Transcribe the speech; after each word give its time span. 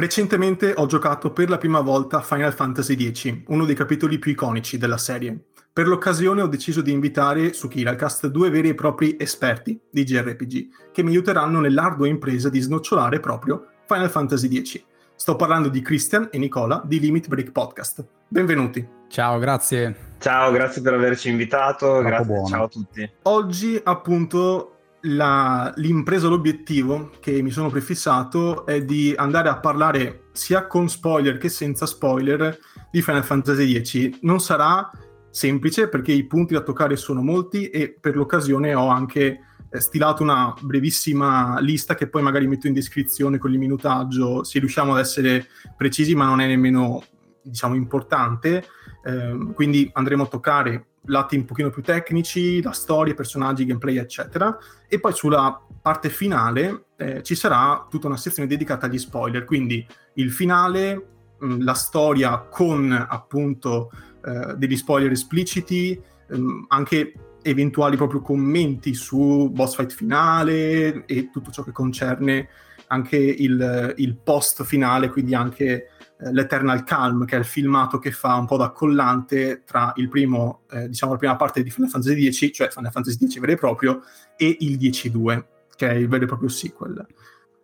Recentemente 0.00 0.74
ho 0.76 0.86
giocato 0.86 1.32
per 1.32 1.48
la 1.48 1.58
prima 1.58 1.80
volta 1.80 2.20
Final 2.20 2.54
Fantasy 2.54 3.10
X, 3.10 3.42
uno 3.48 3.64
dei 3.64 3.74
capitoli 3.74 4.20
più 4.20 4.30
iconici 4.30 4.78
della 4.78 4.96
serie. 4.96 5.46
Per 5.72 5.88
l'occasione 5.88 6.40
ho 6.40 6.46
deciso 6.46 6.82
di 6.82 6.92
invitare 6.92 7.52
su 7.52 7.66
Kiracast 7.66 8.28
due 8.28 8.48
veri 8.48 8.68
e 8.68 8.74
propri 8.76 9.16
esperti 9.18 9.76
di 9.90 10.04
JRPG 10.04 10.92
che 10.92 11.02
mi 11.02 11.10
aiuteranno 11.10 11.58
nell'ardua 11.58 12.06
impresa 12.06 12.48
di 12.48 12.60
snocciolare 12.60 13.18
proprio 13.18 13.70
Final 13.88 14.08
Fantasy 14.08 14.62
X. 14.62 14.80
Sto 15.16 15.34
parlando 15.34 15.68
di 15.68 15.82
Christian 15.82 16.28
e 16.30 16.38
Nicola 16.38 16.80
di 16.84 17.00
Limit 17.00 17.26
Break 17.26 17.50
Podcast. 17.50 18.06
Benvenuti. 18.28 18.88
Ciao, 19.08 19.40
grazie. 19.40 20.14
Ciao, 20.20 20.52
grazie 20.52 20.80
per 20.80 20.94
averci 20.94 21.28
invitato. 21.28 22.02
Grazie, 22.02 22.46
ciao 22.46 22.64
a 22.66 22.68
tutti. 22.68 23.10
Oggi 23.22 23.80
appunto 23.82 24.77
la, 25.02 25.72
l'impresa, 25.76 26.28
l'obiettivo 26.28 27.10
che 27.20 27.40
mi 27.42 27.50
sono 27.50 27.70
prefissato 27.70 28.66
è 28.66 28.82
di 28.82 29.14
andare 29.16 29.48
a 29.48 29.58
parlare 29.58 30.28
sia 30.32 30.66
con 30.66 30.88
spoiler 30.88 31.38
che 31.38 31.48
senza 31.48 31.86
spoiler 31.86 32.58
di 32.90 33.02
Final 33.02 33.24
Fantasy 33.24 33.82
X. 33.82 34.18
Non 34.22 34.40
sarà 34.40 34.90
semplice 35.30 35.88
perché 35.88 36.12
i 36.12 36.26
punti 36.26 36.54
da 36.54 36.62
toccare 36.62 36.96
sono 36.96 37.22
molti 37.22 37.68
e 37.68 37.96
per 37.98 38.16
l'occasione 38.16 38.74
ho 38.74 38.88
anche 38.88 39.40
eh, 39.70 39.80
stilato 39.80 40.22
una 40.22 40.54
brevissima 40.60 41.60
lista 41.60 41.94
che 41.94 42.08
poi 42.08 42.22
magari 42.22 42.46
metto 42.46 42.66
in 42.66 42.72
descrizione 42.72 43.38
con 43.38 43.52
il 43.52 43.58
minutaggio 43.58 44.42
se 44.42 44.58
riusciamo 44.58 44.94
ad 44.94 45.00
essere 45.00 45.46
precisi 45.76 46.14
ma 46.14 46.24
non 46.24 46.40
è 46.40 46.46
nemmeno 46.46 47.02
diciamo 47.42 47.74
importante 47.74 48.64
eh, 49.04 49.52
quindi 49.54 49.88
andremo 49.92 50.24
a 50.24 50.26
toccare 50.26 50.87
lati 51.06 51.36
un 51.36 51.44
pochino 51.44 51.70
più 51.70 51.82
tecnici, 51.82 52.62
la 52.62 52.72
storia, 52.72 53.12
i 53.12 53.16
personaggi, 53.16 53.64
gameplay, 53.64 53.96
eccetera. 53.96 54.56
E 54.88 55.00
poi 55.00 55.12
sulla 55.12 55.60
parte 55.80 56.08
finale 56.10 56.86
eh, 56.96 57.22
ci 57.22 57.34
sarà 57.34 57.86
tutta 57.88 58.06
una 58.06 58.16
sezione 58.16 58.48
dedicata 58.48 58.86
agli 58.86 58.98
spoiler, 58.98 59.44
quindi 59.44 59.86
il 60.14 60.30
finale, 60.30 61.06
mh, 61.38 61.46
mm, 61.46 61.62
la 61.62 61.74
storia 61.74 62.38
con 62.38 62.92
appunto 62.92 63.90
eh, 64.24 64.54
degli 64.56 64.76
spoiler 64.76 65.10
espliciti, 65.10 66.00
mh, 66.28 66.64
anche 66.68 67.12
eventuali 67.42 67.96
proprio 67.96 68.20
commenti 68.20 68.94
su 68.94 69.48
boss 69.50 69.76
fight 69.76 69.92
finale 69.92 71.06
e 71.06 71.30
tutto 71.30 71.50
ciò 71.50 71.62
che 71.62 71.72
concerne 71.72 72.48
anche 72.88 73.16
il, 73.16 73.94
il 73.96 74.16
post 74.16 74.64
finale, 74.64 75.08
quindi 75.08 75.34
anche 75.34 75.90
l'Eternal 76.18 76.84
Calm, 76.84 77.24
che 77.24 77.36
è 77.36 77.38
il 77.38 77.44
filmato 77.44 77.98
che 77.98 78.10
fa 78.10 78.34
un 78.34 78.46
po' 78.46 78.56
da 78.56 78.70
collante 78.70 79.62
tra 79.64 79.92
il 79.96 80.08
primo, 80.08 80.62
eh, 80.70 80.88
diciamo 80.88 81.12
la 81.12 81.18
prima 81.18 81.36
parte 81.36 81.62
di 81.62 81.70
Final 81.70 81.90
Fantasy 81.90 82.32
X, 82.32 82.50
cioè 82.52 82.70
Final 82.70 82.90
Fantasy 82.90 83.26
X 83.26 83.38
vero 83.38 83.52
e 83.52 83.56
proprio, 83.56 84.02
e 84.36 84.56
il 84.60 84.76
10-2, 84.76 85.44
che 85.76 85.88
è 85.88 85.94
il 85.94 86.08
vero 86.08 86.24
e 86.24 86.26
proprio 86.26 86.48
sequel. 86.48 87.06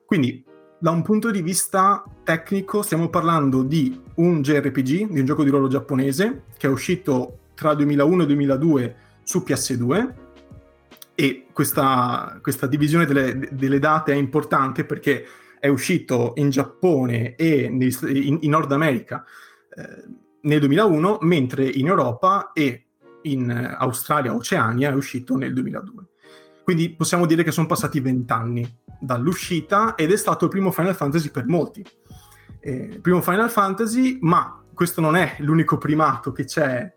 Quindi, 0.07 0.45
da 0.79 0.91
un 0.91 1.03
punto 1.03 1.31
di 1.31 1.43
vista 1.43 2.05
tecnico, 2.23 2.83
stiamo 2.83 3.09
parlando 3.09 3.63
di 3.63 4.01
un 4.17 4.43
JRPG, 4.43 5.11
di 5.11 5.21
un 5.21 5.27
gioco 5.27 5.43
di 5.43 5.51
ruolo 5.51 5.69
giapponese, 5.69 6.45
che 6.57 6.67
è 6.67 6.71
uscito 6.71 7.39
tra 7.55 7.75
2001 7.75 8.23
e 8.23 8.27
2002 8.27 8.97
su 9.25 9.43
PS2, 9.47 10.15
e 11.17 11.47
questa, 11.53 12.39
questa 12.43 12.67
divisione 12.67 13.07
delle, 13.07 13.49
delle 13.53 13.79
date 13.79 14.13
è 14.13 14.17
importante 14.17 14.85
perché 14.85 15.25
è 15.65 15.69
uscito 15.69 16.35
in 16.37 16.51
Giappone 16.51 17.37
e 17.37 17.63
in, 17.63 18.39
in 18.43 18.51
Nord 18.51 18.71
America 18.71 19.25
eh, 19.75 20.05
nel 20.43 20.61
2001, 20.61 21.21
mentre 21.23 21.65
in 21.67 21.87
Europa 21.87 22.51
e 22.53 22.85
in 23.23 23.51
Australia, 23.79 24.35
Oceania 24.35 24.91
è 24.91 24.95
uscito 24.95 25.39
nel 25.39 25.55
2002. 25.55 26.05
Quindi 26.63 26.91
possiamo 26.91 27.25
dire 27.25 27.43
che 27.45 27.51
sono 27.51 27.67
passati 27.67 27.99
vent'anni 28.01 28.81
dall'uscita 29.01 29.95
ed 29.95 30.13
è 30.13 30.17
stato 30.19 30.45
il 30.45 30.51
primo 30.51 30.71
Final 30.71 30.95
Fantasy 30.95 31.31
per 31.31 31.47
molti. 31.47 31.83
Eh, 32.61 32.99
primo 33.01 33.23
Final 33.23 33.51
Fantasy, 33.51 34.19
ma 34.21 34.63
questo 34.75 35.01
non 35.01 35.17
è 35.17 35.37
l'unico 35.39 35.79
primato 35.79 36.31
che 36.33 36.45
c'è 36.45 36.93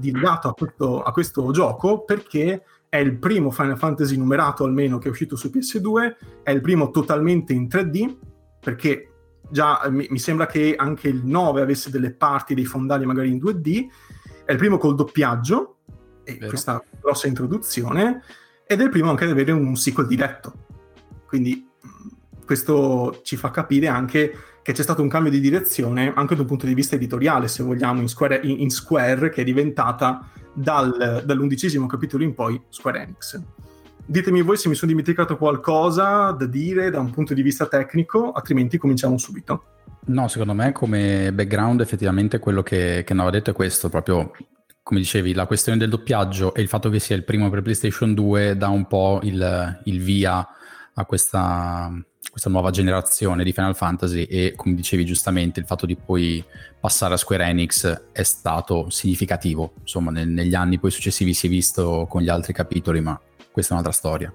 legato 0.00 0.48
a 0.48 1.02
a 1.04 1.12
questo 1.12 1.50
gioco 1.50 2.04
perché 2.04 2.64
è 2.92 2.98
il 2.98 3.16
primo 3.16 3.50
Final 3.50 3.78
Fantasy 3.78 4.18
numerato 4.18 4.64
almeno 4.64 4.98
che 4.98 5.08
è 5.08 5.10
uscito 5.10 5.34
su 5.34 5.48
PS2, 5.48 6.42
è 6.42 6.50
il 6.50 6.60
primo 6.60 6.90
totalmente 6.90 7.54
in 7.54 7.66
3D, 7.66 8.18
perché 8.60 9.12
già 9.48 9.80
mi, 9.88 10.06
mi 10.10 10.18
sembra 10.18 10.44
che 10.44 10.74
anche 10.76 11.08
il 11.08 11.24
9 11.24 11.62
avesse 11.62 11.88
delle 11.88 12.12
parti 12.12 12.52
dei 12.52 12.66
fondali 12.66 13.06
magari 13.06 13.30
in 13.30 13.38
2D, 13.38 13.86
è 14.44 14.52
il 14.52 14.58
primo 14.58 14.76
col 14.76 14.94
doppiaggio, 14.94 15.78
e 16.22 16.34
Vero. 16.34 16.48
questa 16.48 16.84
grossa 17.00 17.28
introduzione, 17.28 18.24
ed 18.66 18.82
è 18.82 18.84
il 18.84 18.90
primo 18.90 19.08
anche 19.08 19.24
ad 19.24 19.30
avere 19.30 19.52
un 19.52 19.74
sequel 19.74 20.06
diretto. 20.06 20.66
Quindi 21.26 21.66
questo 22.44 23.20
ci 23.22 23.36
fa 23.36 23.50
capire 23.50 23.88
anche 23.88 24.36
che 24.60 24.72
c'è 24.72 24.82
stato 24.82 25.00
un 25.00 25.08
cambio 25.08 25.30
di 25.30 25.40
direzione 25.40 26.12
anche 26.14 26.34
da 26.34 26.42
un 26.42 26.46
punto 26.46 26.66
di 26.66 26.74
vista 26.74 26.96
editoriale, 26.96 27.48
se 27.48 27.62
vogliamo, 27.62 28.02
in 28.02 28.08
Square, 28.08 28.40
in, 28.42 28.60
in 28.60 28.70
Square 28.70 29.30
che 29.30 29.40
è 29.40 29.44
diventata 29.44 30.28
dal, 30.54 31.22
dall'undicesimo 31.24 31.86
capitolo 31.86 32.24
in 32.24 32.34
poi 32.34 32.60
Square 32.68 33.02
Enix. 33.02 33.40
Ditemi 34.04 34.42
voi 34.42 34.56
se 34.56 34.68
mi 34.68 34.74
sono 34.74 34.90
dimenticato 34.90 35.36
qualcosa 35.36 36.32
da 36.32 36.46
dire 36.46 36.90
da 36.90 37.00
un 37.00 37.10
punto 37.10 37.34
di 37.34 37.42
vista 37.42 37.66
tecnico, 37.66 38.32
altrimenti 38.32 38.76
cominciamo 38.76 39.16
subito. 39.16 39.64
No, 40.06 40.26
secondo 40.28 40.52
me 40.52 40.72
come 40.72 41.32
background 41.32 41.80
effettivamente 41.80 42.38
quello 42.40 42.62
che, 42.62 43.02
che 43.04 43.12
andava 43.12 43.30
detto 43.30 43.50
è 43.50 43.54
questo, 43.54 43.88
proprio 43.88 44.32
come 44.82 44.98
dicevi, 44.98 45.32
la 45.32 45.46
questione 45.46 45.78
del 45.78 45.88
doppiaggio 45.88 46.54
e 46.54 46.60
il 46.60 46.68
fatto 46.68 46.90
che 46.90 46.98
sia 46.98 47.14
il 47.14 47.24
primo 47.24 47.48
per 47.48 47.62
PlayStation 47.62 48.14
2 48.14 48.56
dà 48.56 48.68
un 48.68 48.86
po' 48.86 49.20
il, 49.22 49.80
il 49.84 50.00
via 50.00 50.46
a 50.94 51.04
questa, 51.04 51.90
questa 52.32 52.48
nuova 52.48 52.70
generazione 52.70 53.44
di 53.44 53.52
Final 53.52 53.76
Fantasy 53.76 54.22
e 54.22 54.54
come 54.56 54.74
dicevi 54.74 55.04
giustamente 55.04 55.60
il 55.60 55.66
fatto 55.66 55.84
di 55.84 55.96
poi 55.96 56.42
passare 56.80 57.12
a 57.12 57.18
Square 57.18 57.44
Enix 57.44 58.04
è 58.10 58.22
stato 58.22 58.88
significativo. 58.88 59.74
Insomma 59.80 60.10
nel, 60.10 60.28
negli 60.28 60.54
anni 60.54 60.78
poi 60.78 60.90
successivi 60.90 61.34
si 61.34 61.48
è 61.48 61.50
visto 61.50 62.06
con 62.08 62.22
gli 62.22 62.30
altri 62.30 62.54
capitoli 62.54 63.02
ma 63.02 63.20
questa 63.50 63.74
è 63.74 63.76
un'altra 63.76 63.92
storia. 63.92 64.32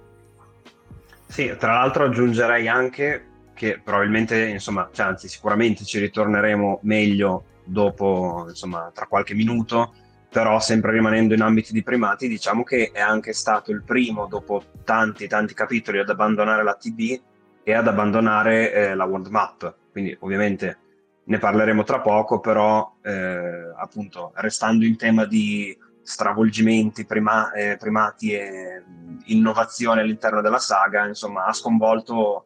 Sì 1.26 1.56
tra 1.58 1.74
l'altro 1.74 2.06
aggiungerei 2.06 2.68
anche 2.68 3.26
che 3.56 3.82
probabilmente 3.84 4.48
insomma 4.48 4.88
cioè, 4.94 5.08
anzi 5.08 5.28
sicuramente 5.28 5.84
ci 5.84 5.98
ritorneremo 5.98 6.82
meglio 6.84 7.46
dopo 7.64 8.46
insomma 8.48 8.92
tra 8.94 9.08
qualche 9.08 9.34
minuto 9.34 9.92
però 10.30 10.60
sempre 10.60 10.92
rimanendo 10.92 11.34
in 11.34 11.42
ambiti 11.42 11.74
di 11.74 11.82
primati 11.82 12.28
diciamo 12.28 12.62
che 12.62 12.92
è 12.94 13.00
anche 13.00 13.34
stato 13.34 13.72
il 13.72 13.82
primo 13.82 14.28
dopo 14.28 14.62
tanti 14.84 15.28
tanti 15.28 15.56
capitoli 15.56 15.98
ad 15.98 16.10
abbandonare 16.10 16.64
la 16.64 16.76
TB 16.76 17.22
e 17.68 17.74
ad 17.74 17.86
abbandonare 17.86 18.72
eh, 18.72 18.96
la 18.96 19.04
world 19.04 19.28
map. 19.28 19.76
Quindi 19.92 20.16
ovviamente 20.22 20.78
ne 21.26 21.38
parleremo 21.38 21.84
tra 21.84 22.00
poco, 22.00 22.40
però 22.40 22.96
eh, 23.02 23.74
appunto 23.76 24.32
restando 24.36 24.86
in 24.86 24.96
tema 24.96 25.26
di 25.26 25.78
stravolgimenti, 26.02 27.06
prima, 27.06 27.52
eh, 27.52 27.76
primati 27.76 28.32
e 28.32 28.82
innovazione 29.26 30.00
all'interno 30.00 30.40
della 30.40 30.60
saga, 30.60 31.08
insomma 31.08 31.44
ha 31.44 31.52
sconvolto 31.52 32.46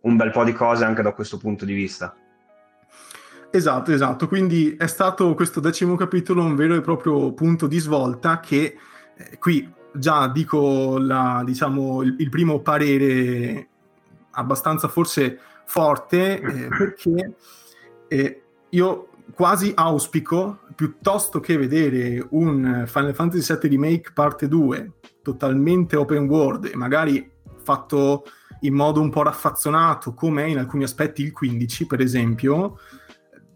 un 0.00 0.16
bel 0.16 0.30
po' 0.30 0.44
di 0.44 0.54
cose 0.54 0.86
anche 0.86 1.02
da 1.02 1.12
questo 1.12 1.36
punto 1.36 1.66
di 1.66 1.74
vista. 1.74 2.16
Esatto, 3.50 3.92
esatto. 3.92 4.26
Quindi 4.26 4.76
è 4.78 4.86
stato 4.86 5.34
questo 5.34 5.60
decimo 5.60 5.94
capitolo 5.94 6.42
un 6.42 6.56
vero 6.56 6.74
e 6.74 6.80
proprio 6.80 7.34
punto 7.34 7.66
di 7.66 7.78
svolta 7.78 8.40
che 8.40 8.78
eh, 9.14 9.38
qui 9.38 9.70
già 9.92 10.26
dico 10.28 10.96
la, 10.96 11.42
diciamo, 11.44 12.00
il, 12.00 12.16
il, 12.18 12.30
primo 12.30 12.60
parere 12.60 13.68
abbastanza 14.34 14.88
forse 14.88 15.38
forte 15.64 16.40
eh, 16.40 16.68
perché 16.76 17.34
eh, 18.08 18.42
io 18.70 19.08
quasi 19.32 19.72
auspico 19.74 20.60
piuttosto 20.74 21.40
che 21.40 21.56
vedere 21.56 22.24
un 22.30 22.84
Final 22.86 23.14
Fantasy 23.14 23.56
VII 23.58 23.70
Remake 23.70 24.12
parte 24.12 24.48
2 24.48 24.92
totalmente 25.22 25.96
open 25.96 26.28
world 26.28 26.66
e 26.66 26.76
magari 26.76 27.30
fatto 27.62 28.24
in 28.60 28.74
modo 28.74 29.00
un 29.00 29.10
po' 29.10 29.22
raffazzonato 29.22 30.14
come 30.14 30.48
in 30.48 30.58
alcuni 30.58 30.84
aspetti 30.84 31.22
il 31.22 31.32
15 31.32 31.86
per 31.86 32.00
esempio 32.00 32.78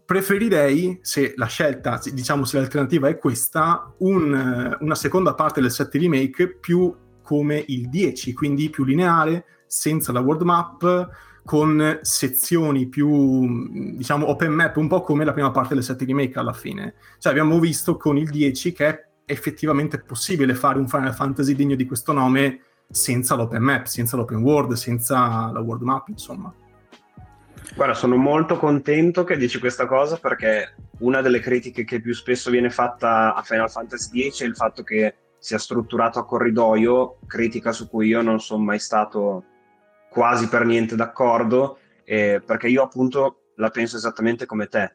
preferirei 0.05 0.99
se 1.01 1.33
la 1.35 1.45
scelta 1.45 1.99
diciamo 2.11 2.45
se 2.45 2.57
l'alternativa 2.57 3.07
è 3.09 3.17
questa 3.17 3.93
un, 3.99 4.77
una 4.79 4.95
seconda 4.95 5.35
parte 5.35 5.61
del 5.61 5.71
7 5.71 5.97
remake 5.99 6.55
più 6.55 6.95
come 7.21 7.63
il 7.67 7.89
10 7.89 8.33
quindi 8.33 8.69
più 8.69 8.83
lineare 8.83 9.45
senza 9.69 10.11
la 10.11 10.19
world 10.19 10.41
map, 10.41 11.09
con 11.45 11.99
sezioni 12.01 12.87
più, 12.87 13.95
diciamo, 13.95 14.27
open 14.29 14.51
map, 14.51 14.75
un 14.77 14.87
po' 14.87 15.01
come 15.01 15.23
la 15.23 15.33
prima 15.33 15.51
parte 15.51 15.75
del 15.75 15.83
7 15.83 16.05
remake 16.05 16.39
alla 16.39 16.53
fine. 16.53 16.95
Cioè 17.19 17.31
abbiamo 17.31 17.59
visto 17.59 17.95
con 17.97 18.17
il 18.17 18.29
10 18.29 18.71
che 18.71 18.87
è 18.87 19.07
effettivamente 19.25 19.99
possibile 19.99 20.55
fare 20.55 20.79
un 20.79 20.87
Final 20.87 21.13
Fantasy 21.13 21.53
degno 21.53 21.75
di 21.75 21.85
questo 21.85 22.13
nome 22.13 22.61
senza 22.89 23.35
l'open 23.35 23.61
map, 23.61 23.85
senza 23.85 24.17
l'open 24.17 24.39
world, 24.39 24.73
senza 24.73 25.51
la 25.51 25.59
world 25.59 25.83
map, 25.83 26.07
insomma. 26.07 26.51
Guarda, 27.75 27.93
sono 27.93 28.15
molto 28.15 28.57
contento 28.57 29.23
che 29.23 29.37
dici 29.37 29.59
questa 29.59 29.85
cosa 29.85 30.17
perché 30.17 30.75
una 30.99 31.21
delle 31.21 31.39
critiche 31.39 31.83
che 31.83 32.01
più 32.01 32.13
spesso 32.13 32.49
viene 32.49 32.71
fatta 32.71 33.35
a 33.35 33.41
Final 33.43 33.69
Fantasy 33.69 34.31
X 34.31 34.41
è 34.41 34.45
il 34.45 34.55
fatto 34.55 34.81
che 34.83 35.15
sia 35.37 35.57
strutturato 35.57 36.19
a 36.19 36.25
corridoio, 36.25 37.19
critica 37.25 37.71
su 37.71 37.87
cui 37.87 38.07
io 38.07 38.21
non 38.21 38.39
sono 38.39 38.63
mai 38.63 38.79
stato 38.79 39.45
quasi 40.09 40.47
per 40.47 40.65
niente 40.65 40.95
d'accordo, 40.95 41.79
eh, 42.03 42.41
perché 42.45 42.67
io 42.67 42.83
appunto 42.83 43.51
la 43.55 43.69
penso 43.69 43.97
esattamente 43.97 44.45
come 44.45 44.67
te. 44.67 44.91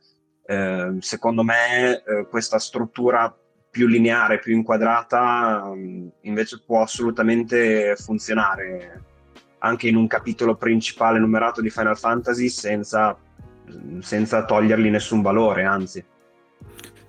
Eh, 0.46 0.96
secondo 1.00 1.42
me 1.42 2.02
eh, 2.02 2.26
questa 2.28 2.58
struttura 2.58 3.34
più 3.70 3.86
lineare, 3.86 4.38
più 4.38 4.54
inquadrata, 4.54 5.72
mm, 5.74 6.08
invece 6.22 6.62
può 6.64 6.82
assolutamente 6.82 7.96
funzionare 7.96 9.02
anche 9.58 9.88
in 9.88 9.96
un 9.96 10.06
capitolo 10.06 10.56
principale 10.56 11.18
numerato 11.18 11.60
di 11.60 11.70
Final 11.70 11.98
Fantasy 11.98 12.48
senza, 12.48 13.18
senza 14.00 14.44
togliergli 14.44 14.90
nessun 14.90 15.22
valore, 15.22 15.64
anzi. 15.64 16.04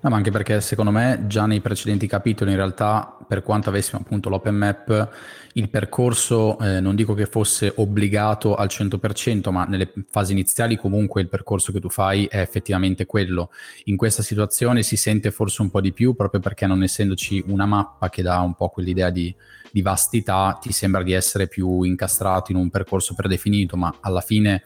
No, 0.06 0.12
ma 0.12 0.18
anche 0.18 0.30
perché 0.30 0.62
secondo 0.62 0.92
me 0.92 1.24
già 1.26 1.48
nei 1.48 1.62
precedenti 1.62 2.06
capitoli 2.06 2.52
in 2.52 2.58
realtà 2.58 3.18
per 3.28 3.42
quanto 3.42 3.70
avessimo 3.70 4.02
appunto 4.02 4.30
l'open 4.30 4.54
map 4.54 5.10
il 5.54 5.68
percorso 5.68 6.60
eh, 6.60 6.80
non 6.80 6.94
dico 6.94 7.16
che 7.16 7.26
fosse 7.26 7.74
obbligato 7.78 8.54
al 8.54 8.68
100% 8.68 9.50
ma 9.50 9.66
nelle 9.66 9.92
fasi 10.08 10.34
iniziali 10.34 10.78
comunque 10.78 11.22
il 11.22 11.28
percorso 11.28 11.72
che 11.72 11.80
tu 11.80 11.90
fai 11.90 12.28
è 12.28 12.40
effettivamente 12.40 13.08
quello. 13.08 13.50
In 13.86 13.98
questa 13.98 14.22
situazione 14.22 14.84
si 14.84 14.96
sente 14.96 15.32
forse 15.32 15.64
un 15.64 15.72
po' 15.72 15.82
di 15.82 15.92
più 15.92 16.14
proprio 16.14 16.40
perché 16.40 16.68
non 16.68 16.84
essendoci 16.84 17.44
una 17.48 17.66
mappa 17.66 18.10
che 18.10 18.22
dà 18.22 18.42
un 18.42 18.54
po' 18.54 18.70
quell'idea 18.70 19.10
di, 19.10 19.36
di 19.72 19.82
vastità 19.82 20.56
ti 20.62 20.72
sembra 20.72 21.02
di 21.02 21.14
essere 21.14 21.48
più 21.48 21.82
incastrato 21.82 22.52
in 22.52 22.60
un 22.60 22.70
percorso 22.70 23.16
predefinito 23.16 23.76
ma 23.76 23.92
alla 24.02 24.22
fine 24.22 24.66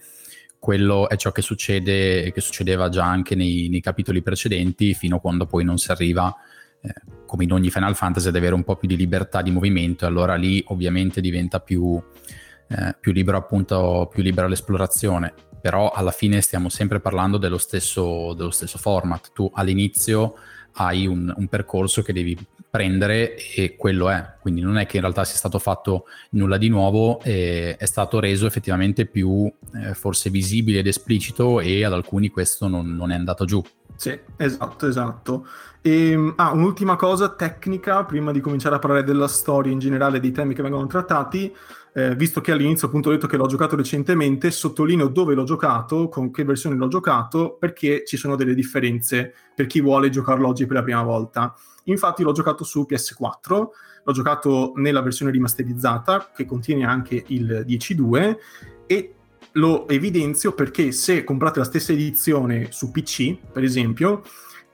quello 0.59 1.07
è 1.07 1.15
ciò 1.15 1.31
che 1.31 1.41
succede 1.41 2.31
che 2.31 2.41
succedeva 2.41 2.89
già 2.89 3.05
anche 3.05 3.33
nei, 3.33 3.69
nei 3.69 3.79
capitoli 3.79 4.21
precedenti 4.21 4.93
fino 4.93 5.15
a 5.15 5.19
quando 5.19 5.45
poi 5.45 5.63
non 5.63 5.77
si 5.77 5.89
arriva 5.89 6.35
eh, 6.81 6.93
come 7.25 7.43
in 7.43 7.51
ogni 7.51 7.69
Final 7.69 7.95
Fantasy 7.95 8.27
ad 8.27 8.35
avere 8.35 8.55
un 8.55 8.63
po' 8.63 8.75
più 8.75 8.87
di 8.87 8.95
libertà 8.95 9.41
di 9.41 9.51
movimento. 9.51 10.05
E 10.05 10.07
allora 10.07 10.35
lì 10.35 10.63
ovviamente 10.67 11.21
diventa 11.21 11.59
più, 11.59 12.01
eh, 12.67 12.95
più 12.99 13.11
libero 13.11 13.37
appunto 13.37 14.09
più 14.11 14.21
libera 14.21 14.47
l'esplorazione. 14.47 15.33
Però 15.61 15.91
alla 15.91 16.11
fine 16.11 16.41
stiamo 16.41 16.69
sempre 16.69 16.99
parlando 16.99 17.37
dello 17.37 17.57
stesso, 17.57 18.33
dello 18.33 18.51
stesso 18.51 18.77
format. 18.77 19.31
Tu 19.33 19.49
all'inizio 19.53 20.35
hai 20.73 21.05
un, 21.05 21.33
un, 21.35 21.47
percorso 21.47 22.01
che 22.01 22.13
devi 22.13 22.37
prendere 22.69 23.35
e 23.35 23.75
quello 23.75 24.09
è. 24.09 24.35
Quindi 24.39 24.61
non 24.61 24.77
è 24.77 24.85
che 24.85 24.97
in 24.97 25.01
realtà 25.01 25.23
sia 25.23 25.37
stato 25.37 25.59
fatto 25.59 26.05
nulla 26.31 26.57
di 26.57 26.69
nuovo, 26.69 27.19
eh, 27.23 27.75
è 27.77 27.85
stato 27.85 28.19
reso 28.19 28.45
effettivamente 28.45 29.05
più 29.05 29.51
eh, 29.75 29.93
forse 29.93 30.29
visibile 30.29 30.79
ed 30.79 30.87
esplicito 30.87 31.59
e 31.59 31.83
ad 31.83 31.93
alcuni 31.93 32.29
questo 32.29 32.67
non, 32.67 32.95
non 32.95 33.11
è 33.11 33.15
andato 33.15 33.45
giù. 33.45 33.63
Sì, 33.95 34.17
esatto, 34.37 34.87
esatto. 34.87 35.45
E, 35.81 36.11
ehm, 36.11 36.33
ah, 36.37 36.51
un'ultima 36.51 36.95
cosa 36.95 37.29
tecnica, 37.29 38.05
prima 38.05 38.31
di 38.31 38.39
cominciare 38.39 38.75
a 38.75 38.79
parlare 38.79 39.03
della 39.03 39.27
storia 39.27 39.71
in 39.71 39.79
generale, 39.79 40.19
dei 40.19 40.31
temi 40.31 40.53
che 40.53 40.61
vengono 40.61 40.87
trattati, 40.87 41.53
eh, 41.93 42.15
visto 42.15 42.39
che 42.39 42.51
all'inizio 42.51 42.87
appunto 42.87 43.09
ho 43.09 43.11
detto 43.11 43.27
che 43.27 43.35
l'ho 43.35 43.47
giocato 43.47 43.75
recentemente, 43.75 44.51
sottolineo 44.51 45.07
dove 45.07 45.33
l'ho 45.33 45.43
giocato, 45.43 46.07
con 46.07 46.31
che 46.31 46.45
versione 46.45 46.75
l'ho 46.75 46.87
giocato, 46.87 47.57
perché 47.59 48.03
ci 48.05 48.15
sono 48.15 48.35
delle 48.35 48.53
differenze 48.53 49.33
per 49.55 49.65
chi 49.65 49.81
vuole 49.81 50.09
giocarlo 50.09 50.47
oggi 50.47 50.65
per 50.65 50.77
la 50.77 50.83
prima 50.83 51.03
volta. 51.03 51.53
Infatti 51.89 52.23
l'ho 52.23 52.31
giocato 52.31 52.63
su 52.63 52.85
PS4, 52.89 53.67
l'ho 54.03 54.13
giocato 54.13 54.73
nella 54.75 55.01
versione 55.01 55.31
rimasterizzata, 55.31 56.31
che 56.35 56.45
contiene 56.45 56.85
anche 56.85 57.23
il 57.27 57.65
10.2, 57.67 58.37
e 58.85 59.13
lo 59.53 59.87
evidenzio 59.87 60.53
perché 60.53 60.91
se 60.91 61.23
comprate 61.23 61.59
la 61.59 61.65
stessa 61.65 61.91
edizione 61.91 62.67
su 62.71 62.91
PC, 62.91 63.37
per 63.51 63.63
esempio, 63.63 64.23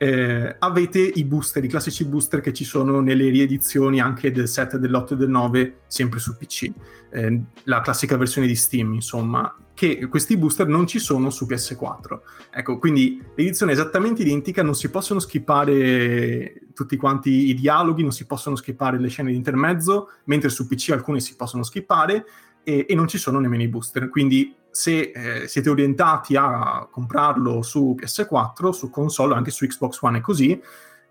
eh, 0.06 0.56
avete 0.60 1.00
i 1.00 1.24
booster, 1.24 1.64
i 1.64 1.68
classici 1.68 2.06
booster 2.06 2.40
che 2.40 2.54
ci 2.54 2.64
sono 2.64 3.00
nelle 3.00 3.28
riedizioni 3.30 4.00
anche 4.00 4.32
del 4.32 4.48
7, 4.48 4.78
dell'8 4.78 5.14
e 5.14 5.16
del 5.16 5.30
9, 5.30 5.78
sempre 5.88 6.20
su 6.20 6.38
PC. 6.38 6.72
Eh, 7.10 7.42
la 7.64 7.82
classica 7.82 8.16
versione 8.16 8.46
di 8.46 8.56
Steam, 8.56 8.94
insomma, 8.94 9.58
che 9.74 10.06
questi 10.08 10.38
booster 10.38 10.68
non 10.68 10.86
ci 10.86 11.00
sono 11.00 11.32
su 11.32 11.48
PS4. 11.48 12.20
Ecco, 12.52 12.78
quindi 12.78 13.20
l'edizione 13.34 13.72
è 13.72 13.74
esattamente 13.76 14.22
identica, 14.22 14.62
non 14.62 14.76
si 14.76 14.92
possono 14.92 15.20
skippare 15.20 16.68
tutti 16.76 16.98
quanti 16.98 17.50
i 17.50 17.56
dialoghi, 17.56 18.04
non 18.04 18.12
si 18.12 18.28
possono 18.28 18.56
skippare 18.56 19.00
le 19.00 19.08
scene 19.08 19.32
di 19.32 19.38
intermezzo, 19.38 20.10
mentre 20.26 20.50
su 20.50 20.68
PC 20.68 20.92
alcune 20.92 21.20
si 21.20 21.36
possono 21.36 21.64
skippare 21.64 22.26
e, 22.64 22.86
e 22.88 22.94
non 22.94 23.08
ci 23.08 23.18
sono 23.18 23.40
nemmeno 23.40 23.64
i 23.64 23.70
booster. 23.70 24.08
Quindi 24.10 24.54
se 24.76 25.12
eh, 25.16 25.48
siete 25.48 25.70
orientati 25.70 26.36
a 26.36 26.86
comprarlo 26.92 27.62
su 27.62 27.96
PS4, 27.98 28.72
su 28.72 28.90
console, 28.90 29.34
anche 29.34 29.50
su 29.50 29.66
Xbox 29.66 30.02
One 30.02 30.18
e 30.18 30.22
così, 30.22 30.62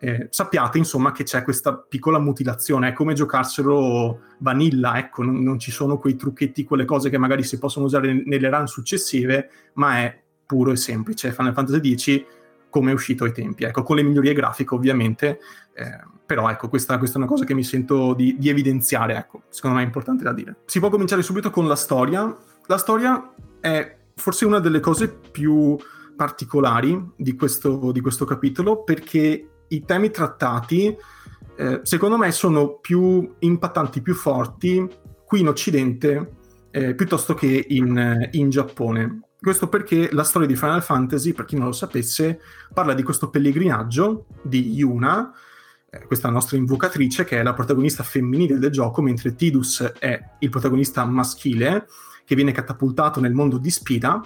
eh, 0.00 0.26
sappiate 0.28 0.76
insomma 0.76 1.12
che 1.12 1.24
c'è 1.24 1.42
questa 1.42 1.74
piccola 1.74 2.18
mutilazione, 2.18 2.88
è 2.88 2.92
come 2.92 3.14
giocarselo 3.14 4.20
vanilla, 4.40 4.98
ecco, 4.98 5.22
non, 5.22 5.42
non, 5.42 5.58
ci 5.58 5.70
sono 5.70 5.96
quei 5.96 6.14
trucchetti, 6.14 6.64
quelle 6.64 6.84
cose 6.84 7.08
che 7.08 7.16
magari 7.16 7.42
si 7.42 7.58
possono 7.58 7.86
usare 7.86 8.22
nelle 8.26 8.50
run 8.50 8.66
successive, 8.66 9.48
ma 9.74 10.00
è 10.00 10.20
puro 10.44 10.72
e 10.72 10.76
semplice. 10.76 11.32
Final 11.32 11.54
Fantasy 11.54 11.96
X 11.96 12.24
come 12.68 12.90
è 12.90 12.94
uscito 12.94 13.24
ai 13.24 13.32
tempi, 13.32 13.64
ecco, 13.64 13.82
con 13.82 13.96
le 13.96 14.02
migliorie 14.02 14.34
grafiche 14.34 14.74
ovviamente, 14.74 15.38
eh, 15.72 16.00
però 16.26 16.50
ecco, 16.50 16.68
questa, 16.68 16.98
questa, 16.98 17.16
è 17.16 17.20
una 17.20 17.30
cosa 17.30 17.46
che 17.46 17.54
mi 17.54 17.64
sento 17.64 18.12
di, 18.12 18.36
di 18.38 18.50
evidenziare, 18.50 19.16
ecco, 19.16 19.44
secondo 19.48 19.76
me 19.78 19.84
è 19.84 19.86
importante 19.86 20.22
da 20.22 20.34
dire. 20.34 20.56
Si 20.66 20.80
può 20.80 20.90
cominciare 20.90 21.22
subito 21.22 21.48
con 21.48 21.66
la 21.66 21.76
storia. 21.76 22.36
La 22.66 22.78
storia 22.78 23.32
è 23.64 23.96
forse 24.14 24.44
una 24.44 24.58
delle 24.58 24.80
cose 24.80 25.08
più 25.08 25.74
particolari 26.14 27.12
di 27.16 27.34
questo, 27.34 27.92
di 27.92 28.02
questo 28.02 28.26
capitolo 28.26 28.84
perché 28.84 29.48
i 29.68 29.84
temi 29.86 30.10
trattati 30.10 30.94
eh, 31.56 31.80
secondo 31.82 32.18
me 32.18 32.30
sono 32.30 32.74
più 32.78 33.36
impattanti, 33.38 34.02
più 34.02 34.14
forti 34.14 34.86
qui 35.24 35.40
in 35.40 35.48
Occidente 35.48 36.32
eh, 36.70 36.94
piuttosto 36.94 37.32
che 37.32 37.64
in, 37.70 38.28
in, 38.32 38.50
Giappone. 38.50 39.20
Questo 39.40 39.68
perché 39.68 40.10
la 40.12 40.24
storia 40.24 40.46
di 40.46 40.56
Final 40.56 40.82
Fantasy, 40.82 41.32
per 41.32 41.46
chi 41.46 41.56
non 41.56 41.66
lo 41.66 41.72
sapesse, 41.72 42.40
parla 42.72 42.92
di 42.92 43.02
questo 43.02 43.30
pellegrinaggio 43.30 44.26
di 44.42 44.72
Yuna, 44.72 45.32
eh, 45.88 46.04
questa 46.04 46.28
nostra 46.28 46.58
invocatrice 46.58 47.24
che 47.24 47.38
è 47.38 47.42
la 47.42 47.54
protagonista 47.54 48.02
femminile 48.02 48.58
del 48.58 48.70
gioco, 48.70 49.00
mentre 49.00 49.34
Tidus 49.34 49.80
è 49.98 50.20
il 50.40 50.50
protagonista 50.50 51.04
maschile 51.06 51.86
che 52.24 52.34
viene 52.34 52.52
catapultato 52.52 53.20
nel 53.20 53.32
mondo 53.32 53.58
di 53.58 53.70
Spida 53.70 54.20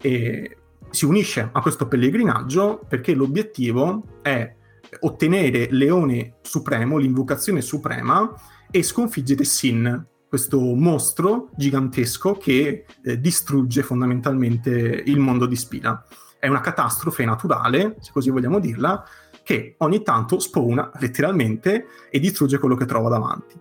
e 0.00 0.58
si 0.90 1.04
unisce 1.04 1.48
a 1.52 1.60
questo 1.60 1.88
pellegrinaggio 1.88 2.84
perché 2.88 3.14
l'obiettivo 3.14 4.20
è 4.22 4.54
ottenere 5.00 5.68
Leone 5.70 6.36
Supremo, 6.42 6.96
l'invocazione 6.96 7.60
suprema, 7.60 8.32
e 8.70 8.82
sconfiggere 8.82 9.44
Sin, 9.44 10.06
questo 10.28 10.60
mostro 10.60 11.50
gigantesco 11.56 12.34
che 12.34 12.84
eh, 13.02 13.20
distrugge 13.20 13.82
fondamentalmente 13.82 14.70
il 15.06 15.18
mondo 15.18 15.46
di 15.46 15.56
Spida. 15.56 16.04
È 16.38 16.48
una 16.48 16.60
catastrofe 16.60 17.24
naturale, 17.24 17.96
se 18.00 18.10
così 18.12 18.30
vogliamo 18.30 18.58
dirla, 18.58 19.04
che 19.42 19.74
ogni 19.78 20.02
tanto 20.02 20.38
spawna 20.38 20.90
letteralmente 20.98 21.86
e 22.10 22.18
distrugge 22.18 22.58
quello 22.58 22.74
che 22.74 22.84
trova 22.84 23.08
davanti. 23.08 23.54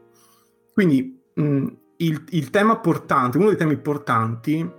Quindi 0.73 1.21
mh, 1.35 1.67
il, 1.97 2.23
il 2.29 2.49
tema 2.49 2.77
portante, 2.77 3.37
uno 3.37 3.47
dei 3.47 3.57
temi 3.57 3.77
portanti 3.77 4.69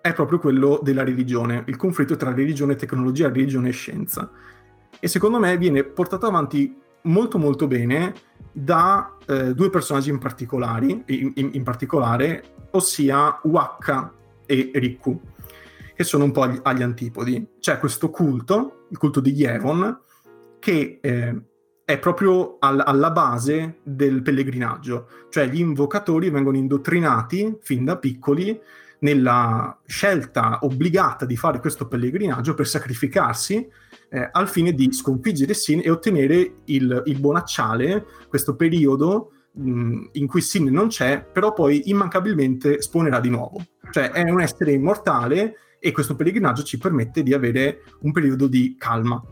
è 0.00 0.12
proprio 0.12 0.38
quello 0.38 0.80
della 0.82 1.04
religione, 1.04 1.64
il 1.66 1.76
conflitto 1.76 2.16
tra 2.16 2.32
religione 2.32 2.74
e 2.74 2.76
tecnologia, 2.76 3.28
religione 3.28 3.70
e 3.70 3.72
scienza. 3.72 4.30
E 4.98 5.08
secondo 5.08 5.38
me 5.38 5.56
viene 5.58 5.84
portato 5.84 6.26
avanti 6.26 6.74
molto 7.02 7.38
molto 7.38 7.66
bene 7.66 8.14
da 8.52 9.16
eh, 9.26 9.54
due 9.54 9.70
personaggi 9.70 10.10
in, 10.10 10.20
in, 11.06 11.32
in, 11.34 11.50
in, 11.52 11.62
particolare, 11.62 12.68
ossia 12.70 13.40
Waka 13.42 14.12
e 14.46 14.70
Riku, 14.74 15.20
che 15.94 16.04
sono 16.04 16.24
un 16.24 16.32
po' 16.32 16.42
agli, 16.42 16.58
agli 16.62 16.82
antipodi. 16.82 17.46
C'è 17.58 17.78
questo 17.78 18.10
culto, 18.10 18.86
il 18.90 18.98
culto 18.98 19.20
di 19.20 19.32
Yevon, 19.32 20.00
che 20.58 20.98
eh, 21.00 21.40
è 21.86 22.00
proprio 22.00 22.56
al, 22.58 22.82
alla 22.84 23.12
base 23.12 23.78
del 23.84 24.20
pellegrinaggio, 24.20 25.06
cioè 25.30 25.48
gli 25.48 25.60
invocatori 25.60 26.30
vengono 26.30 26.56
indottrinati 26.56 27.58
fin 27.60 27.84
da 27.84 27.96
piccoli 27.96 28.60
nella 28.98 29.78
scelta 29.86 30.58
obbligata 30.62 31.24
di 31.24 31.36
fare 31.36 31.60
questo 31.60 31.86
pellegrinaggio 31.86 32.54
per 32.54 32.66
sacrificarsi 32.66 33.68
eh, 34.08 34.28
al 34.32 34.48
fine 34.48 34.72
di 34.72 34.92
sconfiggere 34.92 35.54
Sin 35.54 35.80
e 35.80 35.88
ottenere 35.88 36.56
il, 36.64 37.02
il 37.06 37.20
bonacciale, 37.20 38.04
questo 38.26 38.56
periodo 38.56 39.30
mh, 39.52 40.08
in 40.14 40.26
cui 40.26 40.40
Sin 40.40 40.64
non 40.64 40.88
c'è, 40.88 41.22
però 41.22 41.52
poi 41.52 41.88
immancabilmente 41.88 42.82
spawnerà 42.82 43.20
di 43.20 43.30
nuovo. 43.30 43.64
Cioè 43.92 44.10
è 44.10 44.28
un 44.28 44.40
essere 44.40 44.72
immortale 44.72 45.54
e 45.78 45.92
questo 45.92 46.16
pellegrinaggio 46.16 46.64
ci 46.64 46.78
permette 46.78 47.22
di 47.22 47.32
avere 47.32 47.82
un 48.00 48.10
periodo 48.10 48.48
di 48.48 48.74
calma. 48.76 49.22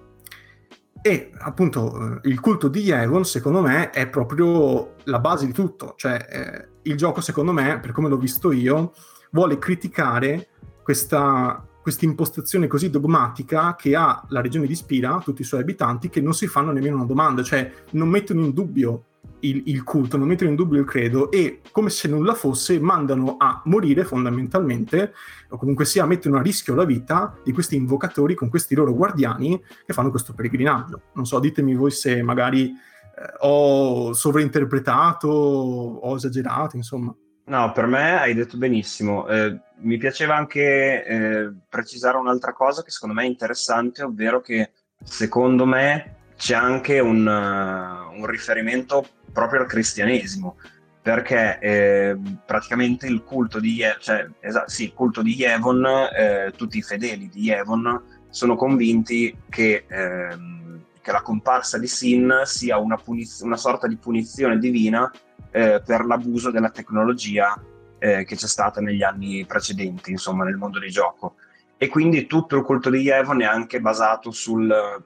E 1.06 1.32
appunto 1.36 2.20
eh, 2.22 2.28
il 2.30 2.40
culto 2.40 2.68
di 2.68 2.80
Yegon, 2.80 3.26
secondo 3.26 3.60
me, 3.60 3.90
è 3.90 4.08
proprio 4.08 4.94
la 5.04 5.18
base 5.18 5.44
di 5.44 5.52
tutto. 5.52 5.92
Cioè, 5.98 6.26
eh, 6.30 6.68
il 6.90 6.96
gioco, 6.96 7.20
secondo 7.20 7.52
me, 7.52 7.78
per 7.78 7.92
come 7.92 8.08
l'ho 8.08 8.16
visto 8.16 8.50
io, 8.52 8.94
vuole 9.32 9.58
criticare 9.58 10.48
questa 10.82 11.62
impostazione 12.00 12.68
così 12.68 12.88
dogmatica 12.88 13.76
che 13.76 13.94
ha 13.94 14.24
la 14.30 14.40
regione 14.40 14.66
di 14.66 14.74
Spira, 14.74 15.20
tutti 15.22 15.42
i 15.42 15.44
suoi 15.44 15.60
abitanti, 15.60 16.08
che 16.08 16.22
non 16.22 16.32
si 16.32 16.46
fanno 16.46 16.72
nemmeno 16.72 16.96
una 16.96 17.04
domanda, 17.04 17.42
cioè 17.42 17.70
non 17.90 18.08
mettono 18.08 18.40
in 18.40 18.54
dubbio 18.54 19.04
il, 19.40 19.62
il, 19.66 19.82
culto, 19.82 20.16
non 20.16 20.28
mettono 20.28 20.50
in 20.50 20.56
dubbio 20.56 20.80
il 20.80 20.86
credo 20.86 21.30
e 21.30 21.60
come 21.70 21.90
se 21.90 22.08
nulla 22.08 22.34
fosse 22.34 22.78
mandano 22.80 23.36
a 23.38 23.60
morire 23.66 24.04
fondamentalmente 24.04 25.12
o 25.50 25.56
comunque 25.56 25.84
sia 25.84 26.06
mettono 26.06 26.38
a 26.38 26.42
rischio 26.42 26.74
la 26.74 26.84
vita 26.84 27.36
di 27.44 27.52
questi 27.52 27.76
invocatori 27.76 28.34
con 28.34 28.48
questi 28.48 28.74
loro 28.74 28.94
guardiani 28.94 29.60
che 29.86 29.92
fanno 29.92 30.10
questo 30.10 30.32
pellegrinaggio. 30.32 31.02
Non 31.14 31.26
so, 31.26 31.38
ditemi 31.38 31.74
voi 31.74 31.90
se 31.90 32.22
magari 32.22 32.70
eh, 32.70 33.32
ho 33.40 34.12
sovrainterpretato, 34.12 35.28
ho 35.28 36.14
esagerato, 36.16 36.76
insomma. 36.76 37.14
No, 37.46 37.72
per 37.72 37.86
me 37.86 38.18
hai 38.18 38.34
detto 38.34 38.56
benissimo. 38.56 39.28
Eh, 39.28 39.60
mi 39.80 39.98
piaceva 39.98 40.34
anche 40.34 41.04
eh, 41.04 41.52
precisare 41.68 42.16
un'altra 42.16 42.54
cosa 42.54 42.82
che 42.82 42.90
secondo 42.90 43.14
me 43.14 43.24
è 43.24 43.26
interessante, 43.26 44.02
ovvero 44.02 44.40
che 44.40 44.70
secondo 45.02 45.66
me 45.66 46.16
c'è 46.44 46.54
anche 46.54 47.00
un, 47.00 47.26
uh, 47.26 48.20
un 48.20 48.26
riferimento 48.26 49.06
proprio 49.32 49.62
al 49.62 49.66
cristianesimo, 49.66 50.58
perché 51.00 51.58
eh, 51.58 52.18
praticamente 52.44 53.06
il 53.06 53.22
culto 53.22 53.58
di, 53.58 53.72
Ye- 53.72 53.96
cioè, 53.98 54.28
esatto, 54.40 54.68
sì, 54.68 54.84
il 54.84 54.92
culto 54.92 55.22
di 55.22 55.34
Yevon, 55.36 55.86
eh, 55.86 56.52
tutti 56.54 56.76
i 56.76 56.82
fedeli 56.82 57.30
di 57.30 57.44
Yevon 57.44 58.26
sono 58.28 58.56
convinti 58.56 59.34
che, 59.48 59.86
ehm, 59.88 60.82
che 61.00 61.12
la 61.12 61.22
comparsa 61.22 61.78
di 61.78 61.86
Sin 61.86 62.42
sia 62.44 62.76
una, 62.76 62.98
puniz- 62.98 63.40
una 63.40 63.56
sorta 63.56 63.86
di 63.86 63.96
punizione 63.96 64.58
divina 64.58 65.10
eh, 65.50 65.80
per 65.82 66.04
l'abuso 66.04 66.50
della 66.50 66.68
tecnologia 66.68 67.58
eh, 67.98 68.24
che 68.26 68.36
c'è 68.36 68.46
stata 68.46 68.82
negli 68.82 69.02
anni 69.02 69.46
precedenti, 69.46 70.10
insomma, 70.10 70.44
nel 70.44 70.56
mondo 70.56 70.78
di 70.78 70.90
gioco. 70.90 71.36
E 71.78 71.88
quindi 71.88 72.26
tutto 72.26 72.54
il 72.54 72.64
culto 72.64 72.90
di 72.90 72.98
Yevon 72.98 73.40
è 73.40 73.46
anche 73.46 73.80
basato 73.80 74.30
sul, 74.30 75.02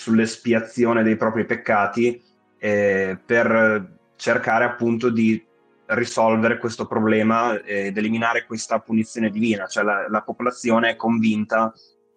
sull'espiazione 0.00 1.02
dei 1.02 1.16
propri 1.16 1.44
peccati 1.44 2.22
eh, 2.58 3.18
per 3.22 3.98
cercare 4.16 4.64
appunto 4.64 5.10
di 5.10 5.44
risolvere 5.88 6.56
questo 6.56 6.86
problema 6.86 7.60
ed 7.60 7.98
eliminare 7.98 8.46
questa 8.46 8.78
punizione 8.78 9.28
divina, 9.28 9.66
cioè 9.66 9.84
la, 9.84 10.08
la 10.08 10.22
popolazione 10.22 10.90
è 10.90 10.96
convinta 10.96 11.74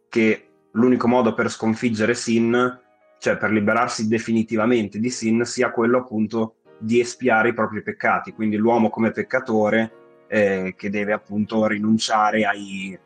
che 0.07 0.47
l'unico 0.71 1.09
modo 1.09 1.33
per 1.33 1.49
sconfiggere 1.49 2.13
Sin, 2.13 2.79
cioè 3.19 3.35
per 3.35 3.51
liberarsi 3.51 4.07
definitivamente 4.07 4.97
di 4.97 5.09
Sin, 5.09 5.43
sia 5.43 5.71
quello 5.71 5.97
appunto 5.97 6.55
di 6.77 7.01
espiare 7.01 7.49
i 7.49 7.53
propri 7.53 7.83
peccati, 7.83 8.31
quindi 8.31 8.55
l'uomo 8.55 8.89
come 8.89 9.11
peccatore 9.11 9.91
eh, 10.27 10.73
che 10.77 10.89
deve 10.89 11.11
appunto 11.11 11.67
rinunciare 11.67 12.45
ai, 12.45 12.97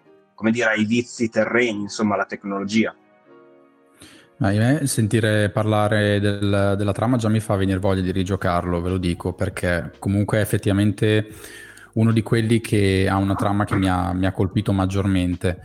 dire, 0.52 0.70
ai 0.70 0.86
vizi 0.86 1.30
terreni, 1.30 1.82
insomma 1.82 2.14
alla 2.14 2.26
tecnologia. 2.26 2.96
Ma 4.38 4.50
a 4.50 4.52
me 4.52 4.86
sentire 4.86 5.50
parlare 5.50 6.20
del, 6.20 6.76
della 6.78 6.92
trama 6.92 7.18
già 7.18 7.28
mi 7.28 7.40
fa 7.40 7.56
venire 7.56 7.80
voglia 7.80 8.02
di 8.02 8.12
rigiocarlo, 8.12 8.82
ve 8.82 8.90
lo 8.90 8.98
dico, 8.98 9.34
perché 9.34 9.94
comunque 9.98 10.38
è 10.38 10.42
effettivamente 10.42 11.28
uno 11.94 12.12
di 12.12 12.22
quelli 12.22 12.62
che 12.62 13.08
ha 13.10 13.16
una 13.16 13.34
trama 13.34 13.66
che 13.66 13.76
mi 13.76 13.90
ha, 13.90 14.14
mi 14.14 14.28
ha 14.28 14.32
colpito 14.32 14.72
maggiormente. 14.74 15.60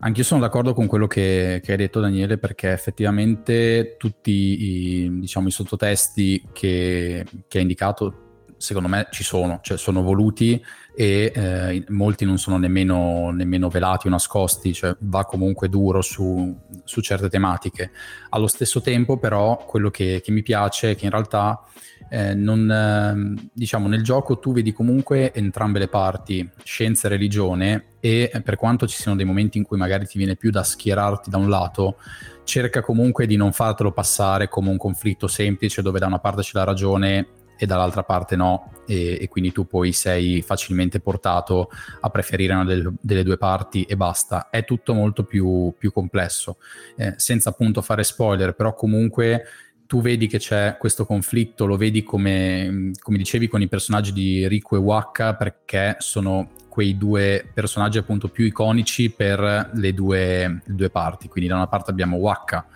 Anch'io 0.00 0.24
sono 0.24 0.40
d'accordo 0.40 0.74
con 0.74 0.86
quello 0.86 1.06
che, 1.06 1.60
che, 1.64 1.70
hai 1.70 1.78
detto 1.78 2.00
Daniele 2.00 2.36
perché 2.36 2.72
effettivamente 2.72 3.94
tutti 3.96 4.30
i, 4.32 5.20
diciamo, 5.20 5.48
i 5.48 5.52
sottotesti 5.52 6.48
che, 6.52 7.24
che 7.46 7.56
hai 7.56 7.62
indicato 7.62 8.22
secondo 8.58 8.88
me 8.88 9.06
ci 9.10 9.22
sono, 9.22 9.60
cioè 9.62 9.76
sono 9.78 10.02
voluti 10.02 10.62
e 10.98 11.30
eh, 11.34 11.84
molti 11.88 12.24
non 12.24 12.38
sono 12.38 12.56
nemmeno, 12.56 13.30
nemmeno, 13.30 13.68
velati 13.68 14.06
o 14.06 14.10
nascosti, 14.10 14.72
cioè 14.72 14.96
va 15.00 15.26
comunque 15.26 15.68
duro 15.68 16.00
su, 16.00 16.56
su, 16.84 17.02
certe 17.02 17.28
tematiche. 17.28 17.90
Allo 18.30 18.46
stesso 18.46 18.80
tempo 18.80 19.18
però 19.18 19.62
quello 19.66 19.90
che, 19.90 20.22
che 20.24 20.32
mi 20.32 20.42
piace 20.42 20.92
è 20.92 20.96
che 20.96 21.04
in 21.04 21.10
realtà 21.10 21.60
eh, 22.08 22.32
non, 22.32 22.70
eh, 22.70 23.48
diciamo, 23.52 23.88
nel 23.88 24.02
gioco 24.02 24.38
tu 24.38 24.54
vedi 24.54 24.72
comunque 24.72 25.34
entrambe 25.34 25.80
le 25.80 25.88
parti, 25.88 26.48
scienza 26.64 27.08
e 27.08 27.10
religione, 27.10 27.84
e 28.00 28.30
per 28.42 28.56
quanto 28.56 28.86
ci 28.86 28.96
siano 28.96 29.18
dei 29.18 29.26
momenti 29.26 29.58
in 29.58 29.64
cui 29.64 29.76
magari 29.76 30.06
ti 30.06 30.16
viene 30.16 30.34
più 30.34 30.50
da 30.50 30.62
schierarti 30.62 31.28
da 31.28 31.36
un 31.36 31.50
lato, 31.50 31.96
cerca 32.44 32.80
comunque 32.80 33.26
di 33.26 33.36
non 33.36 33.52
fartelo 33.52 33.92
passare 33.92 34.48
come 34.48 34.70
un 34.70 34.78
conflitto 34.78 35.26
semplice 35.26 35.82
dove 35.82 35.98
da 35.98 36.06
una 36.06 36.20
parte 36.20 36.40
c'è 36.40 36.52
la 36.54 36.64
ragione 36.64 37.26
e 37.56 37.66
dall'altra 37.66 38.02
parte 38.02 38.36
no, 38.36 38.72
e, 38.86 39.18
e, 39.20 39.28
quindi 39.28 39.52
tu 39.52 39.66
poi 39.66 39.92
sei 39.92 40.42
facilmente 40.42 41.00
portato 41.00 41.70
a 42.00 42.10
preferire 42.10 42.54
una 42.54 42.64
del, 42.64 42.92
delle 43.00 43.22
due 43.22 43.36
parti 43.38 43.84
e 43.84 43.96
basta. 43.96 44.48
È 44.50 44.64
tutto 44.64 44.94
molto 44.94 45.24
più, 45.24 45.74
più 45.76 45.92
complesso, 45.92 46.58
eh, 46.96 47.14
senza 47.16 47.50
appunto 47.50 47.82
fare 47.82 48.04
spoiler, 48.04 48.54
però 48.54 48.74
comunque 48.74 49.44
tu 49.86 50.00
vedi 50.00 50.26
che 50.26 50.38
c'è 50.38 50.76
questo 50.78 51.06
conflitto, 51.06 51.64
lo 51.64 51.76
vedi 51.76 52.02
come, 52.02 52.90
come 53.00 53.18
dicevi 53.18 53.46
con 53.46 53.62
i 53.62 53.68
personaggi 53.68 54.12
di 54.12 54.46
Riku 54.48 54.74
e 54.74 54.78
Waka, 54.78 55.34
perché 55.34 55.96
sono 55.98 56.50
quei 56.68 56.98
due 56.98 57.48
personaggi 57.54 57.96
appunto 57.96 58.28
più 58.28 58.44
iconici 58.44 59.10
per 59.10 59.70
le 59.72 59.94
due, 59.94 60.60
le 60.64 60.74
due 60.74 60.90
parti. 60.90 61.28
Quindi 61.28 61.48
da 61.48 61.56
una 61.56 61.68
parte 61.68 61.90
abbiamo 61.90 62.16
Waka 62.16 62.66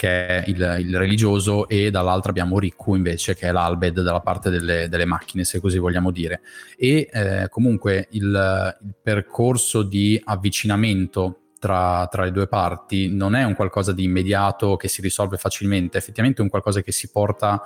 che 0.00 0.26
è 0.26 0.44
il, 0.46 0.76
il, 0.80 0.96
religioso, 0.96 1.68
e 1.68 1.90
dall'altra 1.90 2.30
abbiamo 2.30 2.58
Rikku 2.58 2.94
invece, 2.94 3.34
che 3.34 3.48
è 3.48 3.52
l'Albed 3.52 4.00
dalla 4.00 4.20
parte 4.20 4.48
delle, 4.48 4.88
delle 4.88 5.04
macchine, 5.04 5.44
se 5.44 5.60
così 5.60 5.76
vogliamo 5.76 6.10
dire. 6.10 6.40
E 6.78 7.06
eh, 7.12 7.48
comunque 7.50 8.08
il, 8.12 8.78
il, 8.80 8.94
percorso 9.02 9.82
di 9.82 10.18
avvicinamento 10.24 11.40
tra, 11.58 12.08
tra, 12.10 12.24
le 12.24 12.32
due 12.32 12.46
parti 12.46 13.14
non 13.14 13.34
è 13.34 13.44
un 13.44 13.54
qualcosa 13.54 13.92
di 13.92 14.04
immediato 14.04 14.76
che 14.76 14.88
si 14.88 15.02
risolve 15.02 15.36
facilmente, 15.36 15.98
effettivamente 15.98 16.40
è 16.40 16.44
un 16.44 16.48
qualcosa 16.48 16.80
che 16.80 16.92
si 16.92 17.10
porta 17.10 17.60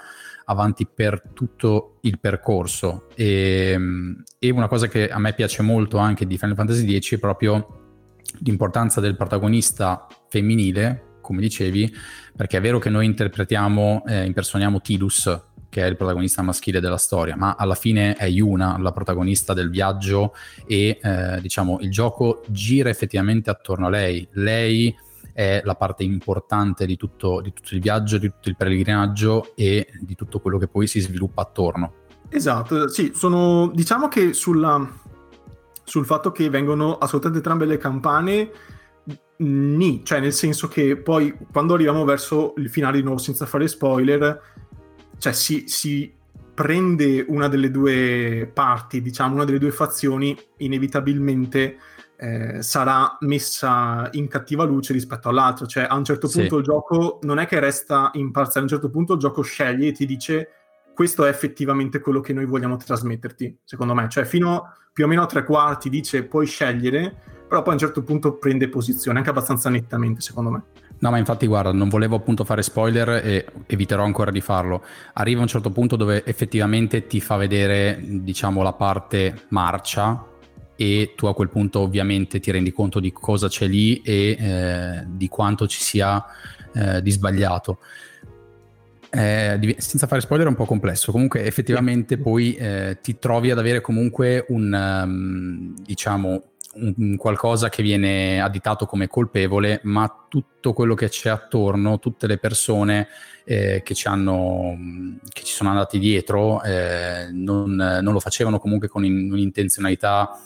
avanti 0.47 0.88
per 0.93 1.23
tutto 1.33 1.99
il 2.00 2.19
percorso. 2.19 3.07
E, 3.14 3.79
e 4.41 4.50
una 4.50 4.67
cosa 4.67 4.88
che 4.88 5.09
a 5.09 5.21
me 5.21 5.35
piace 5.35 5.62
molto 5.62 5.99
anche 5.99 6.26
di 6.26 6.37
Final 6.37 6.57
Fantasy 6.57 6.99
X 6.99 7.14
è 7.14 7.19
proprio 7.19 7.83
l'importanza 8.41 9.00
del 9.00 9.14
protagonista 9.14 10.09
femminile 10.29 11.12
come 11.25 11.40
dicevi, 11.40 11.93
perché 12.37 12.59
è 12.59 12.61
vero 12.61 12.78
che 12.78 12.90
noi 12.90 13.07
interpretiamo, 13.07 14.04
eh, 14.07 14.26
impersoniamo 14.26 14.81
Tidus, 14.83 15.43
che 15.71 15.83
è 15.83 15.87
il 15.87 15.97
protagonista 15.97 16.43
maschile 16.43 16.78
della 16.78 16.99
storia, 16.99 17.35
ma 17.35 17.57
alla 17.59 17.75
fine 17.75 18.14
è 18.14 18.26
Yuna 18.26 18.78
la 18.78 18.93
protagonista 18.93 19.54
del 19.54 19.71
viaggio 19.71 20.35
e 20.69 21.00
eh, 21.02 21.40
diciamo 21.40 21.78
il 21.81 21.90
gioco 21.90 22.45
gira 22.47 22.90
effettivamente 22.90 23.50
attorno 23.50 23.87
a 23.87 23.90
lei. 23.90 24.28
Lei 24.35 24.95
è 25.33 25.62
la 25.64 25.75
parte 25.75 26.04
importante 26.04 26.87
di 26.87 26.97
tutto, 26.97 27.40
di 27.40 27.52
tutto 27.52 27.75
il 27.75 27.81
viaggio, 27.81 28.19
di 28.19 28.28
tutto 28.28 28.50
il 28.50 28.57
pellegrinaggio 28.57 29.52
e 29.57 29.88
di 29.99 30.14
tutto 30.14 30.38
quello 30.38 30.59
che 30.59 30.69
poi 30.69 30.87
si 30.87 31.00
sviluppa 31.00 31.43
attorno. 31.43 31.95
Esatto, 32.28 32.88
sì, 32.88 33.11
sono 33.12 33.69
diciamo 33.75 34.07
che 34.07 34.33
sulla, 34.33 34.88
sul 35.83 36.07
fatto 36.07 36.31
che 36.31 36.50
vengono 36.50 36.99
ascoltate 36.99 37.35
entrambe 37.35 37.64
le 37.64 37.78
campane 37.78 38.50
Ni, 39.37 40.05
cioè 40.05 40.21
nel 40.21 40.33
senso 40.33 40.69
che 40.69 40.97
poi 40.97 41.37
quando 41.50 41.75
arriviamo 41.75 42.05
verso 42.05 42.55
il 42.59 42.71
finale 42.71 42.99
di 42.99 43.03
nuovo 43.03 43.19
senza 43.19 43.47
fare 43.47 43.67
spoiler, 43.67 44.41
cioè 45.19 45.33
si, 45.33 45.64
si 45.67 46.12
prende 46.55 47.25
una 47.26 47.49
delle 47.49 47.71
due 47.71 48.49
parti, 48.53 49.03
diciamo 49.03 49.35
una 49.35 49.45
delle 49.45 49.59
due 49.59 49.73
fazioni, 49.73 50.38
inevitabilmente 50.59 51.79
eh, 52.17 52.62
sarà 52.62 53.17
messa 53.21 54.09
in 54.12 54.29
cattiva 54.29 54.64
luce 54.64 54.93
rispetto 54.93 55.29
all'altro, 55.29 55.67
cioè 55.67 55.87
a 55.88 55.97
un 55.97 56.05
certo 56.05 56.29
punto 56.29 56.55
sì. 56.55 56.61
il 56.61 56.62
gioco 56.62 57.19
non 57.23 57.38
è 57.38 57.47
che 57.47 57.59
resta 57.59 58.11
imparziale, 58.14 58.61
a 58.61 58.62
un 58.62 58.69
certo 58.69 58.88
punto 58.88 59.14
il 59.14 59.19
gioco 59.19 59.43
sceglie 59.43 59.88
e 59.88 59.93
ti 59.93 60.07
dice 60.07 60.49
questo 60.95 61.25
è 61.25 61.29
effettivamente 61.29 62.01
quello 62.01 62.21
che 62.21 62.33
noi 62.33 62.47
vogliamo 62.47 62.77
trasmetterti, 62.77 63.59
secondo 63.65 63.95
me, 63.95 64.09
cioè 64.09 64.25
fino 64.25 64.73
più 64.93 65.05
o 65.05 65.09
meno 65.09 65.23
a 65.23 65.27
tre 65.27 65.45
quarti 65.45 65.91
dice 65.91 66.23
puoi 66.25 66.47
scegliere 66.47 67.33
però 67.55 67.63
poi 67.63 67.75
a 67.75 67.77
un 67.77 67.83
certo 67.83 68.03
punto 68.03 68.37
prende 68.37 68.69
posizione, 68.69 69.19
anche 69.19 69.31
abbastanza 69.31 69.69
nettamente 69.69 70.21
secondo 70.21 70.51
me. 70.51 70.63
No, 70.99 71.11
ma 71.11 71.19
infatti 71.19 71.47
guarda, 71.47 71.73
non 71.73 71.89
volevo 71.89 72.17
appunto 72.17 72.45
fare 72.45 72.63
spoiler 72.63 73.25
e 73.25 73.47
eviterò 73.67 74.03
ancora 74.03 74.31
di 74.31 74.41
farlo. 74.41 74.83
Arriva 75.13 75.41
un 75.41 75.47
certo 75.47 75.71
punto 75.71 75.97
dove 75.97 76.25
effettivamente 76.25 77.07
ti 77.07 77.21
fa 77.21 77.37
vedere, 77.37 78.01
diciamo, 78.03 78.63
la 78.63 78.73
parte 78.73 79.45
marcia 79.49 80.25
e 80.75 81.13
tu 81.15 81.27
a 81.27 81.35
quel 81.35 81.51
punto 81.51 81.81
ovviamente 81.81 82.41
ti 82.41 82.51
rendi 82.51 82.73
conto 82.73 82.99
di 82.99 83.13
cosa 83.13 83.47
c'è 83.47 83.67
lì 83.67 84.01
e 84.01 84.37
eh, 84.37 85.05
di 85.07 85.29
quanto 85.29 85.69
ci 85.69 85.81
sia 85.81 86.25
eh, 86.73 87.03
di 87.03 87.11
sbagliato. 87.11 87.79
Eh, 89.16 89.76
senza 89.78 90.09
fare 90.09 90.21
spoiler 90.21 90.47
è 90.47 90.50
un 90.50 90.56
po' 90.56 90.64
complesso, 90.64 91.12
comunque 91.12 91.44
effettivamente 91.44 92.18
poi 92.18 92.54
eh, 92.54 92.99
ti 93.00 93.16
trovi 93.18 93.52
ad 93.52 93.59
avere 93.59 93.80
comunque 93.80 94.44
un, 94.49 94.73
um, 94.73 95.75
diciamo, 95.85 96.42
un 96.75 97.16
qualcosa 97.16 97.68
che 97.68 97.85
viene 97.85 98.40
additato 98.40 98.87
come 98.87 99.06
colpevole, 99.06 99.78
ma 99.85 100.26
tutto 100.28 100.73
quello 100.73 100.94
che 100.94 101.09
c'è 101.09 101.30
attorno, 101.30 102.00
tutte 102.00 102.26
le 102.26 102.38
persone 102.38 103.06
eh, 103.44 103.83
che, 103.85 103.94
ci 103.94 104.09
hanno, 104.09 104.76
che 105.28 105.44
ci 105.44 105.52
sono 105.52 105.71
andati 105.71 106.00
dietro, 106.00 106.61
eh, 106.64 107.28
non, 107.30 107.75
non, 107.75 108.12
lo 108.12 108.18
facevano 108.18 108.59
comunque 108.59 108.88
con 108.88 109.04
in, 109.04 109.30
un'intenzionalità 109.30 110.37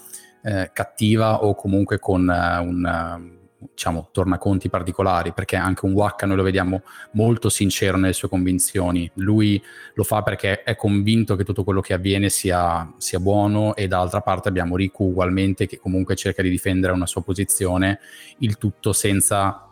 eh, 0.43 0.71
cattiva 0.75 1.43
o 1.43 1.55
comunque 1.55 1.99
con 1.99 2.29
eh, 2.29 2.59
un, 2.59 3.38
diciamo, 3.59 4.09
tornaconti 4.13 4.69
particolari, 4.69 5.33
perché 5.33 5.57
anche 5.57 5.85
un 5.85 5.93
Waka 5.93 6.27
noi 6.27 6.37
lo 6.37 6.43
vediamo 6.43 6.83
molto 7.13 7.49
sincero 7.49 7.97
nelle 7.97 8.13
sue 8.13 8.29
convinzioni. 8.29 9.11
Lui 9.15 9.61
lo 9.95 10.05
fa 10.05 10.23
perché 10.23 10.63
è 10.63 10.77
convinto 10.77 11.37
che 11.37 11.45
tutto 11.45 11.65
quello 11.65 11.81
che 11.81 11.95
avviene 11.95 12.29
sia, 12.29 12.93
sia 12.99 13.19
buono 13.19 13.75
e 13.75 13.89
dall'altra 13.89 14.21
parte 14.21 14.49
abbiamo 14.49 14.77
Riku 14.77 15.05
ugualmente 15.05 15.67
che 15.67 15.79
comunque 15.79 16.15
cerca 16.15 16.43
di 16.43 16.51
difendere 16.51 16.93
una 16.93 17.07
sua 17.07 17.23
posizione, 17.23 17.99
il 18.39 18.59
tutto 18.59 18.93
senza 18.93 19.65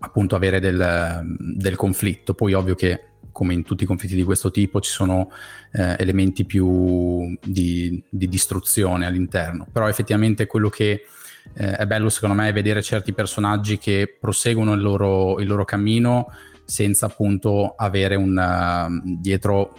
appunto 0.00 0.36
avere 0.36 0.60
del, 0.60 1.22
del 1.38 1.76
conflitto. 1.76 2.34
Poi 2.34 2.52
ovvio 2.52 2.74
che 2.74 3.04
come 3.38 3.54
in 3.54 3.62
tutti 3.62 3.84
i 3.84 3.86
conflitti 3.86 4.16
di 4.16 4.24
questo 4.24 4.50
tipo 4.50 4.80
ci 4.80 4.90
sono 4.90 5.30
eh, 5.72 5.94
elementi 5.98 6.44
più 6.44 7.38
di, 7.40 8.02
di, 8.08 8.28
distruzione 8.28 9.06
all'interno, 9.06 9.64
però 9.70 9.88
effettivamente 9.88 10.46
quello 10.46 10.68
che 10.68 11.04
eh, 11.54 11.76
è 11.76 11.86
bello 11.86 12.08
secondo 12.08 12.34
me 12.34 12.52
vedere 12.52 12.82
certi 12.82 13.12
personaggi 13.12 13.78
che 13.78 14.16
proseguono 14.20 14.72
il 14.74 14.80
loro, 14.80 15.38
il 15.40 15.46
loro 15.46 15.64
cammino 15.64 16.28
senza 16.64 17.06
appunto 17.06 17.74
avere 17.76 18.14
un, 18.14 18.36
uh, 18.36 19.16
dietro 19.18 19.72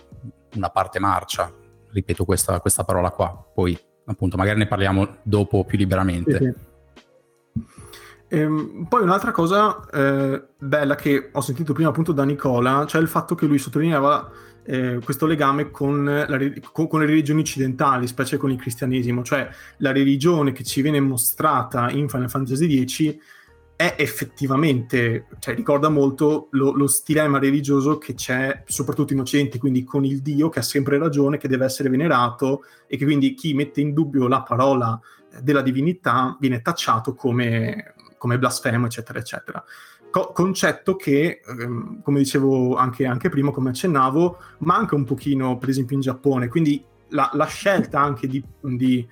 una 0.55 0.69
parte 0.69 0.99
marcia, 0.99 1.51
ripeto 1.91 2.25
questa, 2.25 2.59
questa, 2.59 2.83
parola 2.83 3.11
qua, 3.11 3.51
poi 3.53 3.77
appunto 4.05 4.37
magari 4.37 4.57
ne 4.57 4.67
parliamo 4.67 5.17
dopo 5.21 5.63
più 5.65 5.77
liberamente. 5.77 6.37
Sì, 6.37 6.43
sì. 6.43 6.67
Ehm, 8.31 8.85
poi 8.87 9.01
un'altra 9.01 9.31
cosa 9.31 9.83
eh, 9.91 10.43
bella 10.57 10.95
che 10.95 11.29
ho 11.31 11.41
sentito 11.41 11.73
prima 11.73 11.89
appunto 11.89 12.11
da 12.11 12.23
Nicola, 12.23 12.85
cioè 12.85 13.01
il 13.01 13.07
fatto 13.07 13.35
che 13.35 13.45
lui 13.45 13.57
sottolineava 13.57 14.31
eh, 14.63 14.99
questo 15.03 15.25
legame 15.25 15.71
con, 15.71 16.03
la, 16.03 16.39
con, 16.71 16.87
con, 16.87 16.99
le 16.99 17.05
religioni 17.05 17.41
occidentali, 17.41 18.07
specie 18.07 18.37
con 18.37 18.51
il 18.51 18.59
cristianesimo, 18.59 19.23
cioè 19.23 19.49
la 19.77 19.91
religione 19.91 20.51
che 20.51 20.63
ci 20.63 20.81
viene 20.81 20.99
mostrata 20.99 21.89
in 21.89 22.09
Final 22.09 22.29
Fantasy 22.29 22.85
X 22.85 23.17
è 23.75 23.95
effettivamente, 23.97 25.27
cioè 25.39 25.55
ricorda 25.55 25.87
molto 25.87 26.49
lo, 26.51 26.73
lo 26.73 26.87
stilema 26.87 27.39
religioso 27.39 27.97
che 27.97 28.13
c'è 28.13 28.63
soprattutto 28.65 29.13
in 29.13 29.21
Occidente, 29.21 29.57
quindi 29.57 29.85
con 29.85 30.03
il 30.03 30.21
Dio 30.21 30.49
che 30.49 30.59
ha 30.59 30.63
sempre 30.63 30.97
ragione, 30.97 31.37
che 31.37 31.47
deve 31.47 31.65
essere 31.65 31.87
venerato 31.87 32.63
e 32.87 32.97
che 32.97 33.05
quindi 33.05 33.33
chi 33.33 33.53
mette 33.53 33.79
in 33.79 33.93
dubbio 33.93 34.27
la 34.27 34.41
parola 34.41 34.99
della 35.41 35.61
divinità 35.61 36.35
viene 36.39 36.61
tacciato 36.61 37.13
come 37.13 37.93
come 38.19 38.37
blasfemo, 38.37 38.85
eccetera, 38.85 39.17
eccetera. 39.17 39.63
Co- 40.11 40.31
concetto 40.33 40.95
che, 40.95 41.41
ehm, 41.45 42.01
come 42.01 42.19
dicevo 42.19 42.75
anche, 42.75 43.05
anche, 43.05 43.29
prima, 43.29 43.51
come 43.51 43.69
accennavo, 43.69 44.37
manca 44.59 44.95
un 44.95 45.03
pochino, 45.03 45.57
per 45.57 45.69
esempio, 45.69 45.95
in 45.95 46.01
Giappone. 46.01 46.47
Quindi 46.47 46.83
la, 47.09 47.29
la 47.33 47.45
scelta 47.45 47.99
anche 48.01 48.27
di, 48.27 48.43
di 48.61 49.07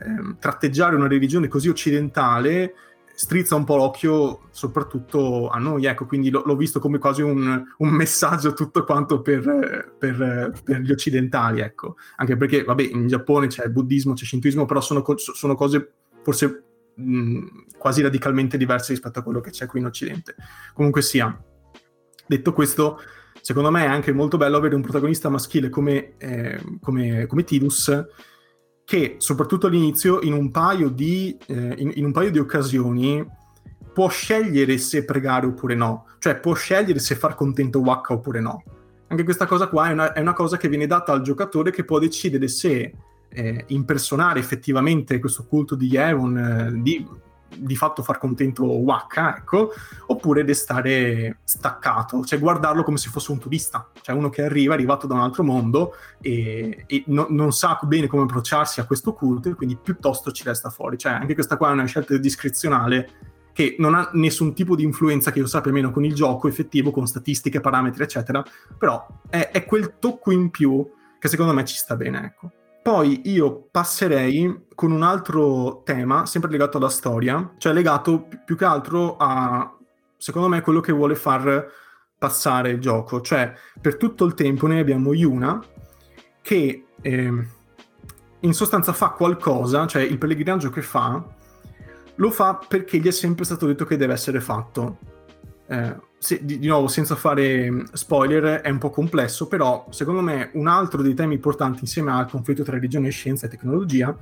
ehm, 0.00 0.36
tratteggiare 0.38 0.96
una 0.96 1.08
religione 1.08 1.48
così 1.48 1.68
occidentale 1.68 2.74
strizza 3.14 3.54
un 3.54 3.64
po' 3.64 3.76
l'occhio 3.76 4.48
soprattutto 4.50 5.48
a 5.48 5.58
noi, 5.58 5.86
ecco, 5.86 6.04
quindi 6.04 6.30
l- 6.30 6.42
l'ho 6.44 6.56
visto 6.56 6.80
come 6.80 6.98
quasi 6.98 7.22
un, 7.22 7.62
un 7.78 7.88
messaggio 7.88 8.52
tutto 8.52 8.84
quanto 8.84 9.22
per, 9.22 9.94
per, 9.96 10.52
per, 10.64 10.80
gli 10.80 10.90
occidentali, 10.90 11.60
ecco, 11.60 11.96
anche 12.16 12.36
perché, 12.36 12.64
vabbè, 12.64 12.82
in 12.82 13.06
Giappone 13.06 13.46
c'è 13.46 13.68
buddismo, 13.68 14.14
c'è 14.14 14.24
shintoismo, 14.24 14.64
però 14.64 14.80
sono, 14.80 15.02
co- 15.02 15.16
sono 15.16 15.54
cose 15.54 15.92
forse 16.22 16.62
mh, 16.94 17.46
quasi 17.78 18.02
radicalmente 18.02 18.56
diverse 18.56 18.92
rispetto 18.92 19.18
a 19.18 19.22
quello 19.22 19.40
che 19.40 19.50
c'è 19.50 19.66
qui 19.66 19.80
in 19.80 19.86
Occidente. 19.86 20.34
Comunque 20.72 21.02
sia, 21.02 21.36
detto 22.26 22.52
questo, 22.52 23.00
secondo 23.40 23.70
me 23.70 23.84
è 23.84 23.88
anche 23.88 24.12
molto 24.12 24.36
bello 24.36 24.56
avere 24.56 24.74
un 24.74 24.82
protagonista 24.82 25.28
maschile 25.28 25.68
come, 25.68 26.14
eh, 26.18 26.60
come, 26.80 27.26
come 27.26 27.44
Tidus 27.44 28.06
che 28.84 29.16
soprattutto 29.18 29.66
all'inizio 29.66 30.20
in 30.20 30.34
un 30.34 30.50
paio 30.50 30.90
di, 30.90 31.36
eh, 31.46 31.74
in, 31.78 31.92
in 31.94 32.04
un 32.04 32.12
paio 32.12 32.30
di 32.30 32.38
occasioni 32.38 33.26
può 33.92 34.08
scegliere 34.08 34.76
se 34.76 35.04
pregare 35.04 35.46
oppure 35.46 35.74
no, 35.74 36.06
cioè 36.18 36.36
può 36.38 36.52
scegliere 36.52 36.98
se 36.98 37.14
far 37.14 37.34
contento 37.34 37.80
Waka 37.80 38.12
oppure 38.12 38.40
no. 38.40 38.62
Anche 39.06 39.22
questa 39.22 39.46
cosa 39.46 39.68
qua 39.68 39.88
è 39.88 39.92
una, 39.92 40.12
è 40.12 40.20
una, 40.20 40.32
cosa 40.32 40.56
che 40.56 40.68
viene 40.68 40.86
data 40.86 41.12
al 41.12 41.22
giocatore 41.22 41.70
che 41.70 41.84
può 41.84 41.98
decidere 41.98 42.48
se 42.48 42.92
eh, 43.34 43.64
impersonare 43.68 44.38
effettivamente 44.38 45.18
questo 45.18 45.44
culto 45.44 45.74
di 45.74 45.88
Yevon, 45.88 46.38
eh, 46.38 46.80
di, 46.80 47.06
di 47.56 47.76
fatto 47.76 48.02
far 48.02 48.18
contento 48.18 48.64
Waka, 48.64 49.36
ecco, 49.36 49.70
oppure 50.06 50.44
restare 50.44 51.38
staccato, 51.44 52.24
cioè 52.24 52.38
guardarlo 52.38 52.84
come 52.84 52.96
se 52.96 53.10
fosse 53.10 53.32
un 53.32 53.38
turista, 53.38 53.90
cioè 54.00 54.14
uno 54.14 54.30
che 54.30 54.42
arriva, 54.42 54.72
è 54.72 54.76
arrivato 54.76 55.06
da 55.06 55.14
un 55.14 55.20
altro 55.20 55.42
mondo 55.42 55.94
e, 56.20 56.84
e 56.86 57.04
no, 57.08 57.26
non 57.30 57.52
sa 57.52 57.78
bene 57.82 58.06
come 58.06 58.22
approcciarsi 58.22 58.80
a 58.80 58.86
questo 58.86 59.12
culto 59.12 59.48
e 59.48 59.54
quindi 59.54 59.76
piuttosto 59.76 60.30
ci 60.30 60.44
resta 60.44 60.70
fuori. 60.70 60.96
Cioè 60.96 61.12
anche 61.12 61.34
questa 61.34 61.56
qua 61.56 61.70
è 61.70 61.72
una 61.72 61.86
scelta 61.86 62.16
discrezionale 62.16 63.32
che 63.52 63.76
non 63.78 63.94
ha 63.94 64.10
nessun 64.14 64.52
tipo 64.52 64.74
di 64.74 64.82
influenza 64.82 65.30
che 65.30 65.38
io 65.38 65.46
sappia 65.46 65.70
meno 65.70 65.92
con 65.92 66.04
il 66.04 66.12
gioco 66.12 66.48
effettivo, 66.48 66.90
con 66.90 67.06
statistiche, 67.06 67.60
parametri, 67.60 68.02
eccetera, 68.02 68.42
però 68.76 69.06
è, 69.28 69.50
è 69.52 69.64
quel 69.64 69.94
tocco 70.00 70.32
in 70.32 70.50
più 70.50 70.84
che 71.20 71.28
secondo 71.28 71.52
me 71.54 71.64
ci 71.64 71.76
sta 71.76 71.94
bene, 71.94 72.24
ecco. 72.24 72.50
Poi 72.84 73.22
io 73.30 73.66
passerei 73.70 74.66
con 74.74 74.92
un 74.92 75.02
altro 75.02 75.80
tema, 75.86 76.26
sempre 76.26 76.50
legato 76.50 76.76
alla 76.76 76.90
storia, 76.90 77.54
cioè 77.56 77.72
legato 77.72 78.28
più 78.44 78.58
che 78.58 78.66
altro 78.66 79.16
a, 79.16 79.74
secondo 80.18 80.48
me, 80.48 80.60
quello 80.60 80.80
che 80.80 80.92
vuole 80.92 81.14
far 81.14 81.66
passare 82.18 82.68
il 82.72 82.80
gioco. 82.80 83.22
Cioè, 83.22 83.54
per 83.80 83.96
tutto 83.96 84.26
il 84.26 84.34
tempo 84.34 84.66
noi 84.66 84.80
abbiamo 84.80 85.14
Yuna 85.14 85.64
che 86.42 86.84
eh, 87.00 87.46
in 88.40 88.52
sostanza 88.52 88.92
fa 88.92 89.12
qualcosa, 89.12 89.86
cioè 89.86 90.02
il 90.02 90.18
pellegrinaggio 90.18 90.68
che 90.68 90.82
fa, 90.82 91.24
lo 92.16 92.30
fa 92.30 92.58
perché 92.68 92.98
gli 92.98 93.06
è 93.06 93.12
sempre 93.12 93.46
stato 93.46 93.64
detto 93.64 93.86
che 93.86 93.96
deve 93.96 94.12
essere 94.12 94.40
fatto. 94.40 94.98
Eh, 95.68 95.96
se, 96.24 96.42
di, 96.42 96.58
di, 96.58 96.68
nuovo, 96.68 96.88
senza 96.88 97.16
fare 97.16 97.70
mm, 97.70 97.80
spoiler, 97.92 98.62
è 98.62 98.70
un 98.70 98.78
po' 98.78 98.88
complesso, 98.88 99.46
però 99.46 99.86
secondo 99.90 100.22
me 100.22 100.48
un 100.54 100.68
altro 100.68 101.02
dei 101.02 101.12
temi 101.12 101.34
importanti 101.34 101.80
insieme 101.82 102.12
al 102.12 102.30
conflitto 102.30 102.62
tra 102.62 102.72
religione, 102.72 103.10
scienza 103.10 103.44
e 103.44 103.50
tecnologia 103.50 104.16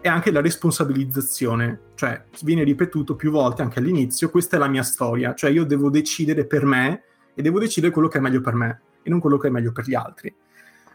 è 0.00 0.08
anche 0.08 0.32
la 0.32 0.40
responsabilizzazione, 0.40 1.92
cioè 1.94 2.24
viene 2.42 2.64
ripetuto 2.64 3.14
più 3.14 3.30
volte 3.30 3.62
anche 3.62 3.78
all'inizio, 3.78 4.28
questa 4.28 4.56
è 4.56 4.58
la 4.58 4.66
mia 4.66 4.82
storia, 4.82 5.34
cioè 5.34 5.50
io 5.50 5.64
devo 5.64 5.88
decidere 5.88 6.46
per 6.46 6.64
me 6.64 7.02
e 7.32 7.42
devo 7.42 7.60
decidere 7.60 7.92
quello 7.92 8.08
che 8.08 8.18
è 8.18 8.20
meglio 8.20 8.40
per 8.40 8.54
me 8.54 8.80
e 9.02 9.08
non 9.08 9.20
quello 9.20 9.38
che 9.38 9.46
è 9.46 9.50
meglio 9.50 9.70
per 9.70 9.86
gli 9.86 9.94
altri. 9.94 10.34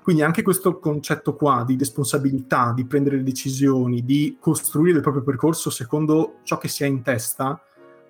Quindi 0.03 0.21
anche 0.21 0.41
questo 0.41 0.79
concetto 0.79 1.35
qua 1.35 1.63
di 1.65 1.77
responsabilità, 1.77 2.73
di 2.75 2.85
prendere 2.85 3.23
decisioni, 3.23 4.03
di 4.03 4.35
costruire 4.39 4.97
il 4.97 5.03
proprio 5.03 5.23
percorso 5.23 5.69
secondo 5.69 6.39
ciò 6.43 6.57
che 6.57 6.67
si 6.67 6.83
ha 6.83 6.87
in 6.87 7.03
testa, 7.03 7.61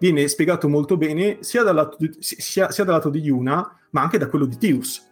viene 0.02 0.28
spiegato 0.28 0.68
molto 0.68 0.98
bene 0.98 1.38
sia 1.42 1.62
dal 1.62 1.76
lato 1.76 1.96
di, 2.00 2.10
sia, 2.18 2.72
sia 2.72 2.84
dal 2.84 2.96
lato 2.96 3.12
di 3.12 3.20
Yuna, 3.20 3.78
ma 3.92 4.02
anche 4.02 4.18
da 4.18 4.28
quello 4.28 4.46
di 4.46 4.58
Tius. 4.58 5.08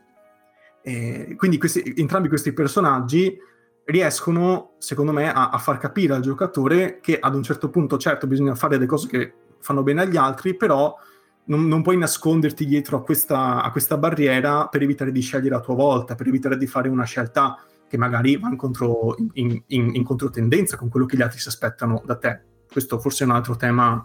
E 0.82 1.36
quindi 1.38 1.60
questi, 1.60 1.94
entrambi 1.98 2.28
questi 2.28 2.54
personaggi 2.54 3.38
riescono, 3.86 4.72
secondo 4.80 5.12
me, 5.12 5.32
a, 5.32 5.50
a, 5.50 5.58
far 5.60 5.78
capire 5.78 6.16
al 6.16 6.24
giocatore 6.24 7.00
che 7.02 7.20
ad 7.20 7.36
un 7.36 7.44
certo 7.44 7.70
punto, 7.70 8.00
certo, 8.00 8.26
bisogna 8.26 8.56
fare 8.56 8.78
delle 8.78 8.88
cose 8.88 9.08
che 9.08 9.34
fanno 9.60 9.84
bene 9.84 10.02
agli 10.02 10.18
altri, 10.18 10.56
però 10.56 10.98
non, 11.46 11.68
non 11.68 11.84
puoi 11.84 11.98
nasconderti 11.98 12.66
dietro 12.66 12.98
a 12.98 13.04
questa, 13.04 13.62
a 13.62 13.70
questa, 13.72 13.96
barriera 13.96 14.70
per 14.70 14.82
evitare 14.82 15.12
di 15.12 15.22
scegliere 15.22 15.54
a 15.54 15.60
tua 15.60 15.76
volta, 15.76 16.16
per 16.16 16.28
evitare 16.28 16.58
di 16.58 16.66
fare 16.66 16.90
una 16.90 17.06
scelta 17.06 17.64
che 17.88 17.98
magari 17.98 18.38
va 18.38 18.50
in, 18.50 18.56
contro, 18.56 19.16
in, 19.34 19.62
in, 19.68 19.94
in 19.94 20.04
controtendenza 20.04 20.78
con 20.78 20.90
quello 20.90 21.06
che 21.06 21.16
gli 21.16 21.22
altri 21.22 21.40
si 21.40 21.48
aspettano 21.48 22.02
da 22.04 22.16
te. 22.16 22.42
Questo 22.72 22.98
forse 22.98 23.24
è 23.24 23.28
un 23.28 23.34
altro 23.34 23.56
tema 23.56 24.04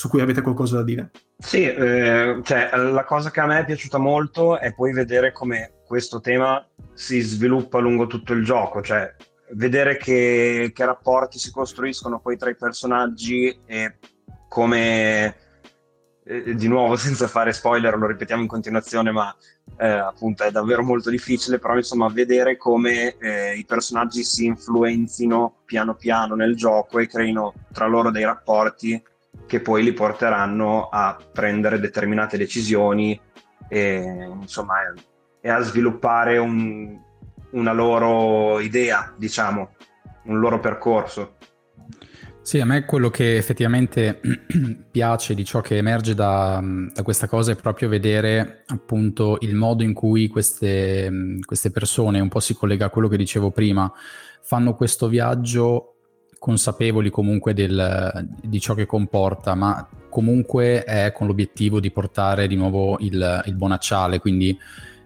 su 0.00 0.08
cui 0.08 0.22
avete 0.22 0.40
qualcosa 0.40 0.76
da 0.76 0.82
dire. 0.82 1.10
Sì, 1.36 1.62
eh, 1.62 2.40
cioè, 2.42 2.70
la 2.74 3.04
cosa 3.04 3.30
che 3.30 3.40
a 3.40 3.44
me 3.44 3.58
è 3.58 3.64
piaciuta 3.66 3.98
molto 3.98 4.58
è 4.58 4.72
poi 4.72 4.94
vedere 4.94 5.30
come 5.30 5.82
questo 5.86 6.20
tema 6.20 6.66
si 6.94 7.20
sviluppa 7.20 7.80
lungo 7.80 8.06
tutto 8.06 8.32
il 8.32 8.42
gioco, 8.42 8.80
cioè 8.80 9.14
vedere 9.50 9.98
che, 9.98 10.70
che 10.74 10.84
rapporti 10.86 11.38
si 11.38 11.52
costruiscono 11.52 12.18
poi 12.18 12.38
tra 12.38 12.48
i 12.48 12.56
personaggi 12.56 13.60
e 13.66 13.98
come, 14.48 15.36
eh, 16.24 16.54
di 16.54 16.66
nuovo 16.66 16.96
senza 16.96 17.28
fare 17.28 17.52
spoiler, 17.52 17.98
lo 17.98 18.06
ripetiamo 18.06 18.40
in 18.40 18.48
continuazione, 18.48 19.10
ma 19.10 19.36
eh, 19.76 19.86
appunto 19.86 20.44
è 20.44 20.50
davvero 20.50 20.82
molto 20.82 21.10
difficile, 21.10 21.58
però 21.58 21.76
insomma 21.76 22.08
vedere 22.08 22.56
come 22.56 23.18
eh, 23.18 23.54
i 23.54 23.66
personaggi 23.66 24.24
si 24.24 24.46
influenzino 24.46 25.56
piano 25.66 25.94
piano 25.94 26.34
nel 26.34 26.56
gioco 26.56 27.00
e 27.00 27.06
creino 27.06 27.52
tra 27.70 27.84
loro 27.84 28.10
dei 28.10 28.24
rapporti 28.24 29.08
che 29.46 29.60
poi 29.60 29.82
li 29.82 29.92
porteranno 29.92 30.88
a 30.88 31.16
prendere 31.32 31.80
determinate 31.80 32.36
decisioni 32.36 33.20
e, 33.68 34.28
insomma, 34.40 34.74
e 35.40 35.48
a 35.48 35.60
sviluppare 35.60 36.38
un, 36.38 36.98
una 37.50 37.72
loro 37.72 38.60
idea, 38.60 39.12
diciamo, 39.16 39.74
un 40.24 40.38
loro 40.38 40.60
percorso. 40.60 41.36
Sì, 42.42 42.58
a 42.58 42.64
me 42.64 42.84
quello 42.84 43.10
che 43.10 43.36
effettivamente 43.36 44.20
piace 44.90 45.34
di 45.34 45.44
ciò 45.44 45.60
che 45.60 45.76
emerge 45.76 46.14
da, 46.14 46.60
da, 46.92 47.02
questa 47.02 47.28
cosa 47.28 47.52
è 47.52 47.56
proprio 47.56 47.88
vedere 47.88 48.64
appunto 48.66 49.36
il 49.40 49.54
modo 49.54 49.82
in 49.82 49.92
cui 49.92 50.26
queste, 50.26 51.38
queste 51.44 51.70
persone, 51.70 52.18
un 52.18 52.28
po' 52.28 52.40
si 52.40 52.54
collega 52.54 52.86
a 52.86 52.90
quello 52.90 53.08
che 53.08 53.18
dicevo 53.18 53.50
prima, 53.50 53.92
fanno 54.42 54.74
questo 54.74 55.06
viaggio 55.06 55.89
consapevoli 56.40 57.10
comunque 57.10 57.52
del, 57.52 58.26
di 58.42 58.58
ciò 58.60 58.72
che 58.72 58.86
comporta, 58.86 59.54
ma 59.54 59.86
comunque 60.08 60.84
è 60.84 61.12
con 61.12 61.26
l'obiettivo 61.26 61.80
di 61.80 61.90
portare 61.90 62.48
di 62.48 62.56
nuovo 62.56 62.98
il, 63.00 63.42
il 63.44 63.54
bonacciale, 63.54 64.18
quindi 64.20 64.58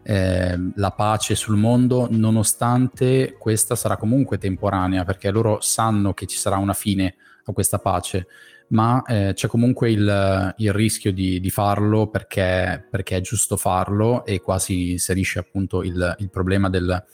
eh, 0.05 0.57
la 0.77 0.90
pace 0.92 1.35
sul 1.35 1.57
mondo, 1.57 2.07
nonostante 2.09 3.35
questa 3.37 3.75
sarà 3.75 3.97
comunque 3.97 4.38
temporanea, 4.38 5.03
perché 5.03 5.33
loro 5.33 5.59
sanno 5.61 6.14
che 6.14 6.27
ci 6.27 6.38
sarà 6.38 6.57
una 6.57 6.73
fine 6.73 7.16
a 7.47 7.53
questa 7.53 7.81
pace, 7.81 8.29
ma 8.68 9.03
eh, 9.03 9.33
c'è 9.35 9.49
comunque 9.49 9.90
il, 9.90 10.55
il 10.57 10.73
rischio 10.73 11.12
di, 11.12 11.40
di 11.40 11.51
farlo 11.51 12.07
perché, 12.07 12.87
perché, 12.88 13.16
è 13.16 13.20
giusto 13.20 13.57
farlo 13.57 14.25
e 14.25 14.40
qua 14.40 14.61
si 14.61 14.92
inserisce 14.92 15.40
appunto 15.40 15.83
il, 15.83 16.14
il 16.20 16.31
problema 16.31 16.70
del 16.70 17.05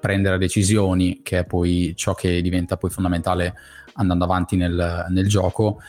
prendere 0.00 0.38
decisioni, 0.38 1.20
che 1.22 1.40
è 1.40 1.44
poi 1.44 1.94
ciò 1.96 2.14
che 2.14 2.40
diventa 2.40 2.76
poi 2.76 2.90
fondamentale 2.90 3.54
andando 3.94 4.24
avanti 4.24 4.56
nel, 4.56 5.06
nel 5.08 5.28
gioco, 5.28 5.80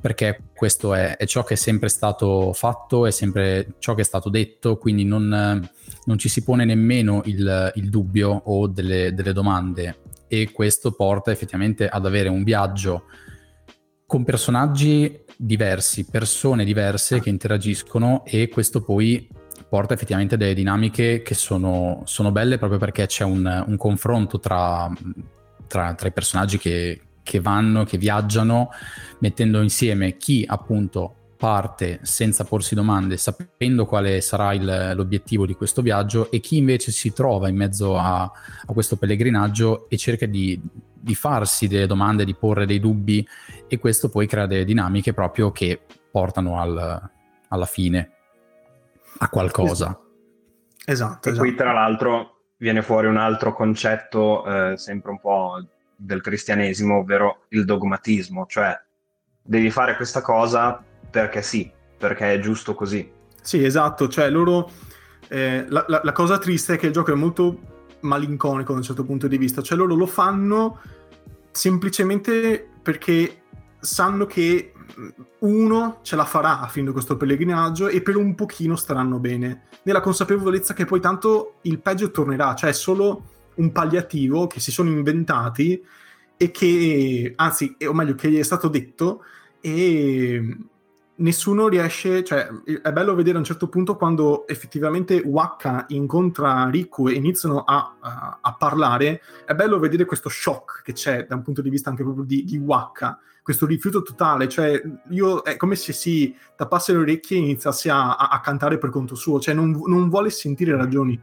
perché 0.00 0.40
questo 0.54 0.94
è, 0.94 1.16
è, 1.16 1.26
ciò 1.26 1.42
che 1.42 1.54
è 1.54 1.56
sempre 1.56 1.88
stato 1.88 2.52
fatto, 2.52 3.06
è 3.06 3.10
sempre 3.10 3.74
ciò 3.78 3.94
che 3.94 4.02
è 4.02 4.04
stato 4.04 4.28
detto, 4.28 4.76
quindi 4.76 5.04
non, 5.04 5.68
non 6.04 6.18
ci 6.18 6.28
si 6.28 6.42
pone 6.42 6.64
nemmeno 6.64 7.22
il, 7.24 7.72
il 7.74 7.88
dubbio 7.90 8.30
o 8.30 8.66
delle, 8.66 9.14
delle 9.14 9.32
domande. 9.32 9.98
E 10.28 10.50
questo 10.52 10.92
porta 10.92 11.30
effettivamente 11.30 11.88
ad 11.88 12.04
avere 12.04 12.28
un 12.28 12.44
viaggio 12.44 13.04
con 14.06 14.24
personaggi 14.24 15.24
diversi, 15.36 16.04
persone 16.04 16.64
diverse 16.64 17.20
che 17.20 17.28
interagiscono 17.28 18.24
e 18.24 18.48
questo 18.48 18.82
poi 18.82 19.28
porta 19.68 19.94
effettivamente 19.94 20.36
delle 20.36 20.54
dinamiche 20.54 21.22
che 21.22 21.34
sono, 21.34 22.02
sono 22.04 22.30
belle 22.30 22.58
proprio 22.58 22.78
perché 22.78 23.06
c'è 23.06 23.24
un, 23.24 23.64
un 23.66 23.76
confronto 23.76 24.38
tra, 24.38 24.90
tra, 25.66 25.94
tra, 25.94 26.08
i 26.08 26.12
personaggi 26.12 26.58
che, 26.58 27.00
che 27.22 27.40
vanno, 27.40 27.84
che 27.84 27.98
viaggiano, 27.98 28.70
mettendo 29.18 29.60
insieme 29.60 30.16
chi 30.16 30.44
appunto 30.46 31.14
parte 31.36 32.00
senza 32.02 32.44
porsi 32.44 32.74
domande, 32.74 33.16
sapendo 33.16 33.84
quale 33.84 34.20
sarà 34.20 34.54
il, 34.54 34.92
l'obiettivo 34.94 35.44
di 35.44 35.54
questo 35.54 35.82
viaggio 35.82 36.30
e 36.30 36.40
chi 36.40 36.56
invece 36.56 36.92
si 36.92 37.12
trova 37.12 37.48
in 37.48 37.56
mezzo 37.56 37.98
a, 37.98 38.22
a 38.22 38.72
questo 38.72 38.96
pellegrinaggio 38.96 39.88
e 39.90 39.96
cerca 39.98 40.26
di, 40.26 40.58
di, 40.94 41.14
farsi 41.14 41.68
delle 41.68 41.86
domande, 41.86 42.24
di 42.24 42.34
porre 42.34 42.66
dei 42.66 42.80
dubbi 42.80 43.26
e 43.68 43.78
questo 43.78 44.08
poi 44.08 44.26
crea 44.26 44.46
delle 44.46 44.64
dinamiche 44.64 45.12
proprio 45.12 45.50
che 45.52 45.78
portano 46.10 46.58
al, 46.58 47.10
alla 47.48 47.66
fine 47.66 48.15
a 49.18 49.28
qualcosa. 49.28 49.98
Esatto. 50.84 51.28
E 51.28 51.32
esatto. 51.32 51.38
qui 51.38 51.54
tra 51.54 51.72
l'altro 51.72 52.36
viene 52.58 52.82
fuori 52.82 53.06
un 53.06 53.16
altro 53.16 53.52
concetto 53.52 54.44
eh, 54.46 54.76
sempre 54.76 55.10
un 55.10 55.20
po' 55.20 55.64
del 55.96 56.20
cristianesimo, 56.20 56.98
ovvero 56.98 57.44
il 57.48 57.64
dogmatismo, 57.64 58.46
cioè 58.46 58.78
devi 59.42 59.70
fare 59.70 59.96
questa 59.96 60.20
cosa 60.20 60.82
perché 61.10 61.42
sì, 61.42 61.70
perché 61.96 62.34
è 62.34 62.40
giusto 62.40 62.74
così. 62.74 63.10
Sì, 63.40 63.64
esatto, 63.64 64.08
cioè 64.08 64.30
loro... 64.30 64.70
Eh, 65.28 65.64
la, 65.68 65.84
la, 65.88 66.00
la, 66.04 66.12
cosa 66.12 66.38
triste 66.38 66.74
è 66.74 66.78
che 66.78 66.86
il 66.86 66.92
gioco 66.92 67.10
è 67.10 67.16
molto 67.16 67.58
malinconico 68.00 68.70
da 68.70 68.78
un 68.78 68.84
certo 68.84 69.04
punto 69.04 69.26
di 69.26 69.36
vista, 69.38 69.60
cioè 69.60 69.76
loro 69.76 69.96
lo 69.96 70.06
fanno 70.06 70.80
semplicemente 71.50 72.64
perché 72.80 73.42
sanno 73.80 74.26
che 74.26 74.72
uno 75.40 75.98
ce 76.02 76.16
la 76.16 76.24
farà 76.24 76.60
a 76.60 76.68
finire 76.68 76.92
questo 76.92 77.16
pellegrinaggio 77.16 77.88
e 77.88 78.02
per 78.02 78.16
un 78.16 78.34
pochino 78.34 78.76
staranno 78.76 79.18
bene, 79.18 79.64
nella 79.82 80.00
consapevolezza 80.00 80.74
che 80.74 80.84
poi 80.84 81.00
tanto 81.00 81.56
il 81.62 81.80
peggio 81.80 82.10
tornerà, 82.10 82.54
cioè 82.54 82.70
è 82.70 82.74
solo 82.74 83.30
un 83.56 83.72
palliativo 83.72 84.46
che 84.46 84.60
si 84.60 84.70
sono 84.70 84.90
inventati 84.90 85.82
e 86.36 86.50
che, 86.50 87.32
anzi, 87.36 87.76
o 87.86 87.92
meglio, 87.92 88.14
che 88.14 88.30
gli 88.30 88.38
è 88.38 88.42
stato 88.42 88.68
detto 88.68 89.22
e 89.60 90.56
nessuno 91.16 91.68
riesce, 91.68 92.24
cioè 92.24 92.48
è 92.82 92.92
bello 92.92 93.14
vedere 93.14 93.36
a 93.36 93.38
un 93.38 93.44
certo 93.44 93.68
punto 93.68 93.96
quando 93.96 94.46
effettivamente 94.46 95.22
Waka 95.24 95.86
incontra 95.88 96.68
Riku 96.68 97.08
e 97.08 97.14
iniziano 97.14 97.62
a, 97.62 97.96
a, 98.00 98.38
a, 98.40 98.54
parlare, 98.54 99.22
è 99.44 99.54
bello 99.54 99.78
vedere 99.78 100.04
questo 100.04 100.28
shock 100.28 100.82
che 100.82 100.92
c'è 100.92 101.26
da 101.26 101.36
un 101.36 101.42
punto 101.42 101.62
di 101.62 101.70
vista 101.70 101.90
anche 101.90 102.02
proprio 102.02 102.24
di, 102.24 102.44
di 102.44 102.58
Waka, 102.58 103.18
questo 103.42 103.64
rifiuto 103.64 104.02
totale, 104.02 104.48
cioè 104.48 104.82
io 105.10 105.42
è 105.42 105.56
come 105.56 105.76
se 105.76 105.92
si 105.92 106.34
tappasse 106.56 106.92
le 106.92 106.98
orecchie 106.98 107.38
e 107.38 107.40
iniziasse 107.40 107.88
a, 107.90 108.16
a 108.16 108.40
cantare 108.40 108.76
per 108.76 108.90
conto 108.90 109.14
suo, 109.14 109.40
cioè 109.40 109.54
non, 109.54 109.70
non 109.86 110.08
vuole 110.08 110.30
sentire 110.30 110.76
ragioni. 110.76 111.18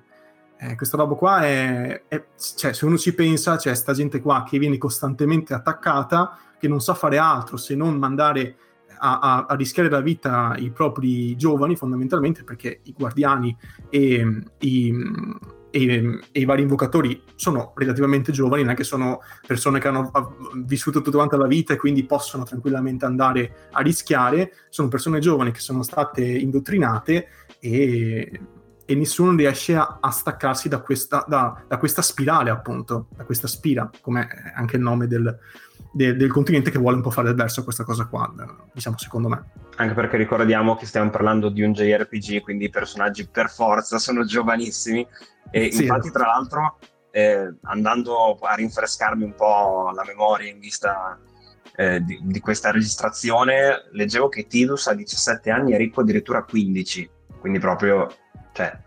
Eh, 0.58 0.76
questa 0.76 0.96
roba 0.96 1.16
qua 1.16 1.42
è, 1.42 2.04
è, 2.08 2.26
cioè 2.56 2.74
se 2.74 2.86
uno 2.86 2.98
ci 2.98 3.14
pensa, 3.14 3.58
c'è 3.58 3.74
sta 3.76 3.92
gente 3.92 4.22
qua 4.22 4.44
che 4.48 4.58
viene 4.58 4.78
costantemente 4.78 5.54
attaccata, 5.54 6.38
che 6.58 6.70
non 6.70 6.80
sa 6.80 6.94
fare 6.94 7.18
altro 7.18 7.58
se 7.58 7.76
non 7.76 7.98
mandare 7.98 8.56
a, 9.04 9.20
a, 9.20 9.46
a, 9.50 9.56
rischiare 9.56 9.90
la 9.90 10.00
vita 10.00 10.56
i 10.58 10.72
propri 10.72 11.36
giovani 11.36 11.76
fondamentalmente 11.76 12.44
perché 12.44 12.80
i 12.84 12.94
guardiani 12.98 13.56
e 13.90 14.44
i, 14.60 14.94
e, 15.70 16.20
e, 16.32 16.40
i 16.40 16.46
vari 16.46 16.62
invocatori 16.62 17.22
sono 17.36 17.74
relativamente 17.76 18.32
giovani, 18.32 18.62
non 18.62 18.72
è 18.72 18.76
che 18.76 18.86
sono 18.86 19.20
persone 19.46 19.80
che 19.80 19.90
hanno 19.90 20.10
vissuto 20.64 21.02
tutta 21.02 21.18
quanta 21.18 21.36
la 21.36 21.48
vita 21.48 21.74
e 21.74 21.78
quindi 21.78 22.06
possono 22.06 22.44
tranquillamente 22.44 23.06
andare 23.06 23.70
a 23.72 23.82
rischiare, 23.82 24.54
sono 24.70 24.88
persone 24.88 25.20
giovani 25.20 25.52
che 25.52 25.60
sono 25.60 25.84
state 25.84 26.24
indottrinate 26.24 27.28
e, 27.60 28.42
e 28.86 28.96
nessuno 28.96 29.36
riesce 29.36 29.76
a, 29.76 29.98
a 30.00 30.12
staccarsi 30.12 30.70
da 30.70 30.80
questa, 30.80 31.26
da, 31.28 31.62
da 31.68 31.78
questa, 31.78 32.02
spirale, 32.02 32.52
appunto, 32.52 33.08
da 33.16 33.26
questa 33.26 33.48
spira, 33.48 33.90
come 34.00 34.28
anche 34.56 34.78
il 34.78 34.82
nome 34.82 35.08
del, 35.08 35.38
de, 35.94 36.16
del 36.16 36.32
continente 36.32 36.72
che 36.72 36.80
vuole 36.80 36.98
un 36.98 37.04
po' 37.04 37.12
fare 37.12 37.30
il 37.30 37.36
verso 37.36 37.62
a 37.62 37.64
questa 37.64 37.84
cosa 37.84 38.06
qua, 38.06 38.32
diciamo 38.74 38.98
secondo 38.98 39.30
me. 39.30 39.44
Anche 39.76 39.94
perché 39.94 40.18
ricordiamo 40.18 40.76
che 40.76 40.86
stiamo 40.86 41.10
parlando 41.10 41.50
di 41.50 41.62
un 41.62 41.72
JRPG, 41.72 42.42
quindi 42.42 42.66
i 42.66 42.70
personaggi 42.70 43.28
per 43.28 43.50
forza 43.50 44.00
sono 44.00 44.26
giovanissimi 44.26 45.08
e 45.52 45.72
sì, 45.72 45.84
infatti 45.84 46.12
tra 46.12 46.26
l'altro 46.26 46.80
eh, 47.12 47.54
andando 47.62 48.38
a 48.40 48.56
rinfrescarmi 48.56 49.24
un 49.24 49.36
po' 49.36 49.92
la 49.94 50.04
memoria 50.04 50.50
in 50.50 50.60
vista 50.60 51.20
eh, 51.76 52.04
di, 52.04 52.20
di, 52.24 52.40
questa 52.40 52.72
registrazione, 52.72 53.88
leggevo 53.92 54.30
che 54.30 54.48
Tidus 54.48 54.88
ha 54.88 54.96
17 54.96 55.52
anni 55.52 55.74
e 55.74 55.78
Ricco 55.78 56.02
addirittura 56.02 56.44
15, 56.44 57.10
quindi 57.40 57.60
proprio 57.60 58.12
cioè, 58.52 58.78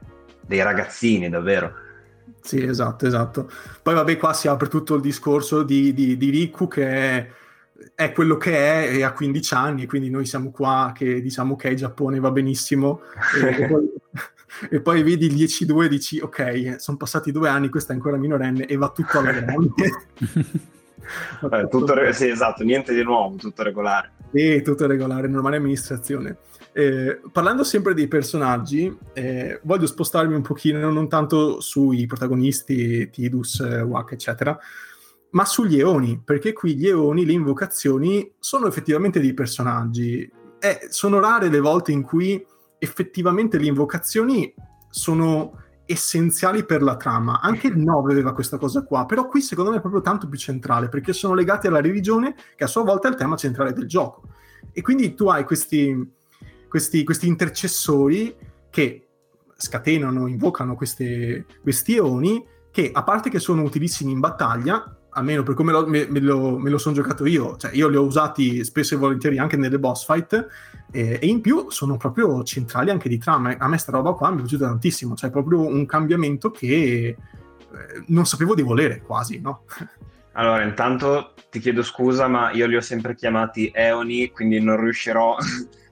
dei 0.45 0.63
ragazzini 0.63 1.29
davvero. 1.29 1.85
Sì, 2.47 2.63
esatto, 2.63 3.07
esatto. 3.09 3.51
Poi 3.83 3.95
vabbè, 3.95 4.17
qua 4.17 4.33
si 4.33 4.47
apre 4.47 4.69
tutto 4.69 4.95
il 4.95 5.01
discorso 5.01 5.65
di, 5.65 5.93
di, 5.93 6.17
di 6.17 6.31
Riku 6.31 6.69
che 6.69 6.89
è, 6.89 7.31
è, 7.97 8.13
quello 8.13 8.37
che 8.37 8.57
è 8.57 8.95
e 8.95 9.03
ha 9.03 9.13
15 9.13 9.55
anni, 9.55 9.87
quindi 9.87 10.11
noi 10.11 10.27
siamo 10.27 10.53
qua 10.53 10.93
che 10.95 11.21
diciamo 11.21 11.57
che 11.57 11.71
il 11.71 11.77
Giappone 11.77 12.21
va 12.21 12.31
benissimo 12.31 13.01
e, 13.43 13.63
e, 13.65 13.67
poi, 13.67 13.93
e, 14.71 14.81
poi, 14.81 15.03
vedi 15.03 15.27
il 15.27 15.35
10-2 15.35 15.83
e 15.83 15.89
dici 15.89 16.21
ok, 16.21 16.77
sono 16.79 16.97
passati 16.97 17.33
due 17.33 17.49
anni, 17.49 17.69
questa 17.69 17.93
è 17.93 17.97
ancora 17.97 18.17
minorenne 18.17 18.67
e 18.67 18.77
va 18.77 18.91
tutto 18.91 19.19
alla 19.19 19.33
grande. 19.33 19.91
eh, 21.51 21.69
tutto 21.69 21.95
re- 21.95 22.13
sì, 22.13 22.29
esatto, 22.29 22.63
niente 22.63 22.95
di 22.95 23.03
nuovo, 23.03 23.35
tutto 23.35 23.65
regolare. 23.65 24.13
Sì, 24.33 24.63
tutto 24.63 24.87
regolare, 24.87 25.27
normale 25.27 25.57
amministrazione. 25.57 26.37
Eh, 26.79 27.23
parlando 27.33 27.65
sempre 27.65 27.95
dei 27.95 28.07
personaggi, 28.07 28.95
eh, 29.15 29.61
voglio 29.63 29.87
spostarmi 29.87 30.35
un 30.35 30.43
pochino 30.43 30.91
non 30.91 31.09
tanto 31.09 31.59
sui 31.59 32.05
protagonisti, 32.05 33.09
Tidus, 33.09 33.61
eh, 33.61 33.81
Wak, 33.81 34.13
eccetera, 34.13 34.59
ma 35.31 35.47
sugli 35.47 35.79
eoni, 35.79 36.21
perché 36.23 36.53
qui 36.53 36.77
gli 36.77 36.87
eoni, 36.87 37.25
le 37.25 37.33
invocazioni, 37.33 38.31
sono 38.39 38.67
effettivamente 38.67 39.21
dei 39.21 39.33
personaggi. 39.33 40.31
Eh, 40.59 40.89
sono 40.91 41.19
rare 41.19 41.49
le 41.49 41.61
volte 41.61 41.93
in 41.93 42.03
cui 42.03 42.45
effettivamente 42.79 43.57
le 43.57 43.69
invocazioni 43.69 44.53
sono 44.91 45.59
essenziali 45.87 46.67
per 46.67 46.83
la 46.83 46.97
trama. 46.97 47.41
Anche 47.41 47.69
il 47.69 47.79
9 47.79 48.13
aveva 48.13 48.35
questa 48.35 48.59
cosa 48.59 48.83
qua, 48.85 49.07
però 49.07 49.29
qui 49.29 49.41
secondo 49.41 49.71
me 49.71 49.79
è 49.79 49.81
proprio 49.81 50.03
tanto 50.03 50.29
più 50.29 50.39
centrale, 50.39 50.91
perché 50.91 51.15
sono 51.15 51.33
legati 51.33 51.69
alla 51.69 51.81
religione, 51.81 52.35
che 52.55 52.65
a 52.65 52.67
sua 52.69 52.83
volta 52.83 53.09
è 53.09 53.13
il 53.13 53.17
tema 53.17 53.37
centrale 53.37 53.73
del 53.73 53.87
gioco. 53.87 54.25
E 54.73 54.83
quindi 54.83 55.15
tu 55.15 55.29
hai 55.29 55.45
questi 55.45 56.15
questi, 56.77 57.05
questi 57.05 57.27
intercessori 57.27 58.37
che 58.69 59.07
scatenano, 59.57 60.27
invocano 60.27 60.77
queste, 60.77 61.47
questi 61.63 61.97
eoni 61.97 62.45
che 62.71 62.91
a 62.93 63.03
parte 63.03 63.31
che 63.31 63.39
sono 63.39 63.63
utilissimi 63.63 64.13
in 64.13 64.21
battaglia, 64.21 64.95
almeno 65.09 65.43
per 65.43 65.55
come 65.55 65.73
lo, 65.73 65.87
me, 65.87 66.07
me, 66.07 66.21
lo, 66.21 66.59
me, 66.59 66.69
lo, 66.69 66.77
sono 66.77 66.95
giocato 66.95 67.25
io, 67.25 67.57
cioè 67.57 67.71
io 67.73 67.89
li 67.89 67.97
ho 67.97 68.03
usati 68.03 68.63
spesso 68.63 68.95
e 68.95 68.99
volentieri 68.99 69.39
anche 69.39 69.57
nelle 69.57 69.79
boss 69.79 70.05
fight 70.05 70.47
eh, 70.93 71.19
e 71.19 71.27
in 71.27 71.41
più 71.41 71.71
sono 71.71 71.97
proprio 71.97 72.43
centrali 72.43 72.91
anche 72.91 73.09
di 73.09 73.17
trama. 73.17 73.57
A 73.57 73.69
me 73.69 73.79
sta 73.79 73.93
roba 73.93 74.13
qua 74.13 74.29
mi 74.29 74.37
è 74.37 74.41
piaciuta 74.41 74.67
tantissimo, 74.67 75.15
cioè 75.15 75.31
proprio 75.31 75.67
un 75.67 75.87
cambiamento 75.87 76.51
che 76.51 76.69
eh, 76.69 77.17
non 78.09 78.27
sapevo 78.27 78.55
di 78.55 78.61
volere 78.61 79.01
quasi, 79.01 79.41
no? 79.41 79.65
Allora, 80.39 80.65
intanto 80.65 81.33
ti 81.51 81.59
chiedo 81.59 81.83
scusa, 81.83 82.29
ma 82.29 82.51
io 82.53 82.67
li 82.67 82.77
ho 82.77 82.83
sempre 82.83 83.15
chiamati 83.15 83.71
Eoni, 83.73 84.31
quindi 84.33 84.61
non 84.61 84.79
riuscirò 84.79 85.35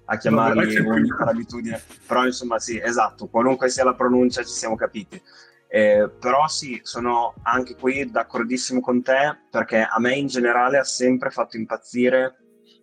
a 0.07 0.17
chiamarli 0.17 0.77
ogni 0.79 1.09
per 1.17 1.29
abitudine, 1.29 1.83
però 2.07 2.27
insomma 2.27 2.59
sì, 2.59 2.81
esatto, 2.83 3.29
qualunque 3.29 3.69
sia 3.69 3.85
la 3.85 3.95
pronuncia 3.95 4.43
ci 4.43 4.53
siamo 4.53 4.77
capiti. 4.77 5.21
Eh, 5.69 6.09
però 6.21 6.47
sì, 6.47 6.79
sono 6.85 7.35
anche 7.43 7.75
qui 7.75 8.09
d'accordissimo 8.09 8.81
con 8.81 9.03
te 9.03 9.37
perché 9.51 9.81
a 9.81 9.99
me 9.99 10.15
in 10.15 10.29
generale 10.29 10.79
ha 10.79 10.85
sempre 10.85 11.31
fatto 11.31 11.57
impazzire 11.57 12.37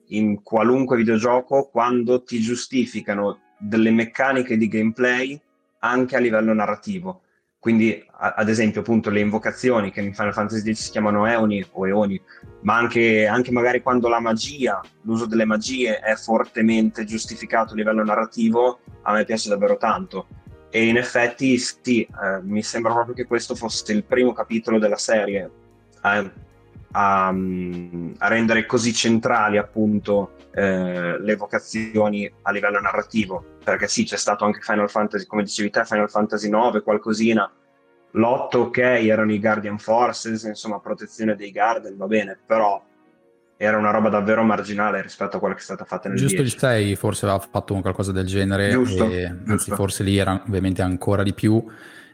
in 0.07 0.41
qualunque 0.43 0.97
videogioco 0.97 1.69
quando 1.69 2.23
ti 2.23 2.39
giustificano 2.39 3.53
delle 3.57 3.91
meccaniche 3.91 4.57
di 4.57 4.67
gameplay 4.67 5.39
anche 5.79 6.15
a 6.15 6.19
livello 6.19 6.53
narrativo. 6.53 7.21
Quindi, 7.61 8.03
ad 8.09 8.49
esempio, 8.49 8.81
appunto, 8.81 9.11
le 9.11 9.19
invocazioni 9.19 9.91
che 9.91 10.01
in 10.01 10.15
Final 10.15 10.33
Fantasy 10.33 10.73
X 10.73 10.79
si 10.79 10.89
chiamano 10.89 11.27
Eoni 11.27 11.63
o 11.73 11.87
Eoni, 11.87 12.19
ma 12.61 12.75
anche, 12.75 13.27
anche 13.27 13.51
magari 13.51 13.83
quando 13.83 14.07
la 14.07 14.19
magia, 14.19 14.81
l'uso 15.03 15.27
delle 15.27 15.45
magie 15.45 15.99
è 15.99 16.15
fortemente 16.15 17.05
giustificato 17.05 17.73
a 17.73 17.75
livello 17.75 18.03
narrativo, 18.03 18.79
a 19.03 19.13
me 19.13 19.25
piace 19.25 19.47
davvero 19.47 19.77
tanto. 19.77 20.25
E 20.71 20.87
in 20.87 20.97
effetti, 20.97 21.55
sì, 21.59 22.01
eh, 22.01 22.41
mi 22.41 22.63
sembra 22.63 22.93
proprio 22.93 23.13
che 23.13 23.27
questo 23.27 23.53
fosse 23.53 23.93
il 23.93 24.05
primo 24.05 24.33
capitolo 24.33 24.79
della 24.79 24.97
serie 24.97 25.51
eh, 26.03 26.31
a, 26.93 27.27
a, 27.27 28.27
rendere 28.27 28.65
così 28.65 28.91
centrali 28.91 29.59
appunto 29.59 30.31
eh, 30.51 31.19
le 31.19 31.35
vocazioni 31.35 32.31
a 32.41 32.51
livello 32.51 32.79
narrativo 32.79 33.50
perché 33.63 33.87
sì 33.87 34.03
c'è 34.03 34.17
stato 34.17 34.45
anche 34.45 34.59
Final 34.61 34.89
Fantasy 34.89 35.25
come 35.25 35.43
dicevi 35.43 35.69
te 35.69 35.85
Final 35.85 36.09
Fantasy 36.09 36.49
9 36.49 36.81
qualcosina 36.81 37.51
l'8 38.11 38.57
ok 38.57 38.77
erano 38.77 39.31
i 39.31 39.39
Guardian 39.39 39.77
Forces 39.77 40.43
insomma 40.43 40.79
protezione 40.79 41.35
dei 41.35 41.51
Garden 41.51 41.95
va 41.97 42.07
bene 42.07 42.37
però 42.45 42.83
era 43.61 43.77
una 43.77 43.91
roba 43.91 44.09
davvero 44.09 44.41
marginale 44.41 45.03
rispetto 45.03 45.37
a 45.37 45.39
quella 45.39 45.53
che 45.53 45.59
è 45.59 45.63
stata 45.63 45.85
fatta 45.85 46.09
nel 46.09 46.17
Giusto 46.17 46.41
10. 46.41 46.55
il 46.55 46.59
6 46.59 46.95
forse 46.95 47.25
aveva 47.27 47.47
fatto 47.47 47.75
qualcosa 47.79 48.11
del 48.11 48.25
genere, 48.25 48.71
giusto, 48.71 49.05
e, 49.05 49.27
giusto. 49.27 49.51
anzi 49.51 49.71
forse 49.71 50.03
lì 50.03 50.17
era 50.17 50.41
ovviamente 50.47 50.81
ancora 50.81 51.21
di 51.21 51.33
più, 51.35 51.63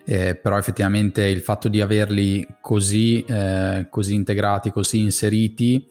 eh, 0.03 0.35
però 0.35 0.57
effettivamente 0.57 1.23
il 1.23 1.39
fatto 1.39 1.69
di 1.69 1.79
averli 1.79 2.45
così, 2.59 3.23
eh, 3.23 3.87
così 3.89 4.13
integrati, 4.13 4.71
così 4.71 4.99
inseriti, 4.99 5.87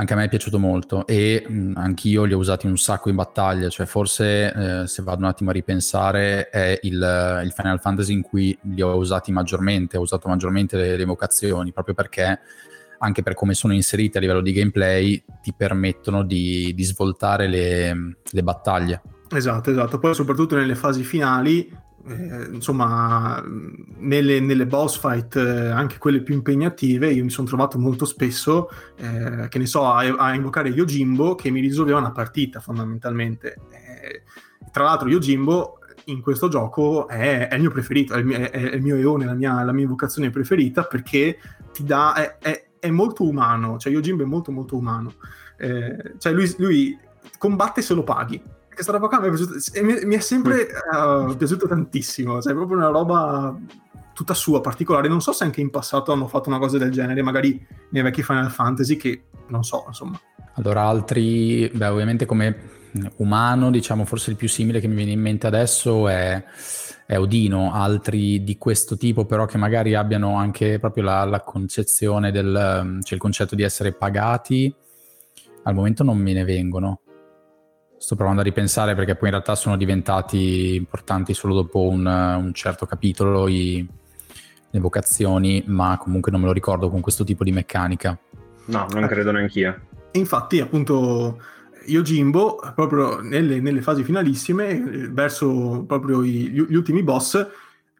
anche 0.00 0.14
a 0.14 0.16
me 0.16 0.24
è 0.24 0.28
piaciuto 0.28 0.58
molto 0.58 1.06
e 1.06 1.44
mh, 1.46 1.72
anch'io 1.76 2.24
li 2.24 2.32
ho 2.32 2.38
usati 2.38 2.66
un 2.66 2.78
sacco 2.78 3.10
in 3.10 3.16
battaglia, 3.16 3.68
cioè 3.68 3.84
forse 3.84 4.52
eh, 4.52 4.86
se 4.86 5.02
vado 5.02 5.20
un 5.22 5.28
attimo 5.28 5.50
a 5.50 5.52
ripensare 5.52 6.48
è 6.48 6.78
il, 6.82 7.40
il, 7.44 7.52
Final 7.54 7.80
Fantasy 7.80 8.14
in 8.14 8.22
cui 8.22 8.56
li 8.62 8.80
ho 8.80 8.96
usati 8.96 9.30
maggiormente, 9.30 9.98
ho 9.98 10.00
usato 10.00 10.26
maggiormente 10.26 10.76
le, 10.76 10.96
le 10.96 11.02
evocazioni, 11.02 11.72
proprio 11.72 11.94
perché 11.94 12.40
anche 12.98 13.22
per 13.22 13.34
come 13.34 13.52
sono 13.52 13.74
inserite 13.74 14.16
a 14.16 14.20
livello 14.22 14.40
di 14.40 14.52
gameplay 14.52 15.22
ti 15.42 15.52
permettono 15.54 16.22
di, 16.22 16.72
di 16.74 16.82
svoltare 16.84 17.46
le, 17.46 18.16
le 18.22 18.42
battaglie. 18.42 19.02
Esatto, 19.30 19.70
esatto. 19.70 19.98
Poi 19.98 20.14
soprattutto 20.14 20.56
nelle 20.56 20.74
fasi 20.74 21.02
finali 21.02 21.70
eh, 22.06 22.48
insomma, 22.52 23.42
nelle, 23.98 24.40
nelle, 24.40 24.66
boss 24.66 24.98
fight, 24.98 25.36
eh, 25.36 25.68
anche 25.68 25.98
quelle 25.98 26.22
più 26.22 26.34
impegnative, 26.34 27.12
io 27.12 27.24
mi 27.24 27.30
sono 27.30 27.46
trovato 27.46 27.78
molto 27.78 28.04
spesso, 28.04 28.70
eh, 28.96 29.48
che 29.48 29.58
ne 29.58 29.66
so, 29.66 29.86
a, 29.86 29.98
a, 29.98 30.34
invocare 30.34 30.70
Yojimbo 30.70 31.34
che 31.34 31.50
mi 31.50 31.60
risolveva 31.60 31.98
una 31.98 32.12
partita 32.12 32.60
fondamentalmente. 32.60 33.58
Eh, 33.70 34.22
tra 34.72 34.84
l'altro, 34.84 35.08
Yojimbo 35.08 35.78
in 36.06 36.22
questo 36.22 36.48
gioco 36.48 37.06
è, 37.06 37.48
è 37.48 37.54
il 37.54 37.60
mio 37.60 37.70
preferito, 37.70 38.14
è 38.14 38.18
il 38.18 38.24
mio, 38.24 38.38
è, 38.38 38.50
è 38.50 38.74
il 38.74 38.82
mio 38.82 38.96
eone, 38.96 39.26
la 39.26 39.34
mia, 39.34 39.62
la 39.62 39.72
mia, 39.72 39.82
invocazione 39.82 40.30
preferita 40.30 40.84
perché 40.84 41.38
ti 41.72 41.84
dà, 41.84 42.38
è, 42.38 42.90
molto 42.90 43.28
umano, 43.28 43.78
cioè 43.78 43.92
Yojimbo 43.92 44.22
è 44.22 44.26
molto 44.26 44.50
molto 44.52 44.76
umano. 44.76 45.12
Cioè 45.58 46.32
lui, 46.32 46.54
lui 46.56 46.98
combatte 47.36 47.82
se 47.82 47.92
lo 47.92 48.02
paghi 48.02 48.42
questa 48.80 48.92
roba 48.92 49.08
qua 49.08 49.20
mi 49.20 49.26
è, 49.26 49.30
piaciuta, 49.30 49.82
mi, 49.82 50.04
mi 50.06 50.14
è 50.16 50.20
sempre 50.20 50.68
uh, 50.92 51.36
piaciuto 51.36 51.68
tantissimo, 51.68 52.40
cioè 52.40 52.52
è 52.52 52.54
proprio 52.56 52.78
una 52.78 52.88
roba 52.88 53.56
tutta 54.14 54.34
sua, 54.34 54.60
particolare. 54.60 55.08
Non 55.08 55.20
so 55.20 55.32
se 55.32 55.44
anche 55.44 55.60
in 55.60 55.70
passato 55.70 56.12
hanno 56.12 56.26
fatto 56.26 56.48
una 56.48 56.58
cosa 56.58 56.78
del 56.78 56.90
genere, 56.90 57.22
magari 57.22 57.64
nei 57.90 58.02
vecchi 58.02 58.22
Final 58.22 58.50
Fantasy, 58.50 58.96
che 58.96 59.24
non 59.48 59.64
so, 59.64 59.84
insomma. 59.86 60.18
Allora, 60.54 60.82
altri, 60.82 61.70
beh, 61.72 61.86
ovviamente 61.86 62.26
come 62.26 62.78
umano, 63.16 63.70
diciamo, 63.70 64.04
forse 64.04 64.30
il 64.30 64.36
più 64.36 64.48
simile 64.48 64.80
che 64.80 64.88
mi 64.88 64.96
viene 64.96 65.12
in 65.12 65.20
mente 65.20 65.46
adesso 65.46 66.08
è, 66.08 66.42
è 67.06 67.18
Odino, 67.18 67.72
altri 67.72 68.42
di 68.42 68.56
questo 68.56 68.96
tipo, 68.96 69.26
però 69.26 69.46
che 69.46 69.58
magari 69.58 69.94
abbiano 69.94 70.36
anche 70.36 70.78
proprio 70.78 71.04
la, 71.04 71.24
la 71.24 71.40
concezione 71.40 72.30
del, 72.32 72.98
cioè 73.02 73.14
il 73.14 73.20
concetto 73.20 73.54
di 73.54 73.62
essere 73.62 73.92
pagati, 73.92 74.74
al 75.64 75.74
momento 75.74 76.02
non 76.02 76.18
me 76.18 76.32
ne 76.32 76.44
vengono. 76.44 77.00
Sto 78.00 78.16
provando 78.16 78.40
a 78.40 78.44
ripensare 78.44 78.94
perché 78.94 79.14
poi 79.14 79.28
in 79.28 79.34
realtà 79.34 79.54
sono 79.54 79.76
diventati 79.76 80.74
importanti 80.74 81.34
solo 81.34 81.52
dopo 81.52 81.86
un, 81.86 82.06
un 82.06 82.54
certo 82.54 82.86
capitolo 82.86 83.46
i, 83.46 83.86
le 84.70 84.80
vocazioni, 84.80 85.62
ma 85.66 85.98
comunque 86.00 86.32
non 86.32 86.40
me 86.40 86.46
lo 86.46 86.54
ricordo 86.54 86.88
con 86.88 87.02
questo 87.02 87.24
tipo 87.24 87.44
di 87.44 87.52
meccanica. 87.52 88.18
No, 88.64 88.86
non 88.90 89.06
credo 89.06 89.32
neanch'io. 89.32 89.80
Infatti, 90.12 90.60
appunto, 90.60 91.42
io 91.84 92.00
Jimbo, 92.00 92.58
proprio 92.74 93.20
nelle, 93.20 93.60
nelle 93.60 93.82
fasi 93.82 94.02
finalissime, 94.02 95.10
verso 95.10 95.84
proprio 95.86 96.24
gli, 96.24 96.48
gli 96.50 96.74
ultimi 96.74 97.02
boss, 97.02 97.46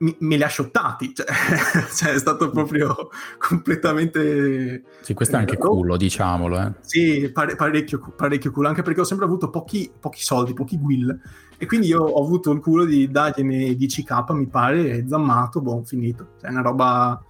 mi, 0.01 0.17
me 0.21 0.37
li 0.37 0.43
ha 0.43 0.49
shottati, 0.49 1.15
cioè, 1.15 1.27
cioè, 1.95 2.13
è 2.13 2.19
stato 2.19 2.51
proprio 2.51 3.11
completamente... 3.39 4.83
Sì, 5.01 5.15
questo 5.15 5.37
è 5.37 5.39
anche 5.39 5.57
culo, 5.57 5.97
diciamolo. 5.97 6.59
Eh. 6.59 6.73
Sì, 6.81 7.31
pare, 7.33 7.55
parecchio, 7.55 8.01
parecchio 8.17 8.51
culo, 8.51 8.69
anche 8.69 8.83
perché 8.83 9.01
ho 9.01 9.05
sempre 9.05 9.27
avuto 9.27 9.51
pochi, 9.51 9.91
pochi 9.99 10.23
soldi, 10.23 10.55
pochi 10.55 10.79
will, 10.81 11.19
e 11.59 11.67
quindi 11.67 11.89
io 11.89 12.03
ho 12.03 12.25
avuto 12.25 12.51
il 12.51 12.61
culo 12.61 12.85
di 12.85 13.11
dargliene 13.11 13.73
10k, 13.73 14.33
mi 14.33 14.47
pare, 14.47 14.91
e 14.91 15.05
zammato, 15.07 15.61
boh, 15.61 15.83
finito. 15.85 16.29
Cioè, 16.41 16.49
è 16.49 16.53
una 16.53 16.63
roba... 16.63 17.23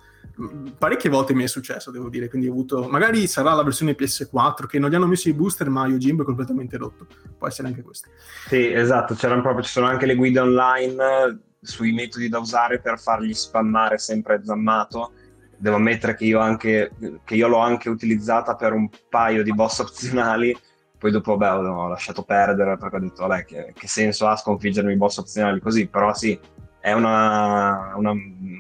Parecchie 0.78 1.11
volte 1.11 1.35
mi 1.35 1.42
è 1.42 1.48
successo, 1.48 1.90
devo 1.90 2.09
dire, 2.09 2.28
quindi 2.28 2.48
ho 2.48 2.52
avuto... 2.52 2.88
Magari 2.88 3.26
sarà 3.26 3.52
la 3.52 3.64
versione 3.64 3.96
PS4, 3.96 4.66
che 4.66 4.78
non 4.78 4.90
gli 4.90 4.94
hanno 4.94 5.09
messo 5.09 5.28
i 5.28 5.35
booster, 5.35 5.68
ma 5.68 5.87
io 5.87 5.98
Jimbo 5.98 6.22
è 6.22 6.24
completamente 6.24 6.76
rotto. 6.78 7.06
Può 7.37 7.48
essere 7.48 7.68
anche 7.68 7.83
questo. 7.83 8.09
Sì, 8.46 8.72
esatto, 8.72 9.14
c'erano 9.14 9.42
proprio, 9.42 9.64
ci 9.64 9.72
sono 9.72 9.87
anche 9.87 10.06
le 10.06 10.14
guide 10.14 10.38
online 10.38 11.40
sui 11.61 11.92
metodi 11.92 12.29
da 12.29 12.38
usare 12.38 12.81
per 12.81 12.99
fargli 12.99 13.35
spammare 13.35 13.99
sempre 13.99 14.40
zammato. 14.44 15.12
Devo 15.57 15.77
ammettere 15.77 16.14
che 16.14 16.25
io, 16.25 16.38
anche, 16.38 16.90
che 17.25 17.35
io 17.35 17.49
l'ho 17.49 17.59
anche 17.59 17.90
utilizzata 17.90 18.57
per 18.57 18.73
un 18.73 18.88
paio 19.09 19.42
di 19.42 19.53
boss 19.53 19.81
opzionali, 19.81 20.57
poi 20.96 21.11
dopo 21.11 21.37
beh, 21.37 21.49
ho 21.49 21.88
lasciato 21.88 22.23
perdere 22.23 22.77
perché 22.77 22.96
ho 22.96 23.01
detto 23.01 23.27
vabbè 23.27 23.44
che, 23.44 23.73
che 23.77 23.88
senso 23.88 24.27
ha 24.27 24.37
sconfiggermi 24.37 24.92
i 24.92 24.96
boss 24.96 25.18
opzionali 25.18 25.61
così, 25.61 25.87
però 25.87 26.14
sì, 26.14 26.38
è 26.81 26.92
una, 26.92 27.92
una, 27.94 28.12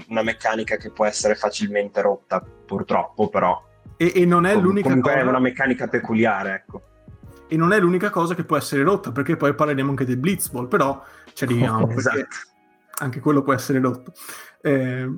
una, 0.08 0.22
meccanica 0.22 0.76
che 0.76 0.90
può 0.90 1.06
essere 1.06 1.34
facilmente 1.34 2.02
rotta 2.02 2.40
purtroppo, 2.40 3.28
però... 3.28 3.62
E, 3.96 4.12
e 4.14 4.24
non 4.26 4.44
è 4.44 4.54
com- 4.54 4.62
l'unica 4.62 4.88
comunque 4.88 5.12
cosa... 5.12 5.24
è 5.24 5.28
una 5.28 5.38
meccanica 5.38 5.88
peculiare, 5.88 6.54
ecco. 6.54 6.82
E 7.48 7.56
non 7.56 7.72
è 7.72 7.80
l'unica 7.80 8.10
cosa 8.10 8.34
che 8.34 8.44
può 8.44 8.56
essere 8.56 8.82
rotta, 8.82 9.10
perché 9.10 9.36
poi 9.36 9.54
parleremo 9.54 9.90
anche 9.90 10.04
del 10.04 10.18
Blitzball, 10.18 10.68
però 10.68 11.02
ci 11.32 11.44
arriviamo. 11.44 11.88
Esatto 11.96 12.49
anche 13.00 13.20
quello 13.20 13.42
può 13.42 13.52
essere 13.52 13.80
rotto. 13.80 14.12
Eh, 14.62 15.08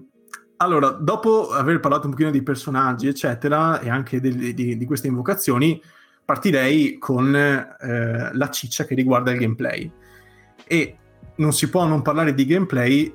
allora, 0.57 0.91
dopo 0.91 1.51
aver 1.51 1.81
parlato 1.81 2.07
un 2.07 2.13
pochino 2.13 2.31
di 2.31 2.43
personaggi, 2.43 3.09
eccetera, 3.09 3.81
e 3.81 3.91
anche 3.91 4.21
di, 4.21 4.55
di, 4.55 4.77
di 4.77 4.85
queste 4.87 5.09
invocazioni, 5.09 5.83
partirei 6.25 6.99
con 6.99 7.35
eh, 7.35 8.31
la 8.33 8.51
ciccia 8.51 8.85
che 8.85 8.95
riguarda 8.95 9.33
il 9.33 9.39
gameplay. 9.39 9.91
E 10.65 10.97
non 11.37 11.53
si 11.53 11.69
può 11.69 11.85
non 11.87 12.03
parlare 12.03 12.33
di 12.33 12.47
gameplay 12.47 13.13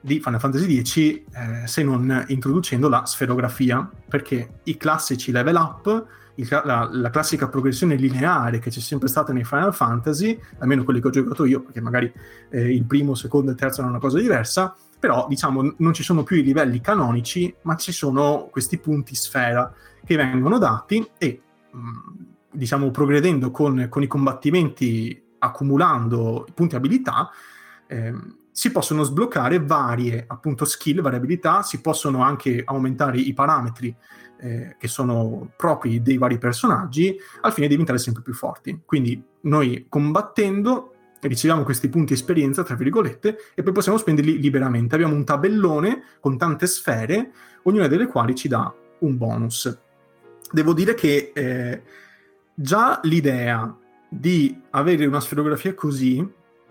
di 0.00 0.20
Final 0.20 0.40
Fantasy 0.40 0.82
X 0.82 0.96
eh, 0.96 1.22
se 1.66 1.82
non 1.82 2.24
introducendo 2.28 2.88
la 2.88 3.04
sferografia, 3.04 3.88
perché 4.08 4.60
i 4.64 4.76
classici 4.78 5.30
level 5.30 5.56
up 5.56 6.06
il, 6.38 6.62
la, 6.64 6.88
la, 6.90 7.10
classica 7.10 7.48
progressione 7.48 7.96
lineare 7.96 8.58
che 8.58 8.70
c'è 8.70 8.80
sempre 8.80 9.08
stata 9.08 9.32
nei 9.32 9.44
Final 9.44 9.74
Fantasy, 9.74 10.38
almeno 10.58 10.84
quelli 10.84 11.00
che 11.00 11.08
ho 11.08 11.10
giocato 11.10 11.44
io, 11.44 11.62
perché 11.62 11.80
magari 11.80 12.12
eh, 12.50 12.72
il 12.72 12.84
primo, 12.84 13.14
secondo 13.14 13.50
e 13.50 13.54
terzo 13.54 13.80
erano 13.80 13.96
una 13.96 14.02
cosa 14.02 14.18
diversa, 14.18 14.74
però 14.98 15.26
diciamo 15.28 15.74
non 15.78 15.92
ci 15.92 16.02
sono 16.02 16.22
più 16.22 16.36
i 16.36 16.42
livelli 16.42 16.80
canonici, 16.80 17.54
ma 17.62 17.76
ci 17.76 17.92
sono 17.92 18.48
questi 18.50 18.78
punti 18.78 19.14
sfera 19.14 19.72
che 20.04 20.16
vengono 20.16 20.58
dati 20.58 21.08
e 21.18 21.42
diciamo 22.50 22.90
progredendo 22.90 23.50
con, 23.50 23.86
con, 23.88 24.02
i 24.02 24.06
combattimenti, 24.06 25.22
accumulando 25.38 26.46
punti 26.54 26.76
abilità, 26.76 27.30
eh, 27.86 28.14
si 28.50 28.72
possono 28.72 29.04
sbloccare 29.04 29.60
varie 29.60 30.24
appunto 30.26 30.64
skill, 30.64 31.00
variabilità, 31.00 31.62
si 31.62 31.80
possono 31.80 32.22
anche 32.22 32.62
aumentare 32.64 33.18
i 33.18 33.32
parametri 33.32 33.94
eh, 34.40 34.76
che 34.78 34.88
sono 34.88 35.50
propri 35.56 36.02
dei 36.02 36.16
vari 36.16 36.38
personaggi 36.38 37.16
al 37.40 37.52
fine 37.52 37.66
di 37.66 37.72
diventare 37.72 37.98
sempre 37.98 38.22
più 38.22 38.34
forti. 38.34 38.80
Quindi 38.84 39.22
noi 39.42 39.86
combattendo 39.88 40.92
riceviamo 41.20 41.64
questi 41.64 41.88
punti 41.88 42.12
esperienza, 42.12 42.62
tra 42.62 42.76
virgolette, 42.76 43.38
e 43.54 43.62
poi 43.62 43.72
possiamo 43.72 43.98
spenderli 43.98 44.38
liberamente. 44.38 44.94
Abbiamo 44.94 45.14
un 45.14 45.24
tabellone 45.24 46.02
con 46.20 46.38
tante 46.38 46.66
sfere, 46.66 47.32
ognuna 47.62 47.88
delle 47.88 48.06
quali 48.06 48.34
ci 48.34 48.48
dà 48.48 48.72
un 49.00 49.16
bonus. 49.16 49.78
Devo 50.50 50.72
dire 50.72 50.94
che 50.94 51.32
eh, 51.34 51.82
già 52.54 53.00
l'idea 53.02 53.76
di 54.08 54.58
avere 54.70 55.06
una 55.06 55.20
sferografia 55.20 55.74
così, 55.74 56.26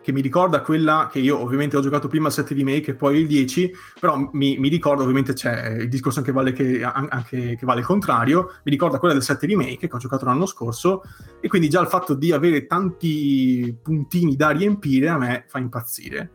che 0.07 0.13
mi 0.13 0.21
ricorda 0.21 0.61
quella 0.61 1.09
che 1.11 1.19
io 1.19 1.37
ovviamente 1.37 1.75
ho 1.75 1.81
giocato 1.81 2.07
prima 2.07 2.27
il 2.27 2.33
7 2.33 2.53
remake 2.53 2.91
e 2.91 2.93
poi 2.95 3.17
il 3.17 3.27
10, 3.27 3.73
però 3.99 4.29
mi, 4.31 4.57
mi 4.57 4.69
ricorda 4.69 5.01
ovviamente 5.01 5.33
c'è 5.33 5.79
il 5.79 5.89
discorso 5.89 6.19
anche 6.19 6.31
vale, 6.31 6.53
che, 6.53 6.81
anche, 6.81 7.57
che 7.57 7.65
vale 7.65 7.81
il 7.81 7.85
contrario, 7.85 8.53
mi 8.63 8.71
ricorda 8.71 8.99
quella 8.99 9.13
del 9.13 9.21
7 9.21 9.45
remake 9.45 9.89
che 9.89 9.93
ho 9.93 9.97
giocato 9.99 10.23
l'anno 10.23 10.45
scorso 10.45 11.01
e 11.41 11.49
quindi 11.49 11.67
già 11.67 11.81
il 11.81 11.87
fatto 11.87 12.13
di 12.13 12.31
avere 12.31 12.67
tanti 12.67 13.77
puntini 13.83 14.37
da 14.37 14.51
riempire 14.51 15.09
a 15.09 15.17
me 15.17 15.43
fa 15.49 15.59
impazzire. 15.59 16.31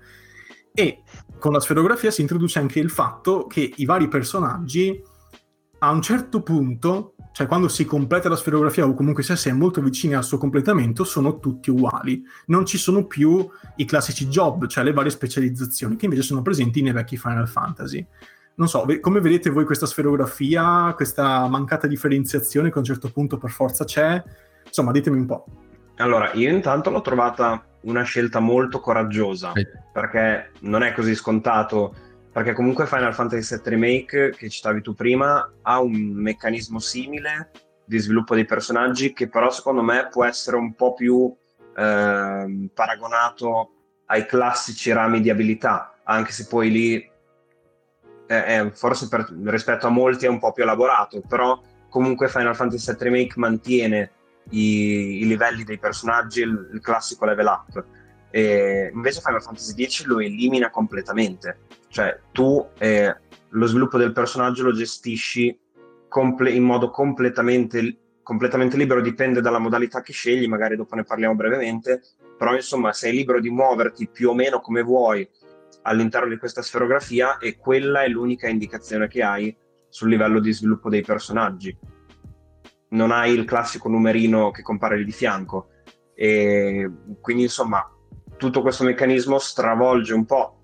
E 0.75 1.01
con 1.39 1.53
la 1.53 1.61
sferografia 1.61 2.11
si 2.11 2.21
introduce 2.21 2.59
anche 2.59 2.79
il 2.79 2.91
fatto 2.91 3.47
che 3.47 3.73
i 3.77 3.87
vari 3.87 4.07
personaggi 4.07 5.03
a 5.79 5.91
un 5.91 6.03
certo 6.03 6.43
punto 6.43 7.12
cioè 7.33 7.47
quando 7.47 7.69
si 7.69 7.85
completa 7.87 8.29
la 8.29 8.37
sferografia 8.37 8.87
o 8.87 8.95
comunque 8.95 9.23
se 9.23 9.37
si 9.37 9.49
è 9.49 9.53
molto 9.53 9.81
vicini 9.81 10.15
al 10.15 10.25
suo 10.25 10.39
completamento, 10.39 11.03
sono 11.03 11.39
tutti 11.39 11.71
uguali. 11.71 12.23
Non 12.47 12.67
ci 12.67 12.77
sono 12.77 13.07
più 13.07 13.49
i 13.77 13.85
classici 13.87 14.29
job, 14.29 14.67
cioè 14.67 14.85
le 14.85 14.93
varie 14.93 15.11
specializzazioni, 15.11 15.97
che 15.97 16.05
invece 16.05 16.23
sono 16.23 16.43
presenti 16.43 16.83
nei 16.83 16.93
vecchi 16.93 17.17
Final 17.17 17.49
Fantasy. 17.49 18.07
Non 18.55 18.69
so, 18.69 18.87
come 19.01 19.21
vedete 19.21 19.49
voi 19.49 19.65
questa 19.65 19.87
sferografia, 19.87 20.93
questa 20.95 21.49
mancata 21.49 21.87
differenziazione 21.87 22.69
che 22.69 22.75
a 22.77 22.81
un 22.81 22.85
certo 22.85 23.11
punto 23.11 23.39
per 23.39 23.51
forza 23.51 23.85
c'è? 23.85 24.23
Insomma, 24.67 24.93
ditemi 24.93 25.19
un 25.19 25.27
po'. 25.27 25.47
Allora, 25.97 26.33
io 26.35 26.51
intanto 26.51 26.91
l'ho 26.91 27.01
trovata 27.01 27.65
una 27.83 28.03
scelta 28.03 28.41
molto 28.41 28.81
coraggiosa, 28.81 29.53
perché 29.93 30.51
non 30.61 30.83
è 30.83 30.93
così 30.93 31.15
scontato 31.15 31.95
perché 32.33 32.55
comunque 32.55 32.87
Final 32.87 33.15
Fantasy 33.15 33.57
VII 33.57 33.71
Remake, 33.71 34.31
che 34.31 34.49
citavi 34.49 34.81
tu 34.81 34.95
prima, 34.95 35.53
ha 35.61 35.81
un 35.81 35.93
meccanismo 35.93 36.79
simile 36.79 37.51
di 37.85 37.99
sviluppo 37.99 38.35
dei 38.35 38.47
personaggi 38.47 39.13
che 39.13 39.29
però 39.29 39.51
secondo 39.51 39.83
me 39.83 40.09
può 40.11 40.25
essere 40.25 40.57
un 40.57 40.75
po' 40.75 40.95
più 40.95 41.35
eh, 41.77 42.69
paragonato 42.73 43.71
ai 44.07 44.25
classici 44.25 44.93
rami 44.93 45.21
di 45.21 45.29
abilità, 45.29 45.99
anche 46.05 46.33
se 46.33 46.47
poi 46.47 46.71
lì 46.71 47.11
è, 48.27 48.35
è, 48.35 48.71
forse 48.71 49.09
per, 49.09 49.31
rispetto 49.45 49.87
a 49.87 49.91
molti 49.91 50.25
è 50.25 50.31
un 50.31 50.39
po' 50.39 50.53
più 50.53 50.63
elaborato, 50.63 51.21
però 51.29 51.61
comunque 51.91 52.29
Final 52.29 52.57
Fantasy 52.57 52.93
VII 52.93 53.05
Remake 53.05 53.35
mantiene 53.37 54.11
i, 54.51 55.21
i 55.21 55.27
livelli 55.27 55.65
dei 55.65 55.79
personaggi, 55.79 56.41
il, 56.41 56.71
il 56.73 56.81
classico 56.81 57.27
level 57.27 57.47
up 57.47 57.85
e 58.35 58.91
invece 58.95 59.21
Final 59.21 59.43
Fantasy 59.43 59.87
X 59.87 60.05
lo 60.05 60.19
elimina 60.19 60.71
completamente. 60.71 61.59
Cioè, 61.93 62.21
tu 62.33 62.71
eh, 62.79 63.15
lo 63.51 63.67
sviluppo 63.67 63.99
del 63.99 64.13
personaggio 64.13 64.63
lo 64.63 64.73
gestisci 64.73 65.55
comple- 66.09 66.51
in 66.51 66.63
modo 66.63 66.89
completamente, 66.89 67.99
completamente 68.23 68.79
libero, 68.79 69.03
dipende 69.03 69.43
dalla 69.43 69.59
modalità 69.59 70.01
che 70.01 70.15
scegli, 70.15 70.49
magari 70.49 70.75
dopo 70.75 70.95
ne 70.95 71.05
parliamo 71.05 71.35
brevemente, 71.35 72.01
però 72.39 72.55
insomma 72.55 72.95
sei 72.95 73.13
libero 73.13 73.41
di 73.41 73.51
muoverti 73.51 74.09
più 74.09 74.31
o 74.31 74.35
meno 74.35 74.61
come 74.61 74.81
vuoi 74.81 75.29
all'interno 75.83 76.31
di 76.31 76.39
questa 76.39 76.63
sferografia 76.63 77.37
e 77.37 77.59
quella 77.59 78.05
è 78.05 78.09
l'unica 78.09 78.49
indicazione 78.49 79.07
che 79.07 79.23
hai 79.23 79.55
sul 79.91 80.09
livello 80.09 80.41
di 80.41 80.51
sviluppo 80.51 80.89
dei 80.89 81.03
personaggi. 81.03 81.77
Non 82.93 83.11
hai 83.11 83.35
il 83.35 83.45
classico 83.45 83.91
numerino 83.91 84.51
che 84.51 84.63
compare 84.63 84.97
lì 84.97 85.05
di 85.05 85.13
fianco. 85.13 85.69
E 86.15 86.91
quindi 87.21 87.43
insomma 87.43 87.87
tutto 88.39 88.63
questo 88.63 88.85
meccanismo 88.85 89.39
stravolge 89.39 90.15
un 90.15 90.25
po' 90.25 90.62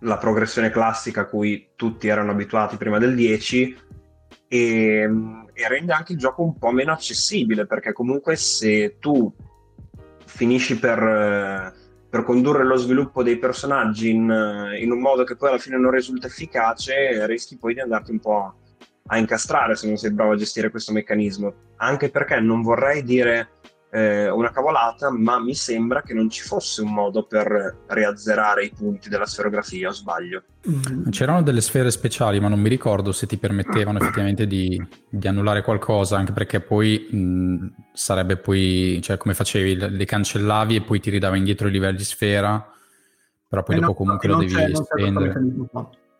la 0.00 0.16
progressione 0.18 0.70
classica 0.70 1.22
a 1.22 1.26
cui 1.26 1.70
tutti 1.76 2.08
erano 2.08 2.30
abituati 2.30 2.76
prima 2.76 2.98
del 2.98 3.14
10 3.14 3.78
e, 4.48 4.58
e, 5.52 5.68
rende 5.68 5.92
anche 5.92 6.12
il 6.12 6.18
gioco 6.18 6.42
un 6.42 6.58
po' 6.58 6.70
meno 6.70 6.92
accessibile 6.92 7.66
perché 7.66 7.92
comunque 7.92 8.36
se 8.36 8.96
tu 8.98 9.32
finisci 10.24 10.78
per, 10.78 11.74
per 12.08 12.24
condurre 12.24 12.64
lo 12.64 12.76
sviluppo 12.76 13.22
dei 13.22 13.38
personaggi 13.38 14.10
in, 14.10 14.74
in, 14.78 14.90
un 14.90 15.00
modo 15.00 15.24
che 15.24 15.36
poi 15.36 15.50
alla 15.50 15.58
fine 15.58 15.78
non 15.78 15.90
risulta 15.90 16.26
efficace 16.26 17.26
rischi 17.26 17.58
poi 17.58 17.74
di 17.74 17.80
andarti 17.80 18.10
un 18.10 18.20
po' 18.20 18.54
a 19.06 19.18
incastrare 19.18 19.74
se 19.74 19.86
non 19.86 19.96
sei 19.96 20.12
bravo 20.12 20.32
a 20.32 20.36
gestire 20.36 20.70
questo 20.70 20.92
meccanismo. 20.92 21.52
Anche 21.76 22.10
perché 22.10 22.38
non 22.40 22.62
vorrei 22.62 23.02
dire 23.02 23.50
eh, 23.90 24.30
una 24.30 24.50
cavolata, 24.50 25.10
ma 25.10 25.40
mi 25.40 25.54
sembra 25.54 26.02
che 26.02 26.14
non 26.14 26.30
ci 26.30 26.42
fosse 26.42 26.80
un 26.82 26.92
modo 26.92 27.24
per 27.24 27.78
riazzerare 27.88 28.64
i 28.64 28.72
punti 28.76 29.08
della 29.08 29.26
sferografia, 29.26 29.88
o 29.88 29.92
sbaglio? 29.92 30.44
Mm. 30.68 31.08
C'erano 31.10 31.42
delle 31.42 31.60
sfere 31.60 31.90
speciali, 31.90 32.38
ma 32.38 32.48
non 32.48 32.60
mi 32.60 32.68
ricordo 32.68 33.12
se 33.12 33.26
ti 33.26 33.36
permettevano 33.36 33.98
effettivamente 33.98 34.46
di, 34.46 34.80
di 35.08 35.26
annullare 35.26 35.62
qualcosa, 35.62 36.16
anche 36.16 36.32
perché 36.32 36.60
poi 36.60 37.08
mh, 37.10 37.66
sarebbe 37.92 38.36
poi, 38.36 39.00
cioè 39.02 39.16
come 39.16 39.34
facevi, 39.34 39.76
le 39.76 40.04
cancellavi 40.04 40.76
e 40.76 40.82
poi 40.82 41.00
ti 41.00 41.10
ridava 41.10 41.36
indietro 41.36 41.66
il 41.66 41.72
livello 41.72 41.96
di 41.96 42.04
sfera, 42.04 42.64
però 43.48 43.62
poi 43.64 43.76
eh 43.76 43.80
dopo 43.80 43.90
no, 43.90 43.94
comunque 43.94 44.28
lo 44.28 44.36
devi 44.38 44.74
spendere. 44.74 45.34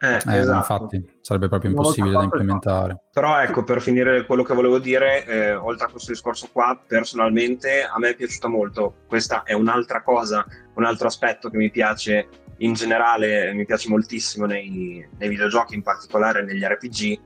Eh, 0.02 0.14
eh, 0.14 0.38
esatto. 0.38 0.84
infatti 0.84 1.18
sarebbe 1.20 1.48
proprio 1.48 1.70
impossibile 1.70 2.14
da 2.14 2.22
implementare. 2.22 3.02
Però 3.12 3.38
ecco, 3.38 3.64
per 3.64 3.82
finire 3.82 4.24
quello 4.24 4.42
che 4.42 4.54
volevo 4.54 4.78
dire, 4.78 5.26
eh, 5.26 5.54
oltre 5.54 5.86
a 5.86 5.90
questo 5.90 6.12
discorso 6.12 6.48
qua, 6.50 6.80
personalmente 6.86 7.82
a 7.82 7.98
me 7.98 8.10
è 8.10 8.16
piaciuta 8.16 8.48
molto. 8.48 8.94
Questa 9.06 9.42
è 9.42 9.52
un'altra 9.52 10.02
cosa, 10.02 10.46
un 10.74 10.84
altro 10.84 11.06
aspetto 11.06 11.50
che 11.50 11.58
mi 11.58 11.70
piace 11.70 12.28
in 12.58 12.72
generale, 12.72 13.52
mi 13.52 13.66
piace 13.66 13.90
moltissimo 13.90 14.46
nei, 14.46 15.06
nei 15.18 15.28
videogiochi, 15.28 15.74
in 15.74 15.82
particolare 15.82 16.44
negli 16.44 16.62
RPG, 16.62 17.20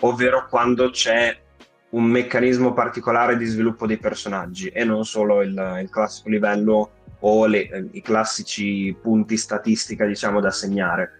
ovvero 0.00 0.46
quando 0.50 0.90
c'è 0.90 1.34
un 1.90 2.04
meccanismo 2.04 2.74
particolare 2.74 3.38
di 3.38 3.46
sviluppo 3.46 3.86
dei 3.86 3.96
personaggi 3.96 4.68
e 4.68 4.84
non 4.84 5.06
solo 5.06 5.40
il, 5.40 5.78
il 5.80 5.88
classico 5.88 6.28
livello 6.28 6.90
o 7.20 7.46
le, 7.46 7.68
eh, 7.68 7.88
i 7.92 8.02
classici 8.02 8.96
punti 9.00 9.36
statistica, 9.36 10.04
diciamo, 10.04 10.40
da 10.40 10.50
segnare 10.50 11.17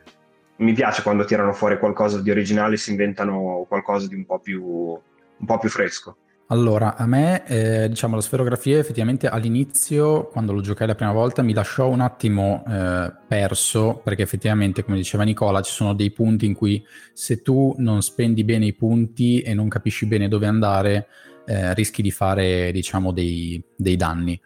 mi 0.59 0.73
piace 0.73 1.03
quando 1.03 1.25
tirano 1.25 1.53
fuori 1.53 1.79
qualcosa 1.79 2.21
di 2.21 2.31
originale 2.31 2.75
e 2.75 2.79
si 2.79 2.91
inventano 2.91 3.65
qualcosa 3.69 4.07
di 4.07 4.15
un 4.15 4.25
po' 4.25 4.39
più, 4.39 4.63
un 4.65 5.47
po 5.47 5.59
più 5.59 5.69
fresco. 5.69 6.17
Allora, 6.51 6.97
a 6.97 7.05
me, 7.05 7.45
eh, 7.47 7.89
diciamo, 7.91 8.15
la 8.15 8.23
sferografia 8.23 8.79
effettivamente 8.79 9.29
all'inizio, 9.29 10.29
quando 10.29 10.55
lo 10.55 10.63
giocai 10.63 10.87
la 10.87 10.95
prima 10.95 11.13
volta, 11.13 11.43
mi 11.43 11.53
lasciò 11.53 11.89
un 11.89 12.01
attimo 12.01 12.65
eh, 12.67 13.13
perso, 13.27 14.01
perché 14.03 14.23
effettivamente, 14.23 14.83
come 14.83 14.97
diceva 14.97 15.25
Nicola, 15.25 15.61
ci 15.61 15.73
sono 15.73 15.93
dei 15.93 16.11
punti 16.11 16.47
in 16.47 16.55
cui 16.55 16.83
se 17.13 17.43
tu 17.43 17.75
non 17.77 18.01
spendi 18.01 18.45
bene 18.45 18.65
i 18.65 18.73
punti 18.73 19.43
e 19.43 19.53
non 19.53 19.69
capisci 19.69 20.07
bene 20.07 20.27
dove 20.27 20.47
andare, 20.47 21.09
eh, 21.45 21.75
rischi 21.75 22.01
di 22.01 22.11
fare, 22.11 22.73
diciamo, 22.73 23.13
dei, 23.13 23.63
dei 23.77 23.97
danni. 23.97 24.41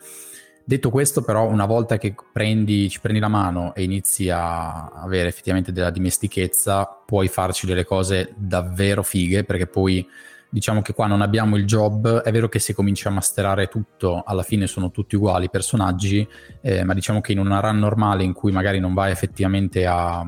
Detto 0.65 0.91
questo, 0.91 1.23
però, 1.23 1.49
una 1.49 1.67
volta 1.67 1.99
che 1.99 2.15
prendi, 2.33 2.89
ci 2.89 3.01
prendi 3.01 3.21
la 3.21 3.29
mano 3.29 3.75
e 3.75 3.83
inizi 3.83 4.31
a 4.31 4.87
avere 4.91 5.29
effettivamente 5.29 5.73
della 5.73 5.91
dimestichezza, 5.91 6.87
puoi 7.05 7.29
farci 7.29 7.67
delle 7.67 7.85
cose 7.85 8.33
davvero 8.37 9.03
fighe, 9.03 9.45
perché 9.45 9.67
poi 9.67 10.07
diciamo 10.49 10.83
che 10.83 10.93
qua 10.93 11.07
non 11.07 11.23
abbiamo 11.23 11.57
il 11.57 11.65
job, 11.65 12.21
è 12.21 12.31
vero 12.31 12.49
che 12.49 12.59
se 12.59 12.75
cominci 12.75 13.09
a 13.09 13.11
masterare 13.11 13.69
tutto, 13.69 14.23
alla 14.25 14.43
fine 14.43 14.67
sono 14.67 14.91
tutti 14.91 15.17
uguali 15.17 15.47
i 15.47 15.51
personaggi, 15.51 16.27
eh, 16.61 16.85
ma 16.85 16.93
diciamo 16.93 17.21
che 17.21 17.33
in 17.33 17.39
una 17.39 17.59
run 17.59 17.79
normale 17.79 18.23
in 18.23 18.35
cui 18.35 18.53
magari 18.53 18.79
non 18.79 18.93
vai 18.93 19.11
effettivamente 19.11 19.87
a, 19.87 20.25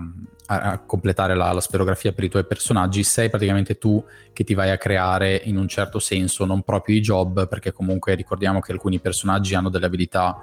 a, 0.46 0.78
completare 0.80 1.34
la, 1.34 1.52
la, 1.52 1.60
sferografia 1.60 2.12
per 2.12 2.24
i 2.24 2.28
tuoi 2.28 2.44
personaggi, 2.44 3.02
sei 3.02 3.30
praticamente 3.30 3.78
tu 3.78 4.04
che 4.32 4.44
ti 4.44 4.54
vai 4.54 4.70
a 4.70 4.78
creare 4.78 5.40
in 5.44 5.56
un 5.56 5.68
certo 5.68 5.98
senso, 5.98 6.44
non 6.44 6.62
proprio 6.62 6.96
i 6.96 7.00
job, 7.00 7.48
perché 7.48 7.72
comunque 7.72 8.14
ricordiamo 8.14 8.60
che 8.60 8.72
alcuni 8.72 9.00
personaggi 9.00 9.54
hanno 9.54 9.70
delle 9.70 9.86
abilità 9.86 10.36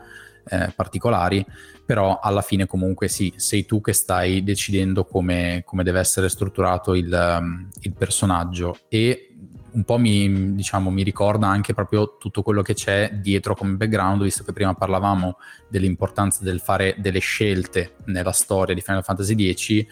eh, 0.49 0.71
particolari, 0.75 1.45
però 1.85 2.19
alla 2.19 2.41
fine 2.41 2.65
comunque 2.65 3.07
sì, 3.07 3.33
sei 3.35 3.65
tu 3.65 3.81
che 3.81 3.93
stai 3.93 4.43
decidendo 4.43 5.05
come, 5.05 5.61
come 5.65 5.83
deve 5.83 5.99
essere 5.99 6.29
strutturato 6.29 6.93
il, 6.95 7.37
um, 7.39 7.69
il 7.81 7.93
personaggio. 7.93 8.79
E 8.87 9.30
un 9.73 9.83
po' 9.83 9.97
mi, 9.97 10.55
diciamo, 10.55 10.89
mi, 10.89 11.03
ricorda 11.03 11.47
anche 11.47 11.73
proprio 11.73 12.17
tutto 12.17 12.41
quello 12.41 12.61
che 12.61 12.73
c'è 12.73 13.11
dietro 13.13 13.55
come 13.55 13.75
background, 13.75 14.23
visto 14.23 14.43
che 14.43 14.53
prima 14.53 14.73
parlavamo 14.73 15.37
dell'importanza 15.67 16.43
del 16.43 16.59
fare 16.59 16.95
delle 16.97 17.19
scelte 17.19 17.95
nella 18.05 18.31
storia 18.31 18.75
di 18.75 18.81
Final 18.81 19.03
Fantasy 19.03 19.53
X 19.53 19.85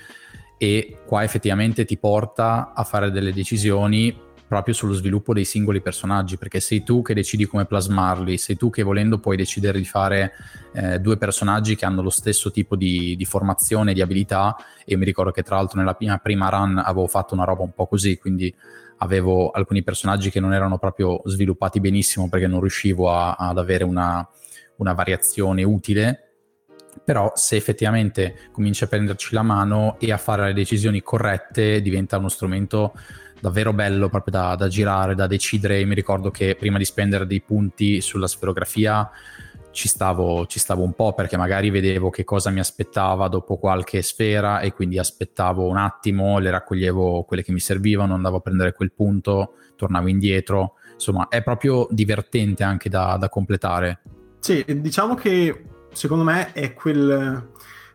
e 0.57 0.97
qua 1.05 1.23
effettivamente 1.23 1.85
ti 1.85 1.97
porta 1.97 2.73
a 2.73 2.83
fare 2.83 3.11
delle 3.11 3.31
decisioni 3.31 4.27
proprio 4.49 4.73
sullo 4.73 4.93
sviluppo 4.93 5.31
dei 5.31 5.45
singoli 5.45 5.79
personaggi, 5.79 6.35
perché 6.35 6.59
sei 6.59 6.81
tu 6.81 7.03
che 7.03 7.13
decidi 7.13 7.45
come 7.45 7.65
plasmarli, 7.65 8.35
sei 8.39 8.57
tu 8.57 8.71
che 8.71 8.81
volendo 8.81 9.19
puoi 9.19 9.37
decidere 9.37 9.77
di 9.77 9.85
fare 9.85 10.31
eh, 10.73 10.99
due 10.99 11.17
personaggi 11.17 11.75
che 11.75 11.85
hanno 11.85 12.01
lo 12.01 12.09
stesso 12.09 12.49
tipo 12.49 12.75
di, 12.75 13.15
di 13.15 13.25
formazione, 13.25 13.93
di 13.93 14.01
abilità, 14.01 14.57
e 14.85 14.97
mi 14.97 15.05
ricordo 15.05 15.29
che 15.29 15.43
tra 15.43 15.57
l'altro 15.57 15.77
nella 15.77 15.93
prima, 15.93 16.17
prima 16.17 16.49
run 16.49 16.79
avevo 16.79 17.05
fatto 17.05 17.35
una 17.35 17.43
roba 17.43 17.61
un 17.61 17.73
po' 17.73 17.85
così, 17.85 18.17
quindi 18.17 18.53
avevo 18.99 19.51
alcuni 19.51 19.83
personaggi 19.83 20.29
che 20.29 20.39
non 20.39 20.53
erano 20.53 20.77
proprio 20.77 21.21
sviluppati 21.25 21.79
benissimo 21.79 22.29
perché 22.29 22.47
non 22.47 22.61
riuscivo 22.61 23.11
a, 23.11 23.35
ad 23.35 23.57
avere 23.57 23.83
una, 23.83 24.27
una 24.77 24.93
variazione 24.93 25.63
utile 25.63 26.29
però 27.03 27.31
se 27.35 27.55
effettivamente 27.55 28.49
cominci 28.51 28.83
a 28.83 28.87
prenderci 28.87 29.33
la 29.33 29.41
mano 29.41 29.97
e 29.99 30.11
a 30.11 30.17
fare 30.17 30.47
le 30.47 30.53
decisioni 30.53 31.01
corrette 31.01 31.81
diventa 31.81 32.17
uno 32.17 32.29
strumento 32.29 32.93
davvero 33.39 33.73
bello 33.73 34.09
proprio 34.09 34.33
da, 34.33 34.55
da 34.55 34.67
girare, 34.67 35.15
da 35.15 35.27
decidere. 35.27 35.83
Mi 35.85 35.95
ricordo 35.95 36.29
che 36.29 36.55
prima 36.55 36.77
di 36.77 36.85
spendere 36.85 37.25
dei 37.25 37.41
punti 37.41 38.01
sulla 38.01 38.27
sferografia 38.27 39.09
ci 39.71 39.87
stavo, 39.87 40.45
ci 40.47 40.59
stavo 40.59 40.83
un 40.83 40.93
po' 40.93 41.13
perché 41.13 41.37
magari 41.37 41.69
vedevo 41.69 42.09
che 42.09 42.23
cosa 42.23 42.49
mi 42.49 42.59
aspettava 42.59 43.27
dopo 43.27 43.57
qualche 43.57 44.01
sfera 44.01 44.59
e 44.61 44.73
quindi 44.73 44.97
aspettavo 44.97 45.67
un 45.67 45.77
attimo, 45.77 46.39
le 46.39 46.49
raccoglievo 46.49 47.23
quelle 47.23 47.43
che 47.43 47.51
mi 47.51 47.59
servivano, 47.59 48.13
andavo 48.13 48.37
a 48.37 48.41
prendere 48.41 48.73
quel 48.73 48.91
punto, 48.91 49.53
tornavo 49.75 50.07
indietro. 50.07 50.73
Insomma, 50.93 51.27
è 51.29 51.43
proprio 51.43 51.87
divertente 51.91 52.63
anche 52.63 52.89
da, 52.89 53.15
da 53.17 53.29
completare. 53.29 54.01
Sì, 54.39 54.65
diciamo 54.67 55.15
che 55.15 55.65
secondo 55.91 56.23
me 56.23 56.51
è 56.53 56.73
quel... 56.73 57.51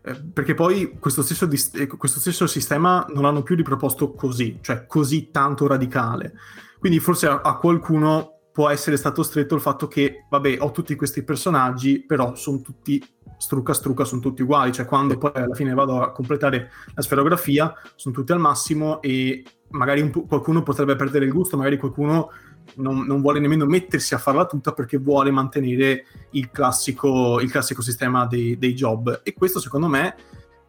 Eh, 0.07 0.21
perché 0.33 0.55
poi 0.55 0.97
questo 0.99 1.23
stesso, 1.23 1.49
eh, 1.75 1.87
questo 1.87 2.21
stesso 2.21 2.47
sistema 2.47 3.07
non 3.13 3.23
l'hanno 3.23 3.43
più 3.43 3.57
riproposto 3.57 4.13
così, 4.13 4.59
cioè 4.61 4.87
così 4.87 5.31
tanto 5.31 5.67
radicale. 5.67 6.35
Quindi 6.79 7.01
forse 7.01 7.27
a, 7.27 7.41
a 7.43 7.57
qualcuno 7.57 8.34
può 8.55 8.69
essere 8.69 8.97
stato 8.97 9.25
stretto 9.25 9.57
il 9.57 9.61
fatto 9.61 9.89
che, 9.89 10.27
vabbè, 10.31 10.59
ho 10.61 10.71
tutti 10.71 10.95
questi 10.95 11.25
personaggi, 11.25 12.05
però 12.05 12.37
sono 12.37 12.61
tutti 12.61 13.05
strucca 13.37 13.75
strucca, 13.75 14.05
sono 14.05 14.21
tutti 14.21 14.43
uguali, 14.43 14.71
cioè 14.71 14.87
quando 14.87 15.19
poi 15.19 15.33
alla 15.35 15.57
fine 15.57 15.75
vado 15.75 16.01
a 16.01 16.13
completare 16.13 16.71
la 16.95 17.03
sferografia, 17.03 17.75
sono 17.97 18.15
tutti 18.15 18.31
al 18.31 18.39
massimo 18.39 19.03
e 19.03 19.43
magari 19.71 20.09
po- 20.09 20.23
qualcuno 20.23 20.63
potrebbe 20.63 20.95
perdere 20.95 21.25
il 21.25 21.33
gusto, 21.33 21.57
magari 21.57 21.79
qualcuno 21.79 22.31
non, 22.77 23.05
non, 23.05 23.21
vuole 23.21 23.41
nemmeno 23.41 23.67
mettersi 23.67 24.15
a 24.15 24.19
farla 24.19 24.47
tutta 24.47 24.73
perché 24.73 24.99
vuole 24.99 25.33
mantenere 25.33 26.07
il 26.31 26.49
classico, 26.53 27.41
il 27.41 27.51
classico 27.51 27.83
sistema 27.83 28.25
dei, 28.25 28.57
dei 28.57 28.73
job. 28.73 29.23
E 29.25 29.35
questo 29.35 29.59
secondo 29.59 29.89
me 29.89 30.15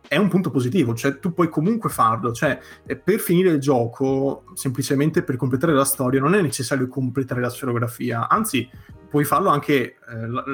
è 0.08 0.18
un 0.18 0.28
punto 0.28 0.49
positivo, 0.51 0.93
cioè 0.93 1.20
tu 1.20 1.34
puoi 1.34 1.49
comunque 1.49 1.89
farlo, 1.89 2.32
cioè 2.32 2.60
eh, 2.86 2.95
per 2.95 3.20
finire 3.20 3.49
il 3.51 3.60
gioco, 3.60 4.45
semplicemente 4.53 5.24
per 5.24 5.36
completare 5.36 5.74
la 5.74 5.86
storia, 5.86 6.20
non 6.20 6.36
è 6.36 6.41
necessario 6.41 6.88
completare 6.88 7.41
la 7.41 7.49
sferografia, 7.49 8.28
anzi 8.30 8.70
puoi 9.10 9.24
farlo 9.24 9.49
anche 9.49 9.74
eh, 9.74 9.95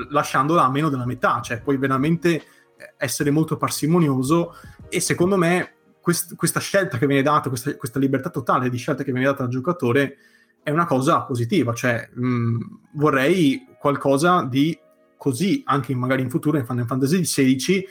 lasciandola 0.10 0.64
a 0.64 0.70
meno 0.70 0.90
della 0.90 1.06
metà, 1.06 1.42
cioè 1.42 1.62
puoi 1.62 1.78
veramente 1.78 2.30
eh, 2.36 2.44
essere 2.98 3.32
molto 3.32 3.58
parsimonioso 3.58 4.56
e 4.90 5.00
secondo 5.00 5.38
me 5.38 5.74
quest- 6.02 6.36
questa 6.36 6.60
scelta 6.60 6.98
che 6.98 7.08
viene 7.08 7.22
data, 7.22 7.50
questa, 7.50 7.76
questa, 7.76 8.00
libertà 8.00 8.30
totale 8.30 8.70
di 8.70 8.78
scelta 8.78 9.04
che 9.04 9.12
viene 9.12 9.28
data 9.28 9.44
al 9.44 9.50
giocatore 9.50 10.18
è 10.64 10.70
una 10.70 10.86
cosa 10.86 11.22
positiva, 11.22 11.74
cioè 11.74 12.10
mh, 12.14 12.58
vorrei 12.94 13.66
qualcosa 13.80 14.44
di 14.44 14.78
così 15.18 15.62
anche 15.66 15.94
magari 15.96 16.22
in 16.22 16.30
futuro 16.30 16.58
in 16.58 16.66
Final 16.66 16.86
Fantasy 16.86 17.22
XVI 17.22 17.88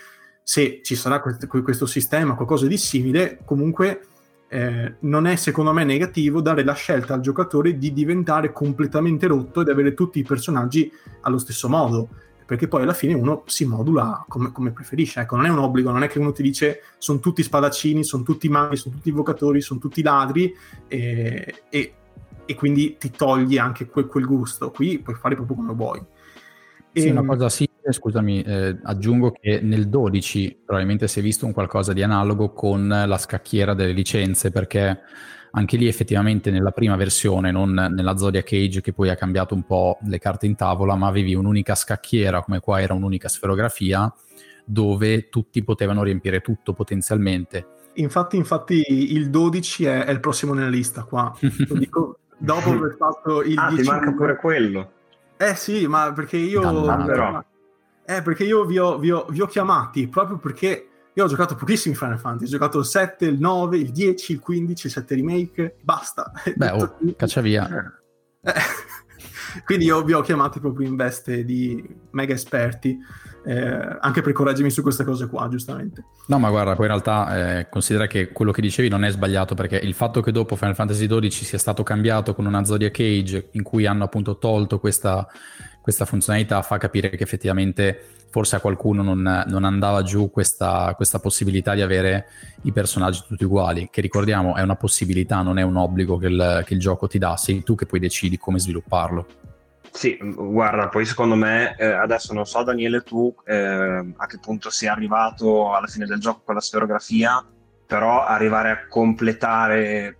se 0.50 0.80
ci 0.82 0.96
sarà 0.96 1.20
questo, 1.20 1.46
questo 1.46 1.86
sistema, 1.86 2.34
qualcosa 2.34 2.66
di 2.66 2.76
simile, 2.76 3.38
comunque 3.44 4.00
eh, 4.48 4.96
non 5.02 5.28
è 5.28 5.36
secondo 5.36 5.72
me 5.72 5.84
negativo 5.84 6.40
dare 6.40 6.64
la 6.64 6.72
scelta 6.72 7.14
al 7.14 7.20
giocatore 7.20 7.78
di 7.78 7.92
diventare 7.92 8.50
completamente 8.50 9.28
rotto 9.28 9.60
ed 9.60 9.68
avere 9.68 9.94
tutti 9.94 10.18
i 10.18 10.24
personaggi 10.24 10.90
allo 11.20 11.38
stesso 11.38 11.68
modo 11.68 12.08
perché 12.44 12.66
poi 12.66 12.82
alla 12.82 12.94
fine 12.94 13.14
uno 13.14 13.44
si 13.46 13.64
modula 13.64 14.24
come, 14.26 14.50
come, 14.50 14.72
preferisce. 14.72 15.20
Ecco, 15.20 15.36
non 15.36 15.46
è 15.46 15.50
un 15.50 15.58
obbligo, 15.58 15.92
non 15.92 16.02
è 16.02 16.08
che 16.08 16.18
uno 16.18 16.32
ti 16.32 16.42
dice 16.42 16.82
sono 16.98 17.20
tutti 17.20 17.44
spadaccini, 17.44 18.02
sono 18.02 18.24
tutti 18.24 18.48
maghi, 18.48 18.74
sono 18.74 18.96
tutti 18.96 19.10
invocatori, 19.10 19.60
sono 19.60 19.78
tutti 19.78 20.02
ladri 20.02 20.52
e, 20.88 21.62
e, 21.70 21.94
e 22.44 22.54
quindi 22.56 22.96
ti 22.98 23.12
togli 23.12 23.56
anche 23.56 23.86
quel, 23.86 24.06
quel, 24.06 24.26
gusto. 24.26 24.72
Qui 24.72 24.98
puoi 24.98 25.14
fare 25.14 25.36
proprio 25.36 25.54
come 25.54 25.74
vuoi. 25.74 26.04
Sì, 26.92 27.06
e, 27.06 27.10
una 27.10 27.24
cosa 27.24 27.48
simile, 27.48 27.92
scusami, 27.92 28.42
eh, 28.42 28.78
aggiungo 28.82 29.30
che 29.30 29.60
nel 29.62 29.88
12 29.88 30.62
probabilmente 30.64 31.06
si 31.08 31.20
è 31.20 31.22
visto 31.22 31.46
un 31.46 31.52
qualcosa 31.52 31.92
di 31.92 32.02
analogo 32.02 32.52
con 32.52 32.88
la 32.88 33.18
scacchiera 33.18 33.74
delle 33.74 33.92
licenze, 33.92 34.50
perché 34.50 35.00
anche 35.52 35.76
lì 35.76 35.86
effettivamente 35.86 36.50
nella 36.50 36.70
prima 36.70 36.96
versione, 36.96 37.50
non 37.50 37.72
nella 37.72 38.16
Zodiac 38.16 38.52
Age 38.52 38.80
che 38.80 38.92
poi 38.92 39.08
ha 39.08 39.16
cambiato 39.16 39.54
un 39.54 39.64
po' 39.64 39.98
le 40.02 40.18
carte 40.18 40.46
in 40.46 40.56
tavola, 40.56 40.94
ma 40.96 41.06
avevi 41.06 41.34
un'unica 41.34 41.74
scacchiera, 41.74 42.42
come 42.42 42.60
qua 42.60 42.80
era 42.80 42.94
un'unica 42.94 43.28
sferografia, 43.28 44.12
dove 44.64 45.28
tutti 45.28 45.62
potevano 45.62 46.02
riempire 46.02 46.40
tutto 46.40 46.72
potenzialmente. 46.72 47.66
Infatti, 47.94 48.36
infatti 48.36 49.12
il 49.14 49.30
12 49.30 49.84
è, 49.84 50.04
è 50.04 50.10
il 50.10 50.20
prossimo 50.20 50.54
nella 50.54 50.68
lista 50.68 51.02
qua. 51.02 51.36
Lo 51.40 51.74
dico 51.74 52.18
dopo 52.38 52.70
aver 52.70 52.96
fatto 52.96 53.42
il 53.42 53.58
ah, 53.58 53.68
10. 53.68 53.82
ti 53.82 53.88
manca 53.88 54.12
pure 54.12 54.36
quello. 54.36 54.92
Eh 55.42 55.54
sì, 55.54 55.86
ma 55.86 56.12
perché 56.12 56.36
io... 56.36 56.60
Però. 57.06 57.42
Eh, 58.04 58.20
perché 58.20 58.44
io 58.44 58.66
vi 58.66 58.76
ho, 58.76 58.98
vi, 58.98 59.10
ho, 59.10 59.24
vi 59.30 59.40
ho, 59.40 59.46
chiamati 59.46 60.06
proprio 60.06 60.36
perché 60.36 60.88
io 61.14 61.24
ho 61.24 61.28
giocato 61.28 61.54
pochissimi 61.54 61.94
Final 61.94 62.18
Fantasy, 62.18 62.44
ho 62.44 62.58
giocato 62.58 62.80
il 62.80 62.84
7, 62.84 63.24
il 63.24 63.38
9, 63.38 63.78
il 63.78 63.90
10, 63.90 64.32
il 64.32 64.40
15, 64.40 64.86
il 64.86 64.92
7 64.92 65.14
remake, 65.14 65.76
basta. 65.80 66.30
Beh, 66.54 66.70
oh, 66.72 66.96
caccia 67.16 67.40
via. 67.40 67.66
Eh. 68.42 68.52
Quindi 69.64 69.86
io 69.86 70.02
vi 70.02 70.12
ho 70.12 70.20
chiamati 70.20 70.60
proprio 70.60 70.88
in 70.88 70.96
veste 70.96 71.44
di 71.44 71.82
mega 72.10 72.34
esperti, 72.34 72.98
eh, 73.44 73.96
anche 74.00 74.20
per 74.20 74.32
correggermi 74.32 74.70
su 74.70 74.82
queste 74.82 75.04
cose 75.04 75.26
qua, 75.26 75.48
giustamente. 75.48 76.04
No, 76.26 76.38
ma 76.38 76.50
guarda, 76.50 76.74
poi 76.74 76.86
in 76.86 76.92
realtà 76.92 77.58
eh, 77.58 77.68
considera 77.68 78.06
che 78.06 78.30
quello 78.32 78.52
che 78.52 78.60
dicevi 78.60 78.88
non 78.88 79.04
è 79.04 79.10
sbagliato, 79.10 79.54
perché 79.54 79.76
il 79.76 79.94
fatto 79.94 80.20
che 80.20 80.32
dopo 80.32 80.56
Final 80.56 80.74
Fantasy 80.74 81.06
XII 81.06 81.30
sia 81.30 81.58
stato 81.58 81.82
cambiato 81.82 82.34
con 82.34 82.46
una 82.46 82.64
Zodiac 82.64 82.98
Age 83.00 83.48
in 83.52 83.62
cui 83.62 83.86
hanno 83.86 84.04
appunto 84.04 84.38
tolto 84.38 84.78
questa, 84.78 85.26
questa 85.80 86.04
funzionalità 86.04 86.62
fa 86.62 86.78
capire 86.78 87.10
che 87.10 87.22
effettivamente 87.22 88.04
forse 88.30 88.56
a 88.56 88.60
qualcuno 88.60 89.02
non, 89.02 89.44
non 89.46 89.64
andava 89.64 90.02
giù 90.02 90.30
questa, 90.30 90.92
questa, 90.94 91.18
possibilità 91.18 91.74
di 91.74 91.82
avere 91.82 92.26
i 92.62 92.72
personaggi 92.72 93.24
tutti 93.26 93.44
uguali, 93.44 93.88
che 93.90 94.00
ricordiamo 94.00 94.54
è 94.54 94.62
una 94.62 94.76
possibilità, 94.76 95.42
non 95.42 95.58
è 95.58 95.62
un 95.62 95.76
obbligo 95.76 96.16
che 96.16 96.28
il, 96.28 96.62
che 96.64 96.74
il 96.74 96.80
gioco 96.80 97.08
ti 97.08 97.18
dà, 97.18 97.36
sei 97.36 97.62
tu 97.64 97.74
che 97.74 97.86
poi 97.86 97.98
decidi 97.98 98.38
come 98.38 98.60
svilupparlo. 98.60 99.26
Sì, 99.90 100.16
guarda, 100.20 100.88
poi 100.88 101.04
secondo 101.04 101.34
me, 101.34 101.74
eh, 101.76 101.84
adesso 101.84 102.32
non 102.32 102.46
so 102.46 102.62
Daniele 102.62 103.02
tu 103.02 103.34
eh, 103.44 104.14
a 104.16 104.26
che 104.26 104.38
punto 104.38 104.70
sei 104.70 104.88
arrivato 104.88 105.74
alla 105.74 105.88
fine 105.88 106.06
del 106.06 106.20
gioco 106.20 106.42
con 106.44 106.54
la 106.54 106.60
sferografia, 106.60 107.44
però 107.86 108.24
arrivare 108.24 108.70
a 108.70 108.86
completare 108.88 110.18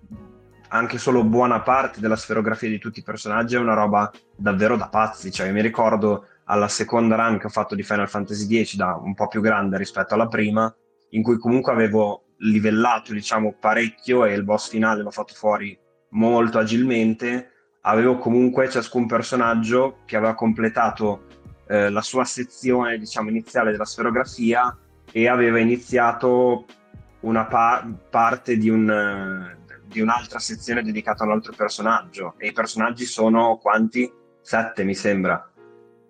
anche 0.73 0.99
solo 0.99 1.25
buona 1.25 1.61
parte 1.61 2.01
della 2.01 2.17
sferografia 2.17 2.69
di 2.69 2.79
tutti 2.79 3.01
i 3.01 3.05
personaggi 3.05 3.55
è 3.55 3.59
una 3.59 3.75
roba 3.75 4.11
davvero 4.37 4.77
da 4.77 4.89
pazzi, 4.89 5.31
cioè 5.31 5.47
io 5.47 5.53
mi 5.53 5.63
ricordo 5.63 6.27
alla 6.45 6.69
seconda 6.69 7.17
run 7.17 7.39
che 7.39 7.47
ho 7.47 7.51
fatto 7.51 7.75
di 7.75 7.83
Final 7.83 8.09
Fantasy 8.09 8.65
X 8.65 8.77
da 8.77 8.95
un 8.95 9.15
po' 9.15 9.29
più 9.29 9.41
grande 9.41 9.77
rispetto 9.77 10.15
alla 10.15 10.29
prima, 10.29 10.73
in 11.11 11.23
cui 11.23 11.39
comunque 11.39 11.73
avevo 11.73 12.25
livellato 12.39 13.13
diciamo 13.13 13.55
parecchio 13.59 14.25
e 14.25 14.33
il 14.33 14.45
boss 14.45 14.69
finale 14.69 15.03
l'ho 15.03 15.11
fatto 15.11 15.35
fuori 15.35 15.77
molto 16.11 16.59
agilmente, 16.59 17.51
avevo 17.83 18.19
comunque 18.19 18.69
ciascun 18.69 19.07
personaggio 19.07 19.99
che 20.05 20.17
aveva 20.17 20.35
completato 20.35 21.27
eh, 21.69 21.91
la 21.91 22.03
sua 22.03 22.25
sezione 22.25 22.99
diciamo 22.99 23.29
iniziale 23.29 23.73
della 23.73 23.85
sferografia 23.85 24.77
e 25.11 25.29
aveva 25.29 25.59
iniziato 25.59 26.65
una 27.21 27.45
pa- 27.47 27.87
parte 28.09 28.57
di, 28.57 28.71
un, 28.71 29.59
di 29.91 30.01
un'altra 30.01 30.39
sezione 30.39 30.83
dedicata 30.83 31.25
a 31.25 31.27
un 31.27 31.33
altro 31.33 31.53
personaggio 31.57 32.35
e 32.39 32.49
i 32.49 32.53
personaggi 32.53 33.05
sono 33.05 33.59
quanti? 33.59 34.11
Sette 34.41 34.85
mi 34.85 34.95
sembra 34.95 35.51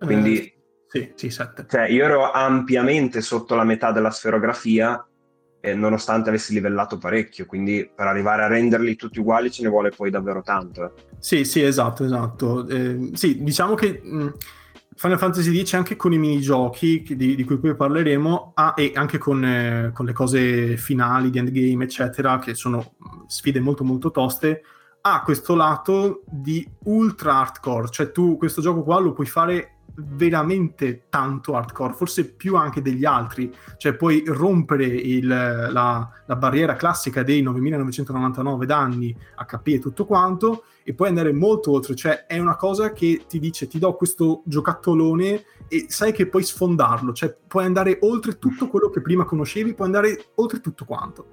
quindi 0.04 0.38
eh, 0.38 0.54
sì, 0.86 1.12
sì, 1.14 1.30
sette. 1.30 1.66
Cioè, 1.68 1.88
io 1.88 2.04
ero 2.04 2.30
ampiamente 2.30 3.20
sotto 3.20 3.54
la 3.54 3.64
metà 3.64 3.92
della 3.92 4.10
sferografia, 4.10 5.04
eh, 5.60 5.74
nonostante 5.74 6.30
avessi 6.30 6.54
livellato 6.54 6.96
parecchio, 6.98 7.46
quindi 7.46 7.90
per 7.94 8.06
arrivare 8.06 8.42
a 8.42 8.48
renderli 8.48 8.96
tutti 8.96 9.20
uguali 9.20 9.50
ce 9.50 9.62
ne 9.62 9.68
vuole 9.68 9.90
poi 9.90 10.10
davvero 10.10 10.42
tanto. 10.42 10.84
Eh. 10.84 10.90
Sì, 11.18 11.44
sì, 11.44 11.62
esatto, 11.62 12.04
esatto. 12.04 12.66
Eh, 12.66 13.10
sì, 13.12 13.42
diciamo 13.42 13.74
che 13.74 14.00
mh, 14.02 14.32
Final 15.00 15.16
Fantasy 15.16 15.64
X 15.64 15.72
anche 15.72 15.96
con 15.96 16.12
i 16.12 16.18
minigiochi 16.18 17.02
di, 17.16 17.34
di 17.34 17.44
cui 17.44 17.56
poi 17.56 17.74
parleremo 17.74 18.52
ah, 18.54 18.74
e 18.76 18.92
anche 18.94 19.16
con, 19.16 19.42
eh, 19.42 19.92
con 19.94 20.04
le 20.04 20.12
cose 20.12 20.76
finali 20.76 21.30
di 21.30 21.38
endgame, 21.38 21.84
eccetera, 21.84 22.38
che 22.38 22.52
sono 22.52 22.96
sfide 23.26 23.60
molto 23.60 23.82
molto 23.82 24.10
toste, 24.10 24.60
ha 25.00 25.22
questo 25.22 25.54
lato 25.54 26.20
di 26.26 26.70
ultra 26.84 27.38
hardcore, 27.38 27.88
cioè 27.88 28.12
tu 28.12 28.36
questo 28.36 28.60
gioco 28.60 28.82
qua 28.82 28.98
lo 28.98 29.12
puoi 29.12 29.26
fare 29.26 29.78
veramente 30.04 31.04
tanto 31.08 31.54
hardcore, 31.54 31.94
forse 31.94 32.32
più 32.32 32.56
anche 32.56 32.82
degli 32.82 33.04
altri, 33.04 33.54
cioè 33.76 33.94
puoi 33.94 34.22
rompere 34.26 34.84
il, 34.84 35.26
la, 35.26 36.10
la, 36.26 36.36
barriera 36.36 36.76
classica 36.76 37.22
dei 37.22 37.42
9999 37.42 38.66
danni 38.66 39.16
HP 39.36 39.66
e 39.68 39.78
tutto 39.78 40.04
quanto 40.06 40.64
e 40.82 40.94
puoi 40.94 41.08
andare 41.08 41.32
molto 41.32 41.72
oltre, 41.72 41.94
cioè 41.94 42.26
è 42.26 42.38
una 42.38 42.56
cosa 42.56 42.92
che 42.92 43.24
ti 43.28 43.38
dice 43.38 43.66
ti 43.66 43.78
do 43.78 43.94
questo 43.94 44.42
giocattolone 44.44 45.44
e 45.68 45.86
sai 45.88 46.12
che 46.12 46.26
puoi 46.26 46.42
sfondarlo, 46.42 47.12
cioè 47.12 47.36
puoi 47.46 47.64
andare 47.64 47.98
oltre 48.02 48.38
tutto 48.38 48.68
quello 48.68 48.88
che 48.88 49.00
prima 49.00 49.24
conoscevi, 49.24 49.74
puoi 49.74 49.86
andare 49.86 50.30
oltre 50.36 50.60
tutto 50.60 50.84
quanto 50.84 51.26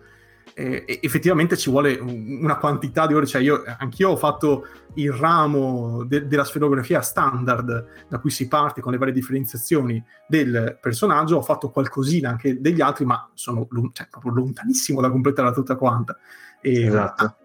eh, 0.59 0.99
effettivamente 1.03 1.55
ci 1.55 1.69
vuole 1.69 1.93
una 1.99 2.57
quantità 2.57 3.05
di 3.05 3.13
ore, 3.13 3.27
cioè 3.27 3.43
io 3.43 3.63
anch'io 3.77 4.09
ho 4.09 4.17
fatto 4.17 4.65
il 4.95 5.11
ramo 5.11 6.03
de- 6.03 6.25
della 6.25 6.43
sferografia 6.43 7.01
standard 7.01 7.85
da 8.09 8.17
cui 8.17 8.31
si 8.31 8.47
parte 8.47 8.81
con 8.81 8.91
le 8.91 8.97
varie 8.97 9.13
differenziazioni 9.13 10.03
del 10.27 10.79
personaggio, 10.81 11.37
ho 11.37 11.43
fatto 11.43 11.69
qualcosina 11.69 12.29
anche 12.29 12.59
degli 12.59 12.81
altri, 12.81 13.05
ma 13.05 13.29
sono 13.35 13.67
cioè, 13.93 14.07
proprio 14.09 14.33
lontanissimo 14.33 14.99
da 14.99 15.11
completare 15.11 15.53
tutta 15.53 15.75
quanta. 15.75 16.17
E, 16.59 16.85
esatto. 16.87 17.35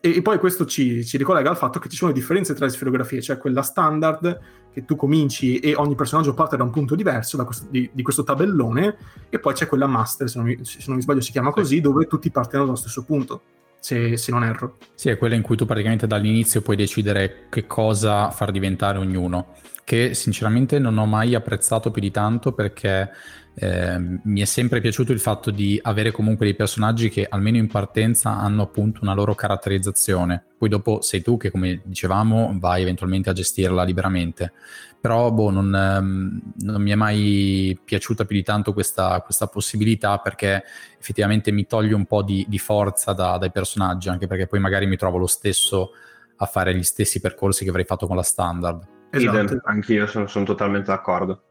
E, 0.00 0.16
e, 0.16 0.22
poi 0.22 0.38
questo 0.38 0.64
ci, 0.64 1.04
ci, 1.04 1.18
ricollega 1.18 1.50
al 1.50 1.58
fatto 1.58 1.78
che 1.78 1.90
ci 1.90 1.96
sono 1.96 2.10
differenze 2.10 2.54
tra 2.54 2.64
le 2.64 2.70
sferografie, 2.70 3.20
cioè 3.20 3.36
quella 3.36 3.62
standard 3.62 4.40
che 4.72 4.84
tu 4.84 4.96
cominci 4.96 5.58
e 5.58 5.74
ogni 5.74 5.94
personaggio 5.94 6.32
parte 6.32 6.56
da 6.56 6.62
un 6.62 6.70
punto 6.70 6.94
diverso 6.94 7.42
questo, 7.44 7.66
di, 7.68 7.90
di, 7.92 8.02
questo 8.02 8.24
tabellone, 8.24 8.96
e 9.28 9.38
poi 9.38 9.52
c'è 9.52 9.66
quella 9.66 9.86
master, 9.86 10.30
se 10.30 10.38
non 10.38 10.46
mi, 10.46 10.58
se 10.62 10.78
non 10.86 10.96
mi 10.96 11.02
sbaglio 11.02 11.20
si 11.20 11.32
chiama 11.32 11.50
così, 11.50 11.80
dove 11.80 12.06
tutti 12.06 12.30
partono 12.30 12.64
dallo 12.64 12.76
stesso 12.76 13.04
punto. 13.04 13.42
Se, 13.78 14.16
se, 14.16 14.30
non 14.30 14.44
erro. 14.44 14.76
Sì, 14.94 15.08
è 15.08 15.16
quella 15.16 15.34
in 15.34 15.42
cui 15.42 15.56
tu 15.56 15.64
praticamente 15.64 16.06
dall'inizio 16.06 16.60
puoi 16.60 16.76
decidere 16.76 17.46
che 17.48 17.66
cosa 17.66 18.30
far 18.30 18.50
diventare 18.50 18.98
ognuno, 18.98 19.54
che 19.84 20.12
sinceramente 20.14 20.78
non 20.78 20.98
ho 20.98 21.06
mai 21.06 21.34
apprezzato 21.34 21.90
più 21.90 22.02
di 22.02 22.10
tanto 22.10 22.52
perché 22.52 23.10
eh, 23.54 23.98
mi 23.98 24.40
è 24.40 24.44
sempre 24.44 24.80
piaciuto 24.80 25.12
il 25.12 25.20
fatto 25.20 25.50
di 25.50 25.78
avere 25.82 26.12
comunque 26.12 26.46
dei 26.46 26.54
personaggi 26.54 27.08
che 27.08 27.26
almeno 27.28 27.56
in 27.56 27.66
partenza 27.66 28.38
hanno 28.38 28.62
appunto 28.62 29.00
una 29.02 29.12
loro 29.12 29.34
caratterizzazione. 29.34 30.44
Poi 30.56 30.68
dopo 30.68 31.00
sei 31.00 31.22
tu 31.22 31.36
che, 31.36 31.50
come 31.50 31.80
dicevamo, 31.84 32.56
vai 32.58 32.82
eventualmente 32.82 33.30
a 33.30 33.32
gestirla 33.32 33.82
liberamente. 33.82 34.52
Però 35.00 35.30
boh, 35.30 35.50
non, 35.50 35.74
ehm, 35.74 36.40
non 36.60 36.82
mi 36.82 36.90
è 36.90 36.94
mai 36.94 37.78
piaciuta 37.82 38.24
più 38.24 38.36
di 38.36 38.42
tanto 38.42 38.72
questa, 38.72 39.20
questa, 39.22 39.46
possibilità 39.46 40.18
perché 40.18 40.62
effettivamente 40.98 41.50
mi 41.52 41.66
toglie 41.66 41.94
un 41.94 42.04
po' 42.04 42.22
di, 42.22 42.44
di 42.48 42.58
forza 42.58 43.12
da, 43.12 43.38
dai 43.38 43.50
personaggi, 43.50 44.10
anche 44.10 44.26
perché 44.26 44.46
poi 44.46 44.60
magari 44.60 44.86
mi 44.86 44.96
trovo 44.96 45.16
lo 45.16 45.26
stesso 45.26 45.92
a 46.36 46.46
fare 46.46 46.74
gli 46.74 46.82
stessi 46.82 47.20
percorsi 47.20 47.64
che 47.64 47.70
avrei 47.70 47.84
fatto 47.84 48.06
con 48.06 48.16
la 48.16 48.22
standard. 48.22 48.86
Esatto. 49.10 49.60
Anch'io 49.64 50.06
sono, 50.06 50.26
sono 50.26 50.44
totalmente 50.44 50.86
d'accordo. 50.86 51.42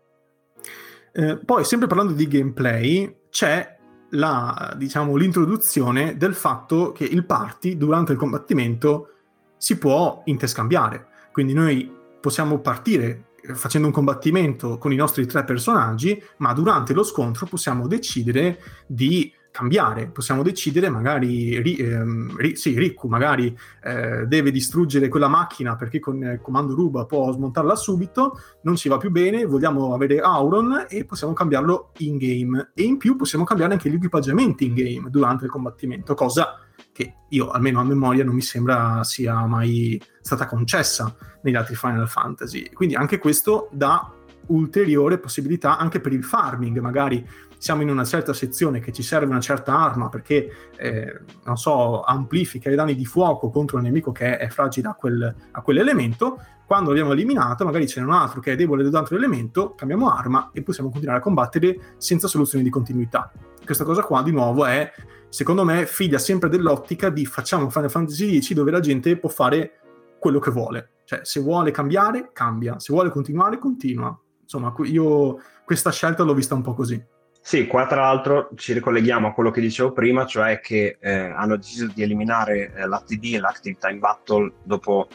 Eh, 1.11 1.37
poi, 1.37 1.63
sempre 1.63 1.87
parlando 1.87 2.13
di 2.13 2.27
gameplay, 2.27 3.15
c'è 3.29 3.77
la, 4.11 4.73
diciamo, 4.77 5.15
l'introduzione 5.15 6.17
del 6.17 6.33
fatto 6.33 6.91
che 6.91 7.03
il 7.03 7.25
party 7.25 7.77
durante 7.77 8.13
il 8.13 8.17
combattimento 8.17 9.13
si 9.57 9.77
può 9.77 10.21
interscambiare. 10.25 11.07
Quindi 11.31 11.53
noi 11.53 11.91
possiamo 12.19 12.59
partire 12.59 13.29
eh, 13.41 13.55
facendo 13.55 13.87
un 13.87 13.93
combattimento 13.93 14.77
con 14.77 14.91
i 14.91 14.95
nostri 14.95 15.25
tre 15.25 15.43
personaggi, 15.43 16.21
ma 16.37 16.53
durante 16.53 16.93
lo 16.93 17.03
scontro 17.03 17.45
possiamo 17.45 17.87
decidere 17.87 18.59
di 18.87 19.31
cambiare, 19.51 20.07
possiamo 20.07 20.43
decidere 20.43 20.89
magari, 20.89 21.55
ehm, 21.55 22.35
ri, 22.37 22.55
sì, 22.55 22.77
Riku 22.77 23.07
magari 23.07 23.55
eh, 23.83 24.25
deve 24.27 24.51
distruggere 24.51 25.07
quella 25.07 25.27
macchina 25.27 25.75
perché 25.75 25.99
con 25.99 26.21
il 26.21 26.39
comando 26.41 26.75
ruba 26.75 27.05
può 27.05 27.31
smontarla 27.31 27.75
subito, 27.75 28.39
non 28.63 28.75
ci 28.75 28.89
va 28.89 28.97
più 28.97 29.11
bene, 29.11 29.45
vogliamo 29.45 29.93
avere 29.93 30.19
Auron 30.19 30.85
e 30.87 31.05
possiamo 31.05 31.33
cambiarlo 31.33 31.91
in 31.97 32.17
game 32.17 32.71
e 32.73 32.83
in 32.83 32.97
più 32.97 33.15
possiamo 33.15 33.43
cambiare 33.43 33.73
anche 33.73 33.89
gli 33.89 33.95
equipaggiamenti 33.95 34.65
in 34.65 34.73
game 34.73 35.09
durante 35.09 35.45
il 35.45 35.51
combattimento, 35.51 36.13
cosa 36.13 36.59
che 36.91 37.15
io 37.29 37.49
almeno 37.49 37.79
a 37.79 37.83
memoria 37.83 38.23
non 38.23 38.35
mi 38.35 38.41
sembra 38.41 39.03
sia 39.03 39.45
mai 39.45 40.01
stata 40.21 40.45
concessa 40.45 41.15
negli 41.41 41.55
altri 41.55 41.75
Final 41.75 42.07
Fantasy. 42.07 42.71
Quindi 42.71 42.95
anche 42.95 43.17
questo 43.19 43.69
dà 43.71 44.13
ulteriore 44.47 45.19
possibilità 45.19 45.77
anche 45.77 45.99
per 45.99 46.13
il 46.13 46.23
farming, 46.23 46.79
magari 46.79 47.25
siamo 47.59 47.81
in 47.81 47.89
una 47.89 48.05
certa 48.05 48.33
sezione 48.33 48.79
che 48.79 48.93
ci 48.93 49.03
serve 49.03 49.27
una 49.27 49.41
certa 49.41 49.77
arma 49.77 50.07
perché, 50.07 50.49
eh, 50.77 51.19
non 51.43 51.57
so, 51.57 52.01
amplifica 52.01 52.71
i 52.71 52.75
danni 52.75 52.95
di 52.95 53.05
fuoco 53.05 53.49
contro 53.49 53.77
un 53.77 53.83
nemico 53.83 54.11
che 54.13 54.37
è, 54.37 54.47
fragile 54.47 54.87
a, 54.87 54.93
quel, 54.93 55.35
a 55.51 55.61
quell'elemento, 55.61 56.41
quando 56.65 56.89
l'abbiamo 56.89 57.11
eliminato 57.11 57.65
magari 57.65 57.85
c'è 57.85 58.01
un 58.01 58.11
altro 58.11 58.39
che 58.39 58.53
è 58.53 58.55
debole 58.55 58.87
ad 58.87 58.95
altro 58.95 59.17
elemento, 59.17 59.75
cambiamo 59.75 60.09
arma 60.09 60.51
e 60.53 60.63
possiamo 60.63 60.89
continuare 60.89 61.19
a 61.19 61.21
combattere 61.21 61.95
senza 61.97 62.27
soluzioni 62.27 62.63
di 62.63 62.69
continuità. 62.69 63.29
Questa 63.63 63.83
cosa 63.83 64.03
qua 64.03 64.23
di 64.23 64.31
nuovo 64.31 64.65
è, 64.65 64.89
secondo 65.27 65.65
me, 65.65 65.85
figlia 65.85 66.17
sempre 66.17 66.47
dell'ottica 66.47 67.09
di 67.09 67.25
facciamo 67.25 67.69
Final 67.69 67.91
Fantasy 67.91 68.41
X 68.41 68.53
dove 68.53 68.71
la 68.71 68.79
gente 68.79 69.17
può 69.17 69.29
fare 69.29 69.79
quello 70.17 70.39
che 70.39 70.49
vuole. 70.49 70.91
Cioè, 71.03 71.21
se 71.23 71.41
vuole 71.41 71.71
cambiare, 71.71 72.29
cambia. 72.31 72.79
Se 72.79 72.93
vuole 72.93 73.09
continuare, 73.09 73.57
continua. 73.57 74.17
Insomma, 74.41 74.73
io 74.83 75.39
questa 75.65 75.91
scelta 75.91 76.23
l'ho 76.23 76.33
vista 76.33 76.55
un 76.55 76.61
po' 76.61 76.73
così. 76.73 77.03
Sì, 77.49 77.65
qua 77.65 77.87
tra 77.87 78.01
l'altro 78.01 78.51
ci 78.53 78.73
ricolleghiamo 78.73 79.29
a 79.29 79.33
quello 79.33 79.49
che 79.49 79.59
dicevo 79.59 79.91
prima, 79.91 80.27
cioè 80.27 80.59
che 80.59 80.97
eh, 80.99 81.11
hanno 81.11 81.55
deciso 81.55 81.87
di 81.91 82.03
eliminare 82.03 82.71
eh, 82.75 82.85
l'ATD, 82.85 83.39
l'Active 83.39 83.77
Time 83.79 83.97
Battle, 83.97 84.53
dopo 84.61 85.07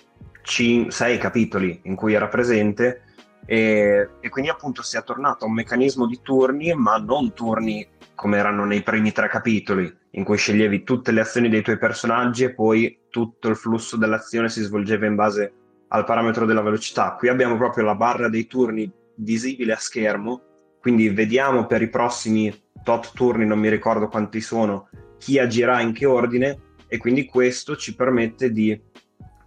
6 0.43 0.91
capitoli 1.19 1.83
in 1.85 1.95
cui 1.95 2.13
era 2.13 2.27
presente 2.27 3.03
e, 3.47 4.09
e, 4.19 4.29
quindi 4.31 4.51
appunto 4.51 4.83
si 4.83 4.97
è 4.97 5.05
tornato 5.05 5.45
a 5.45 5.47
un 5.47 5.55
meccanismo 5.55 6.09
di 6.09 6.19
turni, 6.23 6.75
ma 6.75 6.97
non 6.97 7.35
turni 7.35 7.87
come 8.17 8.37
erano 8.37 8.65
nei 8.65 8.83
primi 8.83 9.13
tre 9.13 9.29
capitoli, 9.29 9.97
in 10.11 10.25
cui 10.25 10.37
sceglievi 10.37 10.83
tutte 10.83 11.13
le 11.13 11.21
azioni 11.21 11.49
dei 11.49 11.63
tuoi 11.63 11.79
personaggi 11.79 12.43
e 12.43 12.53
poi 12.53 13.03
tutto 13.11 13.49
il 13.49 13.55
flusso 13.55 13.97
dell'azione 13.97 14.49
si 14.49 14.61
svolgeva 14.61 15.07
in 15.07 15.15
base 15.15 15.53
al 15.87 16.05
parametro 16.05 16.47
della 16.47 16.63
velocità. 16.63 17.15
Qui 17.17 17.29
abbiamo 17.29 17.57
proprio 17.57 17.85
la 17.85 17.95
barra 17.95 18.29
dei 18.29 18.49
turni 18.49 18.91
visibile 19.19 19.75
a 19.75 19.79
schermo 19.79 20.54
quindi 20.85 21.09
vediamo 21.09 21.65
per 21.65 21.81
i 21.81 21.89
prossimi 21.89 22.55
tot 22.83 23.13
turni, 23.15 23.47
non 23.47 23.59
mi 23.59 23.71
ricordo 23.71 24.09
quanti 24.09 24.43
sono, 24.43 24.91
chi 25.17 25.39
agirà 25.39 25.81
in 25.81 25.95
che 25.95 26.05
ordine 26.05 26.59
e 26.87 26.99
quindi 26.99 27.25
questo 27.25 27.75
ci 27.75 27.97
permette 27.97 28.53
di 28.53 28.79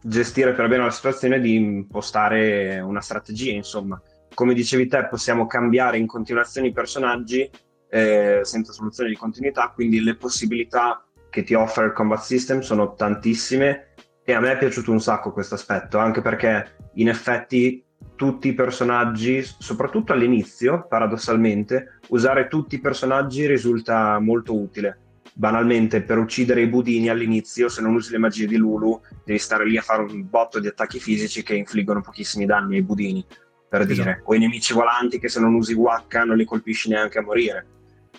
gestire 0.01 0.53
per 0.53 0.67
bene 0.67 0.85
la 0.85 0.89
situazione 0.89 1.35
e 1.35 1.39
di 1.39 1.53
impostare 1.53 2.79
una 2.79 3.01
strategia, 3.01 3.51
insomma. 3.51 4.01
Come 4.33 4.55
dicevi 4.55 4.87
te, 4.87 5.05
possiamo 5.05 5.45
cambiare 5.45 5.99
in 5.99 6.07
continuazione 6.07 6.69
i 6.69 6.73
personaggi 6.73 7.47
eh, 7.87 8.39
senza 8.41 8.71
soluzione 8.71 9.09
di 9.09 9.15
continuità, 9.15 9.71
quindi 9.75 10.01
le 10.01 10.15
possibilità 10.15 11.05
che 11.29 11.43
ti 11.43 11.53
offre 11.53 11.85
il 11.85 11.93
combat 11.93 12.23
system 12.23 12.61
sono 12.61 12.95
tantissime 12.95 13.93
e 14.25 14.33
a 14.33 14.39
me 14.39 14.53
è 14.53 14.57
piaciuto 14.57 14.91
un 14.91 14.99
sacco 14.99 15.31
questo 15.31 15.53
aspetto, 15.53 15.99
anche 15.99 16.21
perché 16.21 16.89
in 16.95 17.09
effetti 17.09 17.85
tutti 18.17 18.49
i 18.49 18.53
personaggi, 18.53 19.43
soprattutto 19.43 20.11
all'inizio, 20.11 20.85
paradossalmente, 20.89 21.99
usare 22.09 22.47
tutti 22.47 22.75
i 22.75 22.79
personaggi 22.81 23.45
risulta 23.45 24.19
molto 24.19 24.59
utile. 24.59 24.99
Banalmente, 25.33 26.01
per 26.01 26.17
uccidere 26.17 26.61
i 26.61 26.67
budini 26.67 27.09
all'inizio, 27.09 27.69
se 27.69 27.81
non 27.81 27.93
usi 27.93 28.11
le 28.11 28.17
magie 28.17 28.47
di 28.47 28.57
Lulu, 28.57 28.99
devi 29.23 29.37
stare 29.37 29.65
lì 29.65 29.77
a 29.77 29.83
fare 29.83 30.01
un 30.01 30.27
botto 30.27 30.59
di 30.59 30.67
attacchi 30.67 30.99
fisici 30.99 31.43
che 31.43 31.55
infliggono 31.55 32.01
pochissimi 32.01 32.47
danni 32.47 32.77
ai 32.77 32.81
budini, 32.81 33.23
per 33.69 33.81
esatto. 33.81 33.93
dire. 33.93 34.21
O 34.23 34.33
i 34.33 34.39
nemici 34.39 34.73
volanti 34.73 35.19
che 35.19 35.29
se 35.29 35.39
non 35.39 35.53
usi 35.53 35.75
Waka 35.75 36.23
non 36.23 36.37
li 36.37 36.45
colpisci 36.45 36.89
neanche 36.89 37.19
a 37.19 37.23
morire. 37.23 37.67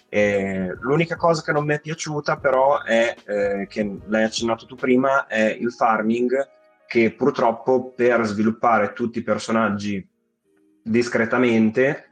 E 0.09 0.77
l'unica 0.81 1.17
cosa 1.17 1.43
che 1.43 1.51
non 1.51 1.65
mi 1.65 1.75
è 1.75 1.81
piaciuta, 1.81 2.37
però, 2.37 2.85
è 2.85 3.17
eh, 3.27 3.67
che 3.69 3.99
l'hai 4.07 4.23
accennato 4.23 4.65
tu 4.65 4.77
prima, 4.77 5.27
è 5.27 5.57
il 5.59 5.73
farming 5.73 6.57
che 6.89 7.13
purtroppo 7.13 7.93
per 7.95 8.25
sviluppare 8.25 8.95
tutti 8.95 9.19
i 9.19 9.23
personaggi 9.23 10.05
discretamente, 10.83 12.07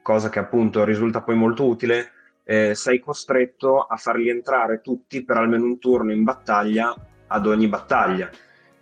cosa 0.00 0.30
che 0.30 0.38
appunto 0.38 0.84
risulta 0.84 1.20
poi 1.20 1.36
molto 1.36 1.66
utile, 1.66 2.12
eh, 2.42 2.74
sei 2.74 2.98
costretto 2.98 3.82
a 3.82 3.96
farli 3.96 4.30
entrare 4.30 4.80
tutti 4.80 5.22
per 5.22 5.36
almeno 5.36 5.64
un 5.64 5.78
turno 5.78 6.12
in 6.12 6.24
battaglia 6.24 6.94
ad 7.26 7.46
ogni 7.46 7.68
battaglia 7.68 8.30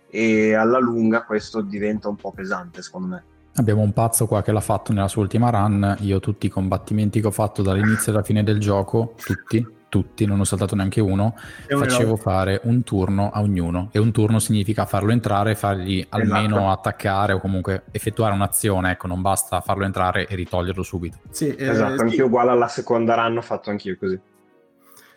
e 0.09 0.53
alla 0.53 0.79
lunga 0.79 1.25
questo 1.25 1.59
diventa 1.59 2.07
un 2.07 2.15
po' 2.15 2.31
pesante 2.31 2.81
secondo 2.81 3.07
me. 3.07 3.23
Abbiamo 3.55 3.81
un 3.81 3.91
pazzo 3.91 4.27
qua 4.27 4.41
che 4.41 4.53
l'ha 4.53 4.61
fatto 4.61 4.93
nella 4.93 5.09
sua 5.09 5.23
ultima 5.23 5.49
run, 5.49 5.97
io 5.99 6.21
tutti 6.21 6.45
i 6.45 6.49
combattimenti 6.49 7.19
che 7.19 7.27
ho 7.27 7.31
fatto 7.31 7.61
dall'inizio 7.61 8.13
alla 8.13 8.23
fine 8.23 8.41
del 8.41 8.59
gioco, 8.59 9.15
tutti, 9.17 9.65
tutti, 9.91 10.25
non 10.25 10.39
ho 10.39 10.45
saltato 10.45 10.73
neanche 10.73 11.01
uno, 11.01 11.35
facevo 11.67 12.15
fare 12.15 12.61
un 12.63 12.81
turno 12.83 13.29
a 13.29 13.41
ognuno 13.41 13.89
e 13.91 13.99
un 13.99 14.13
turno 14.13 14.39
significa 14.39 14.85
farlo 14.85 15.11
entrare, 15.11 15.53
fargli 15.53 16.03
almeno 16.09 16.55
esatto. 16.55 16.71
attaccare 16.71 17.33
o 17.33 17.41
comunque 17.41 17.83
effettuare 17.91 18.33
un'azione, 18.33 18.91
ecco, 18.91 19.07
non 19.07 19.21
basta 19.21 19.59
farlo 19.59 19.83
entrare 19.83 20.27
e 20.27 20.35
ritoglierlo 20.35 20.81
subito. 20.81 21.17
Sì, 21.29 21.53
eh, 21.53 21.67
esatto, 21.67 21.97
sì. 21.97 22.01
anch'io 22.03 22.25
uguale 22.27 22.51
alla 22.51 22.69
seconda 22.69 23.15
run 23.15 23.37
ho 23.37 23.41
fatto 23.41 23.69
anch'io 23.69 23.97
così. 23.99 24.17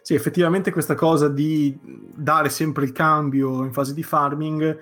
Sì, 0.02 0.14
effettivamente 0.14 0.72
questa 0.72 0.96
cosa 0.96 1.28
di 1.28 1.78
dare 1.80 2.48
sempre 2.48 2.84
il 2.84 2.90
cambio 2.90 3.64
in 3.64 3.72
fase 3.72 3.94
di 3.94 4.02
farming 4.02 4.76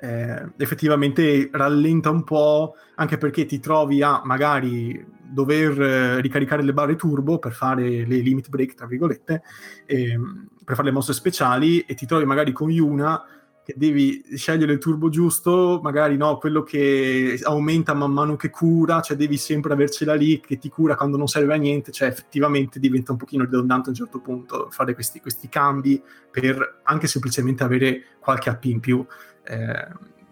eh, 0.00 0.50
effettivamente 0.56 1.48
rallenta 1.52 2.10
un 2.10 2.24
po' 2.24 2.74
anche 2.96 3.18
perché 3.18 3.46
ti 3.46 3.58
trovi 3.60 4.02
a 4.02 4.20
magari 4.24 5.16
dover 5.30 5.80
eh, 5.80 6.20
ricaricare 6.20 6.62
le 6.62 6.72
barre 6.72 6.96
turbo 6.96 7.38
per 7.38 7.52
fare 7.52 7.82
le 7.82 8.16
limit 8.18 8.48
break, 8.48 8.74
tra 8.74 8.86
virgolette, 8.86 9.42
eh, 9.86 10.18
per 10.64 10.74
fare 10.74 10.88
le 10.88 10.94
mosse 10.94 11.12
speciali 11.12 11.80
e 11.80 11.94
ti 11.94 12.06
trovi 12.06 12.24
magari 12.24 12.52
con 12.52 12.70
Yuna 12.70 13.24
che 13.68 13.74
devi 13.76 14.24
scegliere 14.34 14.72
il 14.72 14.78
turbo 14.78 15.10
giusto, 15.10 15.78
magari 15.82 16.16
no, 16.16 16.38
quello 16.38 16.62
che 16.62 17.38
aumenta 17.42 17.92
man 17.92 18.12
mano 18.12 18.34
che 18.34 18.48
cura, 18.48 19.02
cioè 19.02 19.14
devi 19.14 19.36
sempre 19.36 19.74
avercela 19.74 20.14
lì 20.14 20.40
che 20.40 20.56
ti 20.56 20.70
cura 20.70 20.94
quando 20.94 21.18
non 21.18 21.26
serve 21.26 21.52
a 21.52 21.58
niente, 21.58 21.92
cioè 21.92 22.08
effettivamente 22.08 22.80
diventa 22.80 23.12
un 23.12 23.18
pochino 23.18 23.44
ridondante 23.44 23.88
a 23.88 23.90
un 23.90 23.96
certo 23.96 24.20
punto 24.20 24.68
fare 24.70 24.94
questi, 24.94 25.20
questi 25.20 25.50
cambi 25.50 26.02
per 26.30 26.80
anche 26.84 27.06
semplicemente 27.06 27.62
avere 27.62 28.04
qualche 28.20 28.48
AP 28.48 28.64
in 28.64 28.80
più. 28.80 29.06
Eh, 29.48 29.88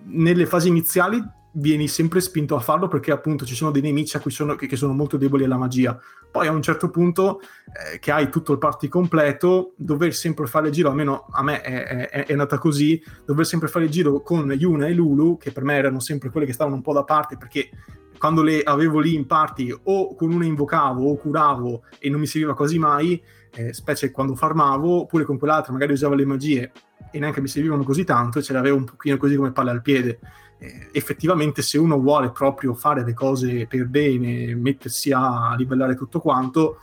nelle 0.09 0.47
fasi 0.47 0.69
iniziali 0.69 1.23
vieni 1.53 1.89
sempre 1.89 2.21
spinto 2.21 2.55
a 2.55 2.61
farlo 2.61 2.87
perché 2.87 3.11
appunto 3.11 3.47
ci 3.47 3.55
sono 3.55 3.71
dei 3.71 3.81
nemici 3.81 4.21
sono, 4.27 4.55
che, 4.57 4.67
che, 4.67 4.77
sono 4.77 4.93
molto 4.93 5.17
deboli 5.17 5.45
alla 5.45 5.57
magia. 5.57 5.99
Poi 6.31 6.47
a 6.47 6.53
un 6.53 6.61
certo 6.61 6.91
punto 6.91 7.41
eh, 7.41 7.99
che 7.99 8.12
hai 8.12 8.29
tutto 8.29 8.53
il 8.53 8.59
party 8.59 8.89
completo, 8.89 9.73
dover 9.77 10.14
sempre 10.14 10.47
fare 10.47 10.67
il 10.69 10.73
giro, 10.73 10.91
almeno 10.91 11.27
a 11.31 11.43
me 11.43 11.62
è, 11.62 12.09
è, 12.09 12.27
è 12.27 12.33
andata 12.33 12.59
così, 12.59 13.03
dover 13.25 13.47
sempre 13.47 13.69
fare 13.69 13.87
il 13.87 13.91
giro 13.91 14.21
con 14.21 14.51
Yuna 14.51 14.87
e 14.87 14.93
Lulu, 14.93 15.39
che 15.39 15.51
per 15.51 15.64
me 15.64 15.77
erano 15.77 15.99
sempre 15.99 16.31
quelle 16.31 16.47
che 16.47 16.53
stavano 16.53 16.77
un 16.77 16.83
po' 16.83 16.93
da 16.93 17.05
parte 17.05 17.39
perché 17.39 17.71
quando 18.19 18.43
le 18.43 18.62
avevo 18.62 18.99
lì 18.99 19.14
in 19.14 19.27
party 19.27 19.75
o 19.85 20.14
con 20.14 20.33
una 20.33 20.45
invocavo 20.45 21.09
o 21.09 21.17
curavo 21.17 21.85
e 21.99 22.09
non 22.11 22.21
mi 22.21 22.27
serviva 22.27 22.55
quasi 22.55 22.79
mai, 22.79 23.23
eh, 23.53 23.73
specie 23.73 24.11
quando 24.11 24.35
farmavo, 24.35 25.01
oppure 25.03 25.25
con 25.25 25.39
quell'altra 25.39 25.73
magari 25.73 25.93
usavo 25.93 26.14
le 26.14 26.27
magie 26.27 26.73
e 27.17 27.19
neanche 27.19 27.41
mi 27.41 27.49
servivano 27.49 27.83
così 27.83 28.05
tanto 28.05 28.39
e 28.39 28.43
ce 28.43 28.53
l'avevo 28.53 28.77
un 28.77 28.85
pochino 28.85 29.17
così 29.17 29.37
come 29.37 29.53
palle 29.53 29.71
al 29.71 29.83
piede. 29.83 30.19
Eh, 30.59 30.89
effettivamente 30.93 31.62
se 31.62 31.79
uno 31.79 31.99
vuole 31.99 32.31
proprio 32.31 32.75
fare 32.75 33.05
le 33.05 33.14
cose 33.14 33.67
per 33.67 33.87
bene, 33.87 34.55
mettersi 34.55 35.12
a 35.12 35.55
livellare 35.57 35.95
tutto 35.95 36.21
quanto, 36.21 36.79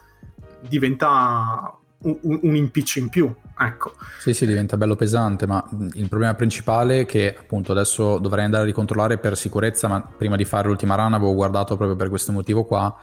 diventa 0.68 1.76
un, 2.04 2.40
un, 2.42 2.56
impiccio 2.56 3.00
in 3.00 3.10
più. 3.10 3.34
Ecco. 3.58 3.94
Sì, 4.20 4.34
sì, 4.34 4.46
diventa 4.46 4.78
bello 4.78 4.96
pesante, 4.96 5.46
ma 5.46 5.64
il 5.94 6.10
problema 6.10 6.34
principale 6.34 7.02
è 7.02 7.06
che 7.06 7.36
appunto 7.38 7.72
adesso 7.72 8.18
dovrei 8.18 8.46
andare 8.46 8.64
a 8.64 8.66
ricontrollare 8.66 9.18
per 9.20 9.38
sicurezza, 9.38 9.88
ma 9.88 10.02
prima 10.02 10.36
di 10.36 10.46
fare 10.46 10.68
l'ultima 10.68 10.96
run 10.96 11.14
avevo 11.14 11.34
guardato 11.34 11.76
proprio 11.76 11.96
per 11.96 12.10
questo 12.10 12.32
motivo 12.32 12.66
qua. 12.66 12.96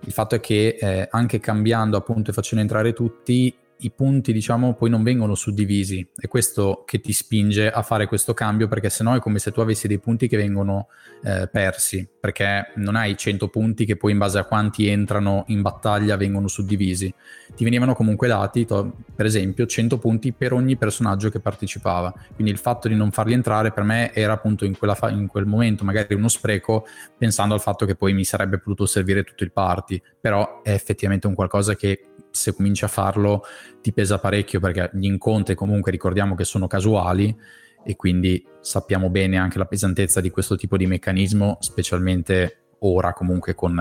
Il 0.00 0.12
fatto 0.12 0.34
è 0.34 0.40
che 0.40 0.76
eh, 0.80 1.08
anche 1.10 1.38
cambiando 1.38 1.96
appunto 1.96 2.30
e 2.30 2.34
facendo 2.34 2.62
entrare 2.62 2.92
tutti, 2.92 3.54
i 3.82 3.90
punti, 3.90 4.32
diciamo, 4.32 4.74
poi 4.74 4.90
non 4.90 5.02
vengono 5.02 5.34
suddivisi. 5.34 6.06
È 6.14 6.28
questo 6.28 6.84
che 6.86 7.00
ti 7.00 7.12
spinge 7.12 7.70
a 7.70 7.82
fare 7.82 8.06
questo 8.06 8.34
cambio, 8.34 8.68
perché 8.68 8.90
sennò 8.90 9.14
è 9.14 9.20
come 9.20 9.38
se 9.38 9.52
tu 9.52 9.60
avessi 9.60 9.88
dei 9.88 9.98
punti 9.98 10.28
che 10.28 10.36
vengono 10.36 10.88
eh, 11.24 11.48
persi, 11.50 12.08
perché 12.20 12.72
non 12.76 12.96
hai 12.96 13.16
100 13.16 13.48
punti 13.48 13.84
che 13.84 13.96
poi 13.96 14.12
in 14.12 14.18
base 14.18 14.38
a 14.38 14.44
quanti 14.44 14.88
entrano 14.88 15.44
in 15.48 15.62
battaglia 15.62 16.16
vengono 16.16 16.48
suddivisi. 16.48 17.12
Ti 17.54 17.64
venivano 17.64 17.94
comunque 17.94 18.28
dati, 18.28 18.64
to, 18.64 18.92
per 19.14 19.26
esempio, 19.26 19.66
100 19.66 19.98
punti 19.98 20.32
per 20.32 20.52
ogni 20.52 20.76
personaggio 20.76 21.28
che 21.28 21.40
partecipava. 21.40 22.12
Quindi 22.34 22.52
il 22.52 22.58
fatto 22.58 22.88
di 22.88 22.94
non 22.94 23.10
farli 23.10 23.32
entrare 23.32 23.72
per 23.72 23.84
me 23.84 24.12
era 24.14 24.32
appunto 24.32 24.64
in, 24.64 24.74
fa- 24.74 25.10
in 25.10 25.26
quel 25.26 25.46
momento 25.46 25.84
magari 25.84 26.14
uno 26.14 26.28
spreco, 26.28 26.86
pensando 27.16 27.54
al 27.54 27.60
fatto 27.60 27.86
che 27.86 27.94
poi 27.94 28.12
mi 28.12 28.24
sarebbe 28.24 28.58
potuto 28.58 28.86
servire 28.86 29.24
tutto 29.24 29.44
il 29.44 29.52
party, 29.52 30.00
però 30.20 30.62
è 30.62 30.72
effettivamente 30.72 31.26
un 31.26 31.34
qualcosa 31.34 31.74
che 31.74 32.11
se 32.32 32.54
cominci 32.54 32.84
a 32.84 32.88
farlo 32.88 33.44
ti 33.80 33.92
pesa 33.92 34.18
parecchio 34.18 34.58
perché 34.58 34.90
gli 34.94 35.04
incontri 35.04 35.54
comunque 35.54 35.92
ricordiamo 35.92 36.34
che 36.34 36.44
sono 36.44 36.66
casuali 36.66 37.36
e 37.84 37.96
quindi 37.96 38.44
sappiamo 38.60 39.10
bene 39.10 39.36
anche 39.36 39.58
la 39.58 39.66
pesantezza 39.66 40.20
di 40.20 40.30
questo 40.30 40.56
tipo 40.56 40.76
di 40.76 40.86
meccanismo, 40.86 41.58
specialmente 41.60 42.62
ora 42.80 43.12
comunque 43.12 43.54
con, 43.54 43.74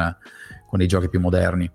con 0.67 0.79
dei 0.79 0.87
giochi 0.87 1.09
più 1.09 1.19
moderni. 1.19 1.69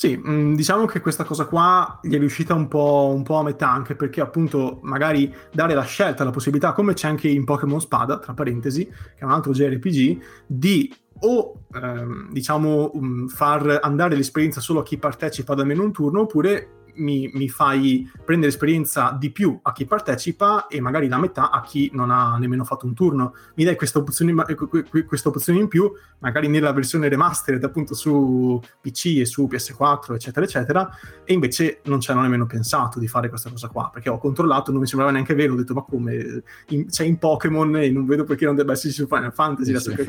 Sì, 0.00 0.16
mm, 0.16 0.54
diciamo 0.54 0.84
che 0.86 1.00
questa 1.00 1.24
cosa 1.24 1.46
qua 1.46 1.98
gli 2.02 2.14
è 2.14 2.18
riuscita 2.18 2.54
un 2.54 2.68
po', 2.68 3.12
un 3.12 3.24
po', 3.24 3.38
a 3.38 3.42
metà, 3.42 3.68
anche 3.68 3.96
perché 3.96 4.20
appunto 4.20 4.78
magari 4.82 5.34
dare 5.52 5.74
la 5.74 5.82
scelta, 5.82 6.22
la 6.22 6.30
possibilità, 6.30 6.72
come 6.72 6.94
c'è 6.94 7.08
anche 7.08 7.26
in 7.26 7.44
Pokémon 7.44 7.80
Spada, 7.80 8.18
tra 8.20 8.32
parentesi, 8.32 8.86
che 8.86 9.18
è 9.18 9.24
un 9.24 9.32
altro 9.32 9.50
JRPG, 9.50 10.22
di 10.46 10.94
o 11.20 11.62
ehm, 11.74 12.32
diciamo 12.32 12.90
um, 12.94 13.28
far 13.28 13.78
andare 13.82 14.16
l'esperienza 14.16 14.60
solo 14.60 14.80
a 14.80 14.82
chi 14.82 14.98
partecipa 14.98 15.54
da 15.54 15.62
almeno 15.62 15.82
un 15.82 15.92
turno 15.92 16.20
oppure 16.22 16.77
mi, 16.98 17.30
mi, 17.32 17.48
fai 17.48 18.10
prendere 18.24 18.50
esperienza 18.50 19.16
di 19.18 19.30
più 19.30 19.58
a 19.62 19.72
chi 19.72 19.84
partecipa 19.84 20.66
e 20.66 20.80
magari 20.80 21.08
la 21.08 21.18
metà 21.18 21.50
a 21.50 21.62
chi 21.62 21.90
non 21.92 22.10
ha 22.10 22.36
nemmeno 22.38 22.64
fatto 22.64 22.86
un 22.86 22.94
turno. 22.94 23.34
Mi 23.54 23.64
dai 23.64 23.76
questa 23.76 23.98
opzione, 23.98 24.34
questa 25.06 25.28
opzione 25.28 25.58
in 25.58 25.68
più, 25.68 25.90
magari 26.18 26.48
nella 26.48 26.72
versione 26.72 27.08
remastered 27.08 27.62
appunto 27.64 27.94
su 27.94 28.60
PC 28.80 29.18
e 29.18 29.24
su 29.24 29.48
PS4, 29.50 30.14
eccetera, 30.14 30.44
eccetera, 30.44 30.90
e 31.24 31.32
invece 31.32 31.80
non 31.84 32.00
ci 32.00 32.10
hanno 32.10 32.22
nemmeno 32.22 32.46
pensato 32.46 32.98
di 32.98 33.08
fare 33.08 33.28
questa 33.28 33.50
cosa 33.50 33.68
qua, 33.68 33.90
perché 33.92 34.08
ho 34.08 34.18
controllato, 34.18 34.70
non 34.70 34.80
mi 34.80 34.86
sembrava 34.86 35.12
neanche 35.12 35.34
vero, 35.34 35.54
ho 35.54 35.56
detto 35.56 35.74
ma 35.74 35.82
come, 35.82 36.42
in, 36.68 36.86
c'è 36.86 37.04
in 37.04 37.18
Pokémon 37.18 37.76
e 37.76 37.90
non 37.90 38.06
vedo 38.06 38.24
perché 38.24 38.44
non 38.44 38.54
debba 38.54 38.72
esserci 38.72 39.02
su 39.02 39.06
Final 39.06 39.32
Fantasy 39.32 39.76
sì, 39.76 39.92
la 39.92 40.06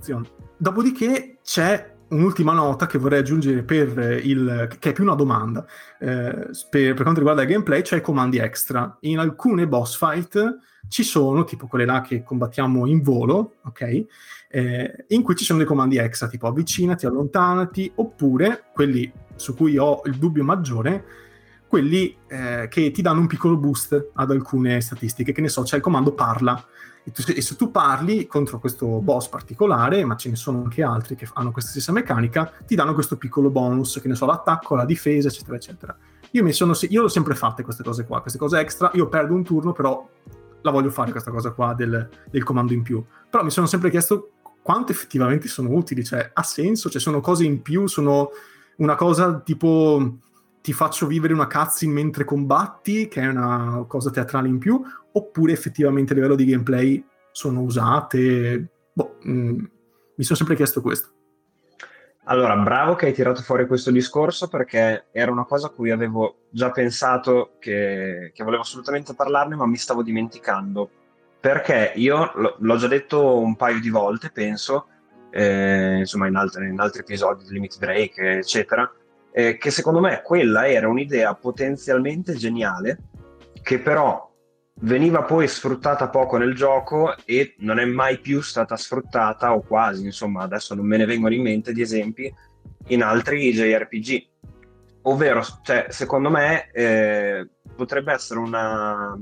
sì. 0.00 0.14
Dopodiché 0.56 1.38
c'è 1.42 1.95
un'ultima 2.08 2.52
nota 2.52 2.86
che 2.86 2.98
vorrei 2.98 3.20
aggiungere 3.20 3.62
per 3.62 4.20
il, 4.22 4.68
che 4.78 4.90
è 4.90 4.92
più 4.92 5.04
una 5.04 5.14
domanda 5.14 5.66
eh, 5.98 6.50
per, 6.70 6.94
per, 6.94 7.02
quanto 7.02 7.18
riguarda 7.18 7.42
il 7.42 7.48
gameplay, 7.48 7.82
cioè 7.82 7.98
i 7.98 8.02
comandi 8.02 8.38
extra. 8.38 8.96
In 9.00 9.18
alcune 9.18 9.66
boss 9.66 9.96
fight 9.96 10.58
ci 10.88 11.02
sono, 11.02 11.44
tipo 11.44 11.66
quelle 11.66 11.84
là 11.84 12.00
che 12.00 12.22
combattiamo 12.22 12.86
in 12.86 13.02
volo, 13.02 13.56
ok? 13.64 14.04
Eh, 14.48 15.04
in 15.08 15.22
cui 15.22 15.34
ci 15.34 15.44
sono 15.44 15.58
dei 15.58 15.66
comandi 15.66 15.96
extra, 15.96 16.28
tipo 16.28 16.46
avvicinati, 16.46 17.06
allontanati, 17.06 17.90
oppure 17.96 18.64
quelli 18.72 19.10
su 19.34 19.54
cui 19.54 19.76
ho 19.76 20.02
il 20.04 20.16
dubbio 20.16 20.44
maggiore, 20.44 21.04
quelli 21.66 22.16
eh, 22.28 22.68
che 22.70 22.90
ti 22.92 23.02
danno 23.02 23.20
un 23.20 23.26
piccolo 23.26 23.56
boost 23.56 24.10
ad 24.14 24.30
alcune 24.30 24.80
statistiche, 24.80 25.32
che 25.32 25.40
ne 25.40 25.48
so, 25.48 25.62
c'è 25.62 25.76
il 25.76 25.82
comando 25.82 26.12
parla 26.12 26.64
e, 27.06 27.12
tu, 27.12 27.22
e, 27.32 27.40
se 27.40 27.54
tu 27.54 27.70
parli 27.70 28.26
contro 28.26 28.58
questo 28.58 29.00
boss 29.00 29.28
particolare, 29.28 30.04
ma 30.04 30.16
ce 30.16 30.28
ne 30.28 30.34
sono 30.34 30.64
anche 30.64 30.82
altri 30.82 31.14
che 31.14 31.28
hanno 31.34 31.52
questa 31.52 31.70
stessa 31.70 31.92
meccanica, 31.92 32.52
ti 32.66 32.74
danno 32.74 32.94
questo 32.94 33.16
piccolo 33.16 33.48
bonus, 33.48 34.00
che 34.02 34.08
ne 34.08 34.16
so, 34.16 34.26
l'attacco, 34.26 34.74
la 34.74 34.84
difesa, 34.84 35.28
eccetera, 35.28 35.54
eccetera. 35.54 35.96
Io, 36.32 36.52
sono, 36.52 36.74
io 36.88 37.02
l'ho 37.02 37.08
sempre 37.08 37.36
fatte 37.36 37.62
queste 37.62 37.84
cose 37.84 38.04
qua, 38.04 38.20
queste 38.20 38.40
cose 38.40 38.58
extra, 38.58 38.90
io 38.94 39.08
perdo 39.08 39.34
un 39.34 39.44
turno, 39.44 39.70
però 39.70 40.04
la 40.62 40.70
voglio 40.72 40.90
fare 40.90 41.12
questa 41.12 41.30
cosa 41.30 41.52
qua 41.52 41.74
del, 41.74 42.08
del 42.28 42.42
comando 42.42 42.72
in 42.72 42.82
più. 42.82 43.04
Però 43.30 43.44
mi 43.44 43.50
sono 43.50 43.66
sempre 43.66 43.88
chiesto 43.88 44.32
quanto 44.60 44.90
effettivamente 44.90 45.46
sono 45.46 45.70
utili, 45.70 46.02
cioè 46.02 46.28
ha 46.32 46.42
senso, 46.42 46.90
cioè 46.90 47.00
sono 47.00 47.20
cose 47.20 47.44
in 47.44 47.62
più, 47.62 47.86
sono 47.86 48.30
una 48.78 48.96
cosa 48.96 49.38
tipo 49.38 50.18
ti 50.66 50.72
faccio 50.72 51.06
vivere 51.06 51.32
una 51.32 51.46
cutscene 51.46 51.92
mentre 51.92 52.24
combatti, 52.24 53.06
che 53.06 53.20
è 53.20 53.28
una 53.28 53.84
cosa 53.86 54.10
teatrale 54.10 54.48
in 54.48 54.58
più, 54.58 54.82
oppure 55.12 55.52
effettivamente 55.52 56.10
a 56.10 56.16
livello 56.16 56.34
di 56.34 56.44
gameplay 56.44 57.06
sono 57.30 57.60
usate. 57.60 58.66
Boh, 58.92 59.18
mh, 59.22 59.30
mm, 59.30 59.64
mi 60.16 60.24
sono 60.24 60.36
sempre 60.36 60.56
chiesto 60.56 60.80
questo. 60.80 61.10
Allora, 62.24 62.56
bravo 62.56 62.96
che 62.96 63.06
hai 63.06 63.12
tirato 63.12 63.42
fuori 63.42 63.68
questo 63.68 63.92
discorso 63.92 64.48
perché 64.48 65.04
era 65.12 65.30
una 65.30 65.44
cosa 65.44 65.68
a 65.68 65.70
cui 65.70 65.92
avevo 65.92 66.46
già 66.50 66.72
pensato 66.72 67.52
che, 67.60 68.32
che 68.34 68.42
volevo 68.42 68.62
assolutamente 68.62 69.14
parlarne, 69.14 69.54
ma 69.54 69.66
mi 69.66 69.76
stavo 69.76 70.02
dimenticando. 70.02 70.90
Perché 71.38 71.92
io 71.94 72.24
l- 72.34 72.56
l'ho 72.58 72.76
già 72.76 72.88
detto 72.88 73.38
un 73.38 73.54
paio 73.54 73.78
di 73.78 73.88
volte, 73.88 74.30
penso, 74.32 74.88
eh, 75.30 75.98
insomma, 75.98 76.26
in, 76.26 76.34
altri, 76.34 76.66
in 76.66 76.80
altri 76.80 77.02
episodi 77.02 77.44
di 77.44 77.52
Limit 77.52 77.78
Break, 77.78 78.18
eccetera, 78.18 78.92
eh, 79.38 79.58
che 79.58 79.70
secondo 79.70 80.00
me 80.00 80.22
quella 80.22 80.66
era 80.66 80.88
un'idea 80.88 81.34
potenzialmente 81.34 82.36
geniale, 82.36 83.00
che 83.62 83.78
però 83.80 84.32
veniva 84.80 85.24
poi 85.24 85.46
sfruttata 85.46 86.08
poco 86.08 86.38
nel 86.38 86.54
gioco 86.54 87.14
e 87.26 87.54
non 87.58 87.78
è 87.78 87.84
mai 87.84 88.18
più 88.18 88.40
stata 88.40 88.78
sfruttata 88.78 89.54
o 89.54 89.60
quasi, 89.60 90.06
insomma, 90.06 90.42
adesso 90.42 90.74
non 90.74 90.86
me 90.86 90.96
ne 90.96 91.04
vengono 91.04 91.34
in 91.34 91.42
mente 91.42 91.74
di 91.74 91.82
esempi 91.82 92.34
in 92.86 93.02
altri 93.02 93.52
JRPG. 93.52 94.26
Ovvero, 95.02 95.42
cioè, 95.62 95.84
secondo 95.90 96.30
me 96.30 96.70
eh, 96.72 97.46
potrebbe 97.76 98.14
essere 98.14 98.40
una 98.40 99.20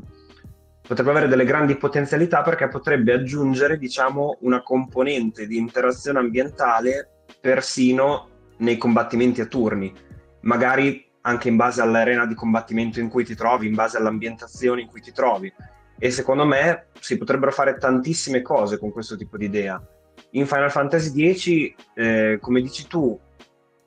potrebbe 0.86 1.10
avere 1.10 1.28
delle 1.28 1.44
grandi 1.44 1.76
potenzialità 1.76 2.42
perché 2.42 2.68
potrebbe 2.68 3.14
aggiungere, 3.14 3.78
diciamo, 3.78 4.36
una 4.42 4.62
componente 4.62 5.48
di 5.48 5.56
interazione 5.56 6.20
ambientale 6.20 7.24
persino 7.40 8.28
nei 8.58 8.76
combattimenti 8.76 9.40
a 9.40 9.46
turni. 9.46 9.92
Magari 10.40 11.04
anche 11.22 11.48
in 11.48 11.56
base 11.56 11.80
all'arena 11.80 12.26
di 12.26 12.34
combattimento 12.34 13.00
in 13.00 13.08
cui 13.08 13.24
ti 13.24 13.34
trovi, 13.34 13.66
in 13.66 13.74
base 13.74 13.96
all'ambientazione 13.96 14.82
in 14.82 14.88
cui 14.88 15.00
ti 15.00 15.12
trovi. 15.12 15.52
E 15.98 16.10
secondo 16.10 16.44
me 16.44 16.88
si 17.00 17.16
potrebbero 17.16 17.50
fare 17.50 17.78
tantissime 17.78 18.42
cose 18.42 18.78
con 18.78 18.92
questo 18.92 19.16
tipo 19.16 19.36
di 19.36 19.46
idea. 19.46 19.82
In 20.30 20.46
Final 20.46 20.70
Fantasy 20.70 21.34
X, 21.34 21.74
eh, 21.94 22.38
come 22.40 22.60
dici 22.60 22.86
tu, 22.86 23.18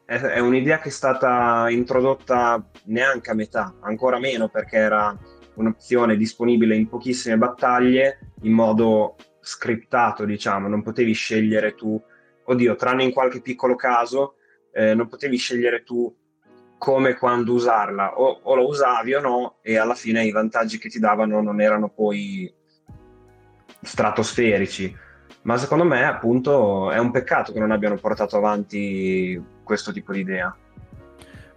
è, 0.06 0.16
è, 0.16 0.40
un'idea 0.40 0.80
che 0.80 0.88
è 0.88 0.92
stata 0.92 1.70
introdotta 1.70 2.66
neanche 2.86 3.30
a 3.30 3.34
metà, 3.34 3.76
ancora 3.82 4.20
meno 4.20 4.48
perché 4.48 4.78
era 4.78 5.16
un'opzione 5.56 6.16
disponibile 6.16 6.76
in 6.76 6.88
pochissime 6.88 7.38
battaglie 7.38 8.32
in 8.44 8.54
modo 8.54 9.16
scriptato, 9.42 10.24
diciamo, 10.24 10.68
non 10.68 10.82
potevi 10.82 11.12
scegliere 11.12 11.76
tu, 11.76 12.02
oddio, 12.46 12.76
tranne 12.76 13.04
in 13.04 13.12
qualche 13.12 13.42
piccolo 13.42 13.76
caso, 13.76 14.37
eh, 14.78 14.94
non 14.94 15.08
potevi 15.08 15.38
scegliere 15.38 15.84
tu 15.84 16.16
come 16.78 17.16
quando 17.16 17.54
usarla, 17.54 18.20
o, 18.20 18.42
o 18.44 18.54
lo 18.54 18.68
usavi 18.68 19.16
o 19.16 19.20
no, 19.20 19.56
e 19.64 19.78
alla 19.78 19.96
fine 19.96 20.24
i 20.24 20.32
vantaggi 20.32 20.78
che 20.78 20.88
ti 20.88 21.00
davano 21.00 21.42
non 21.42 21.60
erano 21.60 21.90
poi 21.90 22.54
stratosferici. 23.82 24.96
Ma 25.42 25.58
secondo 25.58 25.84
me, 25.84 26.06
appunto, 26.06 26.92
è 26.92 27.00
un 27.00 27.10
peccato 27.10 27.52
che 27.52 27.60
non 27.60 27.72
abbiano 27.72 27.96
portato 27.96 28.38
avanti 28.38 29.42
questo 29.64 29.92
tipo 29.92 30.14
di 30.14 30.20
idea. 30.20 30.56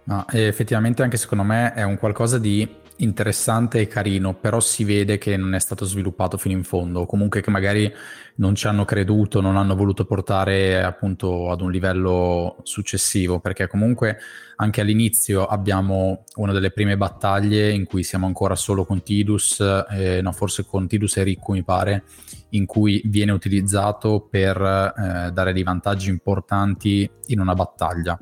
No, 0.05 0.25
effettivamente 0.31 1.03
anche 1.03 1.17
secondo 1.17 1.43
me 1.43 1.73
è 1.73 1.83
un 1.83 1.99
qualcosa 1.99 2.39
di 2.39 2.67
interessante 3.03 3.79
e 3.79 3.87
carino, 3.87 4.33
però 4.33 4.59
si 4.59 4.83
vede 4.83 5.17
che 5.17 5.37
non 5.37 5.53
è 5.53 5.59
stato 5.59 5.85
sviluppato 5.85 6.37
fino 6.37 6.55
in 6.55 6.63
fondo, 6.63 7.01
o 7.01 7.05
comunque 7.05 7.41
che 7.41 7.49
magari 7.49 7.91
non 8.35 8.55
ci 8.55 8.67
hanno 8.67 8.85
creduto, 8.85 9.41
non 9.41 9.57
hanno 9.57 9.75
voluto 9.75 10.05
portare 10.05 10.83
appunto 10.83 11.51
ad 11.51 11.61
un 11.61 11.71
livello 11.71 12.57
successivo, 12.63 13.39
perché 13.39 13.67
comunque 13.67 14.17
anche 14.57 14.81
all'inizio 14.81 15.45
abbiamo 15.45 16.23
una 16.35 16.53
delle 16.53 16.71
prime 16.71 16.97
battaglie 16.97 17.71
in 17.71 17.85
cui 17.85 18.03
siamo 18.03 18.25
ancora 18.25 18.55
solo 18.55 18.85
con 18.85 19.03
Tidus, 19.03 19.59
eh, 19.89 20.21
no 20.21 20.31
forse 20.31 20.65
con 20.65 20.87
Tidus 20.87 21.17
e 21.17 21.23
Ricco 21.23 21.53
mi 21.53 21.63
pare, 21.63 22.03
in 22.49 22.65
cui 22.65 23.01
viene 23.05 23.31
utilizzato 23.31 24.27
per 24.29 24.57
eh, 24.57 25.31
dare 25.31 25.53
dei 25.53 25.63
vantaggi 25.63 26.09
importanti 26.09 27.09
in 27.27 27.39
una 27.39 27.53
battaglia 27.53 28.19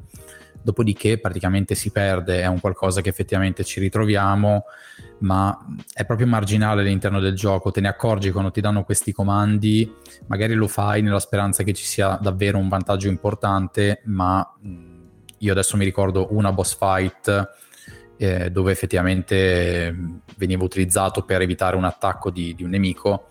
dopodiché 0.61 1.19
praticamente 1.19 1.75
si 1.75 1.91
perde, 1.91 2.41
è 2.41 2.47
un 2.47 2.59
qualcosa 2.59 3.01
che 3.01 3.09
effettivamente 3.09 3.63
ci 3.63 3.79
ritroviamo, 3.79 4.65
ma 5.19 5.57
è 5.93 6.05
proprio 6.05 6.27
marginale 6.27 6.81
all'interno 6.81 7.19
del 7.19 7.35
gioco, 7.35 7.71
te 7.71 7.81
ne 7.81 7.87
accorgi 7.87 8.31
quando 8.31 8.51
ti 8.51 8.61
danno 8.61 8.83
questi 8.83 9.11
comandi, 9.11 9.91
magari 10.27 10.53
lo 10.53 10.67
fai 10.67 11.01
nella 11.01 11.19
speranza 11.19 11.63
che 11.63 11.73
ci 11.73 11.85
sia 11.85 12.17
davvero 12.21 12.57
un 12.57 12.67
vantaggio 12.67 13.07
importante, 13.07 14.01
ma 14.05 14.45
io 15.37 15.51
adesso 15.51 15.77
mi 15.77 15.85
ricordo 15.85 16.27
una 16.31 16.51
boss 16.51 16.77
fight 16.77 17.49
eh, 18.17 18.51
dove 18.51 18.71
effettivamente 18.71 19.95
veniva 20.35 20.63
utilizzato 20.63 21.23
per 21.23 21.41
evitare 21.41 21.77
un 21.77 21.85
attacco 21.85 22.29
di, 22.29 22.53
di 22.53 22.63
un 22.63 22.71
nemico 22.71 23.27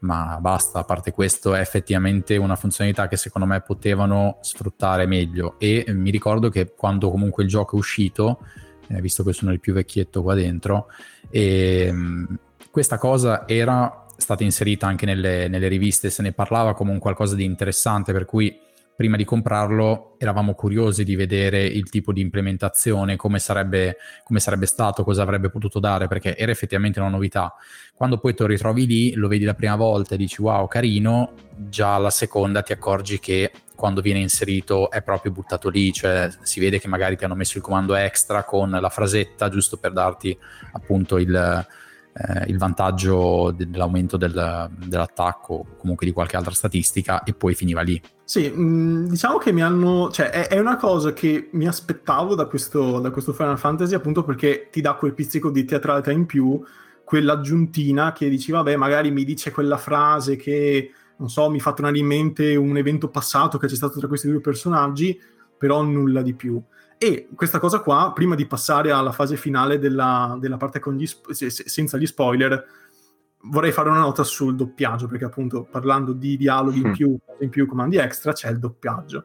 ma 0.00 0.38
basta, 0.40 0.80
a 0.80 0.84
parte 0.84 1.12
questo 1.12 1.54
è 1.54 1.60
effettivamente 1.60 2.36
una 2.36 2.56
funzionalità 2.56 3.08
che 3.08 3.16
secondo 3.16 3.46
me 3.46 3.60
potevano 3.60 4.38
sfruttare 4.40 5.06
meglio. 5.06 5.58
E 5.58 5.84
mi 5.88 6.10
ricordo 6.10 6.48
che 6.48 6.72
quando 6.74 7.10
comunque 7.10 7.42
il 7.42 7.48
gioco 7.48 7.76
è 7.76 7.78
uscito, 7.78 8.40
eh, 8.88 9.00
visto 9.00 9.22
che 9.22 9.32
sono 9.32 9.52
il 9.52 9.60
più 9.60 9.72
vecchietto 9.72 10.22
qua 10.22 10.34
dentro, 10.34 10.86
e, 11.28 11.86
ehm, 11.88 12.38
questa 12.70 12.98
cosa 12.98 13.46
era 13.48 14.06
stata 14.16 14.44
inserita 14.44 14.86
anche 14.86 15.06
nelle, 15.06 15.48
nelle 15.48 15.68
riviste, 15.68 16.10
se 16.10 16.22
ne 16.22 16.32
parlava 16.32 16.74
come 16.74 16.92
un 16.92 16.98
qualcosa 16.98 17.34
di 17.34 17.44
interessante, 17.44 18.12
per 18.12 18.24
cui 18.24 18.58
prima 19.00 19.16
di 19.16 19.24
comprarlo 19.24 20.16
eravamo 20.18 20.52
curiosi 20.52 21.04
di 21.04 21.16
vedere 21.16 21.64
il 21.64 21.88
tipo 21.88 22.12
di 22.12 22.20
implementazione, 22.20 23.16
come 23.16 23.38
sarebbe, 23.38 23.96
come 24.22 24.40
sarebbe 24.40 24.66
stato, 24.66 25.04
cosa 25.04 25.22
avrebbe 25.22 25.48
potuto 25.48 25.80
dare, 25.80 26.06
perché 26.06 26.36
era 26.36 26.52
effettivamente 26.52 27.00
una 27.00 27.08
novità. 27.08 27.54
Quando 27.94 28.18
poi 28.18 28.34
te 28.34 28.42
lo 28.42 28.50
ritrovi 28.50 28.84
lì, 28.86 29.14
lo 29.14 29.26
vedi 29.26 29.44
la 29.44 29.54
prima 29.54 29.74
volta 29.74 30.16
e 30.16 30.18
dici 30.18 30.42
wow, 30.42 30.68
carino, 30.68 31.32
già 31.56 31.96
la 31.96 32.10
seconda 32.10 32.60
ti 32.60 32.72
accorgi 32.72 33.18
che 33.18 33.50
quando 33.74 34.02
viene 34.02 34.18
inserito 34.18 34.90
è 34.90 35.00
proprio 35.00 35.32
buttato 35.32 35.70
lì, 35.70 35.94
cioè 35.94 36.28
si 36.42 36.60
vede 36.60 36.78
che 36.78 36.86
magari 36.86 37.16
ti 37.16 37.24
hanno 37.24 37.34
messo 37.34 37.56
il 37.56 37.64
comando 37.64 37.94
extra 37.94 38.44
con 38.44 38.68
la 38.68 38.90
frasetta 38.90 39.48
giusto 39.48 39.78
per 39.78 39.92
darti 39.92 40.36
appunto 40.72 41.16
il 41.16 41.66
eh, 42.12 42.44
il 42.48 42.58
vantaggio 42.58 43.54
dell'aumento 43.56 44.16
del, 44.16 44.70
dell'attacco 44.86 45.54
o 45.54 45.66
comunque 45.76 46.06
di 46.06 46.12
qualche 46.12 46.36
altra 46.36 46.52
statistica 46.52 47.22
e 47.22 47.34
poi 47.34 47.54
finiva 47.54 47.82
lì. 47.82 48.00
Sì, 48.24 48.52
mm, 48.54 49.06
diciamo 49.06 49.38
che 49.38 49.52
mi 49.52 49.62
hanno... 49.62 50.10
cioè 50.10 50.30
è, 50.30 50.48
è, 50.48 50.58
una 50.58 50.76
cosa 50.76 51.12
che 51.12 51.50
mi 51.52 51.66
aspettavo 51.66 52.34
da 52.34 52.46
questo, 52.46 53.00
da 53.00 53.10
questo 53.10 53.32
Final 53.32 53.58
Fantasy 53.58 53.94
appunto 53.94 54.24
perché 54.24 54.68
ti 54.70 54.80
dà 54.80 54.94
quel 54.94 55.14
pizzico 55.14 55.50
di 55.50 55.64
teatralità 55.64 56.10
in 56.10 56.26
più, 56.26 56.60
quell'aggiuntina 57.04 58.12
che 58.12 58.28
dici 58.28 58.52
vabbè 58.52 58.76
magari 58.76 59.10
mi 59.10 59.24
dice 59.24 59.50
quella 59.50 59.76
frase 59.76 60.36
che 60.36 60.92
non 61.20 61.28
so, 61.28 61.50
mi 61.50 61.60
fa 61.60 61.72
tornare 61.72 61.98
in 61.98 62.06
mente 62.06 62.56
un 62.56 62.76
evento 62.76 63.08
passato 63.08 63.58
che 63.58 63.66
c'è 63.66 63.76
stato 63.76 63.98
tra 63.98 64.08
questi 64.08 64.28
due 64.28 64.40
personaggi, 64.40 65.20
però 65.56 65.82
nulla 65.82 66.22
di 66.22 66.34
più. 66.34 66.60
E 67.02 67.28
questa 67.34 67.58
cosa 67.58 67.80
qua, 67.80 68.12
prima 68.14 68.34
di 68.34 68.46
passare 68.46 68.90
alla 68.90 69.10
fase 69.10 69.38
finale 69.38 69.78
della, 69.78 70.36
della 70.38 70.58
parte 70.58 70.82
gli 70.92 71.06
sp- 71.06 71.30
senza 71.30 71.96
gli 71.96 72.04
spoiler, 72.04 72.62
vorrei 73.44 73.72
fare 73.72 73.88
una 73.88 74.00
nota 74.00 74.22
sul 74.22 74.54
doppiaggio, 74.54 75.06
perché 75.06 75.24
appunto 75.24 75.64
parlando 75.64 76.12
di 76.12 76.36
dialoghi 76.36 76.80
in 76.80 76.88
mm. 76.88 76.92
più, 76.92 77.16
in 77.38 77.48
più 77.48 77.66
comandi 77.66 77.96
extra, 77.96 78.32
c'è 78.32 78.50
il 78.50 78.58
doppiaggio. 78.58 79.24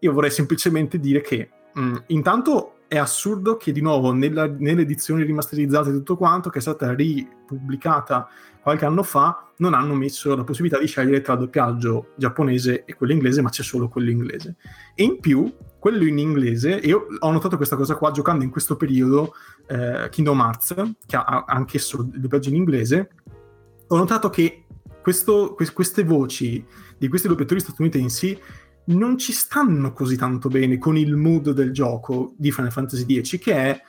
Io 0.00 0.12
vorrei 0.12 0.32
semplicemente 0.32 0.98
dire 0.98 1.20
che 1.20 1.48
mh, 1.72 1.80
mm, 1.80 1.96
intanto 2.08 2.78
è 2.92 2.98
assurdo 2.98 3.56
che 3.56 3.72
di 3.72 3.80
nuovo 3.80 4.12
nella, 4.12 4.46
nelle 4.46 4.82
edizioni 4.82 5.22
rimasterizzate 5.22 5.88
e 5.88 5.92
tutto 5.94 6.18
quanto, 6.18 6.50
che 6.50 6.58
è 6.58 6.60
stata 6.60 6.92
ripubblicata 6.92 8.28
qualche 8.60 8.84
anno 8.84 9.02
fa, 9.02 9.50
non 9.56 9.72
hanno 9.72 9.94
messo 9.94 10.36
la 10.36 10.44
possibilità 10.44 10.78
di 10.78 10.86
scegliere 10.86 11.22
tra 11.22 11.34
doppiaggio 11.34 12.08
giapponese 12.16 12.84
e 12.84 12.94
quello 12.94 13.14
inglese, 13.14 13.40
ma 13.40 13.48
c'è 13.48 13.62
solo 13.62 13.88
quello 13.88 14.10
inglese. 14.10 14.56
E 14.94 15.04
in 15.04 15.20
più 15.20 15.50
quello 15.78 16.04
in 16.04 16.18
inglese, 16.18 16.72
io 16.72 17.06
ho 17.18 17.30
notato 17.30 17.56
questa 17.56 17.76
cosa 17.76 17.96
qua 17.96 18.10
giocando 18.10 18.44
in 18.44 18.50
questo 18.50 18.76
periodo 18.76 19.32
eh, 19.68 20.08
Kingdom 20.10 20.40
Hearts, 20.40 20.74
che 21.06 21.16
ha 21.16 21.44
anch'esso 21.46 22.02
il 22.02 22.20
doppiaggio 22.20 22.50
in 22.50 22.56
inglese, 22.56 23.08
ho 23.86 23.96
notato 23.96 24.28
che 24.28 24.66
questo, 25.00 25.54
que- 25.54 25.72
queste 25.72 26.04
voci 26.04 26.62
di 26.98 27.08
questi 27.08 27.26
doppiatori 27.26 27.58
statunitensi 27.58 28.38
non 28.86 29.18
ci 29.18 29.32
stanno 29.32 29.92
così 29.92 30.16
tanto 30.16 30.48
bene 30.48 30.78
con 30.78 30.96
il 30.96 31.16
mood 31.16 31.50
del 31.50 31.72
gioco 31.72 32.34
di 32.36 32.50
Final 32.50 32.72
Fantasy 32.72 33.22
X, 33.22 33.38
che 33.38 33.54
è 33.54 33.82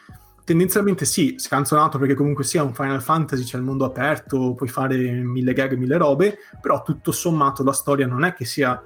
tendenzialmente 0.44 1.06
sì, 1.06 1.36
scanzonato 1.38 1.98
perché 1.98 2.14
comunque 2.14 2.44
sia 2.44 2.64
un 2.64 2.74
Final 2.74 3.02
Fantasy, 3.02 3.44
c'è 3.44 3.58
il 3.58 3.64
mondo 3.64 3.86
aperto, 3.86 4.54
puoi 4.54 4.70
fare 4.70 4.98
mille 4.98 5.54
gag, 5.54 5.74
mille 5.76 5.98
robe, 5.98 6.38
però 6.62 6.82
tutto 6.82 7.12
sommato 7.12 7.64
la 7.64 7.72
storia 7.72 8.08
non 8.08 8.24
è 8.24 8.34
che 8.34 8.46
sia 8.46 8.82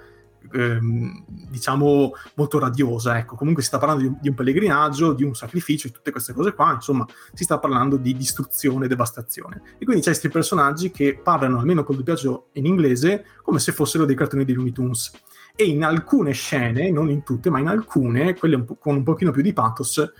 ehm, 0.53 1.25
diciamo 1.49 2.11
molto 2.35 2.59
radiosa, 2.59 3.17
ecco, 3.17 3.35
comunque 3.35 3.61
si 3.61 3.69
sta 3.69 3.77
parlando 3.77 4.03
di 4.03 4.09
un, 4.09 4.17
di 4.21 4.29
un, 4.29 4.35
pellegrinaggio, 4.35 5.13
di 5.13 5.23
un 5.23 5.33
sacrificio, 5.33 5.87
di 5.87 5.93
tutte 5.93 6.11
queste 6.11 6.33
cose 6.33 6.53
qua, 6.53 6.73
insomma, 6.73 7.05
si 7.33 7.43
sta 7.43 7.57
parlando 7.57 7.97
di 7.97 8.15
distruzione 8.15 8.85
e 8.85 8.87
devastazione. 8.87 9.61
E 9.77 9.85
quindi 9.85 10.03
c'è 10.03 10.09
questi 10.09 10.29
personaggi 10.29 10.91
che 10.91 11.19
parlano, 11.21 11.59
almeno 11.59 11.83
col 11.83 11.97
doppiaggio 11.97 12.49
in 12.53 12.65
inglese, 12.65 13.25
come 13.41 13.59
se 13.59 13.71
fossero 13.71 14.05
dei 14.05 14.15
cartoni 14.15 14.45
di 14.45 14.53
Looney 14.53 14.71
Tunes. 14.71 15.11
E 15.57 15.65
in 15.65 15.83
alcune 15.83 16.31
scene, 16.31 16.91
non 16.91 17.09
in 17.09 17.23
tutte, 17.23 17.49
ma 17.49 17.59
in 17.59 17.67
alcune, 17.67 18.35
quelle 18.35 18.55
un 18.55 18.65
con 18.79 18.95
un 18.95 19.03
pochino 19.03 19.31
più 19.31 19.41
di 19.41 19.53
pathos, 19.53 20.13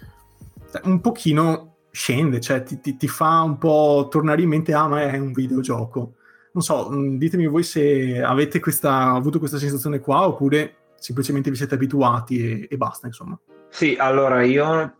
un 0.83 0.99
pochino 0.99 1.75
scende, 1.91 2.41
cioè 2.41 2.63
ti, 2.63 2.79
ti, 2.79 2.97
ti, 2.97 3.07
fa 3.07 3.41
un 3.41 3.57
po' 3.57 4.07
tornare 4.09 4.41
in 4.41 4.49
mente, 4.49 4.73
ah, 4.73 4.88
ma 4.88 5.01
è 5.01 5.17
un 5.17 5.31
videogioco 5.31 6.15
non 6.57 6.63
so, 6.63 6.89
mm, 6.91 7.17
ditemi 7.17 7.45
voi 7.45 7.61
se 7.61 8.19
avete 8.19 8.59
questa, 8.59 9.11
avuto 9.11 9.38
questa 9.38 9.59
sensazione 9.59 9.99
qua 9.99 10.27
oppure 10.27 10.75
semplicemente 10.95 11.51
vi 11.51 11.55
siete 11.55 11.75
abituati 11.75 12.39
e, 12.39 12.67
e 12.69 12.77
basta, 12.77 13.05
insomma. 13.05 13.39
Sì, 13.69 13.95
allora 13.99 14.41
io 14.41 14.95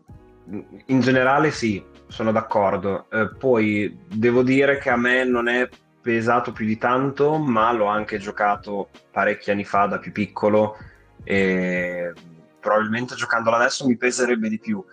in 0.86 1.00
generale 1.00 1.50
sì, 1.50 1.82
sono 2.06 2.30
d'accordo. 2.30 3.06
Eh, 3.10 3.30
poi 3.36 3.98
devo 4.06 4.42
dire 4.42 4.78
che 4.78 4.90
a 4.90 4.96
me 4.96 5.24
non 5.24 5.48
è 5.48 5.68
pesato 6.00 6.52
più 6.52 6.66
di 6.66 6.78
tanto, 6.78 7.38
ma 7.38 7.72
l'ho 7.72 7.86
anche 7.86 8.18
giocato 8.18 8.90
parecchi 9.10 9.50
anni 9.50 9.64
fa 9.64 9.86
da 9.86 9.98
più 9.98 10.12
piccolo 10.12 10.76
e 11.24 12.12
probabilmente 12.60 13.14
giocandolo 13.14 13.56
adesso 13.56 13.86
mi 13.86 13.96
peserebbe 13.96 14.48
di 14.48 14.58
più. 14.58 14.84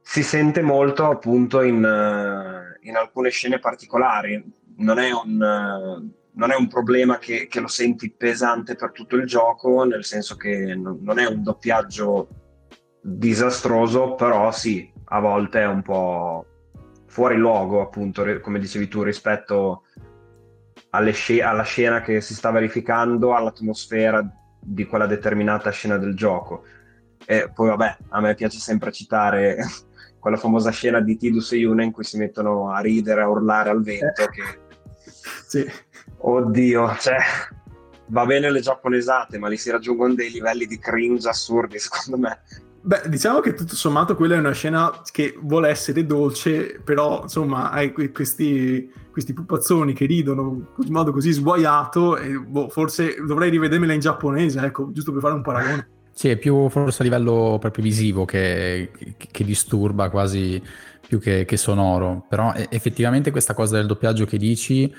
Si 0.00 0.22
sente 0.22 0.62
molto 0.62 1.08
appunto 1.10 1.62
in, 1.62 1.84
eh, 1.84 2.78
in 2.88 2.96
alcune 2.96 3.30
scene 3.30 3.58
particolari 3.58 4.60
non 4.76 4.98
è 4.98 5.10
un, 5.12 5.36
non 6.34 6.50
è 6.50 6.56
un 6.56 6.68
problema 6.68 7.18
che, 7.18 7.46
che, 7.46 7.60
lo 7.60 7.68
senti 7.68 8.10
pesante 8.10 8.74
per 8.74 8.92
tutto 8.92 9.16
il 9.16 9.26
gioco, 9.26 9.84
nel 9.84 10.04
senso 10.04 10.36
che 10.36 10.74
non, 10.74 10.98
non 11.02 11.18
è 11.18 11.26
un 11.26 11.42
doppiaggio 11.42 12.28
disastroso, 13.00 14.14
però 14.14 14.50
sì, 14.50 14.90
a 15.04 15.20
volte 15.20 15.60
è 15.60 15.66
un 15.66 15.82
po' 15.82 16.46
fuori 17.06 17.36
luogo, 17.36 17.80
appunto, 17.80 18.24
come 18.40 18.58
dicevi 18.58 18.88
tu, 18.88 19.02
rispetto 19.02 19.84
sc- 21.12 21.40
alla 21.40 21.62
scena 21.62 22.00
che 22.02 22.20
si 22.20 22.34
sta 22.34 22.50
verificando, 22.50 23.34
all'atmosfera 23.34 24.26
di 24.58 24.86
quella 24.86 25.06
determinata 25.06 25.70
scena 25.70 25.96
del 25.98 26.14
gioco. 26.14 26.64
E 27.24 27.50
poi 27.52 27.68
vabbè, 27.68 27.96
a 28.10 28.20
me 28.20 28.34
piace 28.34 28.58
sempre 28.58 28.92
citare 28.92 29.64
quella 30.18 30.36
famosa 30.36 30.70
scena 30.70 31.00
di 31.00 31.16
Tidus 31.16 31.52
e 31.52 31.56
Yuna 31.58 31.82
in 31.82 31.92
cui 31.92 32.04
si 32.04 32.16
mettono 32.18 32.70
a 32.70 32.80
ridere, 32.80 33.22
a 33.22 33.28
urlare 33.28 33.70
al 33.70 33.82
vento, 33.82 34.26
che 34.26 34.42
sì. 35.46 35.70
Oddio, 36.24 36.96
cioè, 37.00 37.16
va 38.06 38.26
bene 38.26 38.50
le 38.50 38.60
giapponesate, 38.60 39.38
ma 39.38 39.48
li 39.48 39.56
si 39.56 39.70
raggiungono 39.70 40.14
dei 40.14 40.30
livelli 40.30 40.66
di 40.66 40.78
cringe 40.78 41.28
assurdi, 41.28 41.78
secondo 41.80 42.28
me. 42.28 42.42
Beh, 42.84 43.02
diciamo 43.06 43.40
che 43.40 43.54
tutto 43.54 43.76
sommato 43.76 44.16
quella 44.16 44.34
è 44.34 44.38
una 44.38 44.52
scena 44.52 45.02
che 45.10 45.36
vuole 45.40 45.68
essere 45.68 46.04
dolce, 46.04 46.80
però 46.82 47.22
insomma 47.22 47.70
hai 47.70 47.92
questi, 47.92 48.92
questi 49.12 49.32
pupazzoni 49.34 49.92
che 49.92 50.06
ridono 50.06 50.72
in 50.84 50.92
modo 50.92 51.12
così 51.12 51.32
sguaiato 51.32 52.16
e 52.16 52.38
boh, 52.38 52.68
forse 52.68 53.14
dovrei 53.24 53.50
rivedermela 53.50 53.92
in 53.92 54.00
giapponese, 54.00 54.58
ecco, 54.60 54.90
giusto 54.90 55.12
per 55.12 55.20
fare 55.20 55.34
un 55.34 55.42
paragone. 55.42 55.88
Sì, 56.14 56.28
è 56.28 56.36
più 56.36 56.68
forse 56.68 57.00
a 57.00 57.04
livello 57.04 57.56
proprio 57.58 57.82
visivo 57.82 58.26
che, 58.26 58.90
che, 59.16 59.44
disturba 59.44 60.10
quasi 60.10 60.62
più 61.06 61.18
che, 61.18 61.46
che 61.46 61.56
sonoro, 61.56 62.26
però 62.28 62.52
effettivamente 62.68 63.30
questa 63.30 63.54
cosa 63.54 63.76
del 63.76 63.86
doppiaggio 63.86 64.26
che 64.26 64.36
dici 64.36 64.92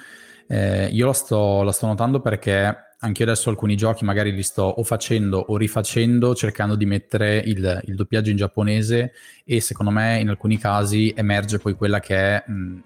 eh, 0.47 0.87
io 0.87 1.05
la 1.05 1.13
sto, 1.13 1.61
la 1.61 1.71
sto, 1.71 1.85
notando 1.85 2.19
perché 2.19 2.75
anche 2.99 3.23
io 3.23 3.29
adesso 3.29 3.49
alcuni 3.49 3.75
giochi 3.75 4.05
magari 4.05 4.31
li 4.31 4.43
sto 4.43 4.63
o 4.63 4.83
facendo 4.83 5.37
o 5.37 5.55
rifacendo 5.55 6.33
cercando 6.33 6.75
di 6.75 6.85
mettere 6.85 7.37
il, 7.45 7.81
il 7.85 7.95
doppiaggio 7.95 8.31
in 8.31 8.37
giapponese 8.37 9.13
e 9.45 9.61
secondo 9.61 9.91
me 9.91 10.19
in 10.19 10.29
alcuni 10.29 10.57
casi 10.57 11.13
emerge 11.15 11.59
poi 11.59 11.75
quella 11.75 11.99
che 11.99 12.15
è... 12.15 12.43
Mh, 12.47 12.79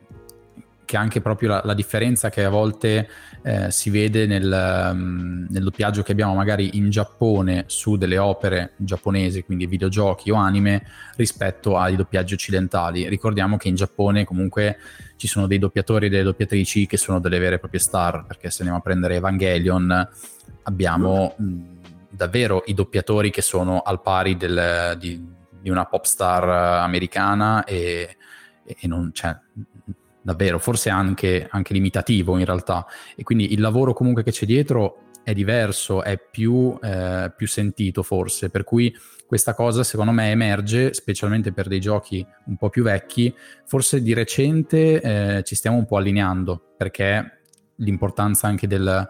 che 0.88 0.95
anche 0.95 1.19
proprio 1.19 1.49
la, 1.49 1.61
la 1.65 1.73
differenza 1.73 2.29
che 2.29 2.45
a 2.45 2.49
volte 2.49 3.09
eh, 3.43 3.69
si 3.71 3.89
vede 3.89 4.25
nel, 4.25 4.89
um, 4.89 5.45
nel, 5.49 5.61
doppiaggio 5.61 6.01
che 6.01 6.13
abbiamo 6.13 6.33
magari 6.33 6.77
in 6.77 6.89
Giappone 6.89 7.65
su 7.67 7.97
delle 7.97 8.17
opere 8.17 8.71
giapponesi, 8.77 9.43
quindi 9.43 9.67
videogiochi 9.67 10.31
o 10.31 10.35
anime, 10.35 10.88
rispetto 11.17 11.77
ai 11.77 11.97
doppiaggi 11.97 12.35
occidentali. 12.35 13.09
Ricordiamo 13.09 13.57
che 13.57 13.67
in 13.67 13.75
Giappone 13.75 14.23
comunque 14.23 14.77
ci 15.17 15.27
sono 15.27 15.45
dei 15.45 15.59
doppiatori 15.59 16.05
e 16.05 16.09
delle 16.09 16.23
doppiatrici 16.23 16.88
che 16.88 16.95
sono 16.95 17.19
delle 17.19 17.38
vere 17.38 17.55
e 17.55 17.59
proprie 17.59 17.81
star, 17.81 18.23
perché 18.25 18.49
se 18.49 18.59
andiamo 18.59 18.79
a 18.79 18.81
prendere 18.81 19.15
Evangelion 19.15 20.09
abbiamo 20.63 21.35
mh, 21.38 21.61
davvero 22.11 22.63
i 22.65 22.73
doppiatori 22.73 23.29
che 23.29 23.41
sono 23.41 23.81
al 23.81 24.01
pari 24.01 24.38
del, 24.38 24.95
di, 24.97 25.21
di, 25.59 25.69
una 25.69 25.85
pop 25.85 26.05
star 26.05 26.47
americana 26.47 27.65
e, 27.65 28.15
e 28.63 28.88
non, 28.88 29.11
cioè, 29.13 29.38
davvero, 30.28 30.59
forse 30.59 30.89
anche, 30.89 31.47
anche 31.49 31.71
limitativo 31.71 32.38
in 32.38 32.43
realtà. 32.43 32.86
E 33.15 33.23
quindi 33.23 33.53
il 33.53 33.61
lavoro 33.61 33.93
comunque 33.93 34.23
che 34.23 34.32
c'è 34.32 34.45
dietro 34.45 35.03
è 35.23 35.34
diverso, 35.34 36.03
è 36.03 36.17
più, 36.19 36.78
eh, 36.84 37.32
più, 37.36 37.47
sentito 37.47 38.03
forse, 38.03 38.49
per 38.49 38.65
cui 38.65 38.93
questa 39.25 39.53
cosa 39.53 39.84
secondo 39.84 40.11
me 40.11 40.32
emerge, 40.32 40.93
specialmente 40.93 41.53
per 41.53 41.69
dei 41.69 41.80
giochi 41.80 42.25
un 42.47 42.57
po' 42.57 42.69
più 42.69 42.84
vecchi, 42.84 43.34
forse 43.65 44.01
di 44.01 44.13
recente 44.13 45.01
eh, 45.01 45.43
ci 45.43 45.55
stiamo 45.55 45.78
un 45.78 45.86
po' 45.86 45.95
allineando, 45.95 46.73
perché 46.75 47.39
l'importanza 47.78 48.47
anche 48.47 48.67
del, 48.67 49.07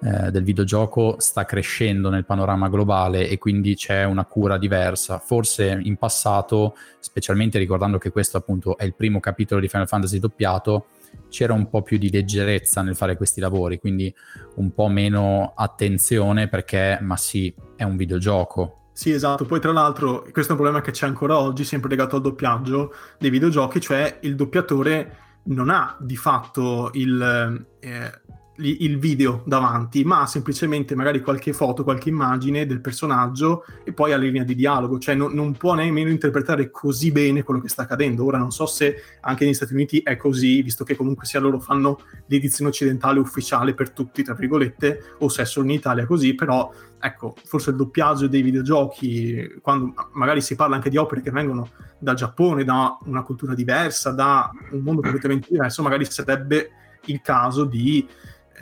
eh, 0.00 0.30
del 0.30 0.44
videogioco 0.44 1.16
sta 1.18 1.44
crescendo 1.44 2.08
nel 2.08 2.24
panorama 2.24 2.68
globale 2.68 3.28
e 3.28 3.38
quindi 3.38 3.74
c'è 3.74 4.04
una 4.04 4.24
cura 4.24 4.56
diversa. 4.56 5.18
Forse 5.18 5.78
in 5.82 5.96
passato, 5.96 6.76
specialmente 7.00 7.58
ricordando 7.58 7.98
che 7.98 8.10
questo 8.10 8.36
appunto 8.36 8.76
è 8.78 8.84
il 8.84 8.94
primo 8.94 9.20
capitolo 9.20 9.60
di 9.60 9.68
Final 9.68 9.88
Fantasy 9.88 10.18
doppiato, 10.18 10.86
c'era 11.28 11.52
un 11.52 11.68
po' 11.68 11.82
più 11.82 11.98
di 11.98 12.10
leggerezza 12.10 12.82
nel 12.82 12.94
fare 12.94 13.16
questi 13.16 13.40
lavori, 13.40 13.78
quindi 13.78 14.14
un 14.56 14.72
po' 14.72 14.88
meno 14.88 15.52
attenzione 15.56 16.48
perché, 16.48 16.98
ma 17.00 17.16
sì, 17.16 17.52
è 17.76 17.82
un 17.82 17.96
videogioco. 17.96 18.90
Sì, 18.92 19.12
esatto. 19.12 19.44
Poi, 19.44 19.60
tra 19.60 19.72
l'altro, 19.72 20.22
questo 20.32 20.52
è 20.52 20.56
un 20.56 20.62
problema 20.62 20.80
che 20.80 20.90
c'è 20.90 21.06
ancora 21.06 21.38
oggi, 21.38 21.64
sempre 21.64 21.88
legato 21.88 22.16
al 22.16 22.22
doppiaggio 22.22 22.92
dei 23.18 23.30
videogiochi, 23.30 23.80
cioè 23.80 24.18
il 24.22 24.34
doppiatore 24.34 25.16
non 25.44 25.70
ha 25.70 25.96
di 26.00 26.16
fatto 26.16 26.90
il, 26.94 27.66
eh, 27.80 28.20
il 28.60 28.98
video 28.98 29.42
davanti, 29.46 30.02
ma 30.04 30.26
semplicemente 30.26 30.94
magari 30.94 31.20
qualche 31.20 31.52
foto, 31.52 31.84
qualche 31.84 32.08
immagine 32.08 32.66
del 32.66 32.80
personaggio 32.80 33.64
e 33.84 33.92
poi 33.92 34.12
alla 34.12 34.24
linea 34.24 34.42
di 34.42 34.54
dialogo, 34.54 34.98
cioè 34.98 35.14
non, 35.14 35.32
non, 35.32 35.52
può 35.52 35.74
nemmeno 35.74 36.10
interpretare 36.10 36.70
così 36.70 37.12
bene 37.12 37.42
quello 37.42 37.60
che 37.60 37.68
sta 37.68 37.82
accadendo. 37.82 38.24
Ora 38.24 38.38
non 38.38 38.50
so 38.50 38.66
se 38.66 38.96
anche 39.20 39.44
negli 39.44 39.54
Stati 39.54 39.74
Uniti 39.74 39.98
è 39.98 40.16
così, 40.16 40.60
visto 40.62 40.82
che 40.84 40.96
comunque 40.96 41.26
sia 41.26 41.40
loro 41.40 41.60
fanno 41.60 42.00
l'edizione 42.26 42.70
occidentale 42.70 43.20
ufficiale 43.20 43.74
per 43.74 43.90
tutti, 43.90 44.24
tra 44.24 44.34
virgolette, 44.34 45.14
o 45.18 45.28
se 45.28 45.42
è 45.42 45.46
solo 45.46 45.66
in 45.66 45.72
Italia 45.72 46.04
così, 46.04 46.34
però 46.34 46.72
ecco, 47.00 47.34
forse 47.44 47.70
il 47.70 47.76
doppiaggio 47.76 48.26
dei 48.26 48.42
videogiochi, 48.42 49.58
quando 49.62 49.94
magari 50.12 50.40
si 50.40 50.56
parla 50.56 50.74
anche 50.74 50.90
di 50.90 50.96
opere 50.96 51.20
che 51.20 51.30
vengono 51.30 51.70
dal 51.98 52.16
Giappone, 52.16 52.64
da 52.64 52.98
una 53.04 53.22
cultura 53.22 53.54
diversa, 53.54 54.10
da 54.10 54.50
un 54.72 54.80
mondo 54.80 55.00
completamente 55.00 55.46
diverso, 55.48 55.82
magari 55.82 56.04
sarebbe 56.04 56.70
il 57.04 57.20
caso 57.22 57.64
di 57.64 58.06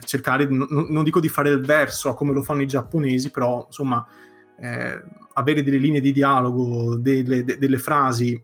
cercare, 0.05 0.47
n- 0.47 0.86
non 0.88 1.05
dico 1.05 1.20
di 1.20 1.28
fare 1.28 1.51
il 1.51 1.61
verso 1.61 2.14
come 2.14 2.32
lo 2.32 2.42
fanno 2.42 2.62
i 2.62 2.66
giapponesi, 2.66 3.30
però 3.30 3.64
insomma 3.66 4.07
eh, 4.59 5.03
avere 5.34 5.62
delle 5.62 5.78
linee 5.78 6.01
di 6.01 6.12
dialogo, 6.12 6.97
delle, 6.97 7.44
de- 7.44 7.59
delle 7.59 7.78
frasi 7.78 8.42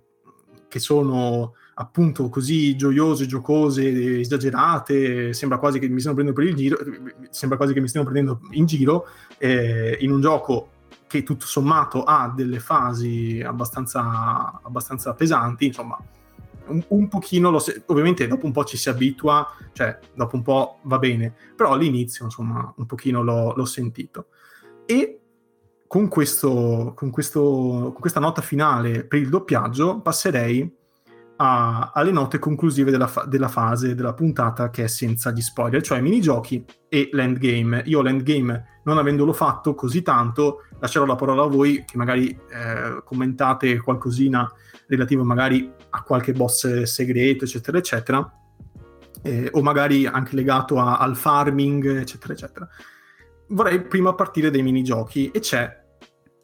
che 0.68 0.78
sono 0.78 1.54
appunto 1.74 2.28
così 2.28 2.76
gioiose, 2.76 3.26
giocose, 3.26 4.20
esagerate, 4.20 5.32
sembra 5.32 5.58
quasi 5.58 5.78
che 5.78 5.88
mi 5.88 5.98
stiano 5.98 6.16
prendendo 6.16 6.40
per 6.40 6.50
il 6.50 6.56
giro, 6.56 6.78
sembra 7.30 7.56
quasi 7.56 7.72
che 7.72 7.80
mi 7.80 7.88
stiano 7.88 8.08
prendendo 8.08 8.40
in 8.52 8.66
giro, 8.66 9.06
eh, 9.38 9.96
in 10.00 10.12
un 10.12 10.20
gioco 10.20 10.70
che 11.06 11.22
tutto 11.22 11.44
sommato 11.44 12.04
ha 12.04 12.32
delle 12.34 12.58
fasi 12.58 13.42
abbastanza, 13.44 14.60
abbastanza 14.62 15.12
pesanti, 15.12 15.66
insomma, 15.66 15.98
un, 16.72 16.84
un 16.88 17.08
pochino, 17.08 17.50
lo, 17.50 17.62
ovviamente 17.86 18.26
dopo 18.26 18.46
un 18.46 18.52
po' 18.52 18.64
ci 18.64 18.76
si 18.76 18.88
abitua, 18.88 19.46
cioè 19.72 19.98
dopo 20.14 20.36
un 20.36 20.42
po' 20.42 20.78
va 20.82 20.98
bene, 20.98 21.34
però 21.54 21.72
all'inizio 21.72 22.24
insomma 22.24 22.72
un 22.76 22.86
pochino 22.86 23.22
l'ho, 23.22 23.52
l'ho 23.54 23.64
sentito. 23.64 24.26
E 24.86 25.20
con, 25.86 26.08
questo, 26.08 26.92
con, 26.96 27.10
questo, 27.10 27.40
con 27.40 28.00
questa 28.00 28.20
nota 28.20 28.40
finale 28.40 29.04
per 29.04 29.20
il 29.20 29.28
doppiaggio 29.28 30.00
passerei 30.00 30.80
a, 31.42 31.90
alle 31.92 32.12
note 32.12 32.38
conclusive 32.38 32.92
della, 32.92 33.08
fa- 33.08 33.24
della, 33.24 33.48
fase 33.48 33.96
della 33.96 34.14
puntata 34.14 34.70
che 34.70 34.84
è 34.84 34.86
senza 34.86 35.32
gli 35.32 35.40
spoiler, 35.40 35.82
cioè 35.82 36.00
minigiochi 36.00 36.64
e 36.88 37.08
l'endgame. 37.12 37.82
Io 37.86 38.00
l'endgame, 38.00 38.80
non 38.84 38.98
avendolo 38.98 39.32
fatto 39.32 39.74
così 39.74 40.02
tanto, 40.02 40.66
lascerò 40.78 41.04
la 41.04 41.16
parola 41.16 41.42
a 41.42 41.48
voi 41.48 41.84
che 41.84 41.96
magari 41.96 42.30
eh, 42.30 43.02
commentate 43.04 43.80
qualcosina 43.80 44.48
relativo 44.86 45.24
magari 45.24 45.68
a 45.90 46.02
qualche 46.02 46.32
boss 46.32 46.82
segreto, 46.82 47.44
eccetera, 47.44 47.78
eccetera, 47.78 48.32
eh, 49.22 49.48
o 49.52 49.62
magari 49.62 50.06
anche 50.06 50.36
legato 50.36 50.78
a, 50.78 50.98
al 50.98 51.16
farming, 51.16 51.98
eccetera, 51.98 52.34
eccetera. 52.34 52.68
Vorrei 53.48 53.82
prima 53.82 54.14
partire 54.14 54.50
dai 54.50 54.62
minigiochi 54.62 55.30
e 55.30 55.40
c'è 55.40 55.80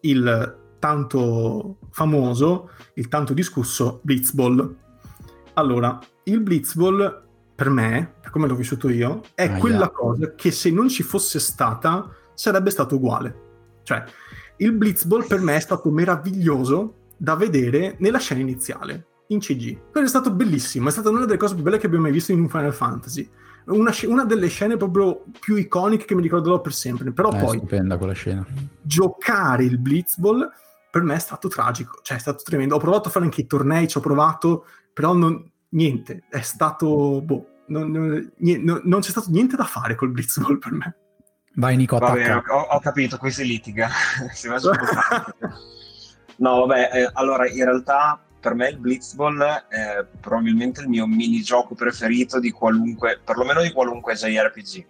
il 0.00 0.66
tanto 0.80 1.78
famoso, 1.90 2.70
il 2.94 3.06
tanto 3.06 3.32
discusso 3.32 4.00
Blitzball. 4.02 4.86
Allora, 5.58 5.98
il 6.24 6.40
Blitzball 6.40 7.26
per 7.52 7.68
me, 7.68 8.14
per 8.20 8.30
come 8.30 8.46
l'ho 8.46 8.54
vissuto 8.54 8.88
io, 8.88 9.22
è 9.34 9.48
ah, 9.48 9.58
quella 9.58 9.76
yeah. 9.78 9.90
cosa 9.90 10.34
che 10.36 10.52
se 10.52 10.70
non 10.70 10.88
ci 10.88 11.02
fosse 11.02 11.40
stata 11.40 12.08
sarebbe 12.32 12.70
stato 12.70 12.94
uguale. 12.94 13.80
Cioè, 13.82 14.04
il 14.58 14.72
Blitzball 14.72 15.26
per 15.26 15.40
me 15.40 15.56
è 15.56 15.60
stato 15.60 15.90
meraviglioso 15.90 17.06
da 17.16 17.34
vedere 17.34 17.96
nella 17.98 18.18
scena 18.18 18.40
iniziale, 18.40 19.06
in 19.28 19.40
CG. 19.40 19.90
Quello 19.90 20.06
è 20.06 20.08
stato 20.08 20.30
bellissimo, 20.30 20.90
è 20.90 20.92
stata 20.92 21.10
una 21.10 21.24
delle 21.24 21.36
cose 21.36 21.54
più 21.54 21.64
belle 21.64 21.78
che 21.78 21.86
abbiamo 21.86 22.04
mai 22.04 22.12
visto 22.12 22.30
in 22.30 22.38
un 22.38 22.48
Final 22.48 22.72
Fantasy. 22.72 23.28
Una, 23.64 23.90
sc- 23.90 24.06
una 24.08 24.24
delle 24.24 24.46
scene 24.46 24.76
proprio 24.76 25.24
più 25.40 25.56
iconiche 25.56 26.04
che 26.04 26.14
mi 26.14 26.22
ricorderò 26.22 26.60
per 26.60 26.72
sempre. 26.72 27.10
Però 27.10 27.32
è 27.32 27.40
poi... 27.40 27.56
stupenda 27.56 27.98
quella 27.98 28.12
scena. 28.12 28.46
Giocare 28.80 29.64
il 29.64 29.78
Blitzball 29.78 30.48
per 30.90 31.02
me 31.02 31.14
è 31.14 31.18
stato 31.18 31.48
tragico, 31.48 31.98
cioè 32.02 32.16
è 32.16 32.20
stato 32.20 32.42
tremendo. 32.42 32.76
Ho 32.76 32.78
provato 32.78 33.08
a 33.08 33.10
fare 33.10 33.24
anche 33.24 33.42
i 33.42 33.46
tornei, 33.46 33.88
ci 33.88 33.98
ho 33.98 34.00
provato, 34.00 34.64
però 34.98 35.12
non, 35.14 35.48
niente, 35.68 36.24
è 36.28 36.40
stato... 36.40 37.22
Boh, 37.22 37.46
non, 37.66 37.88
non, 37.92 38.32
niente, 38.38 38.80
non, 38.82 38.98
c'è 38.98 39.10
stato 39.10 39.30
niente 39.30 39.54
da 39.54 39.62
fare 39.62 39.94
col 39.94 40.10
Blitzball 40.10 40.58
per 40.58 40.72
me. 40.72 40.96
Vai 41.54 41.76
Nico, 41.76 41.98
Vabbè, 41.98 42.34
ho, 42.34 42.60
ho, 42.62 42.80
capito, 42.80 43.16
qui 43.16 43.30
si 43.30 43.46
litiga. 43.46 43.88
si 44.34 44.48
va 44.48 44.58
No, 46.38 46.66
vabbè, 46.66 46.90
eh, 46.92 47.10
allora 47.12 47.48
in 47.48 47.62
realtà 47.62 48.20
per 48.40 48.54
me 48.54 48.70
il 48.70 48.78
Blitzball 48.78 49.40
è 49.68 50.04
probabilmente 50.20 50.80
il 50.80 50.88
mio 50.88 51.06
minigioco 51.06 51.76
preferito 51.76 52.40
di 52.40 52.50
qualunque, 52.50 53.20
perlomeno 53.24 53.62
di 53.62 53.70
qualunque 53.70 54.14
JRPG. 54.14 54.86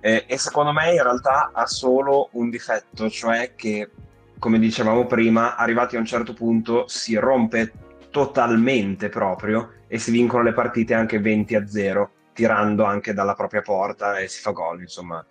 Eh, 0.00 0.24
e 0.26 0.36
secondo 0.36 0.72
me 0.72 0.94
in 0.94 1.02
realtà 1.02 1.52
ha 1.54 1.66
solo 1.66 2.28
un 2.32 2.50
difetto, 2.50 3.08
cioè 3.08 3.52
che, 3.54 3.88
come 4.36 4.58
dicevamo 4.58 5.06
prima, 5.06 5.54
arrivati 5.54 5.94
a 5.94 6.00
un 6.00 6.06
certo 6.06 6.32
punto 6.32 6.88
si 6.88 7.14
rompe 7.14 7.83
totalmente 8.14 9.08
proprio 9.08 9.72
e 9.88 9.98
si 9.98 10.12
vincono 10.12 10.44
le 10.44 10.52
partite 10.52 10.94
anche 10.94 11.18
20 11.18 11.56
a 11.56 11.66
0, 11.66 12.10
tirando 12.32 12.84
anche 12.84 13.12
dalla 13.12 13.34
propria 13.34 13.60
porta 13.60 14.18
e 14.18 14.28
si 14.28 14.40
fa 14.40 14.52
gol, 14.52 14.82
insomma. 14.82 15.26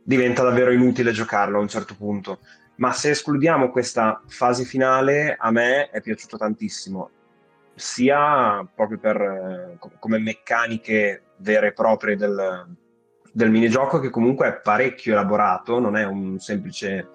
Diventa 0.00 0.44
davvero 0.44 0.70
inutile 0.70 1.10
giocarlo 1.10 1.58
a 1.58 1.60
un 1.60 1.66
certo 1.66 1.96
punto 1.96 2.38
ma 2.76 2.92
se 2.92 3.10
escludiamo 3.10 3.70
questa 3.70 4.20
fase 4.26 4.64
finale, 4.64 5.36
a 5.38 5.50
me 5.52 5.90
è 5.90 6.00
piaciuto 6.00 6.36
tantissimo, 6.36 7.10
sia 7.74 8.66
proprio 8.74 8.98
per, 8.98 9.20
eh, 9.20 9.78
come 10.00 10.18
meccaniche 10.18 11.22
vere 11.36 11.68
e 11.68 11.72
proprie 11.72 12.16
del, 12.16 12.76
del 13.32 13.50
minigioco, 13.50 14.00
che 14.00 14.10
comunque 14.10 14.48
è 14.48 14.60
parecchio 14.60 15.12
elaborato, 15.12 15.78
non 15.78 15.96
è 15.96 16.04
un 16.04 16.38
semplice 16.40 17.08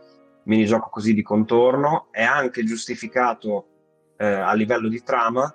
minigioco 0.44 0.90
così 0.90 1.14
di 1.14 1.22
contorno, 1.22 2.08
è 2.12 2.24
anche 2.24 2.64
giustificato 2.64 3.68
eh, 4.20 4.26
a 4.26 4.54
livello 4.54 4.90
di 4.90 5.02
trama 5.02 5.54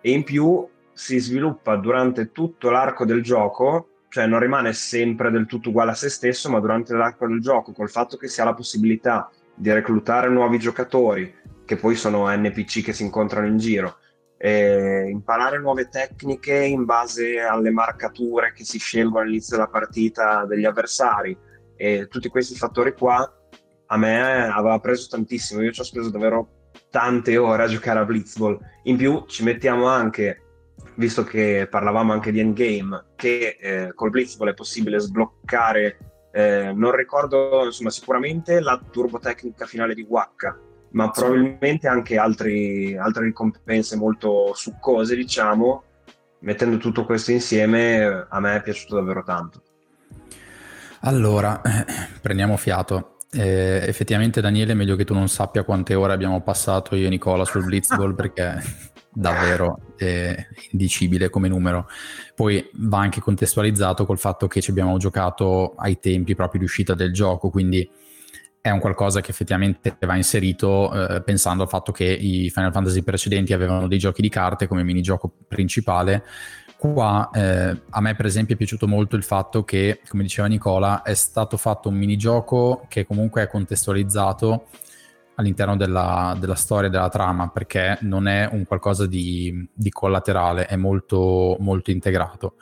e 0.00 0.10
in 0.10 0.22
più 0.22 0.66
si 0.92 1.18
sviluppa 1.18 1.76
durante 1.76 2.30
tutto 2.30 2.70
l'arco 2.70 3.04
del 3.04 3.22
gioco 3.22 3.88
cioè 4.14 4.28
non 4.28 4.38
rimane 4.38 4.72
sempre 4.74 5.28
del 5.32 5.46
tutto 5.46 5.70
uguale 5.70 5.90
a 5.90 5.94
se 5.94 6.08
stesso, 6.08 6.48
ma 6.48 6.60
durante 6.60 6.94
l'arco 6.94 7.26
del 7.26 7.40
gioco, 7.40 7.72
col 7.72 7.90
fatto 7.90 8.16
che 8.16 8.28
si 8.28 8.40
ha 8.40 8.44
la 8.44 8.54
possibilità 8.54 9.28
di 9.52 9.72
reclutare 9.72 10.28
nuovi 10.28 10.56
giocatori, 10.60 11.34
che 11.64 11.74
poi 11.74 11.96
sono 11.96 12.32
NPC 12.32 12.84
che 12.84 12.92
si 12.92 13.02
incontrano 13.02 13.48
in 13.48 13.58
giro, 13.58 13.96
imparare 14.38 15.58
nuove 15.58 15.88
tecniche 15.88 16.54
in 16.54 16.84
base 16.84 17.40
alle 17.40 17.72
marcature 17.72 18.52
che 18.52 18.62
si 18.62 18.78
scelgono 18.78 19.24
all'inizio 19.24 19.56
della 19.56 19.68
partita 19.68 20.44
degli 20.44 20.64
avversari 20.64 21.36
e 21.74 22.06
tutti 22.06 22.28
questi 22.28 22.54
fattori 22.54 22.92
qua 22.92 23.28
a 23.86 23.96
me 23.96 24.46
aveva 24.46 24.78
preso 24.78 25.08
tantissimo. 25.10 25.60
Io 25.60 25.72
ci 25.72 25.80
ho 25.80 25.84
speso 25.84 26.10
davvero 26.10 26.63
tante 26.94 27.36
ore 27.36 27.64
a 27.64 27.66
giocare 27.66 27.98
a 27.98 28.04
Blitzball. 28.04 28.56
In 28.84 28.96
più 28.96 29.24
ci 29.26 29.42
mettiamo 29.42 29.88
anche, 29.88 30.42
visto 30.94 31.24
che 31.24 31.66
parlavamo 31.68 32.12
anche 32.12 32.30
di 32.30 32.38
endgame, 32.38 33.06
che 33.16 33.56
eh, 33.60 33.92
col 33.94 34.10
Blitzball 34.10 34.50
è 34.50 34.54
possibile 34.54 35.00
sbloccare, 35.00 36.28
eh, 36.30 36.72
non 36.72 36.94
ricordo, 36.94 37.64
insomma, 37.64 37.90
sicuramente 37.90 38.60
la 38.60 38.80
turbotecnica 38.88 39.66
finale 39.66 39.94
di 39.94 40.06
Wacca, 40.08 40.56
ma 40.90 41.10
probabilmente 41.10 41.88
anche 41.88 42.16
altri, 42.16 42.96
altre 42.96 43.24
ricompense 43.24 43.96
molto 43.96 44.52
succose, 44.54 45.16
diciamo. 45.16 45.82
Mettendo 46.42 46.76
tutto 46.76 47.04
questo 47.04 47.32
insieme, 47.32 48.26
a 48.28 48.38
me 48.38 48.54
è 48.54 48.62
piaciuto 48.62 48.94
davvero 48.94 49.24
tanto. 49.24 49.62
Allora, 51.00 51.60
prendiamo 52.22 52.56
fiato. 52.56 53.13
Eh, 53.34 53.82
effettivamente 53.86 54.40
Daniele 54.40 54.72
è 54.72 54.74
meglio 54.74 54.96
che 54.96 55.04
tu 55.04 55.12
non 55.12 55.28
sappia 55.28 55.64
quante 55.64 55.94
ore 55.94 56.12
abbiamo 56.12 56.40
passato 56.42 56.94
io 56.94 57.06
e 57.06 57.10
Nicola 57.10 57.44
sul 57.44 57.64
Blitzball 57.64 58.14
perché 58.16 58.62
davvero 59.12 59.94
è 59.96 60.34
indicibile 60.70 61.30
come 61.30 61.48
numero. 61.48 61.88
Poi 62.34 62.68
va 62.74 62.98
anche 62.98 63.20
contestualizzato 63.20 64.06
col 64.06 64.18
fatto 64.18 64.46
che 64.46 64.60
ci 64.60 64.70
abbiamo 64.70 64.96
giocato 64.98 65.74
ai 65.76 65.98
tempi 65.98 66.34
proprio 66.34 66.60
di 66.60 66.66
uscita 66.66 66.94
del 66.94 67.12
gioco, 67.12 67.50
quindi 67.50 67.88
è 68.60 68.70
un 68.70 68.80
qualcosa 68.80 69.20
che 69.20 69.30
effettivamente 69.30 69.96
va 70.00 70.16
inserito 70.16 70.90
eh, 70.92 71.22
pensando 71.22 71.64
al 71.64 71.68
fatto 71.68 71.92
che 71.92 72.04
i 72.04 72.48
Final 72.50 72.72
Fantasy 72.72 73.02
precedenti 73.02 73.52
avevano 73.52 73.88
dei 73.88 73.98
giochi 73.98 74.22
di 74.22 74.30
carte 74.30 74.66
come 74.66 74.82
minigioco 74.82 75.30
principale 75.46 76.24
Qua 76.92 77.30
eh, 77.32 77.80
a 77.88 78.00
me 78.02 78.14
per 78.14 78.26
esempio 78.26 78.54
è 78.54 78.58
piaciuto 78.58 78.86
molto 78.86 79.16
il 79.16 79.22
fatto 79.22 79.64
che, 79.64 80.02
come 80.06 80.22
diceva 80.22 80.48
Nicola, 80.48 81.00
è 81.00 81.14
stato 81.14 81.56
fatto 81.56 81.88
un 81.88 81.94
minigioco 81.94 82.84
che 82.88 83.06
comunque 83.06 83.42
è 83.42 83.46
contestualizzato 83.46 84.66
all'interno 85.36 85.78
della, 85.78 86.36
della 86.38 86.54
storia, 86.54 86.90
della 86.90 87.08
trama, 87.08 87.48
perché 87.48 87.96
non 88.02 88.28
è 88.28 88.46
un 88.52 88.66
qualcosa 88.66 89.06
di, 89.06 89.66
di 89.72 89.88
collaterale, 89.88 90.66
è 90.66 90.76
molto, 90.76 91.56
molto 91.58 91.90
integrato. 91.90 92.56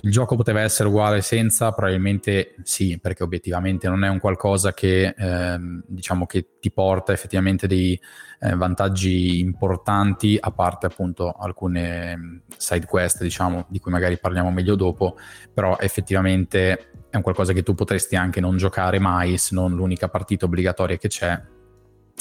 Il 0.00 0.12
gioco 0.12 0.36
poteva 0.36 0.60
essere 0.60 0.88
uguale 0.88 1.22
senza? 1.22 1.72
Probabilmente 1.72 2.54
sì, 2.62 3.00
perché 3.00 3.24
obiettivamente 3.24 3.88
non 3.88 4.04
è 4.04 4.08
un 4.08 4.20
qualcosa 4.20 4.72
che, 4.72 5.12
ehm, 5.16 5.82
diciamo, 5.88 6.24
che 6.24 6.58
ti 6.60 6.70
porta 6.70 7.12
effettivamente 7.12 7.66
dei 7.66 8.00
eh, 8.40 8.54
vantaggi 8.54 9.40
importanti, 9.40 10.38
a 10.40 10.52
parte 10.52 10.86
appunto 10.86 11.32
alcune 11.32 12.16
mm, 12.16 12.36
side 12.56 12.86
quest, 12.86 13.22
diciamo, 13.22 13.66
di 13.68 13.80
cui 13.80 13.90
magari 13.90 14.18
parliamo 14.18 14.52
meglio 14.52 14.76
dopo, 14.76 15.16
però 15.52 15.76
effettivamente 15.80 16.90
è 17.10 17.16
un 17.16 17.22
qualcosa 17.22 17.52
che 17.52 17.64
tu 17.64 17.74
potresti 17.74 18.14
anche 18.14 18.40
non 18.40 18.56
giocare 18.56 19.00
mai, 19.00 19.36
se 19.36 19.56
non 19.56 19.74
l'unica 19.74 20.08
partita 20.08 20.44
obbligatoria 20.44 20.96
che 20.96 21.08
c'è, 21.08 21.42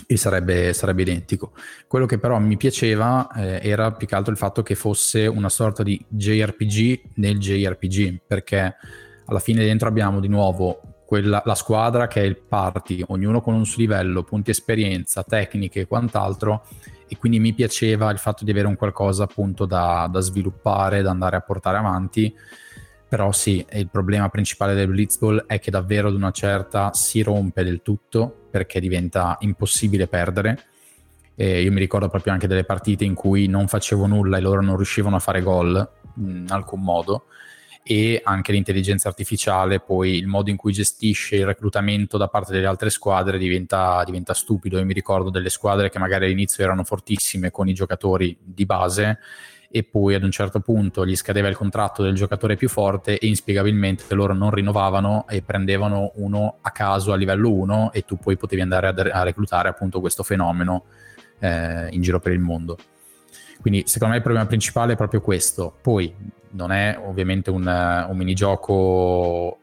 e 0.06 0.18
sarebbe, 0.18 0.74
sarebbe, 0.74 1.02
identico. 1.02 1.54
Quello 1.88 2.06
che 2.06 2.20
però 2.20 2.38
mi 2.40 2.58
piaceva 2.58 3.30
eh, 3.36 3.60
era 3.64 3.92
più 3.92 4.08
che 4.08 4.16
altro 4.16 4.32
il 4.32 4.38
fatto 4.38 4.64
che 4.64 4.76
fosse 4.76 5.26
una 5.28 5.50
sorta 5.50 5.84
di 5.84 6.04
JRPG 6.08 7.02
nel 7.16 7.40
JRPG, 7.40 8.22
perché 8.26 8.76
alla 9.26 9.40
fine 9.40 9.64
dentro 9.64 9.88
abbiamo 9.88 10.20
di 10.20 10.28
nuovo 10.28 10.82
quella, 11.06 11.42
la 11.46 11.56
squadra 11.56 12.08
che 12.08 12.22
è 12.22 12.26
il 12.26 12.38
party, 12.38 13.04
ognuno 13.08 13.42
con 13.42 13.54
un 13.54 13.66
suo 13.66 13.82
livello, 13.82 14.24
punti 14.24 14.52
esperienza, 14.52 15.24
tecniche 15.24 15.82
e 15.82 15.88
quant'altro, 15.88 16.66
e 17.08 17.18
quindi 17.18 17.40
mi 17.40 17.54
piaceva 17.54 18.12
il 18.12 18.18
fatto 18.18 18.44
di 18.44 18.52
avere 18.52 18.68
un 18.68 18.76
qualcosa 18.76 19.24
appunto 19.24 19.66
da, 19.66 20.10
da 20.12 20.20
sviluppare, 20.20 21.02
da 21.02 21.10
andare 21.10 21.38
a 21.38 21.42
portare 21.42 21.78
avanti. 21.78 22.34
Però 23.08 23.32
sì, 23.32 23.66
il 23.72 23.90
problema 23.90 24.28
principale 24.28 24.74
del 24.74 24.90
Blitzball 24.90 25.46
è 25.48 25.60
che 25.60 25.72
davvero 25.72 26.10
ad 26.10 26.16
una 26.16 26.32
certa 26.32 26.92
si 26.94 27.22
rompe 27.22 27.64
del 27.64 27.82
tutto 27.82 28.47
perché 28.58 28.80
diventa 28.80 29.38
impossibile 29.42 30.08
perdere. 30.08 30.64
E 31.36 31.62
io 31.62 31.72
mi 31.72 31.80
ricordo 31.80 32.10
proprio 32.10 32.34
anche 32.34 32.48
delle 32.48 32.64
partite 32.64 33.06
in 33.06 33.14
cui 33.14 33.46
non 33.46 33.68
facevo 33.68 34.08
nulla 34.08 34.38
e 34.38 34.42
loro 34.42 34.62
non 34.62 34.76
riuscivano 34.76 35.18
a 35.18 35.20
fare 35.20 35.42
gol 35.42 35.88
in 36.18 36.48
alcun 36.50 36.82
modo 36.82 37.26
e 37.84 38.20
anche 38.24 38.52
l'intelligenza 38.52 39.08
artificiale, 39.08 39.80
poi 39.80 40.18
il 40.18 40.28
modo 40.28 40.50
in 40.50 40.58
cui 40.58 40.74
gestisce 40.74 41.36
il 41.36 41.46
reclutamento 41.46 42.18
da 42.18 42.28
parte 42.28 42.52
delle 42.52 42.66
altre 42.66 42.90
squadre 42.90 43.38
diventa, 43.38 44.04
diventa 44.04 44.34
stupido. 44.34 44.80
Io 44.80 44.86
mi 44.86 44.94
ricordo 44.94 45.30
delle 45.30 45.50
squadre 45.50 45.90
che 45.90 46.00
magari 46.00 46.26
all'inizio 46.26 46.64
erano 46.64 46.84
fortissime 46.84 47.52
con 47.52 47.70
i 47.70 47.74
giocatori 47.74 48.36
di 48.42 48.66
base 48.66 49.20
e 49.70 49.84
poi 49.84 50.16
ad 50.16 50.24
un 50.24 50.32
certo 50.32 50.60
punto 50.60 51.06
gli 51.06 51.16
scadeva 51.16 51.48
il 51.48 51.56
contratto 51.56 52.04
del 52.04 52.16
giocatore 52.16 52.56
più 52.56 52.70
forte 52.70 53.18
e 53.18 53.28
inspiegabilmente 53.28 54.14
loro 54.16 54.34
non 54.34 54.52
rinnovavano 54.52 55.26
e 55.28 55.42
prendevano 55.42 56.12
uno 56.16 56.58
a 56.62 56.72
caso 56.72 57.12
a 57.12 57.16
livello 57.16 57.52
1 57.52 57.92
e 57.92 58.04
tu 58.04 58.18
poi 58.18 58.38
potevi 58.38 58.62
andare 58.62 58.88
a, 58.88 59.24
reclutare 59.24 59.70
appunto 59.70 60.00
questo 60.00 60.24
fenomeno 60.24 60.86
eh, 61.40 61.90
in 61.92 62.02
giro 62.02 62.20
per 62.20 62.32
il 62.32 62.40
mondo. 62.40 62.78
Quindi 63.60 63.84
secondo 63.86 64.14
me 64.14 64.20
il 64.20 64.24
problema 64.24 64.48
principale 64.48 64.94
è 64.94 64.96
proprio 64.96 65.20
questo. 65.20 65.76
Poi 65.82 66.14
non 66.52 66.72
è 66.72 66.98
ovviamente 67.04 67.50
un, 67.50 67.66
un 67.66 68.16
minigioco 68.16 69.58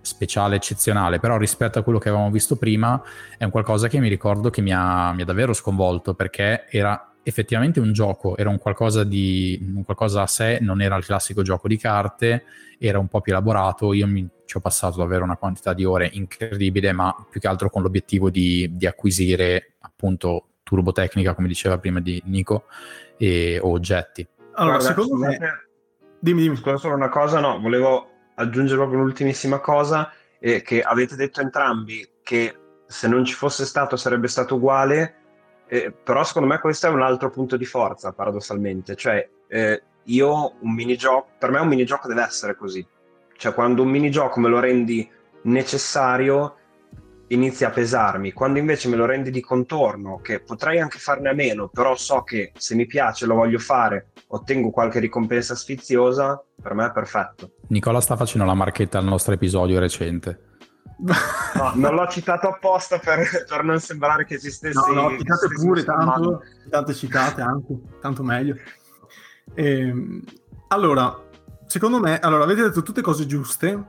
speciale, 0.00 0.56
eccezionale, 0.56 1.20
però 1.20 1.36
rispetto 1.36 1.78
a 1.78 1.82
quello 1.82 1.98
che 1.98 2.08
avevamo 2.08 2.30
visto 2.30 2.56
prima 2.56 3.00
è 3.36 3.44
un 3.44 3.50
qualcosa 3.50 3.88
che 3.88 4.00
mi 4.00 4.08
ricordo 4.08 4.48
che 4.50 4.62
mi 4.62 4.72
ha, 4.72 5.12
mi 5.12 5.22
ha 5.22 5.24
davvero 5.24 5.52
sconvolto 5.52 6.14
perché 6.14 6.66
era 6.70 7.07
effettivamente 7.22 7.80
un 7.80 7.92
gioco, 7.92 8.36
era 8.36 8.48
un 8.48 8.58
qualcosa, 8.58 9.04
di, 9.04 9.58
un 9.74 9.84
qualcosa 9.84 10.22
a 10.22 10.26
sé, 10.26 10.58
non 10.60 10.80
era 10.80 10.96
il 10.96 11.04
classico 11.04 11.42
gioco 11.42 11.68
di 11.68 11.76
carte, 11.76 12.44
era 12.78 12.98
un 12.98 13.08
po' 13.08 13.20
più 13.20 13.32
elaborato, 13.32 13.92
io 13.92 14.06
mi, 14.06 14.26
ci 14.44 14.56
ho 14.56 14.60
passato 14.60 14.98
davvero 14.98 15.24
una 15.24 15.36
quantità 15.36 15.74
di 15.74 15.84
ore 15.84 16.08
incredibile, 16.12 16.92
ma 16.92 17.14
più 17.28 17.40
che 17.40 17.48
altro 17.48 17.70
con 17.70 17.82
l'obiettivo 17.82 18.30
di, 18.30 18.68
di 18.72 18.86
acquisire 18.86 19.74
appunto 19.80 20.46
turbotecnica, 20.62 21.34
come 21.34 21.48
diceva 21.48 21.78
prima 21.78 22.00
di 22.00 22.20
Nico, 22.26 22.64
e, 23.16 23.58
o 23.60 23.70
oggetti. 23.70 24.26
Allora, 24.54 24.78
Guarda, 24.78 25.02
secondo 25.02 25.26
me... 25.26 25.38
Dimmi, 26.20 26.42
dimmi. 26.42 26.56
Scusa 26.56 26.76
solo 26.78 26.94
una 26.94 27.08
cosa, 27.08 27.40
no, 27.40 27.60
volevo 27.60 28.10
aggiungere 28.34 28.78
proprio 28.78 29.00
l'ultimissima 29.00 29.60
cosa, 29.60 30.12
eh, 30.40 30.62
che 30.62 30.82
avete 30.82 31.16
detto 31.16 31.40
entrambi 31.40 32.08
che 32.22 32.56
se 32.86 33.06
non 33.06 33.24
ci 33.24 33.34
fosse 33.34 33.64
stato 33.64 33.96
sarebbe 33.96 34.28
stato 34.28 34.56
uguale, 34.56 35.14
eh, 35.68 35.92
però 35.92 36.24
secondo 36.24 36.48
me 36.48 36.58
questo 36.58 36.86
è 36.86 36.90
un 36.90 37.02
altro 37.02 37.30
punto 37.30 37.56
di 37.56 37.64
forza, 37.64 38.12
paradossalmente. 38.12 38.96
Cioè, 38.96 39.28
eh, 39.48 39.82
io 40.04 40.54
un 40.60 40.74
minigioco, 40.74 41.28
per 41.38 41.50
me 41.50 41.60
un 41.60 41.68
minigioco 41.68 42.08
deve 42.08 42.22
essere 42.22 42.56
così. 42.56 42.84
Cioè, 43.36 43.54
quando 43.54 43.82
un 43.82 43.90
minigioco 43.90 44.40
me 44.40 44.48
lo 44.48 44.58
rendi 44.58 45.08
necessario, 45.42 46.56
inizia 47.28 47.68
a 47.68 47.70
pesarmi. 47.70 48.32
Quando 48.32 48.58
invece 48.58 48.88
me 48.88 48.96
lo 48.96 49.04
rendi 49.04 49.30
di 49.30 49.40
contorno, 49.40 50.20
che 50.20 50.40
potrei 50.40 50.80
anche 50.80 50.98
farne 50.98 51.28
a 51.28 51.34
meno, 51.34 51.68
però 51.68 51.94
so 51.94 52.22
che 52.22 52.52
se 52.56 52.74
mi 52.74 52.86
piace 52.86 53.26
lo 53.26 53.34
voglio 53.34 53.58
fare, 53.58 54.12
ottengo 54.28 54.70
qualche 54.70 54.98
ricompensa 54.98 55.54
sfiziosa, 55.54 56.42
per 56.60 56.74
me 56.74 56.86
è 56.86 56.92
perfetto. 56.92 57.52
Nicola 57.68 58.00
sta 58.00 58.16
facendo 58.16 58.46
la 58.46 58.54
marchetta 58.54 58.98
al 58.98 59.04
nostro 59.04 59.34
episodio 59.34 59.78
recente. 59.78 60.47
No, 61.00 61.72
non 61.74 61.94
l'ho 61.94 62.08
citato 62.08 62.48
apposta 62.48 62.98
per, 62.98 63.44
per 63.48 63.62
non 63.62 63.78
sembrare 63.78 64.24
che 64.24 64.34
esistesse. 64.34 64.78
No, 64.92 65.08
no, 65.08 65.16
citate 65.16 65.48
pure, 65.54 65.84
tanto, 65.84 66.42
tanto 66.68 66.94
citate 66.94 67.40
anche, 67.40 67.78
tanto 68.00 68.24
meglio. 68.24 68.56
Ehm, 69.54 70.22
allora, 70.68 71.16
secondo 71.66 72.00
me, 72.00 72.18
allora, 72.18 72.42
avete 72.42 72.62
detto 72.62 72.82
tutte 72.82 73.00
cose 73.00 73.26
giuste, 73.26 73.80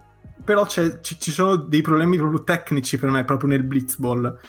però 0.43 0.67
ci, 0.67 0.99
ci, 1.01 1.31
sono 1.31 1.55
dei 1.55 1.81
problemi 1.81 2.17
proprio 2.17 2.43
tecnici 2.43 2.99
per 2.99 3.09
me, 3.09 3.25
proprio 3.25 3.49
nel 3.49 3.63
Blitzball. 3.63 4.39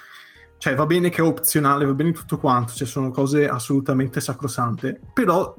Cioè, 0.58 0.74
va 0.74 0.84
bene 0.84 1.08
che 1.08 1.22
è 1.22 1.24
opzionale, 1.24 1.86
va 1.86 1.94
bene 1.94 2.12
tutto 2.12 2.36
quanto, 2.38 2.74
cioè 2.74 2.86
sono 2.86 3.10
cose 3.10 3.48
assolutamente 3.48 4.20
sacrosante, 4.20 5.00
però 5.14 5.56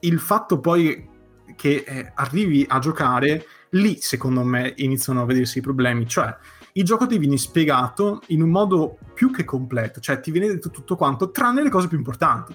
il 0.00 0.20
fatto 0.20 0.60
poi 0.60 1.16
che 1.56 1.82
eh, 1.84 2.12
arrivi 2.14 2.64
a 2.68 2.78
giocare 2.78 3.44
lì 3.70 3.98
secondo 4.00 4.42
me 4.42 4.72
iniziano 4.76 5.22
a 5.22 5.24
vedersi 5.24 5.58
i 5.58 5.62
problemi, 5.62 6.06
cioè 6.06 6.34
il 6.72 6.84
gioco 6.84 7.06
ti 7.06 7.18
viene 7.18 7.36
spiegato 7.36 8.22
in 8.28 8.42
un 8.42 8.50
modo 8.50 8.98
più 9.14 9.30
che 9.30 9.44
completo, 9.44 10.00
cioè 10.00 10.20
ti 10.20 10.30
viene 10.30 10.46
detto 10.46 10.70
tutto 10.70 10.96
quanto, 10.96 11.30
tranne 11.30 11.62
le 11.62 11.70
cose 11.70 11.88
più 11.88 11.98
importanti, 11.98 12.54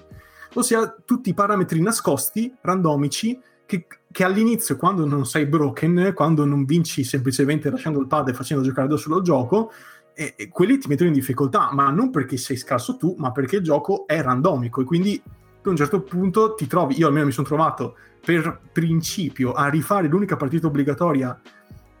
ossia 0.54 0.96
tutti 1.04 1.30
i 1.30 1.34
parametri 1.34 1.80
nascosti, 1.80 2.54
randomici, 2.62 3.38
che, 3.66 3.86
che 4.10 4.24
all'inizio, 4.24 4.76
quando 4.76 5.06
non 5.06 5.26
sei 5.26 5.46
broken, 5.46 6.12
quando 6.14 6.44
non 6.44 6.64
vinci 6.64 7.04
semplicemente 7.04 7.70
lasciando 7.70 8.00
il 8.00 8.06
pad 8.06 8.28
e 8.28 8.34
facendo 8.34 8.62
giocare 8.62 8.88
da 8.88 8.96
solo 8.96 9.18
il 9.18 9.24
gioco, 9.24 9.72
e, 10.14 10.34
e 10.36 10.48
quelli 10.48 10.78
ti 10.78 10.88
mettono 10.88 11.08
in 11.08 11.14
difficoltà, 11.14 11.70
ma 11.72 11.90
non 11.90 12.10
perché 12.10 12.36
sei 12.36 12.56
scarso 12.56 12.96
tu, 12.96 13.14
ma 13.18 13.32
perché 13.32 13.56
il 13.56 13.62
gioco 13.62 14.06
è 14.06 14.22
randomico. 14.22 14.80
E 14.80 14.84
quindi 14.84 15.20
tu 15.60 15.68
a 15.68 15.72
un 15.72 15.76
certo 15.76 16.02
punto 16.02 16.54
ti 16.54 16.66
trovi, 16.66 16.98
io 16.98 17.08
almeno 17.08 17.26
mi 17.26 17.32
sono 17.32 17.46
trovato 17.46 17.96
per 18.24 18.60
principio 18.72 19.52
a 19.52 19.68
rifare 19.68 20.08
l'unica 20.08 20.36
partita 20.36 20.66
obbligatoria 20.66 21.40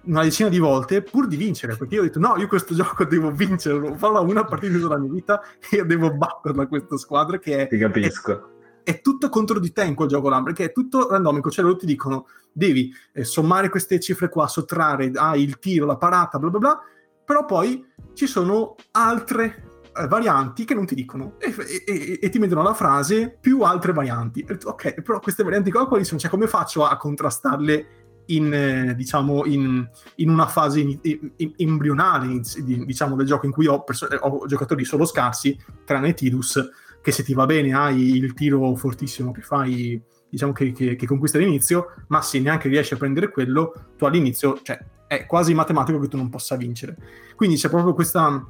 una 0.04 0.22
decina 0.22 0.48
di 0.48 0.58
volte 0.58 1.02
pur 1.02 1.26
di 1.26 1.36
vincere, 1.36 1.76
perché 1.76 1.94
io 1.94 2.00
ho 2.02 2.04
detto 2.04 2.18
no, 2.18 2.36
io 2.36 2.46
questo 2.46 2.74
gioco 2.76 3.04
devo 3.04 3.30
vincerlo, 3.30 3.94
farò 3.94 4.22
una 4.22 4.44
partita 4.44 4.76
della 4.76 4.98
mia 4.98 5.10
vita 5.10 5.40
e 5.70 5.76
io 5.76 5.84
devo 5.84 6.12
batterla 6.12 6.66
questa 6.66 6.96
squadra 6.96 7.38
che 7.38 7.62
è... 7.62 7.68
Ti 7.68 7.78
capisco. 7.78 8.50
è 8.82 9.00
tutto 9.00 9.28
contro 9.28 9.58
di 9.58 9.72
te 9.72 9.84
in 9.84 9.94
quel 9.94 10.08
gioco 10.08 10.28
là, 10.28 10.42
perché 10.42 10.64
è 10.64 10.72
tutto 10.72 11.08
randomico, 11.08 11.50
cioè 11.50 11.64
loro 11.64 11.76
ti 11.76 11.86
dicono 11.86 12.26
devi 12.52 12.92
eh, 13.12 13.24
sommare 13.24 13.68
queste 13.68 13.98
cifre 13.98 14.28
qua, 14.28 14.46
sottrarre 14.46 15.10
ah, 15.14 15.36
il 15.36 15.58
tiro, 15.58 15.86
la 15.86 15.96
parata, 15.96 16.38
bla 16.38 16.50
bla 16.50 16.58
bla, 16.58 16.80
però 17.24 17.44
poi 17.44 17.84
ci 18.12 18.26
sono 18.26 18.74
altre 18.92 19.73
varianti 20.08 20.64
che 20.64 20.74
non 20.74 20.86
ti 20.86 20.94
dicono 20.94 21.34
e, 21.38 21.54
e, 21.86 22.18
e, 22.20 22.28
ti 22.28 22.38
mettono 22.38 22.62
la 22.62 22.74
frase 22.74 23.36
più 23.40 23.62
altre 23.62 23.92
varianti. 23.92 24.44
ok, 24.64 25.02
però 25.02 25.20
queste 25.20 25.44
varianti 25.44 25.70
qua 25.70 25.86
quali 25.86 26.04
sono? 26.04 26.18
Cioè 26.18 26.30
come 26.30 26.48
faccio 26.48 26.84
a 26.84 26.96
contrastarle 26.96 27.86
in, 28.26 28.52
eh, 28.52 28.94
diciamo, 28.94 29.44
in, 29.44 29.86
in, 30.16 30.30
una 30.30 30.46
fase 30.46 30.80
in, 30.80 30.98
in, 31.02 31.52
embrionale 31.56 32.40
diciamo, 32.64 33.16
del 33.16 33.26
gioco 33.26 33.46
in 33.46 33.52
cui 33.52 33.66
ho, 33.66 33.82
perso- 33.82 34.06
ho, 34.06 34.46
giocatori 34.46 34.84
solo 34.84 35.04
scarsi, 35.04 35.58
tranne 35.84 36.14
Tidus, 36.14 36.70
che 37.00 37.12
se 37.12 37.22
ti 37.22 37.34
va 37.34 37.46
bene 37.46 37.74
hai 37.74 38.16
il 38.16 38.32
tiro 38.34 38.74
fortissimo 38.76 39.30
che 39.30 39.42
fai, 39.42 40.00
diciamo 40.28 40.52
che, 40.52 40.72
che, 40.72 40.96
che 40.96 41.06
conquista 41.06 41.38
all'inizio, 41.38 41.94
ma 42.08 42.22
se 42.22 42.40
neanche 42.40 42.68
riesci 42.68 42.94
a 42.94 42.96
prendere 42.96 43.30
quello, 43.30 43.90
tu 43.96 44.06
all'inizio, 44.06 44.58
cioè, 44.62 44.78
è 45.06 45.26
quasi 45.26 45.54
matematico 45.54 45.98
che 45.98 46.08
tu 46.08 46.16
non 46.16 46.30
possa 46.30 46.56
vincere. 46.56 46.96
Quindi 47.36 47.56
c'è 47.56 47.68
proprio 47.68 47.94
questa... 47.94 48.44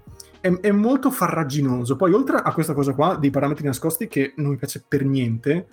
È, 0.45 0.53
è, 0.61 0.71
molto 0.73 1.11
farraginoso. 1.11 1.97
Poi, 1.97 2.13
oltre 2.13 2.37
a 2.37 2.53
questa 2.53 2.75
cosa 2.75 2.93
qua, 2.93 3.17
dei 3.17 3.31
parametri 3.31 3.65
nascosti 3.65 4.09
che 4.09 4.35
non 4.37 4.51
mi 4.51 4.57
piace 4.57 4.85
per 4.87 5.03
niente, 5.03 5.69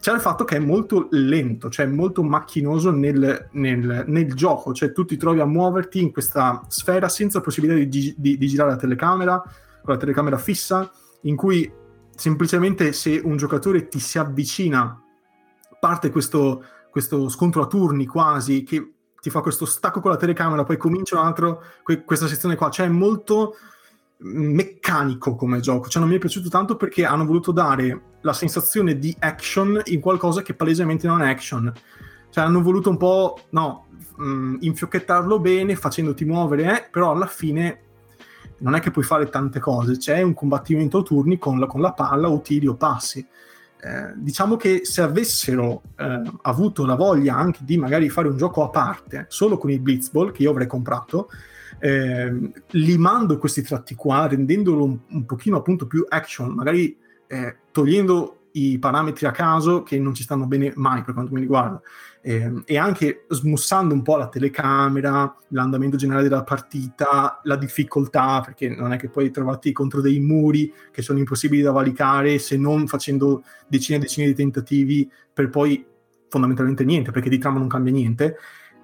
c'è 0.00 0.12
il 0.12 0.18
fatto 0.18 0.42
che 0.42 0.56
è 0.56 0.58
molto 0.58 1.06
lento, 1.12 1.70
cioè 1.70 1.86
molto 1.86 2.24
macchinoso 2.24 2.90
nel, 2.90 3.50
nel, 3.52 4.02
nel 4.08 4.34
gioco, 4.34 4.74
cioè 4.74 4.90
tu 4.90 5.04
ti 5.04 5.16
trovi 5.16 5.38
a 5.38 5.46
muoverti 5.46 6.00
in 6.00 6.10
questa 6.10 6.60
sfera 6.66 7.08
senza 7.08 7.40
possibilità 7.40 7.78
di, 7.78 8.14
di, 8.18 8.36
di 8.36 8.48
girare 8.48 8.70
la 8.70 8.76
telecamera, 8.76 9.40
con 9.40 9.94
la 9.94 10.00
telecamera 10.00 10.38
fissa, 10.38 10.90
in 11.22 11.36
cui 11.36 11.72
semplicemente 12.16 12.92
se 12.92 13.20
un 13.22 13.36
giocatore 13.36 13.86
ti 13.86 14.00
si 14.00 14.18
avvicina, 14.18 15.00
parte 15.78 16.10
questo, 16.10 16.64
questo 16.90 17.28
scontro 17.28 17.62
a 17.62 17.68
turni 17.68 18.06
quasi, 18.06 18.64
che 18.64 18.92
ti 19.20 19.30
fa 19.30 19.40
questo 19.40 19.66
stacco 19.66 20.00
con 20.00 20.10
la 20.10 20.16
telecamera, 20.16 20.64
poi 20.64 20.78
comincia 20.78 21.20
un 21.20 21.26
altro, 21.26 21.62
que- 21.84 22.02
questa 22.02 22.26
sezione 22.26 22.56
qua, 22.56 22.70
cioè 22.70 22.86
è 22.86 22.90
molto 22.90 23.54
meccanico 24.18 25.34
come 25.34 25.60
gioco, 25.60 25.88
cioè 25.88 26.00
non 26.00 26.10
mi 26.10 26.16
è 26.16 26.20
piaciuto 26.20 26.48
tanto 26.48 26.76
perché 26.76 27.04
hanno 27.04 27.26
voluto 27.26 27.52
dare 27.52 28.14
la 28.22 28.32
sensazione 28.32 28.98
di 28.98 29.14
action 29.18 29.80
in 29.86 30.00
qualcosa 30.00 30.42
che 30.42 30.54
palesemente 30.54 31.06
non 31.06 31.22
è 31.22 31.28
action, 31.28 31.72
cioè 32.30 32.44
hanno 32.44 32.62
voluto 32.62 32.90
un 32.90 32.96
po', 32.96 33.38
no, 33.50 33.86
mh, 34.16 34.24
mm, 34.24 34.56
infiocchettarlo 34.60 35.38
bene 35.38 35.76
facendoti 35.76 36.24
muovere, 36.24 36.64
eh, 36.64 36.88
però 36.90 37.12
alla 37.12 37.26
fine 37.26 37.80
non 38.58 38.74
è 38.74 38.80
che 38.80 38.90
puoi 38.90 39.04
fare 39.04 39.28
tante 39.28 39.60
cose, 39.60 39.98
c'è 39.98 40.22
un 40.22 40.34
combattimento 40.34 40.98
a 40.98 41.02
turni 41.02 41.38
con 41.38 41.58
la, 41.58 41.66
con 41.66 41.80
la 41.80 41.92
palla 41.92 42.28
o 42.28 42.40
tiri 42.40 42.66
o 42.66 42.74
passi. 42.74 43.26
Eh, 43.78 44.14
diciamo 44.16 44.56
che 44.56 44.80
se 44.84 45.02
avessero 45.02 45.82
eh, 45.96 46.22
avuto 46.42 46.86
la 46.86 46.94
voglia 46.94 47.36
anche 47.36 47.60
di 47.62 47.76
magari 47.76 48.08
fare 48.08 48.28
un 48.28 48.36
gioco 48.36 48.64
a 48.64 48.70
parte, 48.70 49.26
solo 49.28 49.58
con 49.58 49.70
il 49.70 49.80
Blitzball, 49.80 50.32
che 50.32 50.42
io 50.42 50.50
avrei 50.50 50.66
comprato, 50.66 51.28
eh, 51.78 52.52
limando 52.70 53.38
questi 53.38 53.62
tratti 53.62 53.94
qua, 53.94 54.26
rendendolo 54.26 54.84
un, 54.84 54.98
un 55.08 55.26
pochino 55.26 55.56
appunto 55.56 55.86
più 55.86 56.04
action, 56.08 56.50
magari 56.50 56.96
eh, 57.26 57.56
togliendo 57.70 58.36
i 58.56 58.78
parametri 58.78 59.26
a 59.26 59.30
caso 59.30 59.82
che 59.82 59.98
non 59.98 60.14
ci 60.14 60.22
stanno 60.22 60.46
bene 60.46 60.72
mai 60.76 61.02
per 61.02 61.14
quanto 61.14 61.32
mi 61.32 61.40
riguarda. 61.40 61.80
Eh, 62.22 62.62
e 62.64 62.76
anche 62.76 63.26
smussando 63.28 63.94
un 63.94 64.02
po' 64.02 64.16
la 64.16 64.28
telecamera, 64.28 65.36
l'andamento 65.48 65.96
generale 65.96 66.28
della 66.28 66.42
partita, 66.42 67.40
la 67.44 67.56
difficoltà 67.56 68.40
perché 68.44 68.68
non 68.68 68.92
è 68.92 68.96
che 68.96 69.08
poi 69.08 69.30
trovarti 69.30 69.72
contro 69.72 70.00
dei 70.00 70.18
muri 70.20 70.72
che 70.90 71.02
sono 71.02 71.18
impossibili 71.18 71.62
da 71.62 71.70
valicare 71.70 72.38
se 72.38 72.56
non 72.56 72.86
facendo 72.86 73.44
decine 73.68 73.98
e 73.98 74.00
decine 74.00 74.26
di 74.26 74.34
tentativi 74.34 75.08
per 75.32 75.50
poi 75.50 75.84
fondamentalmente 76.28 76.84
niente 76.84 77.12
perché 77.12 77.28
di 77.28 77.38
trama 77.38 77.58
non 77.58 77.68
cambia 77.68 77.92
niente. 77.92 78.36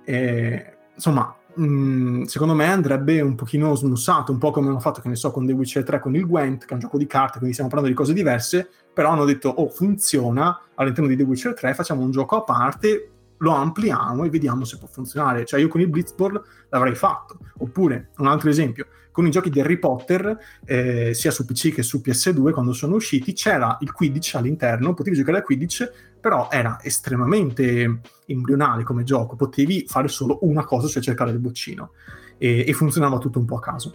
Eh, 0.05 0.77
insomma 0.95 1.35
mm, 1.61 2.23
secondo 2.25 2.55
me 2.55 2.67
andrebbe 2.67 3.21
un 3.21 3.35
pochino 3.35 3.75
smussato, 3.75 4.33
un 4.33 4.39
po' 4.39 4.51
come 4.51 4.69
hanno 4.69 4.81
fatto, 4.81 5.01
che 5.01 5.09
ne 5.09 5.17
so, 5.17 5.31
con 5.31 5.47
The 5.47 5.53
Witcher 5.53 5.85
3 5.85 6.01
con 6.01 6.15
il 6.15 6.27
Gwent, 6.27 6.65
che 6.65 6.71
è 6.71 6.75
un 6.75 6.81
gioco 6.81 6.99
di 6.99 7.07
carte, 7.07 7.39
quindi 7.39 7.53
stiamo 7.53 7.71
parlando 7.71 7.95
di 7.95 8.01
cose 8.01 8.15
diverse, 8.15 8.69
però 8.93 9.11
hanno 9.11 9.25
detto, 9.25 9.49
oh, 9.49 9.69
funziona 9.69 10.61
all'interno 10.75 11.09
di 11.09 11.17
The 11.17 11.23
Witcher 11.23 11.55
3, 11.55 11.75
facciamo 11.75 12.03
un 12.03 12.11
gioco 12.11 12.37
a 12.37 12.43
parte, 12.43 13.11
lo 13.43 13.53
ampliamo 13.53 14.25
e 14.25 14.31
vediamo 14.31 14.65
se 14.65 14.79
può 14.79 14.89
funzionare. 14.89 15.45
Cioè 15.45 15.61
io 15.61 15.69
con 15.69 15.81
il 15.81 15.89
Blitzball 15.89 16.43
l'avrei 16.71 16.95
fatto. 16.95 17.39
Oppure, 17.59 18.11
un 18.19 18.29
altro 18.29 18.49
esempio, 18.49 18.87
con 19.13 19.27
i 19.27 19.31
giochi 19.31 19.51
di 19.51 19.61
Harry 19.61 19.79
Potter, 19.79 20.37
eh, 20.65 21.13
sia 21.15 21.31
su 21.31 21.45
PC 21.45 21.75
che 21.75 21.83
su 21.83 22.03
PS2, 22.05 22.51
quando 22.51 22.73
sono 22.73 22.97
usciti, 22.97 23.35
c'era 23.35 23.77
il 23.81 23.93
Quidditch 23.93 24.35
all'interno, 24.35 24.95
potevi 24.95 25.17
giocare 25.17 25.39
a 25.39 25.43
Quidditch, 25.43 25.91
però 26.19 26.49
era 26.51 26.79
estremamente 26.83 28.01
embrionale 28.27 28.83
come 28.83 29.05
gioco, 29.05 29.37
potevi 29.37 29.85
fare 29.87 30.09
solo 30.09 30.39
una 30.43 30.65
cosa, 30.65 30.89
cioè 30.89 31.03
cercare 31.03 31.31
il 31.31 31.39
boccino, 31.39 31.93
e, 32.39 32.65
e 32.67 32.73
funzionava 32.73 33.19
tutto 33.19 33.39
un 33.39 33.45
po' 33.45 33.57
a 33.57 33.61
caso. 33.61 33.95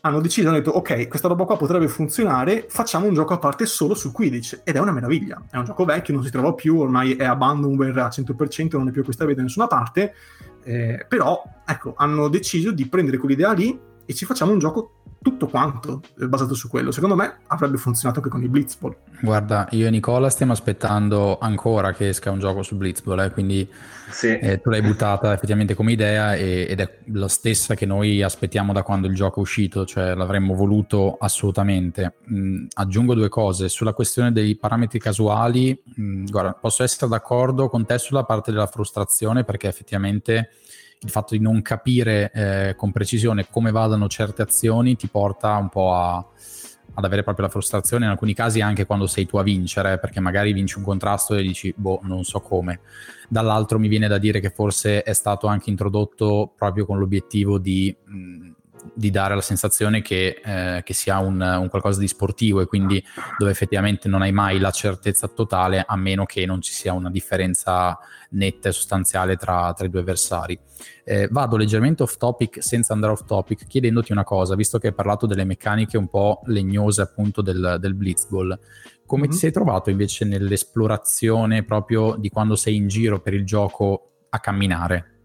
Hanno 0.00 0.20
deciso, 0.20 0.48
hanno 0.48 0.58
detto 0.58 0.70
ok, 0.70 1.08
questa 1.08 1.28
roba 1.28 1.44
qua 1.44 1.56
potrebbe 1.56 1.88
funzionare, 1.88 2.66
facciamo 2.68 3.06
un 3.06 3.14
gioco 3.14 3.34
a 3.34 3.38
parte 3.38 3.66
solo 3.66 3.94
su 3.94 4.12
Quidditch. 4.12 4.60
Ed 4.64 4.76
è 4.76 4.78
una 4.78 4.92
meraviglia, 4.92 5.42
è 5.50 5.56
un 5.56 5.64
gioco 5.64 5.84
vecchio, 5.84 6.14
non 6.14 6.22
si 6.22 6.30
trova 6.30 6.54
più, 6.54 6.78
ormai 6.78 7.14
è 7.14 7.24
abandonware 7.24 8.00
al 8.00 8.10
100%, 8.12 8.76
non 8.76 8.88
è 8.88 8.90
più 8.92 9.02
questa 9.02 9.24
vede 9.24 9.38
da 9.38 9.42
nessuna 9.42 9.66
parte, 9.66 10.14
eh, 10.62 11.04
però 11.08 11.42
ecco, 11.66 11.94
hanno 11.96 12.28
deciso 12.28 12.70
di 12.70 12.86
prendere 12.86 13.18
quell'idea 13.18 13.52
lì 13.52 13.76
e 14.06 14.14
ci 14.14 14.24
facciamo 14.24 14.52
un 14.52 14.58
gioco 14.58 14.92
tutto 15.26 15.48
quanto 15.48 16.02
basato 16.14 16.54
su 16.54 16.68
quello. 16.68 16.92
Secondo 16.92 17.16
me 17.16 17.38
avrebbe 17.48 17.78
funzionato 17.78 18.20
anche 18.20 18.30
con 18.30 18.44
i 18.44 18.48
Blitzball. 18.48 18.94
Guarda, 19.20 19.66
io 19.72 19.88
e 19.88 19.90
Nicola 19.90 20.30
stiamo 20.30 20.52
aspettando 20.52 21.38
ancora 21.38 21.92
che 21.92 22.10
esca 22.10 22.30
un 22.30 22.38
gioco 22.38 22.62
su 22.62 22.76
Blitzball, 22.76 23.18
eh, 23.24 23.30
quindi 23.32 23.68
sì. 24.08 24.38
eh, 24.38 24.60
tu 24.60 24.70
l'hai 24.70 24.82
buttata 24.82 25.32
effettivamente 25.32 25.74
come 25.74 25.90
idea 25.90 26.34
e, 26.36 26.66
ed 26.68 26.78
è 26.78 26.98
la 27.12 27.26
stessa 27.26 27.74
che 27.74 27.86
noi 27.86 28.22
aspettiamo 28.22 28.72
da 28.72 28.84
quando 28.84 29.08
il 29.08 29.16
gioco 29.16 29.40
è 29.40 29.42
uscito, 29.42 29.84
cioè 29.84 30.14
l'avremmo 30.14 30.54
voluto 30.54 31.16
assolutamente. 31.18 32.18
Mm, 32.32 32.66
aggiungo 32.74 33.14
due 33.14 33.28
cose, 33.28 33.68
sulla 33.68 33.94
questione 33.94 34.30
dei 34.30 34.54
parametri 34.54 35.00
casuali, 35.00 35.76
mm, 36.00 36.26
guarda, 36.26 36.52
posso 36.52 36.84
essere 36.84 37.08
d'accordo 37.08 37.68
con 37.68 37.84
te 37.84 37.98
sulla 37.98 38.22
parte 38.22 38.52
della 38.52 38.68
frustrazione 38.68 39.42
perché 39.42 39.66
effettivamente 39.66 40.50
il 41.00 41.10
fatto 41.10 41.34
di 41.34 41.40
non 41.40 41.62
capire 41.62 42.30
eh, 42.32 42.74
con 42.76 42.90
precisione 42.92 43.48
come 43.50 43.70
vadano 43.70 44.08
certe 44.08 44.42
azioni 44.42 44.96
ti 44.96 45.08
porta 45.08 45.56
un 45.56 45.68
po' 45.68 45.94
a, 45.94 46.24
ad 46.94 47.04
avere 47.04 47.22
proprio 47.22 47.44
la 47.44 47.50
frustrazione, 47.50 48.06
in 48.06 48.10
alcuni 48.10 48.34
casi 48.34 48.60
anche 48.60 48.86
quando 48.86 49.06
sei 49.06 49.26
tu 49.26 49.36
a 49.36 49.42
vincere, 49.42 49.98
perché 49.98 50.20
magari 50.20 50.52
vinci 50.52 50.78
un 50.78 50.84
contrasto 50.84 51.34
e 51.34 51.42
dici, 51.42 51.72
boh, 51.76 52.00
non 52.02 52.24
so 52.24 52.40
come. 52.40 52.80
Dall'altro 53.28 53.78
mi 53.78 53.88
viene 53.88 54.08
da 54.08 54.18
dire 54.18 54.40
che 54.40 54.50
forse 54.50 55.02
è 55.02 55.12
stato 55.12 55.46
anche 55.46 55.70
introdotto 55.70 56.52
proprio 56.56 56.86
con 56.86 56.98
l'obiettivo 56.98 57.58
di... 57.58 57.94
Mh, 58.04 58.45
di 58.94 59.10
dare 59.10 59.34
la 59.34 59.40
sensazione 59.40 60.02
che, 60.02 60.40
eh, 60.44 60.82
che 60.84 60.94
sia 60.94 61.18
un, 61.18 61.40
un, 61.40 61.68
qualcosa 61.68 62.00
di 62.00 62.08
sportivo 62.08 62.60
e 62.60 62.66
quindi 62.66 63.02
dove 63.38 63.50
effettivamente 63.50 64.08
non 64.08 64.22
hai 64.22 64.32
mai 64.32 64.58
la 64.58 64.70
certezza 64.70 65.28
totale 65.28 65.84
a 65.86 65.96
meno 65.96 66.24
che 66.24 66.46
non 66.46 66.60
ci 66.60 66.72
sia 66.72 66.92
una 66.92 67.10
differenza 67.10 67.98
netta 68.30 68.68
e 68.68 68.72
sostanziale 68.72 69.36
tra, 69.36 69.72
tra 69.74 69.86
i 69.86 69.90
due 69.90 70.00
avversari. 70.00 70.58
Eh, 71.04 71.28
vado 71.30 71.56
leggermente 71.56 72.02
off 72.02 72.16
topic 72.16 72.62
senza 72.62 72.92
andare 72.92 73.12
off 73.12 73.24
topic 73.24 73.66
chiedendoti 73.66 74.12
una 74.12 74.24
cosa, 74.24 74.54
visto 74.54 74.78
che 74.78 74.88
hai 74.88 74.94
parlato 74.94 75.26
delle 75.26 75.44
meccaniche 75.44 75.96
un 75.96 76.08
po' 76.08 76.42
legnose 76.46 77.02
appunto 77.02 77.42
del, 77.42 77.76
del 77.80 77.94
blitzball, 77.94 78.58
come 79.06 79.22
mm-hmm. 79.22 79.30
ti 79.30 79.36
sei 79.36 79.52
trovato 79.52 79.90
invece 79.90 80.24
nell'esplorazione 80.24 81.64
proprio 81.64 82.16
di 82.16 82.28
quando 82.28 82.56
sei 82.56 82.76
in 82.76 82.88
giro 82.88 83.20
per 83.20 83.34
il 83.34 83.44
gioco 83.44 84.10
a 84.28 84.40
camminare? 84.40 85.15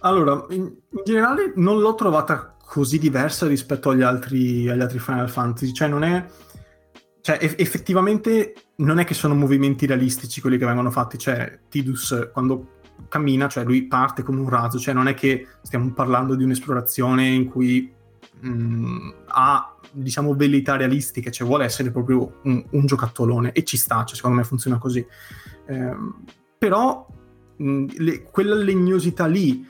Allora, 0.00 0.46
in, 0.50 0.72
generale 1.04 1.52
non 1.56 1.80
l'ho 1.80 1.94
trovata 1.94 2.56
così 2.64 2.98
diversa 2.98 3.46
rispetto 3.46 3.90
agli 3.90 4.02
altri, 4.02 4.68
agli 4.68 4.80
altri 4.80 4.98
Final 4.98 5.30
Fantasy, 5.30 5.72
cioè 5.72 5.88
non 5.88 6.02
è... 6.02 6.26
Cioè, 7.20 7.38
eff- 7.40 7.58
effettivamente 7.58 8.54
non 8.76 8.98
è 8.98 9.04
che 9.04 9.14
sono 9.14 9.34
movimenti 9.34 9.86
realistici 9.86 10.40
quelli 10.40 10.58
che 10.58 10.66
vengono 10.66 10.90
fatti, 10.90 11.18
cioè 11.18 11.58
Tidus 11.68 12.30
quando 12.32 12.74
cammina, 13.08 13.48
cioè 13.48 13.64
lui 13.64 13.86
parte 13.86 14.22
come 14.22 14.40
un 14.40 14.48
razzo, 14.48 14.78
cioè 14.78 14.94
non 14.94 15.08
è 15.08 15.14
che 15.14 15.46
stiamo 15.62 15.92
parlando 15.92 16.34
di 16.34 16.44
un'esplorazione 16.44 17.26
in 17.26 17.46
cui 17.46 17.92
mh, 18.40 18.48
mm, 18.48 19.10
ha 19.26 19.76
diciamo 19.92 20.34
velleità 20.34 20.76
realistiche, 20.76 21.30
cioè 21.30 21.46
vuole 21.46 21.64
essere 21.64 21.90
proprio 21.90 22.40
un, 22.44 22.64
un 22.70 22.86
giocattolone 22.86 23.52
e 23.52 23.64
ci 23.64 23.76
sta, 23.76 24.04
cioè 24.04 24.16
secondo 24.16 24.36
me 24.36 24.44
funziona 24.44 24.78
così. 24.78 25.04
Eh, 25.66 25.96
però 26.58 27.06
mm, 27.62 27.86
le, 27.98 28.22
quella 28.22 28.54
legnosità 28.54 29.26
lì 29.26 29.66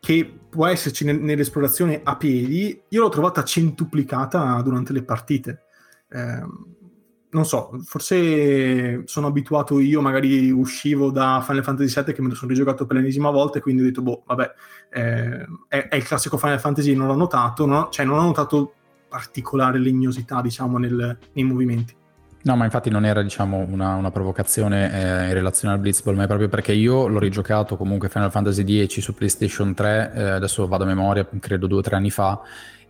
che 0.00 0.38
può 0.48 0.66
esserci 0.66 1.04
ne- 1.04 1.12
nell'esplorazione 1.12 2.00
a 2.02 2.16
piedi, 2.16 2.80
io 2.88 3.02
l'ho 3.02 3.08
trovata 3.08 3.44
centuplicata 3.44 4.60
durante 4.62 4.92
le 4.92 5.02
partite. 5.02 5.62
Eh, 6.10 6.42
non 7.30 7.44
so, 7.44 7.78
forse 7.84 9.02
sono 9.06 9.26
abituato 9.26 9.78
io, 9.80 10.00
magari 10.00 10.50
uscivo 10.50 11.10
da 11.10 11.42
Final 11.44 11.62
Fantasy 11.62 12.02
VII 12.02 12.14
che 12.14 12.22
me 12.22 12.28
lo 12.28 12.34
sono 12.34 12.50
rigiocato 12.50 12.86
per 12.86 12.96
l'ennesima 12.96 13.30
volta 13.30 13.58
e 13.58 13.60
quindi 13.60 13.82
ho 13.82 13.84
detto, 13.84 14.00
boh, 14.02 14.22
vabbè, 14.26 14.52
eh, 14.90 15.46
è, 15.68 15.88
è, 15.88 15.96
il 15.96 16.04
classico 16.04 16.38
Final 16.38 16.60
Fantasy, 16.60 16.94
non 16.94 17.06
l'ho 17.06 17.16
notato, 17.16 17.66
no? 17.66 17.88
cioè 17.90 18.06
non 18.06 18.18
ho 18.18 18.22
notato 18.22 18.72
particolare 19.08 19.78
legnosità, 19.78 20.40
diciamo, 20.40 20.78
nel, 20.78 21.18
nei 21.32 21.44
movimenti. 21.44 21.94
No, 22.48 22.56
ma 22.56 22.64
infatti 22.64 22.88
non 22.88 23.04
era 23.04 23.20
diciamo 23.20 23.58
una, 23.68 23.96
una 23.96 24.10
provocazione 24.10 24.90
eh, 24.90 25.26
in 25.26 25.34
relazione 25.34 25.74
al 25.74 25.80
Blitzball, 25.80 26.14
ma 26.14 26.24
è 26.24 26.26
proprio 26.26 26.48
perché 26.48 26.72
io 26.72 27.06
l'ho 27.06 27.18
rigiocato 27.18 27.76
comunque 27.76 28.08
Final 28.08 28.30
Fantasy 28.30 28.86
X 28.86 29.00
su 29.00 29.12
PlayStation 29.12 29.74
3, 29.74 30.12
eh, 30.14 30.22
adesso 30.22 30.66
vado 30.66 30.84
a 30.84 30.86
memoria, 30.86 31.28
credo 31.40 31.66
due 31.66 31.80
o 31.80 31.82
tre 31.82 31.96
anni 31.96 32.08
fa, 32.08 32.40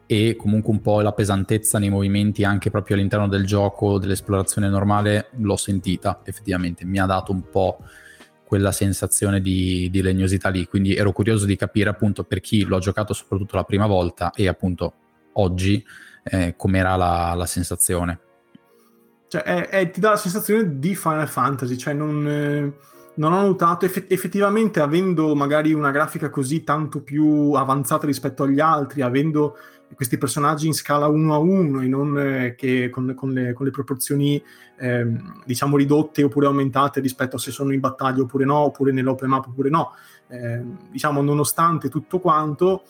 e 0.06 0.36
comunque 0.36 0.72
un 0.72 0.80
po' 0.80 1.00
la 1.00 1.10
pesantezza 1.10 1.80
nei 1.80 1.88
movimenti 1.88 2.44
anche 2.44 2.70
proprio 2.70 2.94
all'interno 2.94 3.26
del 3.26 3.44
gioco, 3.46 3.98
dell'esplorazione 3.98 4.68
normale, 4.68 5.30
l'ho 5.38 5.56
sentita 5.56 6.20
effettivamente, 6.22 6.84
mi 6.84 7.00
ha 7.00 7.06
dato 7.06 7.32
un 7.32 7.42
po' 7.50 7.78
quella 8.44 8.70
sensazione 8.70 9.40
di, 9.40 9.88
di 9.90 10.02
legnosità 10.02 10.50
lì, 10.50 10.66
quindi 10.66 10.94
ero 10.94 11.10
curioso 11.10 11.46
di 11.46 11.56
capire 11.56 11.90
appunto 11.90 12.22
per 12.22 12.38
chi 12.38 12.62
lo 12.62 12.76
ha 12.76 12.80
giocato 12.80 13.12
soprattutto 13.12 13.56
la 13.56 13.64
prima 13.64 13.86
volta 13.86 14.30
e 14.30 14.46
appunto 14.46 14.92
oggi 15.32 15.84
eh, 16.22 16.54
com'era 16.56 16.94
la, 16.94 17.34
la 17.34 17.46
sensazione. 17.46 18.20
Cioè, 19.28 19.42
è, 19.42 19.68
è, 19.68 19.90
ti 19.90 20.00
dà 20.00 20.10
la 20.10 20.16
sensazione 20.16 20.78
di 20.78 20.94
Final 20.94 21.28
Fantasy, 21.28 21.76
cioè 21.76 21.92
non, 21.92 22.26
eh, 22.26 22.72
non 23.14 23.32
ho 23.32 23.42
notato 23.42 23.84
eff- 23.84 24.10
effettivamente 24.10 24.80
avendo 24.80 25.34
magari 25.34 25.72
una 25.72 25.90
grafica 25.90 26.30
così 26.30 26.64
tanto 26.64 27.02
più 27.02 27.52
avanzata 27.52 28.06
rispetto 28.06 28.44
agli 28.44 28.60
altri, 28.60 29.02
avendo 29.02 29.56
questi 29.94 30.18
personaggi 30.18 30.66
in 30.66 30.74
scala 30.74 31.06
1 31.08 31.34
a 31.34 31.38
1 31.38 31.80
e 31.80 31.86
non 31.86 32.18
eh, 32.18 32.54
che 32.56 32.90
con, 32.90 33.14
con, 33.14 33.32
le, 33.32 33.52
con, 33.52 33.66
le, 33.66 33.72
proporzioni 33.72 34.42
eh, 34.78 35.06
diciamo 35.44 35.76
ridotte 35.76 36.22
oppure 36.22 36.46
aumentate 36.46 37.00
rispetto 37.00 37.36
a 37.36 37.38
se 37.38 37.50
sono 37.50 37.72
in 37.72 37.80
battaglia 37.80 38.22
oppure 38.22 38.44
no, 38.44 38.56
oppure 38.56 38.92
nell'open 38.92 39.28
map 39.28 39.46
oppure 39.46 39.70
no. 39.70 39.92
Eh, 40.28 40.62
diciamo, 40.90 41.22
nonostante 41.22 41.88
tutto 41.88 42.18
quanto, 42.18 42.82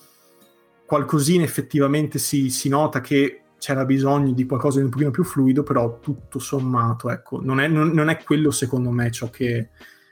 qualcosina 0.85 1.45
effettivamente 1.45 2.19
si, 2.19 2.51
si 2.51 2.69
nota 2.69 3.01
che 3.01 3.43
c'era 3.59 3.85
bisogno 3.85 4.33
di 4.33 4.47
qualcosa 4.47 4.79
di 4.79 4.85
un 4.85 4.91
pochino 4.91 5.11
più 5.11 5.25
fluido, 5.25 5.63
però 5.63 5.99
tutto 6.01 6.39
sommato, 6.39 7.11
ecco, 7.11 7.41
non 7.43 7.61
è, 7.61 7.69
non, 7.69 7.91
non 7.91 8.09
è 8.09 8.23
quello 8.23 8.51
secondo 8.51 8.91
me 8.91 9.11
ciò 9.11 9.31
che 9.31 9.71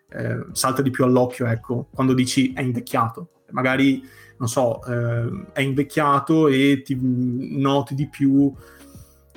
eh, 0.09 0.47
salta 0.53 0.83
di 0.83 0.91
più 0.91 1.05
all'occhio, 1.05 1.47
ecco, 1.47 1.89
quando 1.93 2.15
dici 2.15 2.53
è 2.53 2.61
invecchiato. 2.61 3.31
Magari, 3.51 4.03
non 4.39 4.49
so, 4.49 4.85
eh, 4.85 5.47
è 5.53 5.61
invecchiato 5.61 6.49
e 6.49 6.83
ti 6.85 6.99
noti 7.01 7.95
di 7.95 8.09
più 8.09 8.53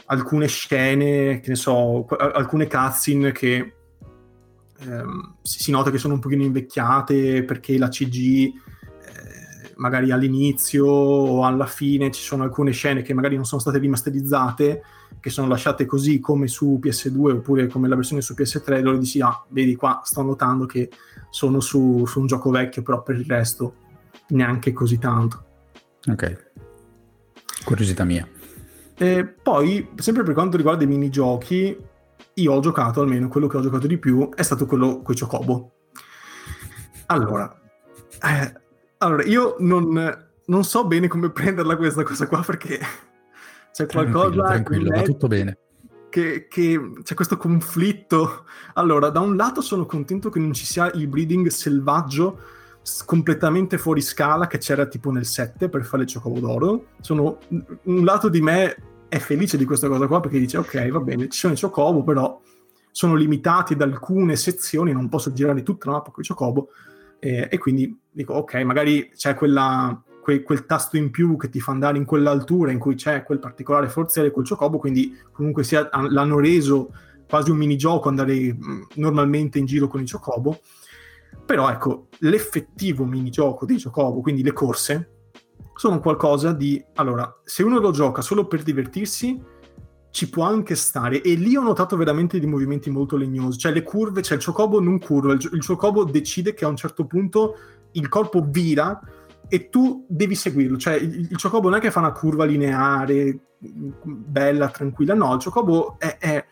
alcune 0.05 0.47
scene, 0.47 1.39
che 1.39 1.49
ne 1.49 1.55
so, 1.55 2.05
alcune 2.07 2.67
cutscene 2.67 3.31
che 3.31 3.73
ehm, 4.79 5.35
si 5.41 5.71
nota 5.71 5.91
che 5.91 5.97
sono 5.97 6.15
un 6.15 6.19
pochino 6.19 6.43
invecchiate 6.43 7.43
perché 7.43 7.77
la 7.77 7.89
CG 7.89 8.51
magari 9.79 10.11
all'inizio 10.11 10.85
o 10.85 11.45
alla 11.45 11.65
fine 11.65 12.11
ci 12.11 12.21
sono 12.21 12.43
alcune 12.43 12.71
scene 12.71 13.01
che 13.01 13.13
magari 13.13 13.35
non 13.35 13.45
sono 13.45 13.61
state 13.61 13.79
rimasterizzate, 13.79 14.83
che 15.19 15.29
sono 15.29 15.47
lasciate 15.47 15.85
così 15.85 16.19
come 16.19 16.47
su 16.47 16.79
PS2 16.81 17.31
oppure 17.31 17.67
come 17.67 17.87
la 17.87 17.95
versione 17.95 18.21
su 18.21 18.33
PS3, 18.37 18.75
allora 18.75 18.97
dici, 18.97 19.21
ah, 19.21 19.43
vedi 19.49 19.75
qua, 19.75 20.01
sto 20.03 20.21
notando 20.21 20.65
che 20.65 20.89
sono 21.29 21.59
su, 21.59 22.05
su 22.05 22.19
un 22.19 22.27
gioco 22.27 22.49
vecchio, 22.49 22.81
però 22.81 23.01
per 23.03 23.15
il 23.15 23.25
resto 23.25 23.73
neanche 24.29 24.71
così 24.73 24.97
tanto. 24.97 25.45
Ok, 26.07 26.51
curiosità 27.63 28.03
mia. 28.03 28.27
E 28.97 29.25
poi, 29.25 29.89
sempre 29.95 30.23
per 30.23 30.33
quanto 30.33 30.57
riguarda 30.57 30.83
i 30.83 30.87
minigiochi, 30.87 31.77
io 32.33 32.53
ho 32.53 32.59
giocato, 32.59 33.01
almeno 33.01 33.29
quello 33.29 33.47
che 33.47 33.57
ho 33.57 33.61
giocato 33.61 33.87
di 33.87 33.97
più, 33.97 34.29
è 34.29 34.43
stato 34.43 34.65
quello 34.65 35.01
con 35.01 35.15
Chocobo. 35.15 35.71
Allora, 37.07 37.59
eh, 38.21 38.53
allora, 38.99 39.23
io 39.23 39.55
non, 39.59 40.27
non, 40.45 40.63
so 40.63 40.85
bene 40.85 41.07
come 41.07 41.29
prenderla 41.31 41.75
questa 41.75 42.03
cosa 42.03 42.27
qua 42.27 42.41
perché 42.41 42.79
c'è 43.71 43.85
qualcosa... 43.85 44.29
Tranquillo, 44.29 44.43
tranquillo 44.43 44.89
va 44.95 45.01
tutto 45.01 45.27
bene. 45.27 45.57
Che, 46.09 46.47
che, 46.47 46.91
c'è 47.03 47.13
questo 47.13 47.37
conflitto. 47.37 48.45
Allora, 48.73 49.09
da 49.09 49.19
un 49.19 49.35
lato 49.35 49.61
sono 49.61 49.85
contento 49.85 50.29
che 50.29 50.39
non 50.39 50.53
ci 50.53 50.65
sia 50.65 50.91
il 50.91 51.07
breeding 51.07 51.47
selvaggio 51.47 52.39
completamente 53.05 53.77
fuori 53.77 54.01
scala 54.01 54.47
che 54.47 54.57
c'era 54.57 54.87
tipo 54.87 55.11
nel 55.11 55.25
7 55.25 55.69
per 55.69 55.85
fare 55.85 56.03
il 56.03 56.11
Chocobo 56.11 56.39
d'oro. 56.39 56.85
Sono, 57.01 57.37
un 57.83 58.03
lato 58.03 58.29
di 58.29 58.41
me 58.41 58.75
è 59.07 59.19
felice 59.19 59.57
di 59.57 59.65
questa 59.65 59.87
cosa 59.87 60.07
qua 60.07 60.19
perché 60.19 60.39
dice 60.39 60.57
ok, 60.57 60.89
va 60.89 60.99
bene, 60.99 61.29
ci 61.29 61.39
sono 61.39 61.53
i 61.53 61.59
Chocobo, 61.59 62.03
però 62.03 62.41
sono 62.91 63.15
limitati 63.15 63.75
da 63.75 63.85
alcune 63.85 64.35
sezioni, 64.35 64.91
non 64.91 65.09
posso 65.09 65.31
girare 65.31 65.63
tutta 65.63 65.89
la 65.89 65.97
mappa 65.97 66.11
con 66.11 66.23
i 66.23 66.27
Chocobo 66.27 66.69
e, 67.19 67.47
e 67.49 67.57
quindi 67.57 67.97
dico, 68.09 68.33
ok, 68.33 68.55
magari 68.63 69.11
c'è 69.15 69.35
quella, 69.35 70.01
que, 70.21 70.41
quel 70.41 70.65
tasto 70.65 70.97
in 70.97 71.11
più 71.11 71.35
che 71.37 71.49
ti 71.49 71.59
fa 71.59 71.71
andare 71.71 71.97
in 71.97 72.05
quell'altura 72.05 72.71
in 72.71 72.79
cui 72.79 72.95
c'è 72.95 73.23
quel 73.23 73.39
particolare 73.39 73.89
forziere 73.89 74.31
col 74.31 74.47
Chocobo, 74.47 74.77
quindi 74.77 75.15
comunque 75.31 75.63
sia, 75.63 75.89
l'hanno 76.09 76.39
reso 76.39 76.93
quasi 77.27 77.51
un 77.51 77.57
minigioco 77.57 78.09
andare 78.09 78.53
mh, 78.53 78.87
normalmente 78.95 79.59
in 79.59 79.65
giro 79.65 79.87
con 79.87 80.01
il 80.01 80.09
Chocobo. 80.09 80.59
Però 81.45 81.69
ecco, 81.69 82.07
l'effettivo 82.19 83.05
minigioco 83.05 83.65
di 83.65 83.81
Chocobo, 83.81 84.21
quindi 84.21 84.43
le 84.43 84.53
corse, 84.53 85.09
sono 85.75 85.99
qualcosa 85.99 86.51
di... 86.51 86.83
Allora, 86.95 87.39
se 87.43 87.63
uno 87.63 87.79
lo 87.79 87.91
gioca 87.91 88.21
solo 88.21 88.47
per 88.47 88.63
divertirsi, 88.63 89.41
ci 90.11 90.29
può 90.29 90.43
anche 90.43 90.75
stare. 90.75 91.21
E 91.21 91.33
lì 91.35 91.55
ho 91.55 91.61
notato 91.61 91.95
veramente 91.95 92.39
dei 92.39 92.49
movimenti 92.49 92.89
molto 92.89 93.15
legnosi. 93.15 93.57
Cioè 93.57 93.71
le 93.71 93.83
curve, 93.83 94.21
cioè 94.21 94.37
il 94.37 94.43
Chocobo 94.43 94.79
non 94.79 94.99
curva 94.99 95.33
il, 95.33 95.49
il 95.53 95.65
Chocobo 95.65 96.03
decide 96.03 96.53
che 96.53 96.65
a 96.65 96.69
un 96.69 96.75
certo 96.75 97.05
punto 97.05 97.57
il 97.91 98.07
corpo 98.09 98.45
vira 98.47 98.99
e 99.47 99.69
tu 99.69 100.05
devi 100.07 100.35
seguirlo. 100.35 100.77
Cioè 100.77 100.95
il, 100.95 101.27
il 101.31 101.39
Chocobo 101.39 101.69
non 101.69 101.77
è 101.79 101.81
che 101.81 101.91
fa 101.91 101.99
una 101.99 102.11
curva 102.11 102.45
lineare 102.45 103.37
bella, 103.59 104.69
tranquilla. 104.69 105.13
No, 105.13 105.33
il 105.35 105.43
Chocobo 105.43 105.95
è, 105.99 106.17
è 106.19 106.45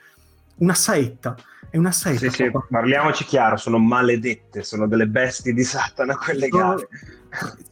una 0.57 0.73
saetta. 0.73 1.35
È 1.69 1.77
una 1.77 1.91
saetta 1.91 2.29
sì, 2.29 2.43
sì, 2.43 2.51
parliamoci 2.69 3.25
chiaro, 3.25 3.57
sono 3.57 3.77
maledette 3.77 4.63
sono 4.63 4.87
delle 4.87 5.05
bestie 5.05 5.51
di 5.51 5.65
Satana 5.65 6.15
quelle 6.15 6.47
sono, 6.47 6.75
gare. 6.75 6.87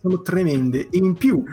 sono 0.01 0.21
tremende. 0.21 0.89
E 0.89 0.97
in 0.97 1.13
più 1.15 1.43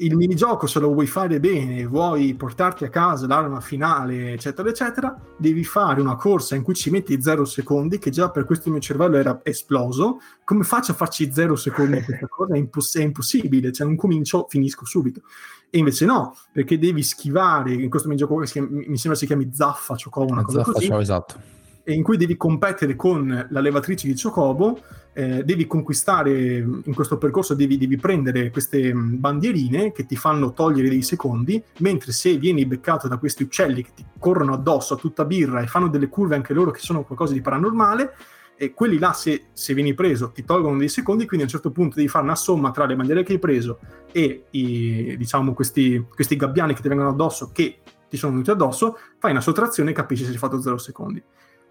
il 0.00 0.16
minigioco 0.16 0.66
se 0.66 0.78
lo 0.78 0.92
vuoi 0.92 1.06
fare 1.06 1.40
bene, 1.40 1.84
vuoi 1.86 2.34
portarti 2.34 2.84
a 2.84 2.88
casa 2.88 3.26
l'arma 3.26 3.60
finale, 3.60 4.32
eccetera, 4.32 4.68
eccetera, 4.68 5.18
devi 5.36 5.64
fare 5.64 6.00
una 6.00 6.16
corsa 6.16 6.54
in 6.54 6.62
cui 6.62 6.74
ci 6.74 6.90
metti 6.90 7.20
0 7.20 7.44
secondi, 7.44 7.98
che 7.98 8.10
già 8.10 8.30
per 8.30 8.44
questo 8.44 8.68
il 8.68 8.74
mio 8.74 8.82
cervello 8.82 9.16
era 9.16 9.40
esploso. 9.42 10.18
Come 10.44 10.64
faccio 10.64 10.92
a 10.92 10.94
farci 10.94 11.32
0 11.32 11.56
secondi 11.56 12.02
questa 12.02 12.28
cosa? 12.28 12.54
È, 12.54 12.58
imposs- 12.58 12.98
è, 12.98 13.02
impossibile, 13.02 13.72
cioè 13.72 13.86
non 13.86 13.96
comincio, 13.96 14.46
finisco 14.48 14.84
subito. 14.84 15.22
E 15.70 15.78
invece 15.78 16.04
no, 16.04 16.34
perché 16.52 16.78
devi 16.78 17.02
schivare, 17.02 17.72
in 17.72 17.90
questo 17.90 18.08
minigioco 18.08 18.36
che 18.38 18.60
mi 18.60 18.96
sembra 18.96 19.18
si 19.18 19.26
chiami 19.26 19.50
Zaffa, 19.52 19.96
Ciocò, 19.96 20.24
una 20.24 20.42
cosa 20.42 20.58
Zaffa, 20.58 20.72
così. 20.72 20.86
Ciao, 20.86 21.00
esatto 21.00 21.56
in 21.94 22.02
cui 22.02 22.16
devi 22.16 22.36
competere 22.36 22.96
con 22.96 23.46
la 23.50 23.60
levatrice 23.60 24.06
di 24.06 24.20
Chocobo, 24.20 24.80
eh, 25.12 25.42
devi 25.44 25.66
conquistare, 25.66 26.58
in 26.58 26.94
questo 26.94 27.18
percorso 27.18 27.54
devi, 27.54 27.76
devi, 27.76 27.96
prendere 27.96 28.50
queste 28.50 28.92
bandierine 28.92 29.92
che 29.92 30.06
ti 30.06 30.16
fanno 30.16 30.52
togliere 30.52 30.88
dei 30.88 31.02
secondi, 31.02 31.62
mentre 31.78 32.12
se 32.12 32.36
vieni 32.36 32.66
beccato 32.66 33.08
da 33.08 33.16
questi 33.16 33.42
uccelli 33.42 33.82
che 33.82 33.90
ti 33.94 34.04
corrono 34.18 34.52
addosso 34.52 34.94
a 34.94 34.96
tutta 34.96 35.24
birra 35.24 35.60
e 35.60 35.66
fanno 35.66 35.88
delle 35.88 36.08
curve 36.08 36.36
anche 36.36 36.52
loro 36.52 36.70
che 36.70 36.80
sono 36.80 37.04
qualcosa 37.04 37.32
di 37.32 37.40
paranormale, 37.40 38.14
e 38.60 38.74
quelli 38.74 38.98
là 38.98 39.12
se, 39.12 39.46
se, 39.52 39.72
vieni 39.72 39.94
preso 39.94 40.32
ti 40.32 40.44
tolgono 40.44 40.78
dei 40.78 40.88
secondi, 40.88 41.26
quindi 41.26 41.46
a 41.46 41.48
un 41.48 41.52
certo 41.52 41.70
punto 41.70 41.94
devi 41.94 42.08
fare 42.08 42.24
una 42.24 42.34
somma 42.34 42.72
tra 42.72 42.86
le 42.86 42.96
bandiere 42.96 43.22
che 43.22 43.34
hai 43.34 43.38
preso 43.38 43.78
e 44.10 44.46
i, 44.50 45.14
diciamo, 45.16 45.54
questi, 45.54 46.04
questi 46.12 46.34
gabbiani 46.34 46.74
che 46.74 46.82
ti 46.82 46.88
vengono 46.88 47.10
addosso 47.10 47.50
che 47.52 47.78
ti 48.08 48.16
sono 48.16 48.32
venuti 48.32 48.50
addosso, 48.50 48.98
fai 49.18 49.30
una 49.30 49.40
sottrazione 49.40 49.90
e 49.90 49.94
capisci 49.94 50.24
se 50.24 50.30
hai 50.30 50.38
fatto 50.38 50.60
0 50.60 50.76
secondi. 50.78 51.22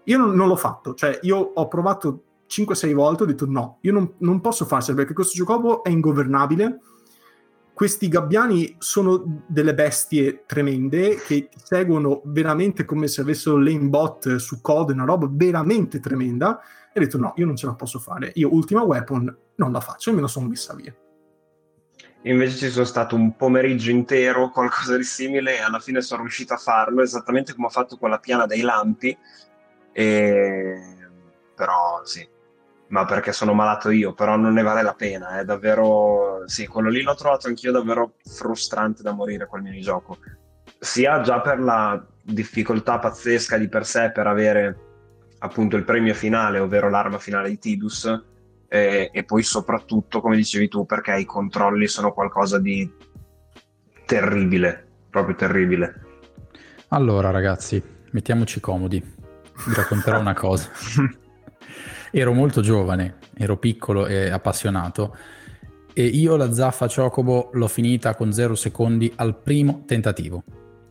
Io 0.08 0.16
non, 0.18 0.34
non 0.34 0.48
l'ho 0.48 0.56
fatto, 0.56 0.94
cioè 0.94 1.18
io 1.22 1.36
ho 1.36 1.68
provato 1.68 2.22
5-6 2.48 2.94
volte, 2.94 3.22
ho 3.22 3.26
detto 3.26 3.46
no, 3.46 3.78
io 3.82 3.92
non, 3.92 4.14
non 4.18 4.40
posso 4.40 4.64
farcela 4.64 4.96
perché 4.96 5.12
questo 5.12 5.34
gioco 5.36 5.84
è 5.84 5.90
ingovernabile. 5.90 6.80
Questi 7.74 8.08
gabbiani 8.08 8.74
sono 8.78 9.44
delle 9.46 9.74
bestie 9.74 10.42
tremende 10.46 11.16
che 11.16 11.48
seguono 11.62 12.22
veramente 12.24 12.84
come 12.84 13.06
se 13.06 13.20
avessero 13.20 13.56
lane 13.56 13.88
bot 13.88 14.36
su 14.36 14.60
code, 14.60 14.94
una 14.94 15.04
roba 15.04 15.28
veramente 15.30 16.00
tremenda. 16.00 16.58
E 16.92 16.98
ho 16.98 17.02
detto 17.02 17.18
no, 17.18 17.34
io 17.36 17.46
non 17.46 17.54
ce 17.54 17.66
la 17.66 17.74
posso 17.74 18.00
fare. 18.00 18.32
Io 18.34 18.52
Ultima 18.52 18.82
Weapon 18.82 19.36
non 19.56 19.70
la 19.70 19.80
faccio 19.80 20.10
e 20.10 20.14
me 20.14 20.22
la 20.22 20.26
sono 20.26 20.48
messa 20.48 20.74
via. 20.74 20.92
Invece 22.22 22.56
ci 22.56 22.70
sono 22.70 22.84
stato 22.84 23.14
un 23.14 23.36
pomeriggio 23.36 23.90
intero, 23.90 24.50
qualcosa 24.50 24.96
di 24.96 25.04
simile, 25.04 25.56
e 25.56 25.60
alla 25.60 25.78
fine 25.78 26.00
sono 26.00 26.22
riuscito 26.22 26.54
a 26.54 26.56
farlo 26.56 27.02
esattamente 27.02 27.54
come 27.54 27.68
ho 27.68 27.70
fatto 27.70 27.96
con 27.96 28.10
la 28.10 28.18
piana 28.18 28.46
dei 28.46 28.62
lampi, 28.62 29.16
e... 29.98 30.80
Però 31.56 32.02
sì, 32.04 32.24
ma 32.88 33.04
perché 33.04 33.32
sono 33.32 33.52
malato 33.52 33.90
io, 33.90 34.12
però 34.12 34.36
non 34.36 34.52
ne 34.52 34.62
vale 34.62 34.82
la 34.82 34.94
pena, 34.94 35.40
è 35.40 35.44
davvero... 35.44 36.42
Sì, 36.46 36.68
quello 36.68 36.88
lì 36.88 37.02
l'ho 37.02 37.16
trovato 37.16 37.48
anch'io 37.48 37.72
davvero 37.72 38.12
frustrante 38.22 39.02
da 39.02 39.12
morire 39.12 39.46
quel 39.46 39.62
minigioco. 39.62 40.18
Sia 40.78 41.20
già 41.22 41.40
per 41.40 41.58
la 41.58 42.00
difficoltà 42.22 43.00
pazzesca 43.00 43.56
di 43.56 43.68
per 43.68 43.84
sé 43.84 44.12
per 44.12 44.28
avere 44.28 44.78
appunto 45.38 45.74
il 45.74 45.82
premio 45.82 46.14
finale, 46.14 46.60
ovvero 46.60 46.88
l'arma 46.88 47.18
finale 47.18 47.48
di 47.48 47.58
Tidus, 47.58 48.24
e, 48.68 49.10
e 49.12 49.24
poi 49.24 49.42
soprattutto, 49.42 50.20
come 50.20 50.36
dicevi 50.36 50.68
tu, 50.68 50.86
perché 50.86 51.16
i 51.16 51.24
controlli 51.24 51.88
sono 51.88 52.12
qualcosa 52.12 52.60
di 52.60 52.88
terribile, 54.06 54.86
proprio 55.10 55.34
terribile. 55.34 56.06
Allora 56.88 57.30
ragazzi, 57.30 57.82
mettiamoci 58.12 58.60
comodi, 58.60 59.16
vi 59.66 59.74
racconterò 59.74 60.18
una 60.18 60.34
cosa. 60.34 60.70
ero 62.10 62.32
molto 62.32 62.60
giovane, 62.60 63.16
ero 63.36 63.56
piccolo 63.56 64.06
e 64.06 64.30
appassionato 64.30 65.16
e 65.98 66.04
io 66.04 66.36
la 66.36 66.52
Zaffa 66.52 66.86
Chocobo 66.86 67.50
l'ho 67.54 67.66
finita 67.66 68.14
con 68.14 68.32
0 68.32 68.54
secondi 68.54 69.12
al 69.16 69.36
primo 69.36 69.82
tentativo. 69.84 70.44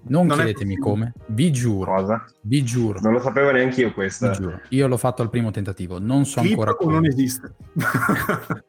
Non, 0.09 0.25
non 0.25 0.35
chiedetemi 0.35 0.75
come, 0.77 1.13
vi 1.27 1.49
giuro. 1.51 1.93
Cosa? 1.93 2.25
Vi 2.41 2.61
giuro. 2.63 2.99
Non 2.99 3.13
lo 3.13 3.21
sapevo 3.21 3.51
neanche 3.51 3.81
io 3.81 3.93
questa. 3.93 4.37
Io 4.69 4.87
l'ho 4.87 4.97
fatto 4.97 5.21
al 5.21 5.29
primo 5.29 5.49
tentativo, 5.49 5.97
non 5.97 6.25
so 6.25 6.41
Clip 6.41 6.51
ancora 6.51 6.75
come. 6.75 6.93
non 6.93 7.05
esiste. 7.05 7.55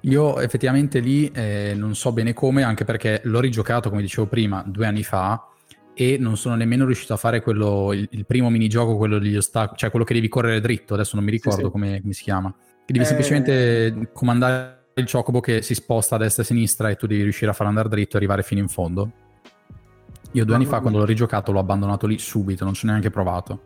io 0.00 0.38
effettivamente 0.40 1.00
lì 1.00 1.30
eh, 1.30 1.72
non 1.74 1.94
so 1.94 2.12
bene 2.12 2.34
come, 2.34 2.62
anche 2.62 2.84
perché 2.84 3.22
l'ho 3.24 3.40
rigiocato, 3.40 3.88
come 3.88 4.02
dicevo 4.02 4.26
prima, 4.26 4.62
due 4.66 4.86
anni 4.86 5.02
fa 5.02 5.48
e 5.98 6.18
non 6.18 6.36
sono 6.36 6.56
nemmeno 6.56 6.84
riuscito 6.84 7.14
a 7.14 7.16
fare 7.16 7.40
quello, 7.40 7.94
il, 7.94 8.06
il 8.10 8.26
primo 8.26 8.50
minigioco, 8.50 8.98
quello 8.98 9.18
degli 9.18 9.34
ostacoli, 9.34 9.78
cioè 9.78 9.88
quello 9.88 10.04
che 10.04 10.12
devi 10.12 10.28
correre 10.28 10.60
dritto, 10.60 10.92
adesso 10.92 11.16
non 11.16 11.24
mi 11.24 11.30
ricordo 11.30 11.58
sì, 11.58 11.64
sì. 11.64 11.70
Come, 11.70 12.00
come, 12.02 12.12
si 12.12 12.22
chiama. 12.22 12.54
Che 12.84 12.92
devi 12.92 13.04
eh... 13.04 13.06
semplicemente 13.06 14.10
comandare 14.12 14.88
il 14.96 15.10
chocobo 15.10 15.40
che 15.40 15.62
si 15.62 15.74
sposta 15.74 16.16
a 16.16 16.18
destra 16.18 16.42
e 16.42 16.44
a 16.44 16.48
sinistra 16.48 16.90
e 16.90 16.96
tu 16.96 17.06
devi 17.06 17.22
riuscire 17.22 17.50
a 17.50 17.54
farlo 17.54 17.68
andare 17.68 17.88
dritto 17.88 18.14
e 18.14 18.16
arrivare 18.18 18.42
fino 18.42 18.60
in 18.60 18.68
fondo. 18.68 19.10
Io 20.32 20.44
due 20.44 20.54
anni 20.54 20.66
fa, 20.66 20.80
quando 20.80 20.98
l'ho 20.98 21.06
rigiocato, 21.06 21.50
l'ho 21.50 21.60
abbandonato 21.60 22.06
lì 22.06 22.18
subito, 22.18 22.64
non 22.64 22.74
ci 22.74 22.84
ho 22.84 22.88
neanche 22.88 23.08
provato. 23.08 23.62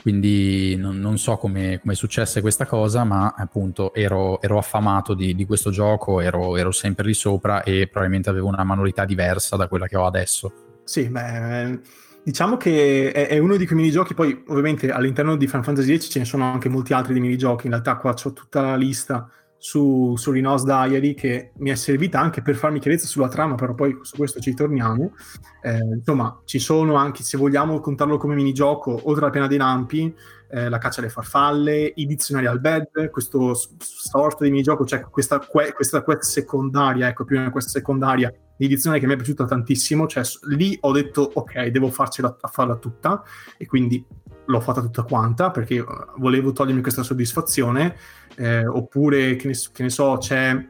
Quindi 0.00 0.76
non, 0.76 1.00
non 1.00 1.18
so 1.18 1.36
come 1.36 1.80
è 1.84 1.94
successa 1.94 2.40
questa 2.40 2.64
cosa, 2.64 3.02
ma 3.02 3.34
appunto 3.36 3.92
ero, 3.92 4.40
ero 4.40 4.56
affamato 4.56 5.14
di, 5.14 5.34
di, 5.34 5.44
questo 5.44 5.70
gioco, 5.70 6.20
ero, 6.20 6.56
ero, 6.56 6.70
sempre 6.70 7.06
lì 7.06 7.14
sopra 7.14 7.64
e 7.64 7.88
probabilmente 7.88 8.30
avevo 8.30 8.46
una 8.46 8.62
manualità 8.62 9.04
diversa 9.04 9.56
da 9.56 9.66
quella 9.66 9.88
che 9.88 9.96
ho 9.96 10.06
adesso. 10.06 10.65
Sì, 10.88 11.08
beh, 11.08 11.80
diciamo 12.22 12.56
che 12.56 13.10
è, 13.10 13.26
è 13.26 13.38
uno 13.38 13.56
di 13.56 13.66
quei 13.66 13.76
minigiochi, 13.76 14.14
poi 14.14 14.44
ovviamente 14.46 14.88
all'interno 14.92 15.34
di 15.36 15.48
Final 15.48 15.64
Fantasy 15.64 15.98
X 15.98 16.08
ce 16.10 16.20
ne 16.20 16.24
sono 16.24 16.44
anche 16.44 16.68
molti 16.68 16.92
altri 16.92 17.12
di 17.12 17.18
minigiochi, 17.18 17.66
in 17.66 17.72
realtà 17.72 17.96
qua 17.96 18.12
ho 18.12 18.32
tutta 18.32 18.60
la 18.60 18.76
lista 18.76 19.28
su, 19.58 20.14
su 20.16 20.30
Rhinos 20.30 20.62
Diary 20.62 21.14
che 21.14 21.50
mi 21.56 21.70
è 21.70 21.74
servita 21.74 22.20
anche 22.20 22.40
per 22.40 22.54
farmi 22.54 22.78
chiarezza 22.78 23.06
sulla 23.08 23.26
trama, 23.26 23.56
però 23.56 23.74
poi 23.74 23.98
su 24.02 24.14
questo 24.14 24.38
ci 24.38 24.54
torniamo. 24.54 25.12
Eh, 25.60 25.78
insomma, 25.96 26.40
ci 26.44 26.60
sono 26.60 26.94
anche, 26.94 27.24
se 27.24 27.36
vogliamo 27.36 27.80
contarlo 27.80 28.16
come 28.16 28.36
minigioco, 28.36 28.92
oltre 29.08 29.24
alla 29.24 29.32
pena 29.32 29.48
dei 29.48 29.58
lampi, 29.58 30.14
eh, 30.50 30.68
la 30.68 30.78
caccia 30.78 31.00
alle 31.00 31.10
farfalle, 31.10 31.92
i 31.96 32.06
dizionari 32.06 32.46
al 32.46 32.60
bed, 32.60 33.10
questo 33.10 33.54
sorta 33.78 34.44
di 34.44 34.50
minigioco, 34.50 34.84
cioè 34.86 35.00
questa, 35.00 35.40
que- 35.40 35.72
questa 35.72 36.02
quest 36.02 36.22
secondaria, 36.22 37.08
ecco, 37.08 37.24
più 37.24 37.36
una 37.38 37.50
quest 37.50 37.70
secondaria 37.70 38.32
di 38.56 38.68
dizionari 38.68 39.00
che 39.00 39.06
mi 39.06 39.14
è 39.14 39.16
piaciuta 39.16 39.44
tantissimo, 39.44 40.06
cioè 40.06 40.22
lì 40.48 40.76
ho 40.80 40.92
detto 40.92 41.30
ok, 41.32 41.66
devo 41.66 41.90
farcela 41.90 42.36
a 42.40 42.48
farla 42.48 42.76
tutta 42.76 43.22
e 43.56 43.66
quindi 43.66 44.04
l'ho 44.46 44.60
fatta 44.60 44.80
tutta 44.80 45.02
quanta 45.02 45.50
perché 45.50 45.76
eh, 45.76 45.86
volevo 46.16 46.52
togliermi 46.52 46.82
questa 46.82 47.02
soddisfazione, 47.02 47.96
eh, 48.36 48.66
oppure 48.66 49.36
che 49.36 49.48
ne, 49.48 49.54
che 49.72 49.82
ne, 49.82 49.90
so, 49.90 50.16
c'è 50.18 50.66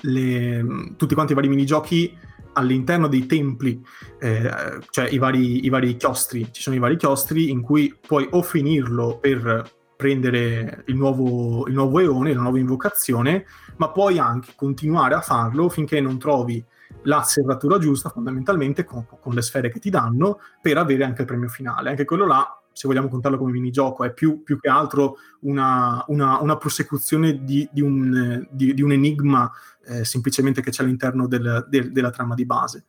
le, 0.00 0.94
tutti 0.96 1.14
quanti 1.14 1.32
i 1.32 1.34
vari 1.34 1.48
minigiochi 1.48 2.16
all'interno 2.54 3.08
dei 3.08 3.26
templi, 3.26 3.80
eh, 4.20 4.50
cioè 4.90 5.08
i 5.08 5.18
vari, 5.18 5.64
i 5.64 5.68
vari 5.68 5.96
chiostri, 5.96 6.48
ci 6.52 6.60
sono 6.60 6.76
i 6.76 6.78
vari 6.78 6.96
chiostri 6.96 7.50
in 7.50 7.62
cui 7.62 7.96
puoi 8.06 8.28
o 8.30 8.42
finirlo 8.42 9.18
per 9.18 9.70
prendere 9.96 10.82
il 10.86 10.96
nuovo, 10.96 11.66
il 11.68 11.74
nuovo 11.74 12.00
eone, 12.00 12.34
la 12.34 12.42
nuova 12.42 12.58
invocazione, 12.58 13.46
ma 13.76 13.90
puoi 13.90 14.18
anche 14.18 14.52
continuare 14.54 15.14
a 15.14 15.20
farlo 15.20 15.68
finché 15.68 16.00
non 16.00 16.18
trovi 16.18 16.62
la 17.04 17.22
serratura 17.22 17.78
giusta 17.78 18.08
fondamentalmente 18.08 18.84
con, 18.84 19.06
con, 19.20 19.34
le 19.34 19.42
sfere 19.42 19.70
che 19.70 19.78
ti 19.78 19.90
danno 19.90 20.40
per 20.60 20.78
avere 20.78 21.04
anche 21.04 21.22
il 21.22 21.26
premio 21.26 21.48
finale. 21.48 21.90
Anche 21.90 22.04
quello 22.04 22.26
là 22.26 22.56
se 22.72 22.88
vogliamo 22.88 23.08
contarlo 23.08 23.36
come 23.36 23.52
minigioco, 23.52 24.04
è 24.04 24.12
più, 24.12 24.42
più 24.42 24.58
che 24.58 24.68
altro 24.68 25.18
una, 25.40 26.02
una, 26.08 26.40
una 26.40 26.56
prosecuzione 26.56 27.44
di, 27.44 27.68
di, 27.70 27.82
un, 27.82 28.46
di, 28.50 28.72
di, 28.72 28.82
un, 28.82 28.92
enigma 28.92 29.50
eh, 29.84 30.04
semplicemente 30.04 30.62
che 30.62 30.70
c'è 30.70 30.82
all'interno 30.82 31.26
del, 31.26 31.66
del, 31.68 31.92
della 31.92 32.10
trama 32.10 32.34
di 32.34 32.46
base. 32.46 32.84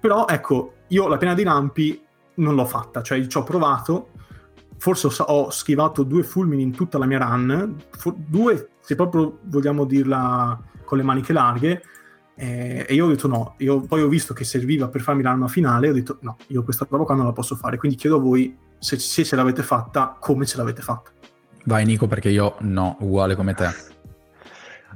Però 0.00 0.26
ecco, 0.26 0.74
io 0.88 1.06
la 1.06 1.18
pena 1.18 1.34
dei 1.34 1.44
lampi 1.44 2.02
non 2.36 2.54
l'ho 2.54 2.64
fatta, 2.64 3.02
cioè 3.02 3.24
ci 3.26 3.36
ho 3.36 3.42
provato, 3.42 4.12
forse 4.78 5.08
ho, 5.26 5.50
schivato 5.50 6.02
due 6.02 6.22
fulmini 6.22 6.62
in 6.62 6.72
tutta 6.72 6.96
la 6.96 7.04
mia 7.04 7.18
run, 7.18 7.76
due 8.16 8.70
se 8.80 8.94
proprio 8.94 9.40
vogliamo 9.42 9.84
dirla 9.84 10.58
con 10.84 10.96
le 10.96 11.04
maniche 11.04 11.34
larghe, 11.34 11.82
eh, 12.40 12.86
e 12.88 12.94
io 12.94 13.04
ho 13.04 13.08
detto 13.08 13.28
no, 13.28 13.54
io 13.58 13.82
poi 13.82 14.00
ho 14.00 14.08
visto 14.08 14.32
che 14.32 14.44
serviva 14.44 14.88
per 14.88 15.02
farmi 15.02 15.22
l'arma 15.22 15.46
finale, 15.46 15.90
ho 15.90 15.92
detto 15.92 16.16
no, 16.22 16.38
io 16.46 16.62
questa 16.62 16.86
prova 16.86 17.04
qua 17.04 17.14
non 17.14 17.26
la 17.26 17.32
posso 17.32 17.54
fare, 17.54 17.76
quindi 17.76 17.98
chiedo 17.98 18.16
a 18.16 18.20
voi 18.20 18.56
se, 18.78 18.98
se 18.98 19.24
ce 19.24 19.36
l'avete 19.36 19.62
fatta, 19.62 20.16
come 20.18 20.46
ce 20.46 20.56
l'avete 20.56 20.80
fatta. 20.80 21.10
Vai 21.64 21.84
Nico 21.84 22.06
perché 22.06 22.30
io 22.30 22.56
no, 22.60 22.96
uguale 23.00 23.34
come 23.34 23.52
te. 23.52 23.68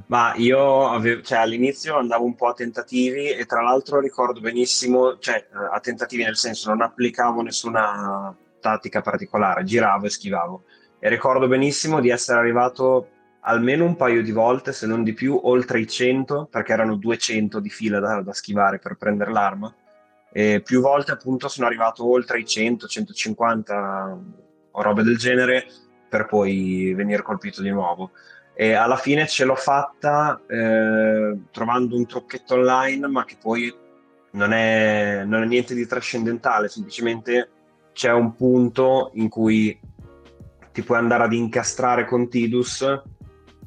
Ma 0.07 0.33
io 0.37 0.89
avevo, 0.89 1.21
cioè, 1.21 1.37
all'inizio 1.37 1.97
andavo 1.99 2.25
un 2.25 2.33
po' 2.33 2.47
a 2.47 2.53
tentativi 2.53 3.29
e 3.29 3.45
tra 3.45 3.61
l'altro 3.61 3.99
ricordo 3.99 4.39
benissimo, 4.39 5.19
cioè 5.19 5.47
a 5.71 5.79
tentativi 5.79 6.23
nel 6.23 6.37
senso 6.37 6.69
non 6.69 6.81
applicavo 6.81 7.41
nessuna 7.41 8.35
tattica 8.59 9.01
particolare, 9.01 9.63
giravo 9.63 10.07
e 10.07 10.09
schivavo. 10.09 10.63
E 10.97 11.09
ricordo 11.09 11.47
benissimo 11.47 12.01
di 12.01 12.09
essere 12.09 12.39
arrivato 12.39 13.09
almeno 13.45 13.85
un 13.85 13.95
paio 13.95 14.21
di 14.21 14.31
volte, 14.31 14.73
se 14.73 14.87
non 14.87 15.03
di 15.03 15.13
più, 15.13 15.39
oltre 15.43 15.79
i 15.79 15.87
100, 15.87 16.47
perché 16.49 16.73
erano 16.73 16.95
200 16.95 17.59
di 17.59 17.69
fila 17.69 17.99
da, 17.99 18.21
da 18.21 18.33
schivare 18.33 18.79
per 18.79 18.95
prendere 18.95 19.31
l'arma. 19.31 19.73
E 20.31 20.61
più 20.61 20.81
volte 20.81 21.11
appunto 21.11 21.47
sono 21.47 21.67
arrivato 21.67 22.09
oltre 22.09 22.39
i 22.39 22.45
100, 22.45 22.87
150 22.87 24.17
o 24.71 24.81
robe 24.81 25.03
del 25.03 25.17
genere 25.17 25.65
per 26.09 26.25
poi 26.25 26.93
venire 26.93 27.21
colpito 27.21 27.61
di 27.61 27.69
nuovo. 27.69 28.11
E 28.53 28.73
alla 28.73 28.97
fine 28.97 29.27
ce 29.27 29.45
l'ho 29.45 29.55
fatta 29.55 30.41
eh, 30.47 31.37
trovando 31.51 31.95
un 31.95 32.05
trucchetto 32.05 32.55
online, 32.55 33.07
ma 33.07 33.25
che 33.25 33.37
poi 33.41 33.73
non 34.31 34.53
è, 34.53 35.23
non 35.25 35.43
è 35.43 35.45
niente 35.45 35.73
di 35.73 35.85
trascendentale, 35.85 36.67
semplicemente 36.67 37.49
c'è 37.93 38.11
un 38.11 38.35
punto 38.35 39.11
in 39.13 39.29
cui 39.29 39.77
ti 40.71 40.83
puoi 40.83 40.97
andare 40.97 41.23
ad 41.23 41.33
incastrare 41.33 42.05
con 42.05 42.27
Tidus 42.27 42.83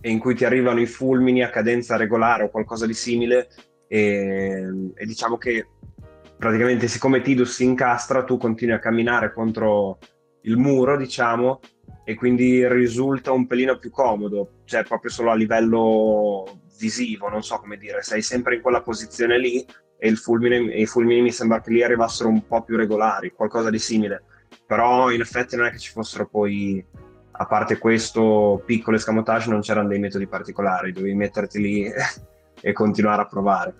e 0.01 0.11
in 0.11 0.19
cui 0.19 0.35
ti 0.35 0.45
arrivano 0.45 0.81
i 0.81 0.87
fulmini 0.87 1.43
a 1.43 1.51
cadenza 1.51 1.97
regolare 1.97 2.45
o 2.45 2.51
qualcosa 2.51 2.87
di 2.87 2.95
simile 2.95 3.49
e, 3.89 4.93
e 4.95 5.07
diciamo 5.07 5.37
che 5.39 5.67
praticamente 6.37 6.87
siccome 6.87 7.21
Tidus 7.21 7.55
si 7.55 7.65
incastra, 7.65 8.25
tu 8.25 8.37
continui 8.37 8.75
a 8.75 8.79
camminare 8.79 9.33
contro 9.33 9.99
il 10.43 10.57
muro, 10.57 10.97
diciamo, 10.97 11.61
e 12.05 12.15
quindi 12.15 12.67
risulta 12.69 13.33
un 13.33 13.47
pelino 13.47 13.77
più 13.79 13.91
comodo, 13.91 14.63
cioè 14.65 14.85
proprio 14.85 15.11
solo 15.11 15.31
a 15.31 15.35
livello 15.35 16.61
visivo, 16.79 17.29
non 17.29 17.43
so 17.43 17.59
come 17.59 17.77
dire, 17.77 18.03
sei 18.03 18.23
sempre 18.23 18.55
in 18.55 18.63
quella 18.63 18.83
posizione 18.83 19.39
lì 19.39 19.67
e, 19.99 20.15
fulmine, 20.15 20.73
e 20.73 20.83
i 20.83 20.87
fulmini 20.87 21.23
mi 21.23 21.33
sembra 21.33 21.61
che 21.61 21.71
lì 21.71 21.83
arrivassero 21.83 22.29
un 22.29 22.47
po' 22.47 22.63
più 22.63 22.77
regolari, 22.77 23.33
qualcosa 23.33 23.69
di 23.69 23.81
simile, 23.81 24.23
però 24.65 25.11
in 25.11 25.21
effetti 25.21 25.57
non 25.57 25.67
è 25.67 25.71
che 25.71 25.79
ci 25.79 25.91
fossero 25.91 26.29
poi, 26.29 26.85
a 27.41 27.47
parte 27.47 27.79
questo 27.79 28.63
piccolo 28.67 28.97
escamotage, 28.97 29.49
non 29.49 29.61
c'erano 29.61 29.89
dei 29.89 30.01
metodi 30.01 30.27
particolari, 30.27 30.93
dovevi 30.93 31.15
metterti 31.15 31.61
lì 31.61 31.87
e 32.61 32.73
continuare 32.73 33.23
a 33.23 33.27
provare. 33.27 33.75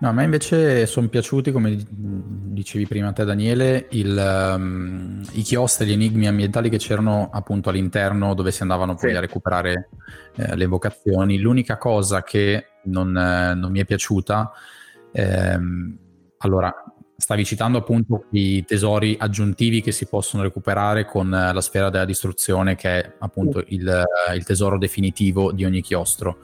No, 0.00 0.08
a 0.08 0.12
me 0.12 0.24
invece 0.24 0.84
sono 0.86 1.06
piaciuti, 1.06 1.52
come 1.52 1.78
dicevi 1.88 2.88
prima 2.88 3.12
te 3.12 3.24
Daniele, 3.24 3.86
il, 3.90 4.52
um, 4.56 5.22
i 5.34 5.42
chiostri, 5.42 5.86
gli 5.86 5.92
enigmi 5.92 6.26
ambientali 6.26 6.68
che 6.68 6.78
c'erano 6.78 7.30
appunto 7.32 7.68
all'interno 7.68 8.34
dove 8.34 8.50
si 8.50 8.62
andavano 8.62 8.96
poi 8.96 9.10
sì. 9.10 9.16
a 9.16 9.20
recuperare 9.20 9.90
eh, 10.34 10.56
le 10.56 10.66
vocazioni. 10.66 11.38
L'unica 11.38 11.78
cosa 11.78 12.24
che 12.24 12.66
non, 12.86 13.16
eh, 13.16 13.54
non 13.54 13.70
mi 13.70 13.78
è 13.78 13.84
piaciuta, 13.84 14.50
ehm, 15.12 15.98
allora, 16.38 16.74
stavi 17.22 17.44
citando 17.44 17.78
appunto 17.78 18.24
i 18.30 18.64
tesori 18.64 19.16
aggiuntivi 19.16 19.80
che 19.80 19.92
si 19.92 20.06
possono 20.06 20.42
recuperare 20.42 21.04
con 21.04 21.32
eh, 21.32 21.52
la 21.52 21.60
sfera 21.60 21.88
della 21.88 22.04
distruzione 22.04 22.74
che 22.74 23.00
è 23.00 23.12
appunto 23.20 23.62
il, 23.68 24.04
il 24.34 24.44
tesoro 24.44 24.76
definitivo 24.76 25.52
di 25.52 25.64
ogni 25.64 25.82
chiostro. 25.82 26.38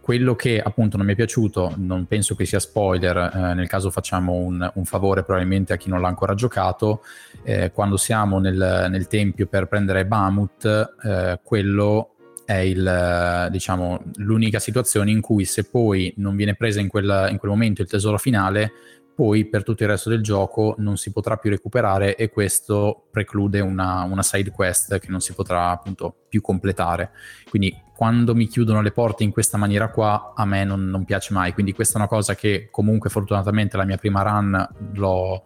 Quello 0.00 0.36
che 0.36 0.60
appunto 0.60 0.96
non 0.96 1.06
mi 1.06 1.12
è 1.12 1.16
piaciuto, 1.16 1.74
non 1.78 2.06
penso 2.06 2.36
che 2.36 2.44
sia 2.44 2.60
spoiler, 2.60 3.16
eh, 3.16 3.54
nel 3.54 3.66
caso 3.66 3.90
facciamo 3.90 4.34
un, 4.34 4.70
un, 4.72 4.84
favore 4.84 5.24
probabilmente 5.24 5.72
a 5.72 5.76
chi 5.76 5.88
non 5.88 6.00
l'ha 6.00 6.06
ancora 6.06 6.34
giocato, 6.34 7.02
eh, 7.42 7.72
quando 7.72 7.96
siamo 7.96 8.38
nel, 8.38 8.86
nel, 8.88 9.08
tempio 9.08 9.48
per 9.48 9.66
prendere 9.66 10.06
Bamut, 10.06 10.94
eh, 11.04 11.40
quello 11.42 12.14
è 12.44 12.58
il, 12.58 13.48
diciamo, 13.50 14.02
l'unica 14.16 14.60
situazione 14.60 15.10
in 15.10 15.20
cui 15.20 15.44
se 15.44 15.64
poi 15.64 16.12
non 16.18 16.36
viene 16.36 16.54
presa 16.54 16.80
in 16.80 16.88
quel, 16.88 17.28
in 17.30 17.38
quel 17.38 17.50
momento 17.50 17.82
il 17.82 17.88
tesoro 17.88 18.16
finale, 18.16 18.72
poi 19.20 19.44
per 19.44 19.64
tutto 19.64 19.82
il 19.82 19.90
resto 19.90 20.08
del 20.08 20.22
gioco 20.22 20.74
non 20.78 20.96
si 20.96 21.12
potrà 21.12 21.36
più 21.36 21.50
recuperare 21.50 22.16
e 22.16 22.30
questo 22.30 23.08
preclude 23.10 23.60
una, 23.60 24.04
una, 24.04 24.22
side 24.22 24.50
quest 24.50 24.98
che 24.98 25.08
non 25.10 25.20
si 25.20 25.34
potrà 25.34 25.68
appunto 25.68 26.24
più 26.26 26.40
completare. 26.40 27.10
Quindi 27.50 27.78
quando 27.94 28.34
mi 28.34 28.46
chiudono 28.46 28.80
le 28.80 28.92
porte 28.92 29.22
in 29.22 29.30
questa 29.30 29.58
maniera 29.58 29.90
qua 29.90 30.32
a 30.34 30.46
me 30.46 30.64
non, 30.64 30.88
non 30.88 31.04
piace 31.04 31.34
mai, 31.34 31.52
quindi 31.52 31.74
questa 31.74 31.98
è 31.98 32.00
una 32.00 32.08
cosa 32.08 32.34
che 32.34 32.68
comunque 32.70 33.10
fortunatamente 33.10 33.76
la 33.76 33.84
mia 33.84 33.98
prima 33.98 34.22
run 34.22 34.68
l'ho, 34.94 35.44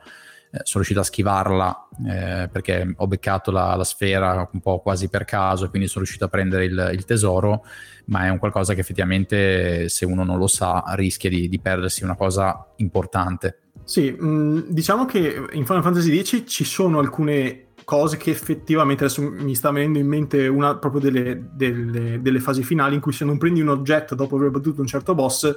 sono 0.63 0.85
riuscito 0.85 1.01
a 1.01 1.03
schivarla 1.03 1.89
eh, 2.07 2.49
perché 2.53 2.95
ho 2.97 3.07
beccato 3.09 3.51
la, 3.51 3.75
la, 3.75 3.83
sfera 3.83 4.49
un 4.53 4.61
po' 4.61 4.79
quasi 4.79 5.09
per 5.09 5.25
caso 5.25 5.69
quindi 5.69 5.89
sono 5.89 6.05
riuscito 6.05 6.27
a 6.27 6.29
prendere 6.29 6.67
il, 6.67 6.91
il, 6.93 7.05
tesoro, 7.05 7.65
ma 8.05 8.27
è 8.27 8.29
un 8.29 8.39
qualcosa 8.39 8.73
che 8.73 8.81
effettivamente 8.81 9.89
se 9.89 10.05
uno 10.05 10.23
non 10.23 10.39
lo 10.39 10.47
sa 10.47 10.85
rischia 10.91 11.29
di, 11.29 11.49
di 11.49 11.59
perdersi 11.59 12.05
una 12.05 12.15
cosa 12.15 12.69
importante. 12.77 13.59
Sì, 13.85 14.11
mh, 14.11 14.27
mm, 14.27 14.59
diciamo 14.69 15.05
che 15.05 15.47
in 15.53 15.67
Final 15.67 15.83
Fantasy 15.83 16.23
X 16.23 16.45
ci 16.47 16.65
sono 16.65 16.99
alcune 16.99 17.65
cose 17.85 18.17
che 18.17 18.31
effettivamente 18.31 19.05
adesso 19.05 19.23
mi 19.23 19.55
sta 19.55 19.71
venendo 19.71 19.99
in 19.99 20.07
mente 20.07 20.47
una 20.47 20.77
proprio 20.77 21.01
delle, 21.01 21.51
delle, 21.53 22.21
delle 22.21 22.41
fasi 22.41 22.63
finali 22.63 22.95
in 22.95 23.01
cui 23.01 23.13
se 23.13 23.25
non 23.25 23.39
prendi 23.39 23.61
un 23.61 23.69
oggetto 23.69 24.15
dopo 24.15 24.37
aver 24.37 24.51
battuto 24.51 24.81
un 24.81 24.87
certo 24.87 25.15
boss 25.15 25.55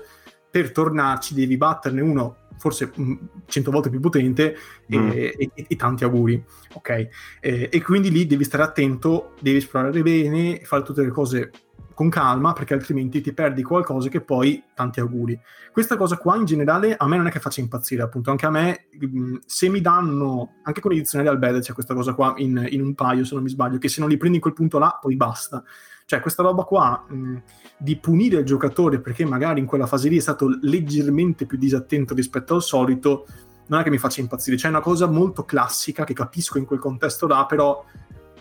per 0.50 0.72
tornarci 0.72 1.34
devi 1.34 1.58
batterne 1.58 2.02
uno 2.02 2.36
forse 2.58 2.92
cento 3.46 3.72
volte 3.72 3.90
più 3.90 4.00
potente 4.00 4.58
mm. 4.94 5.10
e, 5.12 5.36
e, 5.38 5.66
e, 5.68 5.76
tanti 5.76 6.04
auguri 6.04 6.44
ok 6.74 6.90
e, 7.40 7.70
e 7.72 7.82
quindi 7.82 8.12
lì 8.12 8.26
devi 8.26 8.44
stare 8.44 8.64
attento 8.64 9.34
devi 9.40 9.58
esplorare 9.58 10.02
bene 10.02 10.60
fare 10.64 10.84
tutte 10.84 11.04
le 11.04 11.12
cose 11.12 11.52
con 11.98 12.10
calma 12.10 12.54
perché 12.54 12.76
altrimenti 12.76 13.22
ti 13.22 13.34
perdi 13.34 13.64
qualcosa 13.64 14.08
che 14.08 14.22
poi 14.22 14.64
tanti 14.76 15.00
auguri. 15.00 15.40
Questa 15.72 15.98
cosa 15.98 16.16
qua 16.18 16.36
in 16.36 16.46
generale 16.46 16.96
a 16.96 17.08
me 17.08 17.18
non 17.18 17.26
è 17.26 17.32
che 17.32 17.40
faccia 17.40 17.60
impazzire, 17.60 18.04
appunto, 18.04 18.30
anche 18.30 18.46
a 18.46 18.52
me 18.52 18.86
mm, 19.04 19.38
se 19.48 19.68
mi 19.68 19.82
danno, 19.82 20.58
anche 20.62 20.80
con 20.80 20.92
i 20.92 20.98
dizionari 20.98 21.36
al 21.36 21.60
c'è 21.60 21.74
questa 21.74 21.96
cosa 21.96 22.14
qua 22.14 22.36
in, 22.38 22.68
in, 22.70 22.82
un 22.82 22.94
paio 22.94 23.26
se 23.26 23.34
non 23.34 23.42
mi 23.42 23.50
sbaglio, 23.50 23.80
che 23.80 23.90
se 23.90 24.00
non 24.00 24.10
li 24.10 24.18
prendi 24.18 24.36
in 24.36 24.44
quel 24.44 24.54
punto 24.54 24.78
là 24.78 24.96
poi 25.02 25.16
basta. 25.16 25.64
Cioè 26.06 26.20
questa 26.20 26.44
roba 26.44 26.66
qua 26.66 27.04
mh, 27.08 27.16
mm, 27.16 27.36
di 27.80 27.98
punire 27.98 28.42
il 28.42 28.46
giocatore 28.46 29.00
perché 29.00 29.26
magari 29.26 29.60
in 29.60 29.66
quella 29.66 29.88
fase 29.88 30.08
lì 30.08 30.18
è 30.18 30.22
stato 30.22 30.56
leggermente 30.62 31.48
più 31.48 31.58
disattento 31.58 32.14
rispetto 32.14 32.54
al 32.54 32.62
solito, 32.62 33.26
non 33.70 33.80
è 33.80 33.84
che 33.84 33.90
mi 33.90 33.98
faccia 33.98 34.22
impazzire, 34.22 34.56
c'è 34.56 34.70
una 34.70 34.82
cosa 34.82 35.08
molto 35.08 35.46
classica 35.46 36.04
che 36.04 36.14
capisco 36.14 36.60
in 36.60 36.66
quel 36.66 36.78
contesto 36.78 37.26
là, 37.26 37.48
però 37.48 37.84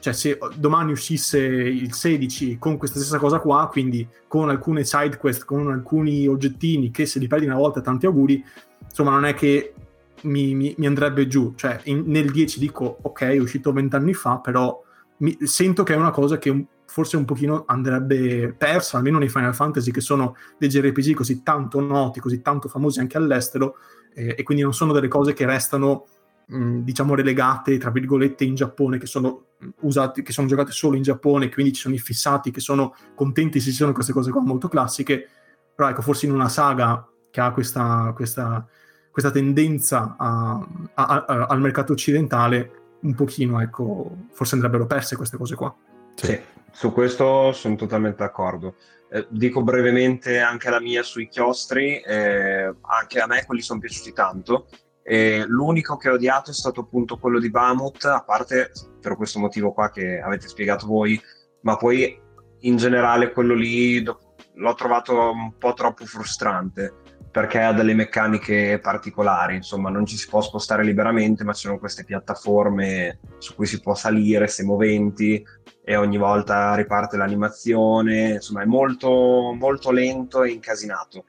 cioè 0.07 0.13
se 0.15 0.39
domani 0.55 0.93
uscisse 0.93 1.39
il 1.41 1.93
16 1.93 2.59
con 2.59 2.77
questa 2.77 3.01
stessa 3.01 3.19
cosa 3.19 3.41
qua, 3.41 3.69
quindi 3.69 4.07
con 4.29 4.49
alcune 4.49 4.85
side 4.85 5.17
quest, 5.17 5.45
con 5.45 5.69
alcuni 5.73 6.29
oggettini 6.29 6.93
che 6.93 7.07
se 7.07 7.19
li 7.19 7.27
perdi 7.27 7.47
una 7.47 7.57
volta 7.57 7.81
tanti 7.81 8.07
auguri, 8.07 8.45
insomma 8.89 9.11
non 9.11 9.25
è 9.25 9.35
che 9.35 9.75
mi, 10.23 10.55
mi, 10.55 10.75
mi 10.79 10.87
andrebbe 10.87 11.27
giù, 11.27 11.55
cioè 11.57 11.81
in, 11.85 12.05
nel 12.07 12.31
10 12.31 12.61
dico 12.61 12.99
ok 13.03 13.23
è 13.23 13.39
uscito 13.39 13.73
vent'anni 13.73 14.15
fa, 14.15 14.39
però 14.39 14.81
mi, 15.19 15.37
sento 15.41 15.83
che 15.83 15.95
è 15.95 15.97
una 15.97 16.13
cosa 16.13 16.39
che 16.39 16.51
un, 16.51 16.65
forse 16.87 17.17
un 17.17 17.25
pochino 17.25 17.65
andrebbe 17.67 18.55
persa, 18.57 18.99
almeno 18.99 19.19
nei 19.19 19.29
Final 19.29 19.57
Fantasy 19.57 19.91
che 19.91 20.01
sono 20.01 20.37
dei 20.57 20.69
JRPG 20.69 21.15
così 21.15 21.43
tanto 21.43 21.81
noti, 21.81 22.21
così 22.21 22.43
tanto 22.43 22.69
famosi 22.69 23.01
anche 23.01 23.17
all'estero 23.17 23.79
eh, 24.15 24.37
e 24.39 24.43
quindi 24.45 24.63
non 24.63 24.73
sono 24.73 24.93
delle 24.93 25.09
cose 25.09 25.33
che 25.33 25.47
restano 25.47 26.07
diciamo 26.49 27.17
relegate 27.17 27.77
tra 27.77 27.91
virgolette 27.91 28.45
in 28.45 28.55
Giappone 28.55 28.99
che 28.99 29.07
sono 29.07 29.47
usati 29.81 30.23
che 30.23 30.33
sono 30.33 30.47
giocate 30.47 30.71
solo 30.71 30.97
in 30.97 31.03
Giappone 31.03 31.49
quindi 31.49 31.73
ci 31.73 31.81
sono 31.81 31.95
i 31.95 31.99
fissati 31.99 32.53
che 32.53 32.61
sono 32.61 32.95
contenti 33.17 33.59
se 33.59 33.71
ci 33.71 33.77
sono 33.77 33.93
queste 33.93 34.13
cose 34.13 34.31
qua 34.31 34.43
molto 34.43 34.69
classiche 34.69 35.29
però 35.75 35.91
ecco 35.91 36.03
forse 36.03 36.27
in 36.27 36.33
una 36.33 36.49
saga 36.49 37.07
che 37.31 37.41
ha 37.43 37.53
questa, 37.53 38.13
questa, 38.15 38.67
questa 39.11 39.31
tendenza 39.31 40.17
a, 40.19 40.67
a, 40.95 41.25
a, 41.27 41.47
al 41.47 41.61
mercato 41.61 41.93
occidentale 41.93 42.97
un 43.01 43.15
pochino 43.15 43.61
ecco 43.61 44.29
forse 44.33 44.55
andrebbero 44.55 44.87
perse 44.87 45.17
queste 45.17 45.37
cose 45.37 45.55
qua. 45.55 45.75
Sì, 46.15 46.27
sì 46.27 46.41
su 46.73 46.93
questo 46.93 47.53
sono 47.53 47.75
totalmente 47.77 48.23
d'accordo. 48.23 48.77
Eh, 49.11 49.27
dico 49.29 49.63
brevemente 49.63 50.41
anche 50.41 50.71
la 50.71 50.81
mia 50.81 51.03
sui 51.03 51.29
chiostri 51.29 52.01
eh, 52.01 52.75
anche 52.81 53.21
a 53.21 53.27
me 53.27 53.45
quelli 53.45 53.61
sono 53.61 53.79
piaciuti 53.79 54.13
tanto 54.13 54.67
e 55.09 55.45
l'unico 55.47 55.97
che 55.97 56.11
ho 56.11 56.15
odiato 56.15 56.51
è 56.51 56.55
stato 56.55 56.81
appunto 56.81 57.17
quello 57.17 57.39
di 57.39 57.49
Bamut, 57.49 58.05
a 58.07 58.25
parte 58.25 58.73
per 59.01 59.15
questo 59.15 59.39
motivo 59.39 59.73
qua 59.73 59.89
che 59.89 60.19
avete 60.19 60.49
spiegato 60.49 60.89
voi, 60.89 61.21
ma 61.61 61.77
poi 61.77 62.21
in 62.61 62.77
generale 62.77 63.31
quello 63.31 63.55
lì 63.55 64.03
l'ho 64.03 64.75
trovato 64.75 65.31
un 65.31 65.57
po' 65.59 65.75
troppo 65.75 66.05
frustrante 66.07 66.93
perché 67.31 67.61
ha 67.61 67.73
delle 67.73 67.95
meccaniche 67.95 68.81
particolari, 68.83 69.57
insomma 69.57 69.91
non 69.91 70.07
ci 70.07 70.17
si 70.17 70.27
può 70.27 70.41
spostare 70.41 70.83
liberamente, 70.83 71.45
ma 71.45 71.53
ci 71.53 71.67
sono 71.67 71.79
queste 71.79 72.03
piattaforme 72.03 73.21
su 73.39 73.55
cui 73.55 73.67
si 73.67 73.81
può 73.81 73.95
salire, 73.95 74.49
se 74.49 74.65
moventi 74.65 75.45
e 75.85 75.97
ogni 75.97 76.17
volta 76.17 76.75
riparte 76.75 77.17
l'animazione, 77.17 78.31
insomma 78.31 78.63
è 78.63 78.65
molto, 78.65 79.55
molto 79.57 79.93
lento 79.93 80.43
e 80.43 80.51
incasinato. 80.51 81.27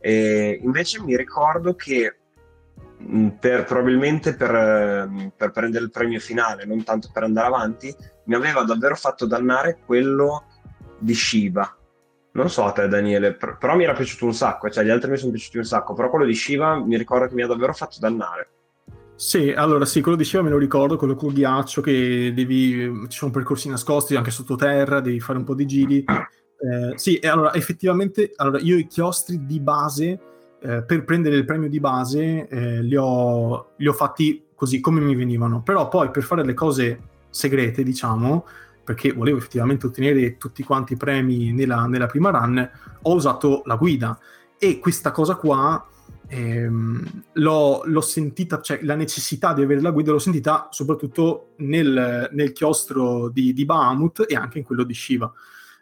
E 0.00 0.58
invece 0.62 1.00
mi 1.02 1.14
ricordo 1.14 1.74
che 1.74 2.19
per, 3.38 3.64
probabilmente 3.64 4.34
per, 4.34 4.54
ehm, 4.54 5.32
per, 5.36 5.50
prendere 5.50 5.84
il 5.84 5.90
premio 5.90 6.20
finale, 6.20 6.64
non 6.64 6.84
tanto 6.84 7.10
per 7.12 7.22
andare 7.22 7.46
avanti, 7.46 7.94
mi 8.24 8.34
aveva 8.34 8.62
davvero 8.62 8.94
fatto 8.94 9.26
dannare 9.26 9.78
quello 9.84 10.44
di 10.98 11.14
Shiva. 11.14 11.76
Non 12.32 12.48
so 12.48 12.64
a 12.64 12.72
te, 12.72 12.86
Daniele, 12.86 13.34
per, 13.34 13.56
però 13.58 13.74
mi 13.74 13.84
era 13.84 13.92
piaciuto 13.92 14.26
un 14.26 14.34
sacco, 14.34 14.70
cioè 14.70 14.84
gli 14.84 14.90
altri 14.90 15.10
mi 15.10 15.16
sono 15.16 15.32
piaciuti 15.32 15.58
un 15.58 15.64
sacco, 15.64 15.94
però 15.94 16.10
quello 16.10 16.26
di 16.26 16.34
Shiva 16.34 16.76
mi 16.76 16.96
ricordo 16.96 17.26
che 17.26 17.34
mi 17.34 17.42
ha 17.42 17.46
davvero 17.46 17.72
fatto 17.72 17.96
dannare. 17.98 18.48
Sì, 19.16 19.52
allora 19.52 19.84
sì, 19.84 20.00
quello 20.00 20.16
di 20.16 20.24
Shiva 20.24 20.42
me 20.42 20.50
lo 20.50 20.58
ricordo, 20.58 20.96
quello 20.96 21.14
col 21.14 21.32
ghiaccio 21.32 21.80
che 21.80 22.32
devi, 22.34 23.06
ci 23.08 23.18
sono 23.18 23.30
percorsi 23.30 23.68
nascosti 23.68 24.16
anche 24.16 24.30
sottoterra, 24.30 25.00
devi 25.00 25.20
fare 25.20 25.38
un 25.38 25.44
po' 25.44 25.54
di 25.54 25.66
giri. 25.66 26.04
Eh, 26.04 26.92
sì, 26.96 27.16
e 27.16 27.28
allora 27.28 27.54
effettivamente, 27.54 28.32
allora, 28.36 28.58
io 28.60 28.76
i 28.76 28.86
chiostri 28.86 29.44
di 29.44 29.60
base 29.60 30.29
eh, 30.62 30.82
per 30.82 31.04
prendere 31.04 31.36
il 31.36 31.44
premio 31.44 31.68
di 31.68 31.80
base 31.80 32.46
eh, 32.48 32.82
li, 32.82 32.96
ho, 32.96 33.70
li, 33.76 33.86
ho, 33.86 33.92
fatti 33.92 34.44
così 34.54 34.80
come 34.80 35.00
mi 35.00 35.14
venivano, 35.14 35.62
però 35.62 35.88
poi 35.88 36.10
per 36.10 36.22
fare 36.22 36.44
le 36.44 36.54
cose 36.54 37.00
segrete, 37.30 37.82
diciamo, 37.82 38.46
perché 38.84 39.12
volevo 39.12 39.38
effettivamente 39.38 39.86
ottenere 39.86 40.36
tutti 40.36 40.62
quanti 40.62 40.92
i 40.92 40.96
premi 40.96 41.52
nella, 41.52 41.86
nella 41.86 42.06
prima 42.06 42.30
run, 42.30 42.70
ho 43.02 43.14
usato 43.14 43.62
la 43.64 43.76
guida. 43.76 44.18
E 44.58 44.78
questa 44.78 45.12
cosa 45.12 45.36
qua 45.36 45.82
ehm, 46.26 47.22
l'ho, 47.34 47.82
l'ho, 47.84 48.00
sentita, 48.02 48.60
cioè 48.60 48.80
la 48.82 48.96
necessità 48.96 49.54
di 49.54 49.62
avere 49.62 49.80
la 49.80 49.92
guida 49.92 50.12
l'ho 50.12 50.18
sentita 50.18 50.68
soprattutto 50.70 51.52
nel, 51.58 52.28
nel 52.32 52.52
chiostro 52.52 53.30
di, 53.30 53.54
di 53.54 53.64
Bahamut 53.64 54.26
e 54.28 54.34
anche 54.34 54.58
in 54.58 54.64
quello 54.64 54.84
di 54.84 54.92
Shiva 54.92 55.32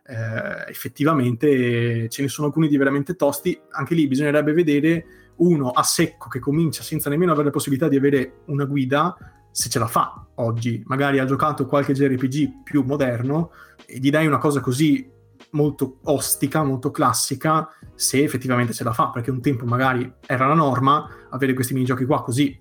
eh, 0.08 0.70
effettivamente 0.70 2.08
ce 2.08 2.22
ne 2.22 2.28
sono 2.28 2.46
alcuni 2.46 2.68
di 2.68 2.78
veramente 2.78 3.14
tosti, 3.14 3.60
anche 3.70 3.94
lì 3.94 4.08
bisognerebbe 4.08 4.52
vedere 4.52 5.04
uno 5.36 5.70
a 5.70 5.82
secco 5.82 6.28
che 6.28 6.38
comincia 6.38 6.82
senza 6.82 7.10
nemmeno 7.10 7.30
avere 7.30 7.46
la 7.46 7.52
possibilità 7.52 7.88
di 7.88 7.96
avere 7.96 8.40
una 8.46 8.64
guida, 8.64 9.16
se 9.50 9.68
ce 9.68 9.78
la 9.78 9.86
fa 9.86 10.26
oggi, 10.36 10.82
magari 10.86 11.18
ha 11.18 11.26
giocato 11.26 11.66
qualche 11.66 11.92
JRPG 11.92 12.62
più 12.62 12.82
moderno 12.84 13.50
e 13.84 13.98
gli 13.98 14.10
dai 14.10 14.26
una 14.26 14.38
cosa 14.38 14.60
così 14.60 15.16
molto 15.50 15.98
ostica, 16.04 16.62
molto 16.62 16.90
classica, 16.90 17.68
se 17.94 18.22
effettivamente 18.22 18.72
ce 18.72 18.84
la 18.84 18.92
fa, 18.92 19.10
perché 19.10 19.30
un 19.30 19.42
tempo 19.42 19.66
magari 19.66 20.10
era 20.26 20.46
la 20.46 20.54
norma 20.54 21.08
avere 21.30 21.52
questi 21.52 21.74
minigiochi 21.74 22.04
qua 22.04 22.22
così, 22.22 22.58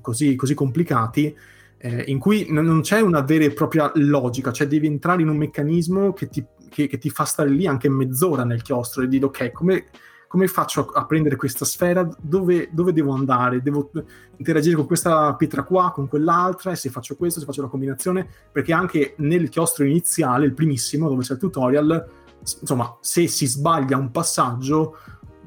così, 0.00 0.34
così 0.34 0.54
complicati, 0.54 1.36
eh, 1.78 2.04
in 2.08 2.18
cui 2.18 2.46
non 2.50 2.82
c'è 2.82 3.00
una 3.00 3.22
vera 3.22 3.44
e 3.44 3.52
propria 3.52 3.90
logica, 3.94 4.52
cioè 4.52 4.66
devi 4.66 4.86
entrare 4.86 5.22
in 5.22 5.28
un 5.28 5.36
meccanismo 5.36 6.12
che 6.12 6.28
ti 6.28 6.44
che, 6.70 6.86
che, 6.86 6.96
ti 6.96 7.10
fa 7.10 7.24
stare 7.24 7.50
lì 7.50 7.66
anche 7.66 7.90
mezz'ora 7.90 8.44
nel 8.44 8.62
chiostro 8.62 9.02
e 9.02 9.08
dire 9.08 9.26
ok, 9.26 9.52
come, 9.52 9.86
come 10.30 10.46
faccio 10.46 10.86
a, 10.86 11.00
a, 11.00 11.06
prendere 11.06 11.34
questa 11.36 11.64
sfera? 11.64 12.08
Dove, 12.20 12.68
dove, 12.72 12.92
devo 12.92 13.12
andare? 13.12 13.60
Devo 13.60 13.90
interagire 14.36 14.76
con 14.76 14.86
questa 14.86 15.34
pietra 15.34 15.64
qua, 15.64 15.90
con 15.92 16.08
quell'altra, 16.08 16.70
e 16.70 16.76
se 16.76 16.88
faccio 16.88 17.16
questo, 17.16 17.40
se 17.40 17.46
faccio 17.46 17.62
la 17.62 17.68
combinazione, 17.68 18.26
perché 18.50 18.72
anche 18.72 19.14
nel 19.18 19.48
chiostro 19.48 19.84
iniziale, 19.84 20.46
il 20.46 20.54
primissimo, 20.54 21.08
dove 21.08 21.22
c'è 21.22 21.32
il 21.32 21.40
tutorial, 21.40 22.08
insomma, 22.60 22.96
se 23.00 23.26
si 23.26 23.46
sbaglia 23.46 23.96
un 23.96 24.12
passaggio, 24.12 24.96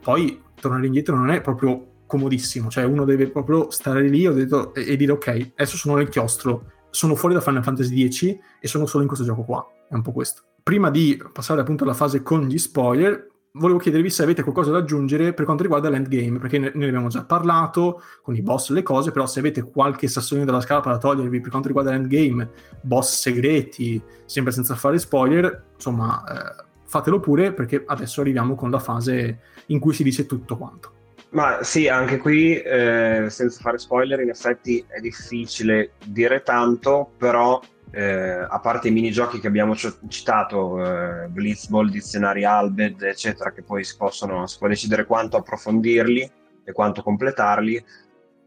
poi 0.02 0.42
tornare 0.60 0.86
indietro 0.86 1.16
non 1.16 1.30
è 1.30 1.40
proprio 1.40 1.92
comodissimo, 2.06 2.70
cioè 2.70 2.84
uno 2.84 3.06
deve 3.06 3.30
proprio 3.30 3.72
stare 3.72 4.08
lì 4.08 4.32
detto, 4.34 4.74
e, 4.74 4.92
e 4.92 4.96
dire 4.98 5.14
ok, 5.14 5.52
adesso 5.56 5.78
sono 5.78 5.96
nel 5.96 6.10
chiostro, 6.10 6.72
sono 6.90 7.16
fuori 7.16 7.34
da 7.34 7.42
Final 7.42 7.64
Fantasy 7.64 8.12
X 8.12 8.38
e 8.60 8.68
sono 8.68 8.86
solo 8.86 9.02
in 9.02 9.08
questo 9.08 9.26
gioco 9.26 9.44
qua, 9.44 9.66
è 9.90 9.96
un 9.96 10.02
po' 10.02 10.12
questo 10.12 10.44
prima 10.64 10.90
di 10.90 11.22
passare 11.32 11.62
appunto 11.62 11.84
alla 11.84 11.94
fase 11.94 12.24
con 12.24 12.48
gli 12.48 12.58
spoiler, 12.58 13.28
volevo 13.56 13.78
chiedervi 13.78 14.10
se 14.10 14.24
avete 14.24 14.42
qualcosa 14.42 14.72
da 14.72 14.80
aggiungere 14.80 15.34
per 15.34 15.46
quanto 15.46 15.62
riguarda 15.62 15.90
l'endgame, 15.90 16.40
perché 16.40 16.58
ne, 16.58 16.72
ne 16.74 16.88
abbiamo 16.88 17.10
già 17.10 17.24
parlato 17.24 18.02
con 18.22 18.34
i 18.36 18.42
boss 18.42 18.70
e 18.70 18.74
le 18.74 18.82
cose, 18.82 19.12
però 19.12 19.28
se 19.28 19.40
avete 19.40 19.62
qualche 19.62 20.08
sassolino 20.08 20.46
della 20.46 20.62
scarpa 20.62 20.90
da 20.90 20.98
togliervi 20.98 21.42
per 21.42 21.50
quanto 21.50 21.68
riguarda 21.68 21.92
l'endgame, 21.92 22.50
boss 22.82 23.20
segreti, 23.20 24.02
sempre 24.26 24.54
senza 24.54 24.76
fare 24.76 24.98
spoiler, 24.98 25.66
insomma, 25.76 26.24
eh, 26.24 26.64
fatelo 26.86 27.20
pure 27.20 27.54
perché 27.54 27.84
adesso 27.86 28.22
arriviamo 28.22 28.56
con 28.56 28.72
la 28.72 28.80
fase 28.80 29.40
in 29.68 29.80
cui 29.80 29.94
si 29.94 30.04
dice 30.04 30.26
tutto 30.26 30.58
quanto. 30.58 30.92
Ma 31.32 31.64
sì, 31.64 31.88
anche 31.88 32.18
qui, 32.18 32.56
eh, 32.60 33.26
senza 33.28 33.60
fare 33.60 33.80
spoiler, 33.80 34.20
in 34.20 34.30
effetti 34.30 34.84
è 34.88 35.00
difficile 35.00 35.94
dire 36.06 36.44
tanto, 36.44 37.12
però 37.18 37.60
eh, 37.96 38.48
a 38.50 38.60
parte 38.60 38.88
i 38.88 38.92
minigiochi 38.92 39.40
che 39.40 39.46
abbiamo 39.46 39.76
citato, 39.76 40.84
eh, 40.84 41.28
Blitzball, 41.28 41.90
Dizionari 41.90 42.44
Albed, 42.44 43.04
eccetera, 43.04 43.52
che 43.52 43.62
poi 43.62 43.84
si 43.84 43.96
possono 43.96 44.48
si 44.48 44.58
può 44.58 44.68
decidere 44.68 45.06
quanto 45.06 45.38
approfondirli 45.38 46.32
e 46.64 46.72
quanto 46.72 47.04
completarli. 47.04 47.86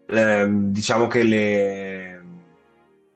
eh, 0.09 0.47
diciamo 0.48 1.06
che 1.06 1.23
le, 1.23 2.24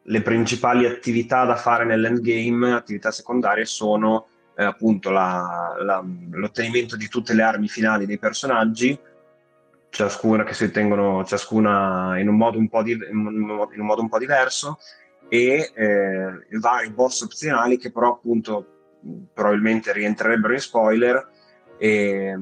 le, 0.03 0.23
principali 0.23 0.87
attività 0.87 1.45
da 1.45 1.57
fare 1.57 1.85
nell'endgame, 1.85 2.75
attività 2.75 3.11
secondarie, 3.11 3.65
sono 3.65 4.29
eh, 4.57 4.63
appunto 4.63 5.11
la, 5.11 5.75
la, 5.83 6.05
l'ottenimento 6.31 6.97
di 6.97 7.09
tutte 7.09 7.35
le 7.35 7.43
armi 7.43 7.67
finali 7.67 8.07
dei 8.07 8.19
personaggi, 8.21 8.97
ciascuna 9.91 10.45
che 10.45 10.55
si 10.55 10.63
ottengono 10.63 11.25
ciascuna 11.25 12.21
in 12.21 12.29
un 12.29 12.37
modo 12.37 12.57
un 12.59 12.69
po', 12.69 12.85
di, 12.85 12.93
in 12.93 13.27
un 13.27 13.87
modo 13.87 14.01
un 14.01 14.09
po 14.09 14.19
diverso, 14.19 14.79
e 15.33 15.71
eh, 15.73 16.59
vari 16.59 16.91
boss 16.91 17.23
opzionali 17.23 17.79
che 17.79 17.93
però 17.93 18.15
appunto 18.15 18.67
probabilmente 19.33 19.93
rientrerebbero 19.93 20.53
in 20.53 20.59
spoiler 20.59 21.29
e 21.79 22.37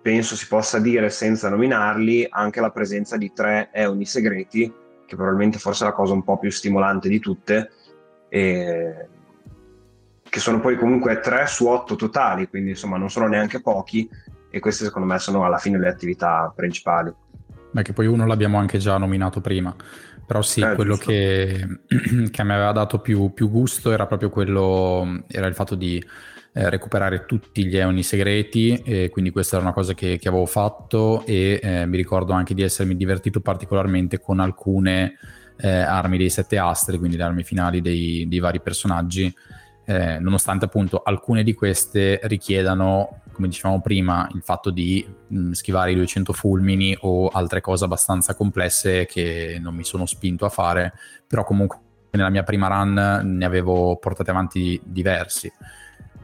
penso 0.00 0.34
si 0.34 0.48
possa 0.48 0.78
dire 0.80 1.10
senza 1.10 1.50
nominarli 1.50 2.26
anche 2.30 2.62
la 2.62 2.70
presenza 2.70 3.18
di 3.18 3.32
tre 3.34 3.68
eoni 3.70 4.06
segreti 4.06 4.72
che 5.06 5.14
probabilmente 5.14 5.58
forse 5.58 5.84
è 5.84 5.88
la 5.88 5.92
cosa 5.92 6.14
un 6.14 6.24
po' 6.24 6.38
più 6.38 6.50
stimolante 6.50 7.10
di 7.10 7.20
tutte 7.20 7.70
e 8.30 9.08
che 10.22 10.40
sono 10.40 10.60
poi 10.60 10.78
comunque 10.78 11.20
tre 11.20 11.46
su 11.46 11.66
otto 11.66 11.96
totali 11.96 12.48
quindi 12.48 12.70
insomma 12.70 12.96
non 12.96 13.10
sono 13.10 13.28
neanche 13.28 13.60
pochi 13.60 14.08
e 14.48 14.58
queste 14.58 14.84
secondo 14.84 15.06
me 15.06 15.18
sono 15.18 15.44
alla 15.44 15.58
fine 15.58 15.78
le 15.78 15.88
attività 15.88 16.50
principali. 16.54 17.12
Beh, 17.72 17.82
che 17.82 17.92
poi 17.92 18.06
uno 18.06 18.24
l'abbiamo 18.24 18.56
anche 18.56 18.78
già 18.78 18.96
nominato 18.96 19.40
prima 19.40 19.74
però 20.26 20.42
sì, 20.42 20.60
eh, 20.60 20.74
quello 20.74 20.96
che, 20.96 21.66
che, 22.30 22.44
mi 22.44 22.52
aveva 22.52 22.72
dato 22.72 22.98
più, 22.98 23.32
più, 23.32 23.50
gusto 23.50 23.92
era 23.92 24.06
proprio 24.06 24.30
quello, 24.30 25.24
era 25.28 25.46
il 25.46 25.54
fatto 25.54 25.74
di 25.74 26.02
eh, 26.52 26.70
recuperare 26.70 27.24
tutti 27.26 27.66
gli 27.66 27.76
eoni 27.76 28.02
segreti, 28.02 28.80
e 28.84 29.10
quindi 29.10 29.30
questa 29.30 29.56
era 29.56 29.64
una 29.64 29.74
cosa 29.74 29.94
che, 29.94 30.18
che 30.18 30.28
avevo 30.28 30.46
fatto 30.46 31.24
e 31.26 31.60
eh, 31.62 31.86
mi 31.86 31.96
ricordo 31.96 32.32
anche 32.32 32.54
di 32.54 32.62
essermi 32.62 32.96
divertito 32.96 33.40
particolarmente 33.40 34.20
con 34.20 34.40
alcune 34.40 35.18
eh, 35.56 35.68
armi 35.68 36.18
dei 36.18 36.30
sette 36.30 36.58
astri, 36.58 36.98
quindi 36.98 37.16
le 37.16 37.22
armi 37.24 37.42
finali 37.42 37.80
dei, 37.80 38.26
dei 38.28 38.38
vari 38.38 38.60
personaggi, 38.60 39.32
eh, 39.84 40.18
nonostante 40.18 40.64
appunto 40.64 41.02
alcune 41.02 41.42
di 41.42 41.54
queste 41.54 42.20
richiedano 42.24 43.20
come 43.34 43.48
dicevamo 43.48 43.80
prima, 43.80 44.26
il 44.32 44.42
fatto 44.42 44.70
di 44.70 45.06
mh, 45.06 45.38
mm, 45.38 45.50
schivare 45.52 45.92
i 45.92 45.94
200 45.96 46.32
fulmini 46.32 46.96
o 47.00 47.28
altre 47.28 47.60
cose 47.60 47.84
abbastanza 47.84 48.34
complesse 48.34 49.04
che 49.04 49.58
non 49.60 49.74
mi 49.74 49.84
sono 49.84 50.06
spinto 50.06 50.46
a 50.46 50.48
fare, 50.48 50.94
però 51.26 51.44
comunque 51.44 51.78
nella 52.10 52.30
mia 52.30 52.44
prima 52.44 52.68
run 52.68 53.20
ne 53.36 53.44
avevo 53.44 53.96
portate 53.96 54.30
avanti 54.30 54.80
diversi. 54.82 55.52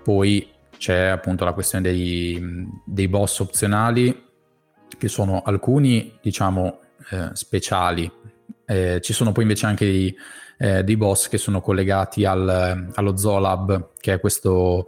Poi 0.03 0.49
c'è 0.79 1.07
appunto 1.07 1.45
la 1.45 1.53
questione 1.53 1.91
dei, 1.91 2.67
dei 2.85 3.09
boss 3.09 3.41
opzionali, 3.41 4.29
che 4.97 5.09
sono 5.09 5.43
alcuni, 5.43 6.19
diciamo, 6.23 6.81
eh, 7.11 7.31
speciali. 7.33 8.11
Eh, 8.65 9.01
ci 9.03 9.13
sono 9.13 9.33
poi 9.33 9.43
invece 9.43 9.67
anche 9.67 9.85
dei, 9.85 10.17
eh, 10.59 10.85
dei 10.85 10.97
boss 10.97 11.29
che 11.29 11.39
sono 11.39 11.61
collegati 11.61 12.25
al, 12.25 12.91
allo 12.95 13.17
Zolab, 13.17 13.91
che 13.99 14.15
è 14.15 14.21
questo 14.21 14.87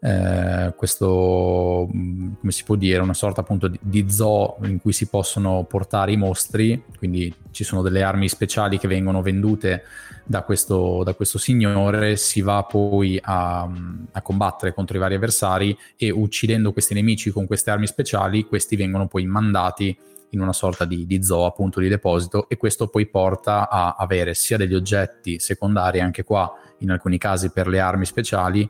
eh, 0.00 0.74
questo, 0.76 1.88
come 1.90 2.52
si 2.52 2.62
può 2.62 2.76
dire, 2.76 3.00
una 3.00 3.14
sorta 3.14 3.40
appunto 3.40 3.66
di, 3.66 3.78
di, 3.82 4.08
zoo 4.08 4.58
in 4.62 4.80
cui 4.80 4.92
si 4.92 5.08
possono 5.08 5.64
portare 5.64 6.12
i 6.12 6.16
mostri, 6.16 6.84
quindi 6.98 7.34
ci 7.50 7.64
sono 7.64 7.82
delle 7.82 8.02
armi 8.02 8.28
speciali 8.28 8.78
che 8.78 8.86
vengono 8.86 9.22
vendute 9.22 9.82
da 10.24 10.42
questo, 10.42 11.02
da 11.02 11.14
questo 11.14 11.38
signore, 11.38 12.16
si 12.16 12.42
va 12.42 12.62
poi 12.62 13.18
a, 13.20 13.68
a, 14.12 14.22
combattere 14.22 14.72
contro 14.72 14.96
i 14.96 15.00
vari 15.00 15.16
avversari 15.16 15.76
e 15.96 16.10
uccidendo 16.10 16.72
questi 16.72 16.94
nemici 16.94 17.30
con 17.30 17.46
queste 17.46 17.70
armi 17.70 17.86
speciali, 17.88 18.44
questi 18.44 18.76
vengono 18.76 19.08
poi 19.08 19.26
mandati 19.26 19.96
in 20.30 20.40
una 20.40 20.52
sorta 20.52 20.84
di, 20.84 21.06
di 21.06 21.22
zoo 21.24 21.46
appunto 21.46 21.80
di 21.80 21.88
deposito 21.88 22.48
e 22.48 22.56
questo 22.56 22.88
poi 22.88 23.06
porta 23.06 23.68
a 23.68 23.96
avere 23.98 24.34
sia 24.34 24.58
degli 24.58 24.74
oggetti 24.74 25.38
secondari 25.38 26.00
anche 26.00 26.22
qua 26.22 26.52
in 26.80 26.90
alcuni 26.90 27.18
casi 27.18 27.50
per 27.50 27.66
le 27.66 27.80
armi 27.80 28.04
speciali 28.04 28.68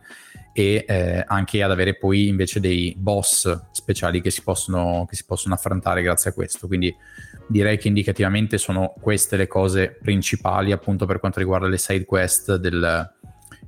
e 0.59 0.85
eh, 0.89 1.25
anche 1.25 1.63
ad 1.63 1.71
avere 1.71 1.95
poi 1.95 2.27
invece 2.27 2.59
dei 2.59 2.93
boss 2.99 3.71
speciali 3.71 4.21
che 4.21 4.31
si, 4.31 4.43
possono, 4.43 5.07
che 5.09 5.15
si 5.15 5.25
possono 5.25 5.55
affrontare 5.55 6.03
grazie 6.03 6.31
a 6.31 6.33
questo. 6.33 6.67
Quindi 6.67 6.93
direi 7.47 7.79
che 7.79 7.87
indicativamente 7.87 8.59
sono 8.59 8.93
queste 9.01 9.37
le 9.37 9.47
cose 9.47 9.97
principali 10.03 10.73
appunto 10.73 11.07
per 11.07 11.21
quanto 11.21 11.39
riguarda 11.39 11.69
le 11.69 11.79
side 11.79 12.05
quest 12.05 12.57
del, 12.57 13.09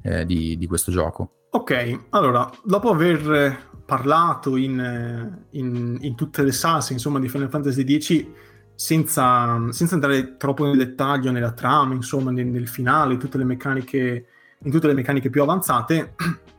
eh, 0.02 0.26
di, 0.26 0.58
di, 0.58 0.66
questo 0.66 0.90
gioco. 0.90 1.44
Ok, 1.50 2.06
allora, 2.10 2.50
dopo 2.64 2.90
aver 2.90 3.68
parlato 3.86 4.56
in, 4.56 5.38
in, 5.50 5.96
in 6.00 6.14
tutte 6.16 6.42
le 6.42 6.52
salse 6.52 6.92
insomma, 6.92 7.20
di 7.20 7.28
Final 7.28 7.50
Fantasy 7.50 8.00
X, 8.00 8.26
senza, 8.74 9.64
senza, 9.70 9.94
andare 9.94 10.36
troppo 10.36 10.64
nel 10.64 10.76
dettaglio 10.76 11.30
nella 11.30 11.52
trama, 11.52 11.94
insomma, 11.94 12.32
nel, 12.32 12.46
nel 12.46 12.66
finale, 12.66 13.16
tutte 13.16 13.38
le 13.38 13.44
meccaniche, 13.44 14.26
in 14.58 14.70
tutte 14.72 14.88
le 14.88 14.94
meccaniche 14.94 15.30
più 15.30 15.42
avanzate, 15.42 16.14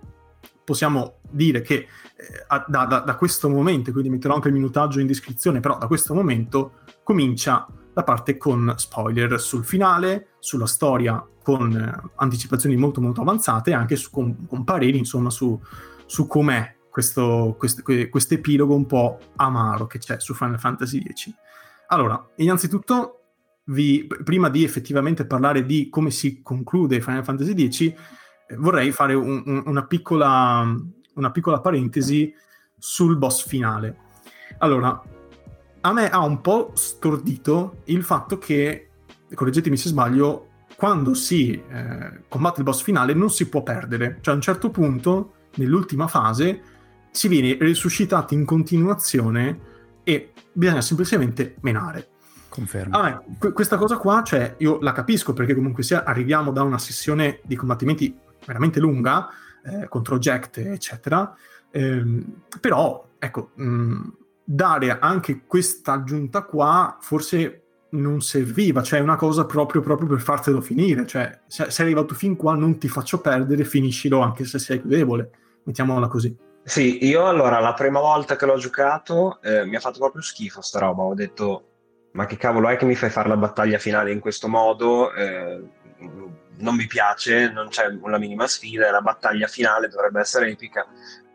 possiamo 0.72 1.18
dire 1.30 1.62
che 1.62 1.76
eh, 1.76 1.88
da, 2.68 2.86
da, 2.86 3.00
da, 3.00 3.16
questo 3.16 3.50
momento, 3.50 3.92
quindi 3.92 4.10
metterò 4.10 4.36
anche 4.36 4.48
il 4.48 4.54
minutaggio 4.54 5.02
in 5.02 5.08
descrizione, 5.08 5.60
però 5.60 5.78
da 5.78 5.88
questo 5.88 6.14
momento 6.14 6.80
comincia 7.04 7.68
la 7.94 8.04
parte 8.04 8.38
con 8.38 8.74
spoiler 8.78 9.38
sul 9.40 9.66
finale, 9.66 10.36
sulla 10.40 10.66
storia 10.66 11.22
con 11.44 11.76
eh, 11.76 12.10
anticipazioni 12.16 12.78
molto 12.78 13.02
molto 13.02 13.22
avanzate 13.22 13.72
e 13.72 13.74
anche 13.74 13.98
su, 13.98 14.12
con, 14.12 14.46
con, 14.48 14.64
pareri 14.64 14.98
insomma 14.98 15.30
su, 15.30 15.60
su 16.06 16.26
com'è 16.26 16.76
questo 16.90 17.58
quest 17.58 18.32
epilogo 18.32 18.74
un 18.74 18.86
po' 18.86 19.20
amaro 19.36 19.88
che 19.88 19.98
c'è 19.98 20.20
su 20.20 20.34
Final 20.34 20.60
Fantasy 20.60 21.02
X. 21.02 21.34
Allora, 21.88 22.26
innanzitutto 22.38 23.24
vi, 23.66 24.08
prima 24.24 24.50
di 24.50 24.64
effettivamente 24.64 25.26
parlare 25.26 25.66
di 25.66 25.90
come 25.90 26.12
si 26.12 26.42
conclude 26.42 27.02
Final 27.02 27.26
Fantasy 27.26 27.70
X, 27.70 27.94
vorrei 28.58 28.92
fare 28.92 29.14
un, 29.14 29.44
un, 29.46 29.64
una, 29.66 29.86
piccola, 29.86 30.66
una 31.16 31.32
piccola 31.32 31.60
parentesi 31.60 32.34
sul 32.78 33.18
boss 33.18 33.46
finale. 33.46 33.98
Allora, 34.60 35.02
a 35.82 35.94
me 35.94 36.10
ha 36.10 36.24
un 36.24 36.42
po' 36.42 36.72
stordito 36.76 37.82
il 37.86 38.04
fatto 38.04 38.38
che, 38.38 38.90
correggetemi 39.34 39.78
se 39.78 39.90
sbaglio, 39.90 40.48
quando 40.76 41.14
si 41.14 41.52
eh, 41.52 42.24
combatte 42.28 42.60
il 42.60 42.66
boss 42.66 42.82
finale 42.82 43.14
non 43.14 43.30
si 43.30 43.48
può 43.50 43.62
perdere. 43.64 44.18
Cioè 44.22 44.34
a 44.34 44.38
un 44.38 44.42
certo 44.42 44.70
punto, 44.70 45.34
nell'ultima 45.56 46.08
fase, 46.08 46.62
si 47.12 47.28
viene 47.28 47.58
risuscitati 47.60 48.34
in 48.34 48.46
continuazione 48.46 49.60
e 50.04 50.34
bisogna 50.52 50.82
semplicemente 50.82 51.56
menare. 51.62 52.08
Confermo. 52.50 52.98
Ah, 52.98 53.24
questa 53.54 53.78
cosa 53.78 53.98
qua, 53.98 54.24
cioè, 54.24 54.56
io 54.58 54.80
la 54.82 54.92
capisco 54.92 55.32
perché 55.32 55.56
comunque 55.56 55.84
sia 55.84 56.04
arriviamo 56.04 56.52
da 56.52 56.64
una 56.64 56.78
sessione 56.78 57.40
di 57.44 57.56
combattimenti 57.56 58.14
veramente 58.46 58.80
lunga, 58.80 59.30
eh, 59.64 59.88
contro 59.88 60.18
Jack, 60.18 60.58
eccetera. 60.58 61.36
Eh, 61.70 62.24
però, 62.60 63.08
ecco, 63.18 63.52
mh, 63.56 64.00
dare 64.44 65.00
anche 65.00 65.44
questa 65.46 65.94
aggiunta 65.94 66.44
qua 66.44 66.98
forse 67.00 67.62
non 67.92 68.22
serviva, 68.22 68.82
cioè 68.82 69.00
è 69.00 69.02
una 69.02 69.16
cosa 69.16 69.46
proprio, 69.46 69.82
proprio 69.82 70.08
per 70.08 70.22
fartelo 70.22 70.62
finire, 70.62 71.06
cioè 71.06 71.42
se 71.48 71.70
sei 71.70 71.86
arrivato 71.86 72.14
fin 72.14 72.36
qua 72.36 72.56
non 72.56 72.78
ti 72.78 72.88
faccio 72.88 73.20
perdere, 73.20 73.64
finiscilo 73.66 74.20
anche 74.20 74.46
se 74.46 74.60
sei 74.60 74.80
più 74.80 74.90
debole, 74.90 75.30
mettiamola 75.64 76.08
così. 76.08 76.36
Sì, 76.64 77.06
io 77.06 77.28
allora 77.28 77.60
la 77.60 77.74
prima 77.74 78.00
volta 78.00 78.36
che 78.36 78.46
l'ho 78.46 78.58
giocato 78.58 79.42
eh, 79.42 79.66
mi 79.66 79.76
ha 79.76 79.80
fatto 79.80 80.00
proprio 80.00 80.22
schifo 80.22 80.62
sta 80.62 80.80
roba, 80.80 81.04
ho 81.04 81.14
detto 81.14 81.66
ma 82.12 82.26
che 82.26 82.38
cavolo 82.38 82.68
è 82.70 82.78
che 82.78 82.86
mi 82.86 82.96
fai 82.96 83.10
fare 83.10 83.30
la 83.30 83.38
battaglia 83.38 83.78
finale 83.78 84.12
in 84.12 84.20
questo 84.20 84.48
modo? 84.48 85.14
Eh, 85.14 85.62
non 86.58 86.76
mi 86.76 86.88
piace, 86.88 87.52
non 87.52 87.70
c'è 87.70 87.88
una 88.02 88.18
minima 88.18 88.48
sfida, 88.48 88.92
la 88.92 89.02
battaglia 89.02 89.48
finale 89.48 89.88
dovrebbe 89.88 90.20
essere 90.20 90.50
epica 90.50 90.86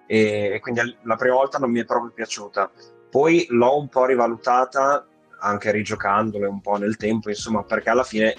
e, 0.06 0.52
e 0.54 0.60
quindi 0.60 0.80
la 1.02 1.16
prima 1.16 1.34
volta 1.34 1.58
non 1.58 1.70
mi 1.70 1.80
è 1.80 1.84
proprio 1.84 2.12
piaciuta. 2.12 2.70
Poi 3.10 3.46
l'ho 3.50 3.78
un 3.78 3.88
po' 3.88 4.06
rivalutata 4.06 5.06
anche 5.38 5.70
rigiocandole 5.70 6.46
un 6.46 6.60
po' 6.60 6.76
nel 6.76 6.96
tempo, 6.96 7.28
insomma, 7.28 7.62
perché 7.62 7.90
alla 7.90 8.04
fine, 8.04 8.34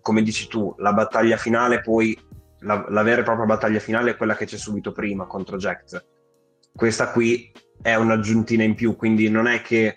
come 0.00 0.22
dici 0.22 0.48
tu, 0.48 0.74
la 0.78 0.92
battaglia 0.92 1.36
finale 1.36 1.80
poi, 1.80 2.18
la, 2.60 2.84
la 2.88 3.02
vera 3.02 3.20
e 3.20 3.24
propria 3.24 3.46
battaglia 3.46 3.78
finale 3.78 4.10
è 4.10 4.16
quella 4.16 4.36
che 4.36 4.46
c'è 4.46 4.56
subito 4.56 4.92
prima 4.92 5.26
contro 5.26 5.56
Jack. 5.56 6.04
Questa 6.74 7.10
qui 7.10 7.52
è 7.82 7.94
un'aggiuntina 7.94 8.62
in 8.62 8.74
più, 8.74 8.96
quindi 8.96 9.28
non 9.30 9.46
è 9.46 9.62
che 9.62 9.96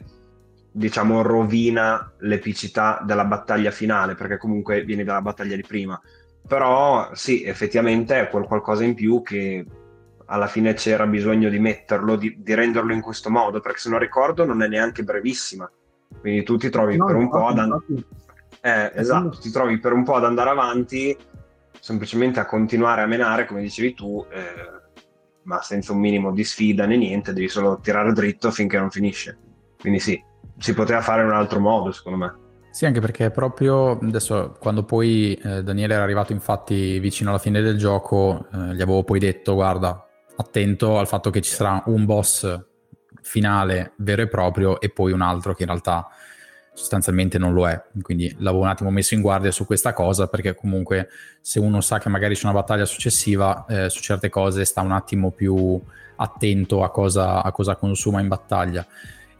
diciamo 0.71 1.21
rovina 1.21 2.13
l'epicità 2.19 3.01
della 3.05 3.25
battaglia 3.25 3.71
finale, 3.71 4.15
perché 4.15 4.37
comunque 4.37 4.83
viene 4.83 5.03
dalla 5.03 5.21
battaglia 5.21 5.55
di 5.55 5.63
prima 5.63 5.99
però 6.47 7.09
sì, 7.13 7.43
effettivamente 7.43 8.19
è 8.19 8.29
quel 8.29 8.45
qualcosa 8.45 8.83
in 8.83 8.93
più 8.93 9.21
che 9.21 9.65
alla 10.25 10.47
fine 10.47 10.73
c'era 10.73 11.05
bisogno 11.05 11.49
di 11.49 11.59
metterlo, 11.59 12.15
di, 12.15 12.35
di, 12.39 12.53
renderlo 12.53 12.93
in 12.93 13.01
questo 13.01 13.29
modo, 13.29 13.59
perché 13.59 13.79
se 13.79 13.89
non 13.89 13.99
ricordo 13.99 14.45
non 14.45 14.61
è 14.61 14.67
neanche 14.67 15.03
brevissima. 15.03 15.69
Quindi 16.19 16.43
tu 16.43 16.57
ti 16.57 16.69
trovi 16.69 16.97
no, 16.97 17.05
per 17.05 17.15
un 17.15 17.29
po' 17.29 17.47
ad 17.47 17.59
andare... 17.59 17.83
Eh, 18.61 18.91
esatto, 18.95 19.37
ti 19.39 19.51
trovi 19.51 19.79
per 19.79 19.91
un 19.93 20.03
po' 20.03 20.15
ad 20.15 20.23
andare 20.23 20.49
avanti, 20.49 21.15
semplicemente 21.79 22.39
a 22.39 22.45
continuare 22.45 23.01
a 23.01 23.05
menare, 23.05 23.45
come 23.45 23.61
dicevi 23.61 23.93
tu, 23.93 24.25
eh, 24.31 24.81
ma 25.43 25.61
senza 25.61 25.91
un 25.91 25.99
minimo 25.99 26.31
di 26.31 26.43
sfida 26.43 26.85
né 26.85 26.95
niente, 26.95 27.33
devi 27.33 27.49
solo 27.49 27.79
tirare 27.79 28.13
dritto 28.13 28.51
finché 28.51 28.79
non 28.79 28.89
finisce. 28.89 29.37
Quindi 29.79 29.99
sì, 29.99 30.23
si 30.57 30.73
poteva 30.73 31.01
fare 31.01 31.21
in 31.21 31.27
un 31.27 31.33
altro 31.33 31.59
modo, 31.59 31.91
secondo 31.91 32.17
me. 32.17 32.42
Sì, 32.73 32.87
anche 32.87 33.01
perché 33.01 33.29
proprio 33.29 33.99
adesso 33.99 34.57
quando 34.59 34.81
poi 34.81 35.35
eh, 35.35 35.61
Daniele 35.61 35.93
era 35.93 36.01
arrivato 36.01 36.31
infatti 36.33 36.97
vicino 36.97 37.29
alla 37.29 37.37
fine 37.37 37.61
del 37.61 37.77
gioco, 37.77 38.47
eh, 38.51 38.73
gli 38.73 38.81
avevo 38.81 39.03
poi 39.03 39.19
detto 39.19 39.53
guarda, 39.53 40.07
attento 40.37 40.97
al 40.97 41.05
fatto 41.07 41.29
che 41.29 41.39
ci 41.41 41.51
sarà 41.51 41.83
un 41.85 42.05
boss 42.05 42.65
finale 43.21 43.93
vero 43.97 44.23
e 44.23 44.27
proprio 44.27 44.81
e 44.81 44.89
poi 44.89 45.11
un 45.11 45.21
altro 45.21 45.53
che 45.53 45.61
in 45.61 45.69
realtà 45.69 46.07
sostanzialmente 46.73 47.37
non 47.37 47.53
lo 47.53 47.69
è. 47.69 47.79
Quindi 48.01 48.35
l'avevo 48.39 48.63
un 48.63 48.69
attimo 48.69 48.89
messo 48.89 49.13
in 49.13 49.21
guardia 49.21 49.51
su 49.51 49.67
questa 49.67 49.93
cosa 49.93 50.25
perché 50.25 50.55
comunque 50.55 51.09
se 51.41 51.59
uno 51.59 51.79
sa 51.79 51.99
che 51.99 52.09
magari 52.09 52.33
c'è 52.33 52.45
una 52.45 52.59
battaglia 52.59 52.85
successiva, 52.85 53.65
eh, 53.69 53.89
su 53.91 54.01
certe 54.01 54.29
cose 54.29 54.65
sta 54.65 54.81
un 54.81 54.93
attimo 54.93 55.29
più 55.29 55.79
attento 56.15 56.83
a 56.83 56.89
cosa, 56.89 57.43
a 57.43 57.51
cosa 57.51 57.75
consuma 57.75 58.19
in 58.19 58.29
battaglia 58.29 58.83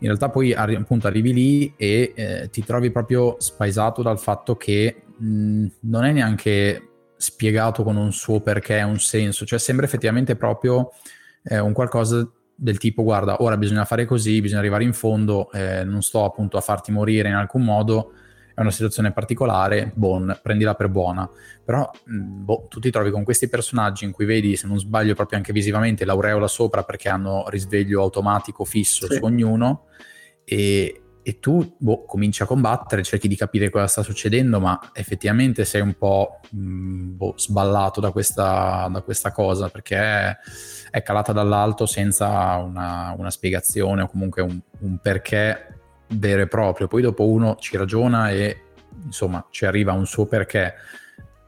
in 0.04 0.10
realtà 0.10 0.30
poi 0.30 0.54
arri- 0.54 0.76
appunto 0.76 1.08
arrivi 1.08 1.34
lì 1.34 1.74
e 1.78 2.12
eh, 2.14 2.50
ti 2.52 2.62
trovi 2.64 2.92
proprio 2.92 3.38
spaesato 3.40 4.02
dal 4.02 4.20
fatto 4.20 4.58
che 4.58 5.04
mh, 5.18 5.66
non 5.82 6.04
è 6.04 6.12
neanche 6.12 6.90
spiegato 7.16 7.84
con 7.84 7.96
un 7.96 8.12
suo 8.12 8.42
perché, 8.42 8.82
un 8.82 9.00
senso, 9.00 9.46
cioè 9.46 9.58
sembra 9.58 9.86
effettivamente 9.86 10.36
proprio 10.36 10.92
eh, 11.44 11.58
un 11.60 11.72
qualcosa 11.72 12.30
del 12.54 12.78
tipo 12.78 13.04
guarda 13.04 13.42
ora 13.42 13.56
bisogna 13.56 13.86
fare 13.86 14.06
così, 14.06 14.42
bisogna 14.42 14.60
arrivare 14.60 14.84
in 14.84 14.94
fondo, 14.94 15.50
eh, 15.54 15.86
non 15.86 16.02
sto 16.02 16.26
appunto 16.26 16.58
a 16.58 16.62
farti 16.62 16.92
morire 16.92 17.30
in 17.30 17.36
alcun 17.36 17.64
modo, 17.64 18.12
è 18.56 18.62
una 18.62 18.72
situazione 18.72 19.12
particolare, 19.12 19.92
bon, 19.96 20.38
prendila 20.42 20.76
per 20.76 20.90
buona. 20.90 21.30
Però 21.64 21.90
boh, 22.06 22.68
tu 22.70 22.80
ti 22.80 22.92
trovi 22.92 23.10
con 23.10 23.24
questi 23.24 23.50
personaggi 23.50 24.06
in 24.06 24.12
cui 24.12 24.26
vedi, 24.26 24.56
se 24.56 24.68
non 24.68 24.80
sbaglio, 24.80 25.16
proprio 25.16 25.38
anche 25.38 25.54
visivamente 25.54 26.06
l'aureola 26.06 26.48
sopra 26.48 26.84
perché 26.84 27.10
hanno 27.10 27.46
risveglio 27.50 28.02
automatico 28.02 28.64
fisso 28.64 29.08
sì. 29.08 29.16
su 29.16 29.24
ognuno 29.24 29.86
e, 30.44 31.02
e 31.24 31.40
tu 31.40 31.76
boh, 31.78 32.06
cominci 32.06 32.44
a 32.44 32.46
combattere, 32.46 33.02
cerchi 33.02 33.28
di 33.28 33.36
capire 33.36 33.70
cosa 33.70 33.88
sta 33.88 34.04
succedendo, 34.04 34.60
ma 34.60 34.92
effettivamente 34.94 35.66
sei 35.66 35.82
un 35.82 35.96
po' 35.98 36.40
mh, 36.50 37.16
boh, 37.16 37.34
sballato 37.38 38.02
da 38.02 38.12
questa, 38.12 38.88
da 38.92 39.02
questa, 39.02 39.32
cosa 39.32 39.70
perché 39.70 39.98
è, 39.98 40.38
è 40.92 41.02
calata 41.02 41.32
dall'alto 41.32 41.86
senza 41.86 42.58
una, 42.58 43.16
una 43.18 43.32
spiegazione 43.32 44.04
o 44.04 44.08
comunque 44.08 44.42
un, 44.42 44.60
un 44.80 44.98
perché 45.00 45.73
vero 46.15 46.41
e 46.41 46.48
proprio. 46.48 46.88
Poi 46.88 47.02
dopo 47.02 47.27
uno 47.27 47.56
ci 47.60 47.77
ragiona 47.77 48.30
e 48.31 48.61
insomma 49.06 49.45
ci 49.49 49.65
arriva 49.65 49.94
un 49.94 50.06
suo 50.06 50.26
perché, 50.26 50.73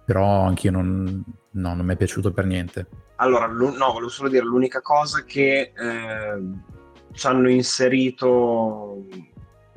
però 0.05 0.43
anch'io 0.43 0.71
non, 0.71 1.23
no, 1.51 1.73
non 1.73 1.85
mi 1.85 1.93
è 1.93 1.97
piaciuto 1.97 2.31
per 2.31 2.45
niente. 2.45 2.87
Allora, 3.17 3.47
no, 3.47 3.73
volevo 3.91 4.09
solo 4.09 4.29
dire 4.29 4.43
l'unica 4.43 4.81
cosa 4.81 5.23
che 5.23 5.71
eh, 5.75 6.41
ci 7.13 7.27
hanno 7.27 7.49
inserito 7.49 9.05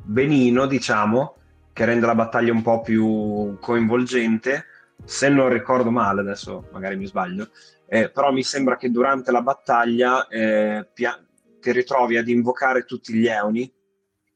benino, 0.02 0.66
diciamo, 0.66 1.36
che 1.72 1.84
rende 1.84 2.06
la 2.06 2.16
battaglia 2.16 2.52
un 2.52 2.62
po' 2.62 2.80
più 2.80 3.56
coinvolgente. 3.60 4.64
Se 5.04 5.28
non 5.28 5.48
ricordo 5.48 5.90
male, 5.90 6.22
adesso 6.22 6.68
magari 6.72 6.96
mi 6.96 7.06
sbaglio, 7.06 7.50
eh, 7.86 8.10
però 8.10 8.32
mi 8.32 8.42
sembra 8.42 8.76
che 8.76 8.90
durante 8.90 9.30
la 9.30 9.42
battaglia 9.42 10.26
eh, 10.26 10.88
pia- 10.92 11.22
ti 11.60 11.70
ritrovi 11.70 12.16
ad 12.16 12.28
invocare 12.28 12.84
tutti 12.84 13.14
gli 13.14 13.28
eoni 13.28 13.72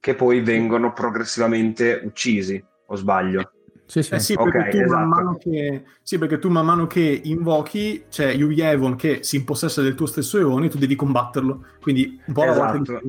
che 0.02 0.16
poi 0.16 0.40
vengono 0.40 0.92
progressivamente 0.92 2.00
uccisi, 2.02 2.60
o 2.86 2.96
sbaglio? 2.96 3.52
Sì, 3.86 4.02
sì. 4.02 4.14
Eh 4.14 4.18
sì, 4.18 4.34
perché 4.34 4.58
okay, 4.58 4.82
esatto. 4.82 5.06
man 5.06 5.38
che, 5.38 5.84
sì, 6.02 6.18
perché 6.18 6.40
tu 6.40 6.48
man 6.48 6.66
mano 6.66 6.88
che 6.88 7.20
invochi 7.22 8.06
c'è 8.10 8.32
Yu 8.32 8.50
Yevon 8.50 8.96
che 8.96 9.22
si 9.22 9.36
impossessa 9.36 9.80
del 9.80 9.94
tuo 9.94 10.06
stesso 10.06 10.38
eone 10.38 10.66
e 10.66 10.70
tu 10.70 10.78
devi 10.78 10.96
combatterlo. 10.96 11.66
Quindi 11.80 12.20
un 12.26 12.34
po' 12.34 12.42
esatto. 12.42 13.00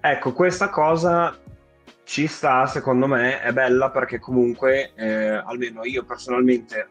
Ecco, 0.00 0.32
questa 0.32 0.68
cosa 0.68 1.36
ci 2.04 2.28
sta, 2.28 2.64
secondo 2.66 3.08
me, 3.08 3.40
è 3.40 3.52
bella 3.52 3.90
perché 3.90 4.20
comunque, 4.20 4.92
eh, 4.94 5.30
almeno 5.30 5.84
io 5.84 6.04
personalmente, 6.04 6.90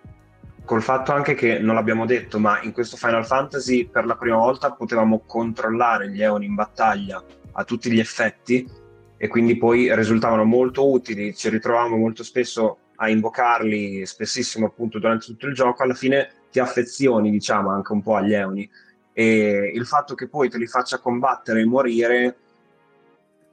col 0.65 0.81
fatto 0.81 1.13
anche 1.13 1.33
che 1.33 1.59
non 1.59 1.75
l'abbiamo 1.75 2.05
detto, 2.05 2.39
ma 2.39 2.61
in 2.63 2.73
questo 2.73 2.97
Final 2.97 3.25
Fantasy 3.25 3.87
per 3.87 4.05
la 4.05 4.17
prima 4.17 4.35
volta 4.35 4.73
potevamo 4.73 5.23
controllare 5.25 6.09
gli 6.09 6.21
Eon 6.21 6.43
in 6.43 6.55
battaglia 6.55 7.23
a 7.53 7.63
tutti 7.63 7.89
gli 7.89 7.99
effetti 7.99 8.78
e 9.21 9.27
quindi 9.27 9.57
poi 9.57 9.93
risultavano 9.93 10.45
molto 10.45 10.89
utili, 10.89 11.35
ci 11.35 11.49
ritrovavamo 11.49 11.97
molto 11.97 12.23
spesso 12.23 12.77
a 12.95 13.09
invocarli, 13.09 14.05
spessissimo 14.05 14.67
appunto 14.67 14.97
durante 14.97 15.25
tutto 15.25 15.45
il 15.45 15.53
gioco, 15.53 15.83
alla 15.83 15.93
fine 15.93 16.29
ti 16.49 16.59
affezioni 16.59 17.29
diciamo 17.29 17.69
anche 17.69 17.91
un 17.91 18.01
po' 18.01 18.15
agli 18.15 18.33
Eoni. 18.33 18.69
E 19.11 19.71
il 19.75 19.85
fatto 19.85 20.15
che 20.15 20.29
poi 20.29 20.49
te 20.49 20.57
li 20.57 20.67
faccia 20.67 20.99
combattere 20.99 21.59
e 21.59 21.65
morire 21.65 22.37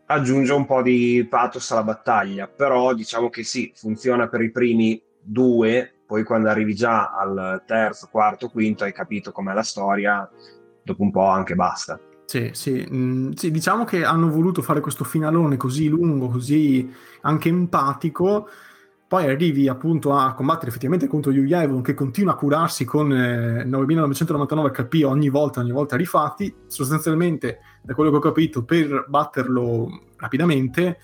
aggiunge 0.07 0.53
un 0.53 0.67
po' 0.67 0.83
di 0.83 1.27
pathos 1.29 1.73
alla 1.73 1.83
battaglia, 1.83 2.47
però 2.47 2.95
diciamo 2.95 3.29
che 3.29 3.43
sì, 3.43 3.73
funziona 3.75 4.29
per 4.29 4.43
i 4.43 4.53
primi 4.53 5.03
due, 5.21 5.95
poi 6.07 6.23
quando 6.23 6.49
arrivi 6.49 6.77
già 6.77 7.11
al 7.11 7.65
terzo, 7.67 8.07
quarto, 8.09 8.51
quinto 8.51 8.85
hai 8.85 8.93
capito 8.93 9.33
com'è 9.33 9.53
la 9.53 9.65
storia, 9.65 10.31
dopo 10.81 11.03
un 11.03 11.11
po' 11.11 11.27
anche 11.27 11.57
basta. 11.57 11.99
Sì, 12.27 12.51
sì. 12.53 12.87
Mm, 12.93 13.31
sì, 13.33 13.51
diciamo 13.53 13.85
che 13.85 14.05
hanno 14.05 14.29
voluto 14.29 14.61
fare 14.61 14.81
questo 14.81 15.05
finalone 15.05 15.57
così 15.57 15.89
lungo, 15.89 16.29
così 16.29 16.93
anche 17.23 17.49
empatico, 17.49 18.49
poi 19.09 19.27
arrivi 19.27 19.69
appunto 19.69 20.13
a 20.13 20.35
combattere 20.35 20.69
effettivamente 20.69 21.07
contro 21.07 21.31
Yu 21.31 21.45
Yevon 21.45 21.83
che 21.83 21.95
continua 21.95 22.33
a 22.33 22.37
curarsi 22.37 22.85
con 22.85 23.13
eh, 23.13 23.65
9999 23.65 24.71
HP 24.73 25.05
ogni 25.05 25.29
volta, 25.29 25.61
ogni 25.61 25.71
volta 25.71 25.95
rifatti, 25.95 26.53
sostanzialmente 26.67 27.61
da 27.81 27.95
quello 27.95 28.11
che 28.11 28.17
ho 28.17 28.21
capito 28.21 28.65
per 28.65 29.07
batterlo 29.09 30.07
rapidamente 30.17 30.99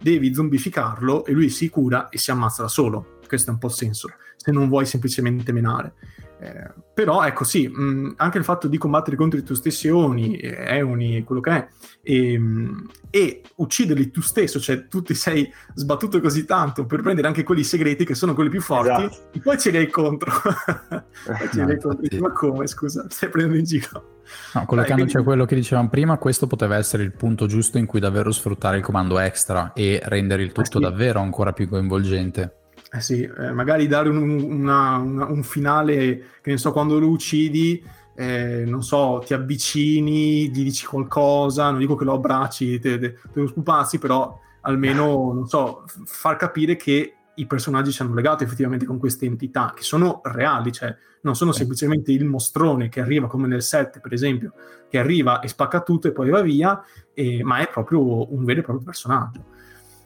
devi 0.00 0.32
zombificarlo 0.32 1.24
e 1.24 1.32
lui 1.32 1.48
si 1.48 1.68
cura 1.68 2.08
e 2.08 2.18
si 2.18 2.30
ammazza 2.30 2.62
da 2.62 2.68
solo, 2.68 3.18
questo 3.26 3.50
è 3.50 3.52
un 3.52 3.58
po' 3.58 3.66
il 3.66 3.72
senso, 3.72 4.08
se 4.36 4.52
non 4.52 4.68
vuoi 4.68 4.86
semplicemente 4.86 5.50
menare. 5.50 5.94
Eh, 6.40 6.72
però 6.94 7.24
ecco 7.24 7.42
sì, 7.42 7.66
mh, 7.66 7.82
mm, 7.82 8.10
anche 8.16 8.38
il 8.38 8.44
fatto 8.44 8.68
di 8.68 8.78
combattere 8.78 9.16
contro 9.16 9.38
i 9.38 9.42
tuoi 9.42 9.56
stessi 9.56 9.88
Eoni, 9.88 10.38
Eoni, 10.40 11.24
quello 11.24 11.40
che 11.40 11.50
è, 11.50 11.68
e, 12.02 12.38
mm, 12.38 12.78
e, 13.10 13.42
ucciderli 13.56 14.10
tu 14.10 14.20
stesso, 14.20 14.60
cioè 14.60 14.86
tu 14.86 15.02
ti 15.02 15.14
sei 15.14 15.50
sbattuto 15.74 16.20
così 16.20 16.44
tanto 16.44 16.86
per 16.86 17.02
prendere 17.02 17.26
anche 17.26 17.42
quelli 17.42 17.64
segreti 17.64 18.04
che 18.04 18.14
sono 18.14 18.34
quelli 18.34 18.50
più 18.50 18.60
forti, 18.60 19.04
esatto. 19.04 19.30
e 19.32 19.40
poi 19.40 19.58
ce 19.58 19.70
li 19.70 19.76
hai 19.78 19.88
contro. 19.88 20.30
poi 20.40 21.48
ce 21.52 21.64
li 21.64 21.70
hai 21.72 21.80
contro. 21.80 22.18
Ma 22.20 22.32
come, 22.32 22.66
scusa, 22.68 23.06
stai 23.08 23.28
prendendo 23.30 23.58
in 23.58 23.64
giro? 23.64 24.16
No, 24.54 24.64
collegandoci 24.64 25.12
quindi... 25.12 25.16
a 25.16 25.22
quello 25.22 25.44
che 25.44 25.54
dicevamo 25.56 25.88
prima, 25.88 26.18
questo 26.18 26.46
poteva 26.46 26.76
essere 26.76 27.02
il 27.02 27.12
punto 27.12 27.46
giusto 27.46 27.78
in 27.78 27.86
cui 27.86 27.98
davvero 27.98 28.30
sfruttare 28.30 28.76
il 28.76 28.82
comando 28.84 29.18
extra 29.18 29.72
e 29.72 30.00
rendere 30.04 30.42
il 30.42 30.52
tutto 30.52 30.78
ah, 30.78 30.80
sì. 30.82 30.90
davvero 30.90 31.20
ancora 31.20 31.52
più 31.52 31.68
coinvolgente. 31.68 32.52
Eh 32.90 33.00
sì, 33.00 33.22
eh, 33.22 33.52
magari 33.52 33.86
dare 33.86 34.08
un, 34.08 34.18
una, 34.18 34.96
una, 34.96 35.26
un, 35.26 35.42
finale, 35.42 36.38
che 36.40 36.50
ne 36.50 36.56
so, 36.56 36.72
quando 36.72 36.98
lo 36.98 37.08
uccidi, 37.08 37.84
eh, 38.14 38.64
non 38.66 38.82
so, 38.82 39.22
ti 39.24 39.34
avvicini, 39.34 40.48
gli 40.48 40.62
dici 40.62 40.86
qualcosa, 40.86 41.70
non 41.70 41.80
dico 41.80 41.96
che 41.96 42.04
lo 42.04 42.14
abbracci, 42.14 42.78
te, 42.78 42.98
te, 42.98 43.12
te 43.12 43.40
lo 43.40 43.46
spupazzi, 43.46 43.98
però 43.98 44.40
almeno, 44.62 45.32
non 45.34 45.46
so, 45.46 45.84
far 46.04 46.36
capire 46.36 46.76
che 46.76 47.14
i 47.34 47.46
personaggi 47.46 47.92
ci 47.92 48.02
hanno 48.02 48.14
legato 48.14 48.42
effettivamente 48.42 48.86
con 48.86 48.98
queste 48.98 49.26
entità, 49.26 49.72
che 49.76 49.82
sono 49.82 50.20
reali, 50.24 50.72
cioè 50.72 50.96
non 51.20 51.36
sono 51.36 51.52
semplicemente 51.52 52.10
il 52.10 52.24
mostrone 52.24 52.88
che 52.88 53.00
arriva 53.00 53.28
come 53.28 53.46
nel 53.46 53.62
set, 53.62 54.00
per 54.00 54.12
esempio, 54.12 54.52
che 54.88 54.98
arriva 54.98 55.40
e 55.40 55.48
spacca 55.48 55.82
tutto 55.82 56.08
e 56.08 56.12
poi 56.12 56.30
va 56.30 56.40
via, 56.40 56.82
eh, 57.12 57.42
ma 57.44 57.58
è 57.58 57.68
proprio 57.68 58.32
un 58.32 58.44
vero 58.44 58.60
e 58.60 58.62
proprio 58.62 58.84
personaggio. 58.84 59.44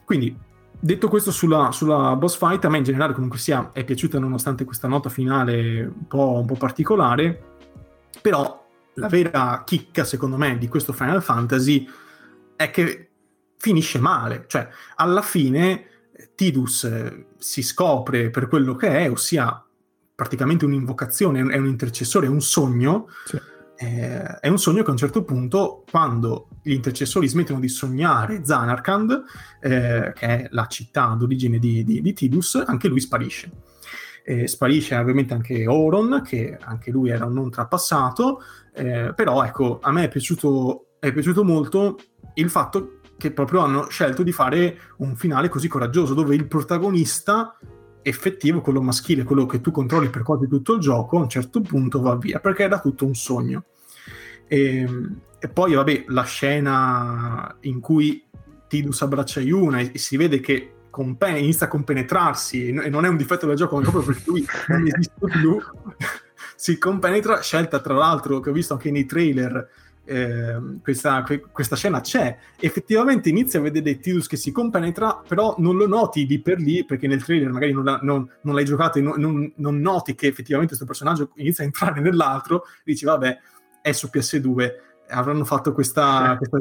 Quindi 0.05 0.37
detto 0.83 1.07
questo 1.07 1.31
sulla, 1.31 1.71
sulla, 1.71 2.15
boss 2.17 2.37
fight, 2.37 2.65
a 2.65 2.69
me 2.69 2.79
in 2.79 2.83
generale 2.83 3.13
comunque 3.13 3.39
sia 3.39 3.69
è 3.71 3.85
piaciuta 3.85 4.19
nonostante 4.19 4.65
questa 4.65 4.89
nota 4.89 5.07
finale 5.07 5.81
un 5.81 6.07
po', 6.07 6.39
un 6.39 6.45
po', 6.45 6.55
particolare, 6.55 7.41
però 8.21 8.67
la 8.95 9.07
vera 9.07 9.63
chicca 9.65 10.03
secondo 10.03 10.35
me 10.35 10.57
di 10.57 10.67
questo 10.67 10.91
Final 10.91 11.23
Fantasy 11.23 11.87
è 12.57 12.69
che 12.69 13.09
finisce 13.57 13.99
male, 13.99 14.43
cioè 14.47 14.67
alla 14.95 15.21
fine 15.21 15.85
Tidus 16.35 16.83
eh, 16.83 17.27
si 17.37 17.63
scopre 17.63 18.29
per 18.29 18.49
quello 18.49 18.75
che 18.75 18.89
è, 18.89 19.09
ossia 19.09 19.63
praticamente 20.13 20.65
un'invocazione, 20.65 21.39
è 21.39 21.57
un 21.57 21.65
intercessore, 21.65 22.27
è 22.27 22.29
un 22.29 22.41
sogno. 22.41 23.07
Sì 23.23 23.39
eh, 23.83 24.39
è 24.39 24.47
un 24.47 24.57
sogno 24.57 24.81
che 24.81 24.89
a 24.89 24.91
un 24.91 24.97
certo 24.97 25.23
punto, 25.23 25.83
quando 25.89 26.47
gli 26.61 26.71
intercessori 26.71 27.27
smettono 27.27 27.59
di 27.59 27.67
sognare 27.67 28.45
Zanarkand, 28.45 29.23
eh, 29.59 30.13
che 30.15 30.25
è 30.25 30.47
la 30.51 30.65
città 30.67 31.15
d'origine 31.17 31.59
di, 31.59 31.83
di, 31.83 32.01
di 32.01 32.13
Tidus, 32.13 32.63
anche 32.65 32.87
lui 32.87 32.99
sparisce. 32.99 33.51
Eh, 34.25 34.47
sparisce 34.47 34.95
ovviamente 34.95 35.33
anche 35.33 35.67
Oron, 35.67 36.21
che 36.25 36.57
anche 36.61 36.91
lui 36.91 37.09
era 37.09 37.25
un 37.25 37.33
non 37.33 37.49
trapassato, 37.49 38.41
eh, 38.73 39.11
però 39.13 39.43
ecco, 39.43 39.79
a 39.81 39.91
me 39.91 40.05
è 40.05 40.07
piaciuto, 40.07 40.95
è 40.99 41.11
piaciuto 41.11 41.43
molto 41.43 41.97
il 42.35 42.49
fatto 42.49 42.99
che 43.17 43.31
proprio 43.31 43.61
hanno 43.61 43.89
scelto 43.89 44.23
di 44.23 44.31
fare 44.31 44.77
un 44.97 45.15
finale 45.15 45.49
così 45.49 45.67
coraggioso, 45.67 46.13
dove 46.13 46.35
il 46.35 46.47
protagonista 46.47 47.57
effettivo, 48.01 48.61
quello 48.61 48.81
maschile, 48.81 49.23
quello 49.23 49.45
che 49.45 49.61
tu 49.61 49.71
controlli 49.71 50.09
per 50.09 50.23
quasi 50.23 50.47
tutto 50.47 50.73
il 50.73 50.79
gioco, 50.79 51.17
a 51.17 51.21
un 51.21 51.29
certo 51.29 51.61
punto 51.61 52.01
va 52.01 52.15
via, 52.15 52.39
perché 52.39 52.63
era 52.63 52.79
tutto 52.79 53.05
un 53.05 53.15
sogno. 53.15 53.65
E, 54.53 54.77
ehm, 54.77 55.19
e 55.39 55.47
poi, 55.49 55.73
vabbè, 55.73 56.05
la 56.07 56.23
scena 56.23 57.57
in 57.61 57.79
cui 57.79 58.23
Tidus 58.67 59.01
abbraccia 59.01 59.41
Yuna 59.41 59.79
e, 59.79 59.89
e 59.93 59.97
si 59.97 60.15
vede 60.15 60.39
che 60.39 60.73
compen- 60.89 61.37
inizia 61.37 61.65
a 61.65 61.69
compenetrarsi, 61.69 62.67
e 62.67 62.89
non 62.89 63.03
è 63.03 63.09
un 63.09 63.17
difetto 63.17 63.47
del 63.47 63.55
gioco, 63.55 63.75
ma 63.75 63.81
proprio 63.81 64.03
perché 64.03 64.23
lui 64.27 64.45
non 64.67 64.87
esiste 64.87 65.27
più, 65.39 65.59
si 66.55 66.77
compenetra, 66.77 67.41
scelta 67.41 67.79
tra 67.79 67.95
l'altro 67.95 68.39
che 68.39 68.51
ho 68.51 68.53
visto 68.53 68.73
anche 68.73 68.91
nei 68.91 69.05
trailer, 69.05 69.69
eh, 70.05 70.59
questa, 70.81 71.23
questa, 71.51 71.75
scena 71.75 72.01
c'è, 72.01 72.37
effettivamente 72.59 73.29
inizi 73.29 73.57
a 73.57 73.61
vedere 73.61 73.99
Tidus 73.99 74.27
che 74.27 74.37
si 74.37 74.51
compenetra, 74.51 75.23
però 75.27 75.55
non 75.57 75.77
lo 75.77 75.87
noti 75.87 76.27
lì 76.27 76.39
per 76.39 76.59
lì, 76.59 76.85
perché 76.85 77.07
nel 77.07 77.23
trailer 77.23 77.51
magari 77.51 77.73
non, 77.73 77.99
non, 78.01 78.29
non 78.41 78.53
l'hai 78.53 78.65
giocato 78.65 78.99
e 78.99 79.01
non, 79.01 79.51
non, 79.55 79.77
noti 79.79 80.13
che 80.15 80.27
effettivamente 80.27 80.75
questo 80.75 80.85
personaggio 80.85 81.31
inizia 81.35 81.63
a 81.63 81.67
entrare 81.67 82.01
nell'altro, 82.01 82.65
dici 82.83 83.05
vabbè, 83.05 83.39
è 83.83 83.91
su 83.91 84.09
PS2, 84.11 84.71
avranno 85.09 85.43
fatto 85.43 85.73
questa, 85.73 86.37
questa, 86.37 86.57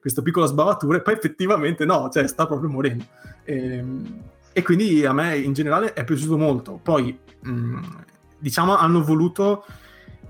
questa, 0.00 0.20
piccola 0.20 0.44
sbavatura 0.44 0.98
e 0.98 1.00
poi 1.00 1.14
effettivamente 1.14 1.86
no, 1.86 2.10
cioè 2.12 2.26
sta 2.28 2.46
proprio 2.46 2.68
morendo. 2.68 3.04
E, 3.42 3.76
ehm, 3.76 4.22
e 4.52 4.62
quindi 4.62 5.04
a 5.06 5.14
me 5.14 5.38
in 5.38 5.54
generale 5.54 5.94
è 5.94 6.04
piaciuto 6.04 6.36
molto. 6.36 6.78
Poi, 6.82 7.18
mh, 7.40 7.50
mm, 7.50 7.82
diciamo, 8.38 8.76
hanno 8.76 9.02
voluto 9.02 9.64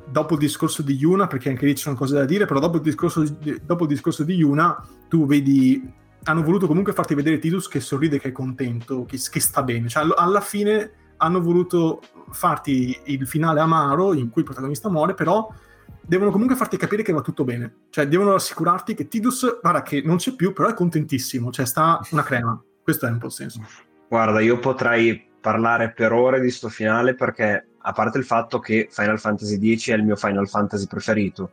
dopo 0.09 0.35
il 0.35 0.39
discorso 0.39 0.83
di 0.83 0.95
Yuna, 0.95 1.27
perché 1.27 1.49
anche 1.49 1.67
lì 1.67 1.75
ci 1.75 1.83
sono 1.83 1.97
cose 1.97 2.15
da 2.15 2.25
dire, 2.25 2.47
però 2.47 2.61
dopo 2.61 2.77
il 2.77 2.83
discorso 2.83 3.23
di, 3.23 3.61
dopo 3.65 3.83
il 3.83 3.89
discorso 3.89 4.23
di 4.23 4.35
Yuna, 4.35 4.81
tu 5.09 5.27
vedi, 5.27 5.93
hanno 6.25 6.43
voluto 6.43 6.69
comunque 6.69 6.93
farti 6.93 7.15
vedere 7.15 7.41
Tidus 7.41 7.67
che 7.67 7.81
sorride, 7.81 8.21
che 8.21 8.29
è 8.29 8.33
contento, 8.33 9.05
che, 9.05 9.19
che 9.19 9.41
sta 9.41 9.65
bene. 9.65 9.89
Cioè, 9.89 10.07
alla 10.15 10.41
fine 10.41 10.93
hanno 11.17 11.41
voluto 11.41 12.01
farti 12.31 12.97
il 13.07 13.27
finale 13.27 13.61
amaro 13.61 14.13
in 14.15 14.31
cui 14.31 14.43
il 14.43 14.47
protagonista 14.47 14.89
muore, 14.89 15.15
però 15.15 15.53
devono 16.01 16.31
comunque 16.31 16.57
farti 16.57 16.77
capire 16.77 17.03
che 17.03 17.13
va 17.13 17.21
tutto 17.21 17.45
bene. 17.45 17.85
Cioè, 17.91 18.07
devono 18.07 18.35
assicurarti 18.35 18.95
che 18.95 19.09
Tidus, 19.09 19.59
guarda 19.61 19.83
che 19.83 20.03
non 20.05 20.17
c'è 20.17 20.35
più, 20.35 20.53
però 20.53 20.69
è 20.69 20.75
contentissimo, 20.75 21.51
cioè 21.51 21.67
sta 21.67 22.01
una 22.11 22.23
crema. 22.23 22.63
Questo 22.83 23.07
è 23.07 23.11
un 23.11 23.19
po' 23.19 23.27
il 23.27 23.33
senso. 23.33 23.63
Guarda, 24.09 24.41
io 24.41 24.59
potrei 24.59 25.31
parlare 25.41 25.93
per 25.93 26.13
ore 26.13 26.41
di 26.41 26.51
sto 26.51 26.69
finale 26.69 27.15
perché 27.15 27.67
a 27.79 27.93
parte 27.93 28.19
il 28.19 28.25
fatto 28.25 28.59
che 28.59 28.89
Final 28.91 29.19
Fantasy 29.19 29.77
X 29.77 29.91
è 29.91 29.95
il 29.95 30.05
mio 30.05 30.17
Final 30.17 30.49
Fantasy 30.49 30.87
preferito 30.87 31.53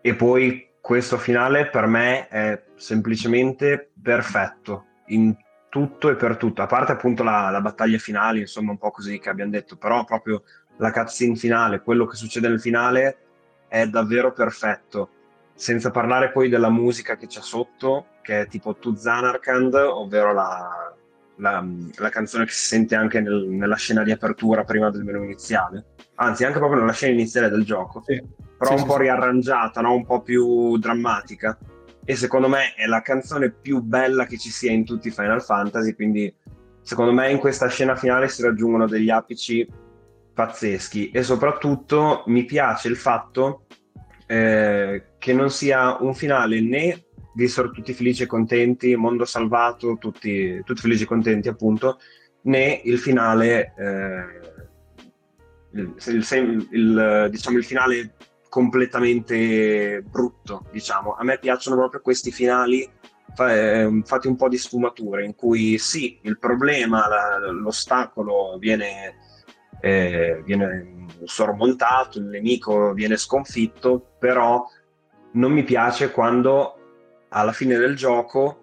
e 0.00 0.14
poi 0.14 0.68
questo 0.80 1.18
finale 1.18 1.66
per 1.66 1.86
me 1.86 2.28
è 2.28 2.62
semplicemente 2.76 3.90
perfetto 4.00 4.84
in 5.06 5.36
tutto 5.68 6.08
e 6.08 6.14
per 6.14 6.36
tutto, 6.36 6.62
a 6.62 6.66
parte 6.66 6.92
appunto 6.92 7.24
la, 7.24 7.50
la 7.50 7.60
battaglia 7.60 7.98
finale, 7.98 8.38
insomma 8.38 8.70
un 8.70 8.78
po' 8.78 8.92
così 8.92 9.18
che 9.18 9.28
abbiamo 9.28 9.50
detto, 9.50 9.76
però 9.76 10.04
proprio 10.04 10.44
la 10.76 10.92
cutscene 10.92 11.34
finale, 11.34 11.82
quello 11.82 12.06
che 12.06 12.16
succede 12.16 12.48
nel 12.48 12.60
finale 12.60 13.25
è 13.68 13.86
davvero 13.86 14.32
perfetto, 14.32 15.10
senza 15.54 15.90
parlare 15.90 16.30
poi 16.30 16.48
della 16.48 16.70
musica 16.70 17.16
che 17.16 17.26
c'è 17.26 17.40
sotto, 17.40 18.06
che 18.22 18.42
è 18.42 18.46
tipo 18.46 18.76
To 18.76 18.94
Zanarkand, 18.96 19.74
ovvero 19.74 20.32
la, 20.32 20.94
la, 21.36 21.66
la, 21.96 22.08
canzone 22.08 22.44
che 22.44 22.52
si 22.52 22.66
sente 22.66 22.94
anche 22.94 23.20
nel, 23.20 23.46
nella 23.48 23.76
scena 23.76 24.02
di 24.02 24.10
apertura 24.10 24.64
prima 24.64 24.90
del 24.90 25.04
menu 25.04 25.22
iniziale, 25.24 25.94
anzi 26.16 26.44
anche 26.44 26.58
proprio 26.58 26.80
nella 26.80 26.92
scena 26.92 27.14
iniziale 27.14 27.48
del 27.48 27.64
gioco, 27.64 28.02
sì. 28.04 28.22
però 28.58 28.70
sì, 28.70 28.76
un 28.76 28.80
sì, 28.80 28.86
po' 28.86 28.98
riarrangiata, 28.98 29.80
no? 29.80 29.94
un 29.94 30.04
po' 30.04 30.22
più 30.22 30.76
drammatica. 30.78 31.58
E 32.08 32.14
secondo 32.14 32.48
me 32.48 32.74
è 32.74 32.86
la 32.86 33.02
canzone 33.02 33.50
più 33.50 33.80
bella 33.80 34.26
che 34.26 34.38
ci 34.38 34.50
sia 34.50 34.70
in 34.70 34.84
tutti 34.84 35.08
i 35.08 35.10
Final 35.10 35.42
Fantasy, 35.42 35.94
quindi 35.94 36.32
secondo 36.82 37.12
me 37.12 37.30
in 37.30 37.38
questa 37.38 37.66
scena 37.68 37.96
finale 37.96 38.28
si 38.28 38.42
raggiungono 38.42 38.86
degli 38.86 39.10
apici 39.10 39.68
pazzeschi 40.36 41.10
e 41.12 41.22
soprattutto 41.22 42.24
mi 42.26 42.44
piace 42.44 42.88
il 42.88 42.96
fatto 42.96 43.64
eh, 44.26 45.14
che 45.16 45.32
non 45.32 45.48
sia 45.48 45.96
un 45.98 46.14
finale 46.14 46.60
né 46.60 47.06
vissero 47.34 47.70
tutti 47.70 47.94
felici 47.94 48.24
e 48.24 48.26
contenti, 48.26 48.94
mondo 48.96 49.24
salvato, 49.24 49.96
tutti, 49.98 50.60
tutti 50.62 50.80
felici 50.82 51.04
e 51.04 51.06
contenti 51.06 51.48
appunto, 51.48 51.98
né 52.42 52.82
il 52.84 52.98
finale, 52.98 53.72
eh, 53.78 54.24
il, 55.72 55.94
il, 56.06 56.68
il, 56.70 57.28
diciamo 57.30 57.56
il 57.56 57.64
finale 57.64 58.14
completamente 58.48 60.02
brutto, 60.02 60.66
diciamo. 60.70 61.14
A 61.14 61.24
me 61.24 61.38
piacciono 61.38 61.76
proprio 61.76 62.00
questi 62.00 62.30
finali 62.30 62.88
eh, 63.38 64.02
fatti 64.04 64.26
un 64.28 64.36
po' 64.36 64.48
di 64.48 64.56
sfumature, 64.56 65.24
in 65.24 65.34
cui 65.34 65.78
sì, 65.78 66.18
il 66.22 66.38
problema, 66.38 67.06
la, 67.08 67.50
l'ostacolo 67.50 68.56
viene, 68.58 69.16
eh, 69.80 70.42
viene 70.44 71.06
sormontato, 71.24 72.18
il 72.18 72.26
nemico 72.26 72.92
viene 72.92 73.16
sconfitto, 73.16 74.14
però 74.18 74.64
non 75.32 75.52
mi 75.52 75.64
piace 75.64 76.10
quando 76.10 76.76
alla 77.28 77.52
fine 77.52 77.76
del 77.76 77.96
gioco 77.96 78.62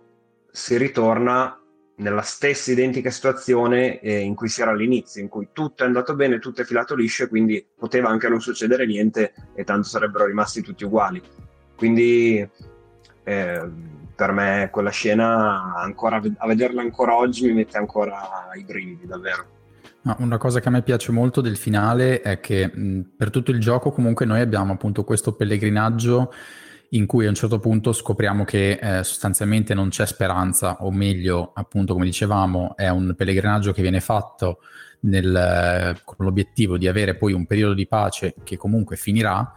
si 0.51 0.77
ritorna 0.77 1.57
nella 1.95 2.21
stessa 2.21 2.71
identica 2.71 3.11
situazione 3.11 3.99
eh, 3.99 4.19
in 4.19 4.33
cui 4.35 4.49
si 4.49 4.61
era 4.61 4.71
all'inizio, 4.71 5.21
in 5.21 5.29
cui 5.29 5.49
tutto 5.51 5.83
è 5.83 5.85
andato 5.85 6.15
bene, 6.15 6.39
tutto 6.39 6.61
è 6.61 6.65
filato 6.65 6.95
liscio 6.95 7.27
quindi 7.27 7.65
poteva 7.77 8.09
anche 8.09 8.27
non 8.29 8.41
succedere 8.41 8.85
niente 8.85 9.33
e 9.53 9.63
tanto 9.63 9.87
sarebbero 9.87 10.25
rimasti 10.25 10.61
tutti 10.61 10.83
uguali. 10.83 11.21
Quindi 11.75 12.47
eh, 13.23 13.69
per 14.15 14.31
me 14.31 14.69
quella 14.71 14.89
scena, 14.89 15.75
ancora, 15.75 16.21
a 16.37 16.47
vederla 16.47 16.81
ancora 16.81 17.15
oggi, 17.15 17.45
mi 17.45 17.53
mette 17.53 17.77
ancora 17.77 18.49
i 18.55 18.63
brividi, 18.63 19.05
davvero. 19.05 19.61
Una 20.05 20.37
cosa 20.37 20.59
che 20.59 20.67
a 20.67 20.71
me 20.71 20.81
piace 20.81 21.13
molto 21.13 21.39
del 21.39 21.55
finale 21.55 22.19
è 22.21 22.41
che 22.41 22.67
mh, 22.67 23.13
per 23.15 23.29
tutto 23.29 23.51
il 23.51 23.59
gioco 23.59 23.91
comunque 23.91 24.25
noi 24.25 24.41
abbiamo 24.41 24.73
appunto 24.73 25.05
questo 25.05 25.33
pellegrinaggio 25.33 26.33
in 26.89 27.05
cui 27.05 27.25
a 27.25 27.29
un 27.29 27.35
certo 27.35 27.57
punto 27.59 27.93
scopriamo 27.93 28.43
che 28.43 28.71
eh, 28.81 29.03
sostanzialmente 29.03 29.73
non 29.73 29.89
c'è 29.89 30.05
speranza, 30.05 30.83
o 30.83 30.91
meglio, 30.91 31.51
appunto, 31.53 31.93
come 31.93 32.05
dicevamo, 32.05 32.75
è 32.75 32.89
un 32.89 33.13
pellegrinaggio 33.15 33.71
che 33.71 33.81
viene 33.81 33.99
fatto 33.99 34.59
nel, 35.01 35.99
con 36.03 36.25
l'obiettivo 36.25 36.77
di 36.77 36.87
avere 36.87 37.15
poi 37.15 37.33
un 37.33 37.45
periodo 37.45 37.73
di 37.73 37.87
pace 37.87 38.35
che 38.43 38.57
comunque 38.57 38.95
finirà. 38.95 39.53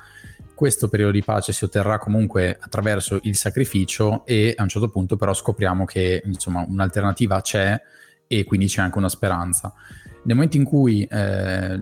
Questo 0.54 0.88
periodo 0.88 1.12
di 1.12 1.22
pace 1.22 1.52
si 1.52 1.64
otterrà 1.64 1.98
comunque 1.98 2.56
attraverso 2.58 3.18
il 3.22 3.36
sacrificio 3.36 4.24
e 4.24 4.54
a 4.56 4.62
un 4.62 4.68
certo 4.68 4.88
punto 4.88 5.16
però 5.16 5.34
scopriamo 5.34 5.84
che 5.84 6.22
insomma 6.24 6.64
un'alternativa 6.66 7.42
c'è 7.42 7.78
e 8.26 8.44
quindi 8.44 8.66
c'è 8.66 8.80
anche 8.80 8.96
una 8.96 9.10
speranza. 9.10 9.74
Nel 10.26 10.34
momento 10.34 10.56
in 10.56 10.64
cui 10.64 11.04
eh, 11.04 11.80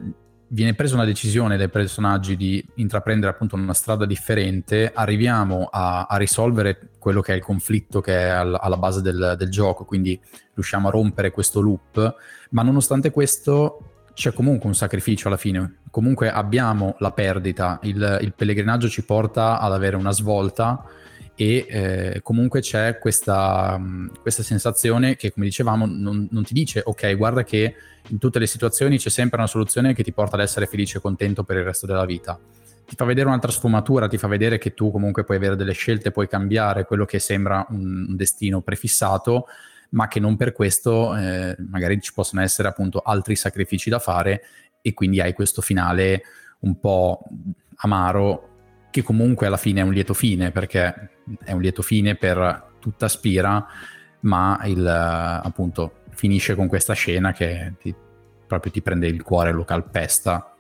viene 0.49 0.75
presa 0.75 0.95
una 0.95 1.07
decisione 1.07 1.57
dai 1.57 1.71
personaggi 1.71 2.37
di 2.37 2.63
intraprendere 2.75 3.33
appunto 3.33 3.57
una 3.57 3.73
strada 3.73 4.05
differente, 4.05 4.93
arriviamo 4.95 5.69
a, 5.71 6.05
a 6.05 6.17
risolvere 6.19 6.91
quello 6.99 7.23
che 7.23 7.33
è 7.33 7.37
il 7.37 7.43
conflitto 7.43 8.03
che 8.03 8.15
è 8.15 8.29
al, 8.29 8.57
alla 8.61 8.77
base 8.77 9.01
del, 9.01 9.35
del, 9.39 9.49
gioco, 9.49 9.87
quindi 9.87 10.21
riusciamo 10.53 10.89
a 10.89 10.91
rompere 10.91 11.31
questo 11.31 11.63
loop, 11.63 12.17
ma 12.51 12.63
nonostante 12.63 13.11
questo 13.11 13.93
c'è 14.13 14.35
comunque 14.35 14.69
un 14.69 14.75
sacrificio 14.75 15.29
alla 15.29 15.39
fine, 15.39 15.79
comunque 15.91 16.31
abbiamo 16.31 16.97
la 16.99 17.13
perdita, 17.13 17.79
il, 17.85 18.19
il 18.21 18.35
pellegrinaggio 18.35 18.89
ci 18.89 19.05
porta 19.07 19.59
ad 19.59 19.73
avere 19.73 19.97
una 19.97 20.13
svolta 20.13 20.85
e 21.37 21.67
eh, 21.69 22.21
comunque 22.23 22.61
c'è 22.61 22.99
questa, 22.99 23.81
questa, 24.21 24.43
sensazione 24.45 25.17
che 25.17 25.33
come 25.33 25.47
dicevamo 25.47 25.85
non, 25.85 26.29
non 26.31 26.45
ti 26.45 26.55
dice 26.55 26.81
ok 26.85 27.17
guarda 27.17 27.43
che 27.43 27.75
in 28.09 28.19
tutte 28.19 28.39
le 28.39 28.47
situazioni 28.47 28.99
c'è 28.99 29.09
sempre 29.09 29.39
una 29.39 29.47
soluzione 29.47 29.95
che 29.95 30.03
ti 30.03 30.13
porta 30.13 30.37
ad 30.37 30.43
essere 30.43 30.67
felice 30.67 30.99
e 30.99 31.01
contento 31.01 31.43
per 31.43 31.57
il 31.57 31.65
resto 31.65 31.87
della 31.87 32.05
vita. 32.05 32.39
Ti 32.87 32.97
fa 32.97 33.07
vedere 33.07 33.29
un'altra 33.29 33.51
sfumatura, 33.51 34.09
ti 34.09 34.19
fa 34.19 34.29
vedere 34.29 34.59
che 34.59 34.75
tu 34.75 34.91
comunque 34.91 35.25
puoi 35.25 35.39
avere 35.39 35.57
delle 35.57 35.73
scelte, 35.73 36.11
puoi 36.11 36.29
cambiare 36.29 36.85
quello 36.85 37.07
che 37.07 37.19
sembra 37.19 37.65
un 37.71 38.15
destino 38.15 38.61
prefissato, 38.61 39.47
ma 39.91 40.07
che 40.07 40.21
non 40.21 40.37
per 40.37 40.53
questo 40.53 41.17
eh, 41.17 41.57
magari 41.71 41.99
ci 42.03 42.13
possono 42.13 42.43
essere 42.43 42.69
appunto 42.69 43.01
altri 43.01 43.37
sacrifici 43.37 43.89
da 43.89 43.99
fare 43.99 44.43
e 44.83 44.93
quindi 44.93 45.21
hai 45.23 45.33
questo 45.33 45.63
finale 45.63 46.23
un 46.61 46.79
po' 46.79 47.23
amaro 47.77 48.54
che 48.95 49.03
comunque 49.03 49.49
alla 49.49 49.57
fine 49.57 49.81
è 49.81 49.83
un 49.83 49.93
lieto 49.93 50.15
fine 50.15 50.53
perché 50.53 51.11
è 51.43 51.51
un 51.51 51.61
lieto 51.61 51.83
fine 51.83 52.15
per 52.15 52.75
tutta 52.79 53.09
Spira, 53.09 53.67
ma 54.21 54.61
il 54.67 54.87
appunto 54.87 56.03
finisce 56.11 56.55
con 56.55 56.69
questa 56.69 56.93
scena 56.93 57.33
che 57.33 57.75
ti, 57.81 57.93
proprio 58.47 58.71
ti 58.71 58.83
prende 58.83 59.09
il 59.09 59.25
cuore, 59.25 59.51
lo 59.51 59.65
calpesta 59.65 60.55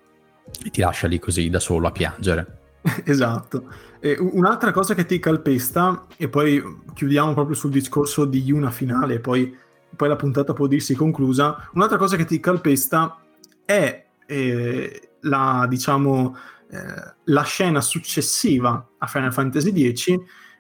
e 0.64 0.70
ti 0.70 0.80
lascia 0.80 1.06
lì 1.06 1.20
così 1.20 1.48
da 1.48 1.60
solo 1.60 1.86
a 1.86 1.92
piangere. 1.92 2.58
Esatto. 3.04 3.70
E 4.00 4.16
un'altra 4.18 4.72
cosa 4.72 4.94
che 4.94 5.06
ti 5.06 5.20
calpesta, 5.20 6.06
e 6.16 6.28
poi 6.28 6.60
chiudiamo 6.92 7.34
proprio 7.34 7.54
sul 7.54 7.70
discorso 7.70 8.24
di 8.24 8.50
una 8.50 8.72
finale, 8.72 9.20
poi, 9.20 9.56
poi 9.94 10.08
la 10.08 10.16
puntata 10.16 10.52
può 10.54 10.66
dirsi 10.66 10.96
conclusa, 10.96 11.70
un'altra 11.74 11.98
cosa 11.98 12.16
che 12.16 12.24
ti 12.24 12.40
calpesta 12.40 13.16
è 13.64 14.06
eh, 14.26 15.10
la, 15.20 15.66
diciamo, 15.68 16.36
eh, 16.70 17.14
la 17.24 17.42
scena 17.42 17.80
successiva 17.80 18.90
a 18.98 19.06
Final 19.06 19.32
Fantasy 19.32 19.92
X, 19.92 20.14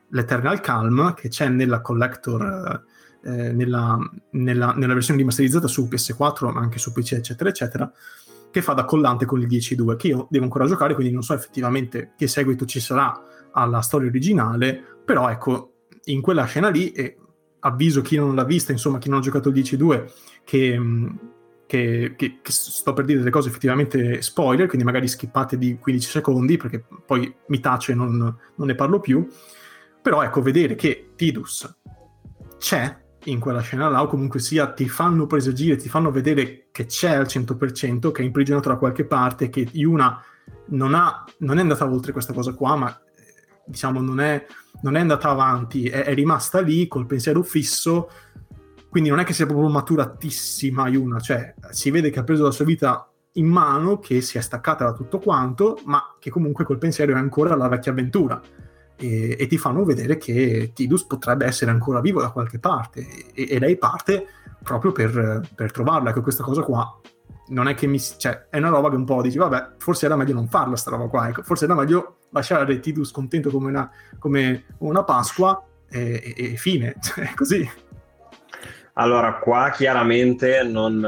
l'Eternal 0.08 0.60
Calm, 0.60 1.14
che 1.14 1.28
c'è 1.28 1.48
nella 1.48 1.80
Collector 1.80 2.84
eh, 3.24 3.52
nella, 3.52 3.98
nella, 4.32 4.72
nella, 4.72 4.92
versione 4.92 5.18
rimasterizzata 5.18 5.66
su 5.66 5.88
PS4, 5.90 6.52
ma 6.52 6.60
anche 6.60 6.78
su 6.78 6.92
PC, 6.92 7.12
eccetera, 7.12 7.48
eccetera, 7.48 7.90
che 8.50 8.60
fa 8.62 8.74
da 8.74 8.84
collante 8.84 9.24
con 9.24 9.40
il 9.40 9.46
10.2, 9.46 9.96
che 9.96 10.08
io 10.08 10.26
devo 10.28 10.44
ancora 10.44 10.66
giocare, 10.66 10.94
quindi 10.94 11.12
non 11.12 11.22
so 11.22 11.32
effettivamente 11.32 12.12
che 12.16 12.28
seguito 12.28 12.66
ci 12.66 12.80
sarà 12.80 13.18
alla 13.52 13.80
storia 13.80 14.08
originale, 14.08 14.98
però 15.04 15.30
ecco, 15.30 15.86
in 16.04 16.20
quella 16.20 16.44
scena 16.44 16.68
lì, 16.68 16.92
e 16.92 17.16
avviso 17.60 18.02
chi 18.02 18.16
non 18.16 18.34
l'ha 18.34 18.44
vista, 18.44 18.72
insomma 18.72 18.98
chi 18.98 19.08
non 19.08 19.20
ha 19.20 19.22
giocato 19.22 19.48
il 19.48 19.54
10-2, 19.54 20.12
che, 20.44 20.78
che, 21.66 22.14
che, 22.16 22.38
che, 22.42 22.52
sto 22.52 22.92
per 22.92 23.04
dire 23.04 23.18
delle 23.18 23.30
cose 23.30 23.48
effettivamente 23.48 24.22
spoiler, 24.22 24.66
quindi 24.66 24.84
magari 24.84 25.08
skippate 25.08 25.56
di 25.56 25.78
15 25.78 26.08
secondi 26.08 26.56
perché 26.56 26.84
poi 27.04 27.34
mi 27.46 27.60
tace 27.60 27.92
e 27.92 27.94
non, 27.94 28.16
non 28.16 28.66
ne 28.66 28.74
parlo 28.74 29.00
più. 29.00 29.26
Però 30.02 30.22
ecco, 30.22 30.42
vedere 30.42 30.74
che 30.74 31.12
Tidus 31.16 31.76
c'è 32.58 33.02
in 33.24 33.40
quella 33.40 33.60
scena 33.60 33.88
là, 33.88 34.02
o 34.02 34.06
comunque 34.06 34.40
sia 34.40 34.72
ti 34.72 34.88
fanno 34.88 35.26
presagire, 35.26 35.76
ti 35.76 35.88
fanno 35.88 36.10
vedere 36.10 36.68
che 36.70 36.86
c'è 36.86 37.14
al 37.14 37.26
100%, 37.26 38.10
che 38.10 38.22
è 38.22 38.24
imprigionato 38.24 38.68
da 38.68 38.76
qualche 38.76 39.04
parte, 39.04 39.48
che 39.48 39.66
Yuna 39.72 40.22
non, 40.66 40.94
ha, 40.94 41.24
non 41.38 41.58
è 41.58 41.60
andata 41.60 41.84
oltre 41.86 42.12
questa 42.12 42.32
cosa 42.32 42.52
qua, 42.52 42.76
ma 42.76 43.00
diciamo 43.66 44.00
non 44.00 44.20
è, 44.20 44.44
non 44.82 44.96
è 44.96 45.00
andata 45.00 45.30
avanti, 45.30 45.88
è, 45.88 46.04
è, 46.04 46.14
rimasta 46.14 46.60
lì 46.60 46.86
col 46.86 47.06
pensiero 47.06 47.42
fisso, 47.42 48.10
quindi 48.94 49.10
non 49.10 49.18
è 49.18 49.24
che 49.24 49.32
sia 49.32 49.44
proprio 49.44 49.68
maturatissima 49.70 50.86
Yuna, 50.86 51.18
cioè 51.18 51.52
si 51.70 51.90
vede 51.90 52.10
che 52.10 52.20
ha 52.20 52.22
preso 52.22 52.44
la 52.44 52.52
sua 52.52 52.64
vita 52.64 53.10
in 53.32 53.46
mano, 53.46 53.98
che 53.98 54.20
si 54.20 54.38
è 54.38 54.40
staccata 54.40 54.84
da 54.84 54.92
tutto 54.92 55.18
quanto, 55.18 55.80
ma 55.86 56.14
che 56.20 56.30
comunque 56.30 56.64
col 56.64 56.78
pensiero 56.78 57.10
è 57.10 57.16
ancora 57.16 57.56
la 57.56 57.66
vecchia 57.66 57.90
avventura 57.90 58.40
e, 58.94 59.36
e, 59.36 59.46
ti 59.48 59.58
fanno 59.58 59.82
vedere 59.82 60.16
che 60.16 60.70
Tidus 60.72 61.06
potrebbe 61.06 61.44
essere 61.44 61.72
ancora 61.72 62.00
vivo 62.00 62.20
da 62.20 62.30
qualche 62.30 62.60
parte 62.60 63.32
e, 63.34 63.48
e 63.50 63.58
lei 63.58 63.76
parte 63.76 64.28
proprio 64.62 64.92
per, 64.92 65.40
per 65.52 65.72
trovarla. 65.72 66.10
Ecco, 66.10 66.20
questa 66.20 66.44
cosa 66.44 66.62
qua 66.62 67.00
non 67.48 67.66
è 67.66 67.74
che 67.74 67.88
mi... 67.88 67.98
cioè, 67.98 68.46
è 68.48 68.58
una 68.58 68.68
roba 68.68 68.90
che 68.90 68.94
un 68.94 69.04
po' 69.04 69.20
dici, 69.22 69.38
vabbè, 69.38 69.70
forse 69.78 70.06
era 70.06 70.14
meglio 70.14 70.34
non 70.34 70.46
farla 70.46 70.76
sta 70.76 70.92
roba 70.92 71.08
qua, 71.08 71.30
ecco. 71.30 71.42
forse 71.42 71.64
era 71.64 71.74
meglio 71.74 72.18
lasciare 72.30 72.78
Tidus 72.78 73.10
contento 73.10 73.50
come 73.50 73.70
una, 73.70 73.90
come 74.20 74.66
una 74.78 75.02
Pasqua 75.02 75.60
e, 75.88 76.32
e, 76.36 76.52
e 76.52 76.56
fine, 76.56 76.94
cioè, 77.02 77.34
così. 77.34 77.68
Allora, 78.94 79.38
qua 79.38 79.70
chiaramente 79.70 80.62
non, 80.62 81.00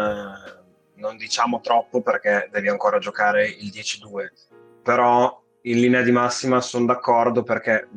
non 0.94 1.16
diciamo 1.16 1.60
troppo 1.60 2.02
perché 2.02 2.48
devi 2.50 2.68
ancora 2.68 2.98
giocare 2.98 3.46
il 3.46 3.70
10-2, 3.70 4.26
però 4.82 5.42
in 5.62 5.80
linea 5.80 6.02
di 6.02 6.10
massima 6.10 6.60
sono 6.60 6.86
d'accordo 6.86 7.42
perché 7.42 7.88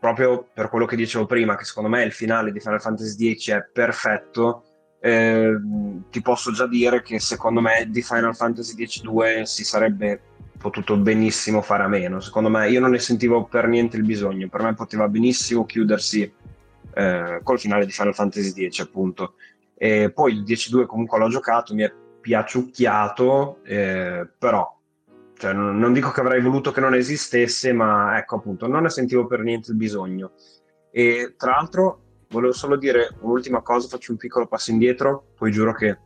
proprio 0.00 0.46
per 0.52 0.68
quello 0.68 0.86
che 0.86 0.96
dicevo 0.96 1.26
prima, 1.26 1.56
che 1.56 1.64
secondo 1.64 1.88
me 1.88 2.02
il 2.04 2.12
finale 2.12 2.52
di 2.52 2.60
Final 2.60 2.80
Fantasy 2.80 3.34
X 3.34 3.50
è 3.52 3.66
perfetto, 3.72 4.64
eh, 5.00 5.54
ti 6.10 6.22
posso 6.22 6.50
già 6.52 6.66
dire 6.66 7.02
che 7.02 7.20
secondo 7.20 7.60
me 7.60 7.86
di 7.88 8.02
Final 8.02 8.34
Fantasy 8.34 8.74
X-2 8.86 9.42
si 9.42 9.64
sarebbe 9.64 10.20
potuto 10.58 10.96
benissimo 10.96 11.60
fare 11.60 11.82
a 11.82 11.88
meno. 11.88 12.20
Secondo 12.20 12.48
me 12.48 12.70
io 12.70 12.80
non 12.80 12.90
ne 12.90 12.98
sentivo 12.98 13.44
per 13.44 13.66
niente 13.66 13.98
il 13.98 14.04
bisogno, 14.04 14.48
per 14.48 14.62
me 14.62 14.72
poteva 14.72 15.08
benissimo 15.08 15.66
chiudersi 15.66 16.32
eh, 16.94 17.40
col 17.42 17.58
finale 17.58 17.86
di 17.86 17.92
Final 17.92 18.14
Fantasy 18.14 18.70
X 18.70 18.80
appunto. 18.80 19.34
E 19.76 20.10
poi 20.12 20.32
il 20.32 20.42
10-2 20.42 20.86
comunque 20.86 21.18
l'ho 21.18 21.28
giocato, 21.28 21.74
mi 21.74 21.82
è 21.82 21.92
piaciucchiato, 22.20 23.58
eh, 23.64 24.26
però 24.38 24.74
cioè, 25.36 25.52
non, 25.52 25.78
non, 25.78 25.92
dico 25.92 26.10
che 26.10 26.20
avrei 26.20 26.40
voluto 26.40 26.70
che 26.70 26.80
non 26.80 26.94
esistesse, 26.94 27.72
ma 27.72 28.16
ecco 28.16 28.36
appunto, 28.36 28.66
non 28.66 28.82
ne 28.82 28.90
sentivo 28.90 29.26
per 29.26 29.40
niente 29.40 29.72
il 29.72 29.76
bisogno. 29.76 30.32
E 30.90 31.34
tra 31.36 31.50
l'altro, 31.50 32.00
volevo 32.28 32.52
solo 32.52 32.76
dire 32.76 33.14
un'ultima 33.20 33.60
cosa, 33.60 33.88
faccio 33.88 34.12
un 34.12 34.18
piccolo 34.18 34.46
passo 34.46 34.70
indietro, 34.70 35.32
poi 35.36 35.50
giuro 35.50 35.74
che 35.74 35.98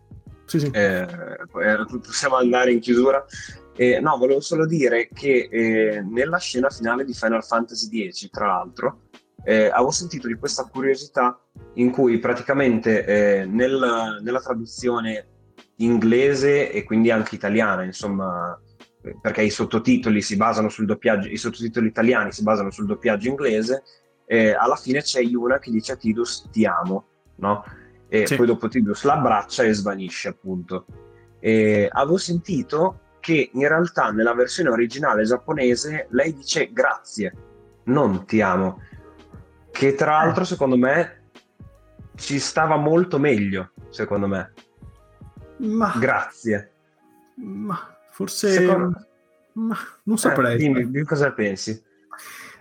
sì, 0.44 0.60
sì. 0.60 0.70
Eh, 0.72 1.06
possiamo 2.02 2.36
andare 2.36 2.72
in 2.72 2.80
chiusura. 2.80 3.24
Eh, 3.76 4.00
no, 4.00 4.16
volevo 4.16 4.40
solo 4.40 4.66
dire 4.66 5.08
che 5.12 5.48
eh, 5.50 6.02
nella 6.02 6.38
scena 6.38 6.70
finale 6.70 7.04
di 7.04 7.12
Final 7.12 7.44
Fantasy 7.44 8.10
X, 8.10 8.30
tra 8.30 8.46
l'altro, 8.46 9.02
eh, 9.44 9.66
avevo 9.66 9.90
sentito 9.90 10.26
di 10.26 10.34
questa 10.34 10.64
curiosità 10.64 11.40
in 11.74 11.90
cui 11.90 12.18
praticamente 12.18 13.04
eh, 13.04 13.46
nel, 13.46 14.18
nella 14.22 14.40
traduzione 14.40 15.26
inglese 15.76 16.72
e 16.72 16.84
quindi 16.84 17.10
anche 17.10 17.34
italiana, 17.34 17.82
insomma, 17.84 18.58
perché 19.20 19.42
i 19.42 19.50
sottotitoli 19.50 20.20
si 20.22 20.36
basano 20.36 20.68
sul 20.68 20.86
doppiaggio, 20.86 21.28
i 21.28 21.36
sottotitoli 21.36 21.86
italiani 21.86 22.32
si 22.32 22.42
basano 22.42 22.70
sul 22.70 22.86
doppiaggio 22.86 23.28
inglese, 23.28 23.82
eh, 24.26 24.52
alla 24.52 24.76
fine 24.76 25.00
c'è 25.00 25.20
Yuna 25.20 25.58
che 25.58 25.70
dice 25.70 25.92
a 25.92 25.96
Tidus 25.96 26.48
ti 26.50 26.66
amo, 26.66 27.06
no? 27.36 27.64
E 28.08 28.26
sì. 28.26 28.36
poi 28.36 28.46
dopo 28.46 28.68
Tidus 28.68 29.04
l'abbraccia 29.04 29.62
e 29.62 29.72
svanisce 29.72 30.28
appunto. 30.28 30.86
E 31.40 31.88
avevo 31.90 32.16
sentito 32.16 33.00
che 33.20 33.50
in 33.52 33.68
realtà 33.68 34.10
nella 34.10 34.34
versione 34.34 34.70
originale 34.70 35.24
giapponese 35.24 36.08
lei 36.10 36.34
dice 36.34 36.72
grazie, 36.72 37.32
non 37.84 38.26
ti 38.26 38.40
amo, 38.40 38.82
che 39.78 39.94
tra 39.94 40.10
l'altro 40.10 40.42
secondo 40.42 40.76
me 40.76 41.26
ci 42.16 42.40
stava 42.40 42.76
molto 42.76 43.20
meglio, 43.20 43.70
secondo 43.90 44.26
me. 44.26 44.52
Ma... 45.58 45.94
Grazie. 45.96 46.72
Ma 47.36 47.96
Forse... 48.10 48.50
Secondo... 48.50 49.06
Ma 49.52 49.76
non 50.04 50.18
saprei. 50.18 50.54
Eh, 50.54 50.56
dimmi, 50.56 50.90
dimmi 50.90 51.04
cosa 51.04 51.30
pensi. 51.30 51.80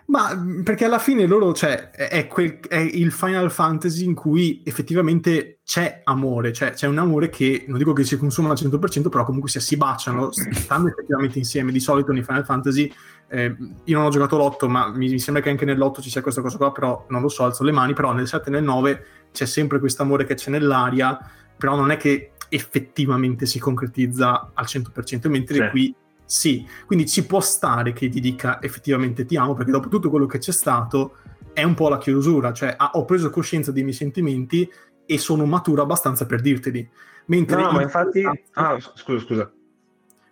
Ma 0.06 0.39
perché 0.64 0.85
alla 0.85 0.99
fine 0.99 1.26
loro, 1.26 1.53
cioè, 1.53 1.89
è, 1.89 2.27
quel, 2.27 2.60
è, 2.60 2.77
il 2.77 3.11
Final 3.11 3.52
Fantasy 3.52 4.06
in 4.06 4.14
cui 4.14 4.61
effettivamente 4.64 5.60
c'è 5.65 6.02
amore, 6.03 6.53
cioè 6.53 6.72
c'è 6.72 6.88
un 6.88 6.98
amore 6.98 7.30
che 7.30 7.65
non 7.68 7.77
dico 7.77 7.91
che 7.94 8.03
si 8.03 8.18
consuma 8.18 8.52
al 8.52 8.57
100%, 8.57 9.10
però 9.10 9.26
comunque 9.26 9.49
si, 9.49 9.60
si 9.60 9.76
baciano, 9.76 10.30
stanno 10.53 10.89
effettivamente 10.89 11.39
insieme. 11.39 11.72
Di 11.72 11.80
solito 11.80 12.11
nei 12.11 12.23
Final 12.23 12.45
Fantasy, 12.45 12.91
eh, 13.30 13.56
io 13.84 13.98
non 13.98 14.06
ho 14.06 14.10
giocato 14.10 14.38
l'8, 14.38 14.68
ma 14.68 14.88
mi, 14.90 15.10
mi, 15.10 15.20
sembra 15.20 15.44
che 15.44 15.49
anche 15.49 15.66
nell'8 15.66 16.02
ci 16.02 16.10
sia 16.10 16.22
questa 16.22 16.41
cosa 16.41 16.58
qua, 16.58 16.72
però 16.72 17.06
non 17.10 17.22
lo 17.22 17.30
so, 17.30 17.44
alzo 17.44 17.64
le 17.64 17.72
mani, 17.72 17.94
però 17.94 18.14
nel 18.14 18.28
7 18.28 18.49
e 18.49 18.52
nel 18.52 18.64
9 18.64 19.06
c'è 19.32 19.45
sempre 19.45 19.80
questo 19.80 20.04
amore 20.04 20.26
che 20.26 20.36
c'è 20.36 20.49
nell'aria, 20.49 21.20
però 21.58 21.76
non 21.76 21.91
è 21.91 21.98
che 21.98 22.32
effettivamente 22.49 23.45
si 23.45 23.60
concretizza 23.60 24.52
al 24.54 24.66
100%, 24.66 25.30
mentre 25.30 25.56
sì. 25.56 25.70
qui 25.70 25.95
sì. 26.28 26.68
Quindi 26.86 27.08
ci 27.08 27.26
può 27.26 27.40
stare 27.40 27.94
che 27.94 28.10
ti 28.10 28.20
dica 28.20 28.62
effettivamente 28.62 29.26
ti 29.26 29.38
amo, 29.38 29.54
perché 29.54 29.72
dopo 29.72 29.88
tutto 29.88 30.10
quello 30.10 30.26
che 30.26 30.38
c'è 30.38 30.52
stato 30.52 31.18
è 31.54 31.64
un 31.64 31.74
po' 31.74 31.90
la 31.90 31.98
chiusura, 31.98 32.54
cioè 32.54 32.76
ah, 32.78 32.91
ho 32.94 33.06
preso 33.06 33.30
coscienza 33.30 33.72
dei 33.72 33.84
miei 33.84 33.95
sentimenti 33.95 34.70
e 35.06 35.18
sono 35.18 35.45
maturo 35.45 35.82
abbastanza 35.82 36.26
per 36.26 36.41
dirteli. 36.41 36.88
Mentre 37.28 37.62
no, 37.62 37.72
ma 37.72 37.82
infatti... 37.82 38.24
Ah, 38.54 38.78
scusa, 38.80 39.26
scusa. 39.26 39.52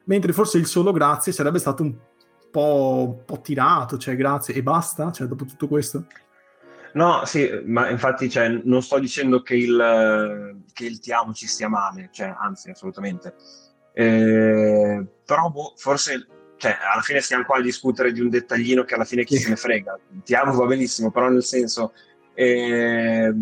Mentre 0.03 0.33
forse 0.33 0.57
il 0.57 0.67
solo 0.67 0.91
grazie 0.91 1.31
sarebbe 1.31 1.59
stato 1.59 1.81
un 1.81 1.95
po', 2.55 3.17
un 3.19 3.25
po 3.25 3.41
tirato, 3.41 3.97
cioè 3.97 4.15
grazie 4.15 4.53
e 4.53 4.63
basta, 4.63 5.11
cioè 5.11 5.27
dopo 5.27 5.43
tutto 5.43 5.67
questo. 5.67 6.05
No, 6.93 7.25
sì, 7.25 7.49
ma 7.65 7.89
infatti 7.89 8.29
cioè, 8.29 8.47
non 8.63 8.81
sto 8.81 8.97
dicendo 8.99 9.41
che 9.41 9.55
il, 9.55 10.61
che 10.71 10.85
il, 10.85 10.99
ti 10.99 11.11
amo 11.11 11.33
ci 11.33 11.47
stia 11.47 11.67
male, 11.67 12.07
cioè, 12.13 12.33
anzi, 12.39 12.69
assolutamente. 12.69 13.35
Eh, 13.91 15.05
però 15.25 15.49
boh, 15.49 15.73
forse, 15.75 16.25
cioè, 16.55 16.77
alla 16.93 17.01
fine 17.01 17.19
stiamo 17.19 17.43
qua 17.43 17.57
a 17.57 17.61
discutere 17.61 18.13
di 18.13 18.21
un 18.21 18.29
dettaglino 18.29 18.85
che 18.85 18.95
alla 18.95 19.03
fine 19.03 19.25
chi 19.25 19.35
se 19.35 19.49
ne 19.49 19.57
frega. 19.57 19.99
Ti 20.23 20.35
amo 20.35 20.53
va 20.53 20.65
benissimo, 20.65 21.11
però 21.11 21.27
nel 21.27 21.43
senso, 21.43 21.91
eh, 22.33 23.33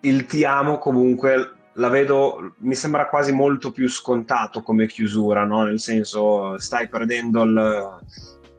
il 0.00 0.26
ti 0.26 0.44
amo 0.44 0.76
comunque 0.76 1.55
la 1.76 1.88
vedo, 1.88 2.54
mi 2.58 2.74
sembra 2.74 3.08
quasi 3.08 3.32
molto 3.32 3.70
più 3.72 3.88
scontato 3.88 4.62
come 4.62 4.86
chiusura, 4.86 5.44
no? 5.44 5.64
Nel 5.64 5.80
senso, 5.80 6.58
stai 6.58 6.88
perdendo 6.88 7.42
il 7.42 8.00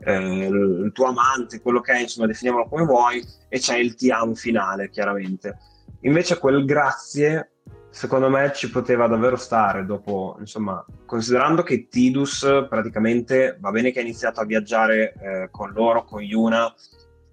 eh, 0.00 0.46
il 0.46 0.90
tuo 0.92 1.06
amante, 1.06 1.60
quello 1.60 1.80
che 1.80 1.92
è, 1.92 2.00
insomma, 2.00 2.26
definiamolo 2.26 2.68
come 2.68 2.84
vuoi, 2.84 3.24
e 3.48 3.58
c'è 3.58 3.76
il 3.76 3.94
ti 3.94 4.10
amo 4.10 4.34
finale, 4.34 4.90
chiaramente. 4.90 5.58
Invece 6.02 6.38
quel 6.38 6.64
grazie, 6.64 7.52
secondo 7.90 8.28
me, 8.30 8.52
ci 8.54 8.70
poteva 8.70 9.06
davvero 9.06 9.36
stare 9.36 9.84
dopo, 9.84 10.36
insomma, 10.38 10.84
considerando 11.04 11.62
che 11.62 11.88
Tidus 11.88 12.66
praticamente 12.68 13.56
va 13.60 13.70
bene 13.70 13.90
che 13.90 13.98
ha 13.98 14.02
iniziato 14.02 14.40
a 14.40 14.44
viaggiare 14.44 15.12
eh, 15.12 15.48
con 15.50 15.72
loro, 15.72 16.04
con 16.04 16.22
Yuna, 16.22 16.72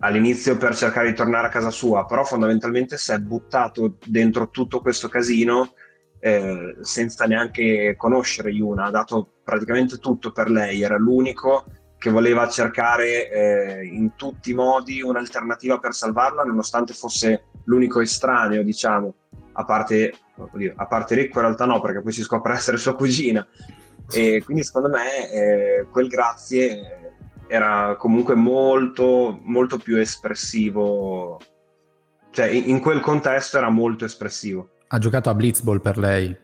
all'inizio 0.05 0.57
per 0.57 0.75
cercare 0.75 1.09
di 1.09 1.15
tornare 1.15 1.47
a 1.47 1.49
casa 1.49 1.71
sua, 1.71 2.05
però 2.05 2.23
fondamentalmente 2.23 2.97
si 2.97 3.11
è 3.11 3.19
buttato 3.19 3.97
dentro 4.05 4.49
tutto 4.49 4.79
questo 4.79 5.07
casino 5.07 5.73
eh, 6.19 6.77
senza 6.81 7.25
neanche 7.25 7.95
conoscere 7.97 8.51
Yuna, 8.51 8.85
ha 8.85 8.91
dato 8.91 9.33
praticamente 9.43 9.97
tutto 9.97 10.31
per 10.31 10.49
lei, 10.49 10.81
era 10.81 10.97
l'unico 10.97 11.65
che 11.97 12.09
voleva 12.09 12.47
cercare 12.47 13.31
eh, 13.31 13.85
in 13.85 14.15
tutti 14.15 14.51
i 14.51 14.53
modi 14.53 15.01
un'alternativa 15.01 15.79
per 15.79 15.93
salvarla, 15.93 16.43
nonostante 16.43 16.93
fosse 16.93 17.45
l'unico 17.65 17.99
estraneo, 17.99 18.63
diciamo, 18.63 19.13
a 19.53 19.65
parte, 19.65 20.13
oddio, 20.35 20.73
a 20.75 20.85
parte 20.85 21.15
Ricco 21.15 21.39
in 21.39 21.45
realtà 21.45 21.65
no, 21.65 21.81
perché 21.81 22.01
poi 22.01 22.11
si 22.11 22.21
scopre 22.21 22.53
essere 22.57 22.77
sua 22.77 22.95
cugina. 22.95 23.45
E 24.11 24.43
quindi 24.43 24.63
secondo 24.63 24.89
me 24.89 25.31
eh, 25.31 25.87
quel 25.89 26.07
grazie 26.07 27.04
era 27.47 27.95
comunque 27.97 28.35
molto, 28.35 29.39
molto 29.43 29.77
più 29.77 29.97
espressivo, 29.97 31.39
cioè 32.31 32.47
in, 32.47 32.79
quel 32.79 32.99
contesto 32.99 33.57
era 33.57 33.69
molto 33.69 34.05
espressivo. 34.05 34.69
Ha 34.87 34.97
giocato 34.97 35.29
a 35.29 35.35
Blitzball 35.35 35.81
per 35.81 35.97
lei. 35.97 36.37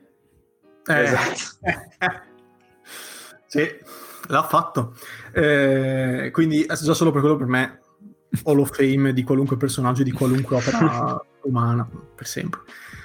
Eh, 0.86 1.02
esatto. 1.02 1.60
sì, 3.48 3.68
l'ha 4.28 4.44
fatto. 4.44 4.96
Eh, 5.34 6.30
quindi 6.32 6.66
già 6.66 6.94
solo 6.94 7.12
per 7.12 7.22
quello 7.22 7.38
per 7.38 7.48
me 7.48 7.80
Hall 8.44 8.60
of 8.60 8.76
Fame 8.76 9.14
di 9.14 9.24
qualunque 9.24 9.58
personaggio 9.58 10.04
di 10.04 10.12
qualunque 10.12 10.56
opera 10.56 11.22
umana 11.44 11.88
per 12.16 12.28
sempre. 12.28 12.62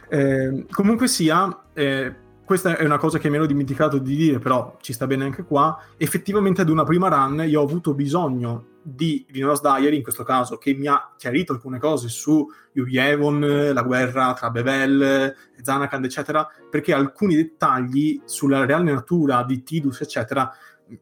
Eh, 0.09 0.67
comunque 0.71 1.09
sia, 1.09 1.65
eh, 1.73 2.15
questa 2.47 2.77
è 2.77 2.85
una 2.85 2.97
cosa 2.97 3.19
che 3.19 3.29
mi 3.29 3.37
ero 3.37 3.45
dimenticato 3.45 3.99
di 3.99 4.15
dire, 4.15 4.39
però 4.39 4.77
ci 4.81 4.93
sta 4.93 5.09
bene 5.09 5.25
anche 5.25 5.43
qua. 5.43 5.79
Effettivamente 5.97 6.61
ad 6.61 6.69
una 6.69 6.85
prima 6.85 7.09
run 7.09 7.45
io 7.47 7.61
ho 7.61 7.65
avuto 7.65 7.93
bisogno 7.93 8.75
di 8.83 9.27
Vinos 9.29 9.61
Diary, 9.61 9.97
in 9.97 10.03
questo 10.05 10.23
caso, 10.23 10.57
che 10.57 10.73
mi 10.73 10.87
ha 10.87 11.13
chiarito 11.17 11.53
alcune 11.53 11.81
cose 11.81 12.09
su 12.09 12.47
Yuri 12.73 13.73
la 13.73 13.83
guerra 13.83 14.33
tra 14.35 14.51
Bevel, 14.51 15.35
Zanakand, 15.61 16.05
eccetera, 16.05 16.49
perché 16.71 16.93
alcuni 16.93 17.35
dettagli 17.35 18.23
sulla 18.25 18.65
reale 18.65 18.93
natura 18.93 19.43
di 19.43 19.65
Tidus, 19.65 20.03
eccetera, 20.03 20.49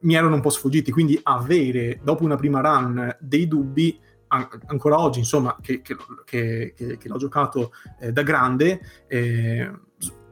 mi 0.00 0.14
erano 0.14 0.36
un 0.36 0.40
po' 0.40 0.48
sfuggiti. 0.48 0.90
Quindi 0.90 1.20
avere, 1.24 2.00
dopo 2.02 2.24
una 2.24 2.36
prima 2.36 2.62
run, 2.62 3.16
dei 3.20 3.46
dubbi 3.46 4.00
ancora 4.28 4.98
oggi, 4.98 5.18
insomma, 5.18 5.58
che, 5.60 5.82
che, 5.82 5.94
che, 6.24 6.74
che 6.74 7.08
l'ho 7.08 7.18
giocato 7.18 7.72
eh, 8.00 8.12
da 8.12 8.22
grande, 8.22 8.80
eh, 9.06 9.70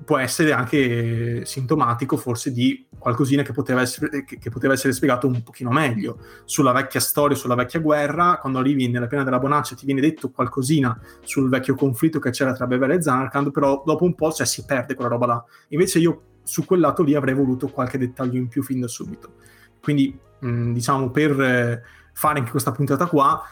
può 0.05 0.19
essere 0.19 0.53
anche 0.53 1.45
sintomatico 1.45 2.17
forse 2.17 2.53
di 2.53 2.87
qualcosina 2.99 3.43
che 3.43 3.53
poteva, 3.53 3.81
essere, 3.81 4.25
che, 4.25 4.51
poteva 4.51 4.73
essere 4.73 4.93
spiegato 4.93 5.27
un 5.27 5.43
pochino 5.43 5.71
meglio 5.71 6.19
sulla 6.45 6.73
vecchia 6.73 7.01
storia, 7.01 7.37
sulla 7.37 7.55
vecchia 7.55 7.81
guerra, 7.81 8.39
quando 8.41 8.59
arrivi 8.59 8.89
nella 8.89 9.07
piana 9.07 9.25
della 9.25 9.39
Bonaccia 9.39 9.75
ti 9.75 9.87
viene 9.87 10.01
detto 10.01 10.31
qualcosina 10.31 10.99
sul 11.23 11.49
vecchio 11.49 11.75
conflitto 11.75 12.19
che 12.19 12.31
c'era 12.31 12.53
tra 12.53 12.67
Bevel 12.67 12.93
e 12.93 13.03
Zanarkand, 13.03 13.51
però 13.51 13.83
dopo 13.85 14.05
un 14.05 14.15
po' 14.15 14.33
cioè, 14.33 14.47
si 14.47 14.65
perde 14.65 14.95
quella 14.95 15.11
roba 15.11 15.27
là. 15.27 15.45
Invece 15.69 15.99
io 15.99 16.23
su 16.43 16.65
quel 16.65 16.81
lato 16.81 17.03
lì 17.03 17.15
avrei 17.15 17.35
voluto 17.35 17.69
qualche 17.69 17.99
dettaglio 17.99 18.39
in 18.39 18.49
più 18.49 18.63
fin 18.63 18.81
da 18.81 18.89
subito. 18.89 19.35
Quindi, 19.81 20.17
mh, 20.41 20.73
diciamo, 20.73 21.11
per... 21.11 21.41
Eh, 21.41 21.83
fare 22.13 22.39
anche 22.39 22.51
questa 22.51 22.73
puntata 22.73 23.07
qua, 23.07 23.43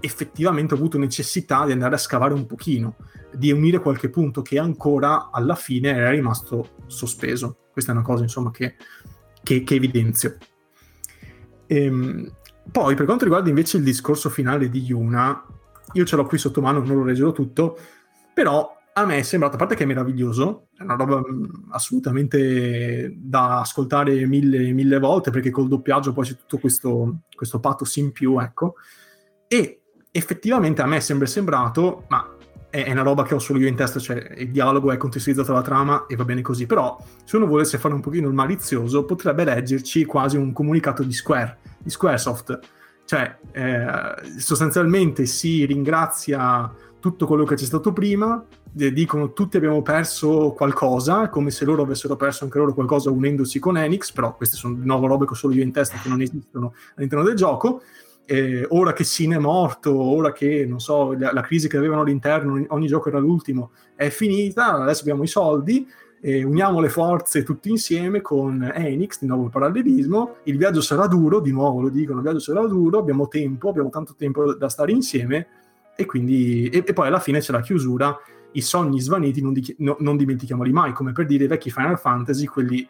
effettivamente 0.00 0.74
ho 0.74 0.76
avuto 0.76 0.98
necessità 0.98 1.64
di 1.64 1.72
andare 1.72 1.94
a 1.94 1.98
scavare 1.98 2.34
un 2.34 2.46
pochino, 2.46 2.96
di 3.32 3.50
unire 3.50 3.80
qualche 3.80 4.10
punto 4.10 4.42
che 4.42 4.58
ancora 4.58 5.30
alla 5.30 5.54
fine 5.54 5.90
era 5.90 6.10
rimasto 6.10 6.76
sospeso. 6.86 7.68
Questa 7.72 7.92
è 7.92 7.94
una 7.94 8.04
cosa, 8.04 8.22
insomma, 8.22 8.50
che, 8.50 8.76
che, 9.42 9.62
che 9.62 9.74
evidenzio. 9.74 10.36
Ehm, 11.66 12.30
poi, 12.70 12.94
per 12.94 13.04
quanto 13.04 13.24
riguarda 13.24 13.48
invece 13.48 13.78
il 13.78 13.82
discorso 13.82 14.28
finale 14.28 14.68
di 14.68 14.80
Yuna, 14.80 15.44
io 15.92 16.04
ce 16.04 16.16
l'ho 16.16 16.26
qui 16.26 16.38
sotto 16.38 16.60
mano, 16.60 16.80
non 16.80 16.96
lo 16.96 17.04
leggerò 17.04 17.32
tutto, 17.32 17.78
però 18.34 18.79
a 18.92 19.04
me 19.04 19.18
è 19.18 19.22
sembrato, 19.22 19.54
a 19.54 19.58
parte 19.58 19.74
che 19.74 19.84
è 19.84 19.86
meraviglioso, 19.86 20.68
è 20.76 20.82
una 20.82 20.96
roba 20.96 21.18
mm, 21.18 21.70
assolutamente 21.70 23.12
da 23.16 23.60
ascoltare 23.60 24.26
mille, 24.26 24.72
mille 24.72 24.98
volte, 24.98 25.30
perché 25.30 25.50
col 25.50 25.68
doppiaggio 25.68 26.12
poi 26.12 26.24
c'è 26.24 26.36
tutto 26.36 26.58
questo, 26.58 27.20
questo 27.34 27.60
pathos 27.60 27.96
in 27.96 28.12
più, 28.12 28.38
ecco. 28.38 28.74
E 29.46 29.80
effettivamente 30.10 30.82
a 30.82 30.86
me 30.86 30.96
è 30.96 31.00
sempre 31.00 31.26
sembrato, 31.26 32.04
ma 32.08 32.36
è, 32.68 32.84
è, 32.84 32.90
una 32.90 33.02
roba 33.02 33.22
che 33.22 33.34
ho 33.34 33.38
solo 33.38 33.60
io 33.60 33.68
in 33.68 33.76
testa, 33.76 34.00
cioè 34.00 34.34
il 34.38 34.50
dialogo 34.50 34.90
è 34.90 34.96
contestualizzato 34.96 35.52
dalla 35.52 35.64
trama 35.64 36.06
e 36.06 36.16
va 36.16 36.24
bene 36.24 36.42
così, 36.42 36.66
però 36.66 36.96
se 37.24 37.36
uno 37.36 37.46
volesse 37.46 37.78
fare 37.78 37.94
un 37.94 38.00
pochino 38.00 38.28
il 38.28 38.34
malizioso, 38.34 39.04
potrebbe 39.04 39.44
leggerci 39.44 40.04
quasi 40.04 40.36
un 40.36 40.52
comunicato 40.52 41.02
di 41.02 41.12
Square, 41.12 41.58
di 41.78 41.90
Squaresoft. 41.90 42.58
Cioè, 43.04 43.38
eh, 43.52 44.38
sostanzialmente 44.38 45.26
si 45.26 45.64
ringrazia 45.64 46.72
tutto 47.00 47.26
quello 47.26 47.44
che 47.44 47.56
c'è 47.56 47.64
stato 47.64 47.92
prima, 47.92 48.44
dicono 48.72 49.32
tutti 49.32 49.56
abbiamo 49.56 49.82
perso 49.82 50.52
qualcosa, 50.56 51.28
come 51.28 51.50
se 51.50 51.64
loro 51.64 51.82
avessero 51.82 52.16
perso 52.16 52.44
anche 52.44 52.58
loro 52.58 52.72
qualcosa 52.72 53.10
unendosi 53.10 53.58
con 53.58 53.76
Enix, 53.76 54.12
però 54.12 54.36
queste 54.36 54.56
sono 54.56 54.74
di 54.74 54.86
nuovo 54.86 55.06
robe 55.06 55.26
che 55.26 55.32
ho 55.32 55.36
solo 55.36 55.54
io 55.54 55.62
in 55.62 55.72
testa 55.72 55.98
che 55.98 56.08
non 56.08 56.20
esistono 56.20 56.74
all'interno 56.96 57.24
del 57.24 57.34
gioco. 57.34 57.82
Eh, 58.24 58.64
ora 58.68 58.92
che 58.92 59.02
Sin 59.02 59.32
è 59.32 59.38
morto, 59.38 59.98
ora 59.98 60.30
che 60.30 60.64
non 60.64 60.78
so, 60.78 61.12
la, 61.14 61.32
la, 61.32 61.40
crisi 61.40 61.68
che 61.68 61.76
avevano 61.76 62.02
all'interno, 62.02 62.64
ogni 62.68 62.86
gioco 62.86 63.08
era 63.08 63.18
l'ultimo, 63.18 63.72
è 63.96 64.08
finita, 64.08 64.74
adesso 64.74 65.00
abbiamo 65.00 65.24
i 65.24 65.26
soldi, 65.26 65.84
eh, 66.20 66.44
uniamo 66.44 66.80
le 66.80 66.90
forze 66.90 67.42
tutti 67.42 67.70
insieme 67.70 68.20
con 68.20 68.70
Enix, 68.72 69.18
di 69.18 69.26
nuovo 69.26 69.44
il 69.44 69.50
parallelismo, 69.50 70.36
il 70.44 70.58
viaggio 70.58 70.80
sarà 70.80 71.08
duro, 71.08 71.40
di 71.40 71.50
nuovo 71.50 71.80
lo 71.80 71.88
dicono, 71.88 72.18
il 72.18 72.22
viaggio 72.22 72.38
sarà 72.38 72.64
duro, 72.68 72.98
abbiamo 72.98 73.26
tempo, 73.26 73.68
abbiamo 73.70 73.88
tanto 73.88 74.14
tempo 74.16 74.54
da 74.54 74.68
stare 74.68 74.92
insieme 74.92 75.46
e 75.96 76.06
quindi 76.06 76.68
e, 76.68 76.84
e 76.86 76.92
poi 76.92 77.08
alla 77.08 77.18
fine 77.18 77.40
c'è 77.40 77.50
la 77.50 77.60
chiusura 77.62 78.16
i 78.52 78.62
sogni 78.62 79.00
svaniti 79.00 79.40
non, 79.40 79.52
di, 79.52 79.74
no, 79.78 79.96
non, 80.00 80.16
dimentichiamoli 80.16 80.72
mai, 80.72 80.92
come 80.92 81.12
per 81.12 81.26
dire 81.26 81.44
i 81.44 81.48
vecchi 81.48 81.70
Final 81.70 81.98
Fantasy, 81.98 82.46
quelli 82.46 82.88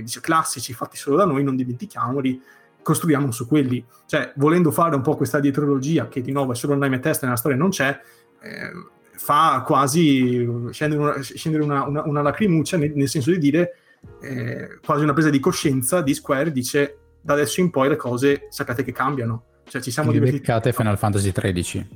dice, 0.00 0.20
classici 0.20 0.72
fatti 0.72 0.96
solo 0.96 1.16
da 1.16 1.24
noi, 1.24 1.42
non 1.42 1.56
dimentichiamoli, 1.56 2.40
costruiamo 2.82 3.30
su 3.32 3.46
quelli. 3.46 3.84
Cioè, 4.06 4.32
volendo 4.36 4.70
fare 4.70 4.94
un 4.94 5.02
po' 5.02 5.16
questa 5.16 5.40
dietrologia, 5.40 6.08
che 6.08 6.20
di 6.20 6.32
nuovo 6.32 6.52
è 6.52 6.54
solo 6.54 6.74
nella 6.74 6.88
mia 6.88 6.98
testa 6.98 7.22
e 7.22 7.26
nella 7.26 7.38
storia 7.38 7.56
non 7.56 7.70
c'è, 7.70 7.98
eh, 8.40 8.70
fa 9.16 9.62
quasi 9.66 10.48
scendere 10.70 11.00
una, 11.00 11.20
scendere 11.22 11.64
una, 11.64 11.84
una, 11.84 12.02
una 12.04 12.22
lacrimuccia 12.22 12.76
nel, 12.76 12.92
nel, 12.94 13.08
senso 13.08 13.30
di 13.30 13.38
dire 13.38 13.76
eh, 14.20 14.78
quasi 14.84 15.02
una 15.02 15.12
presa 15.12 15.30
di 15.30 15.40
coscienza 15.40 16.02
di 16.02 16.14
Square, 16.14 16.52
dice 16.52 16.98
da 17.20 17.32
adesso 17.32 17.60
in 17.60 17.70
poi 17.70 17.88
le 17.88 17.96
cose 17.96 18.46
sapete 18.50 18.84
che 18.84 18.92
cambiano. 18.92 19.44
Cioè, 19.66 19.80
ci 19.80 19.90
siamo 19.90 20.12
divertiti. 20.12 20.40
Beccate 20.40 20.72
Final 20.72 20.98
Fantasy 20.98 21.32
XIII. 21.32 21.88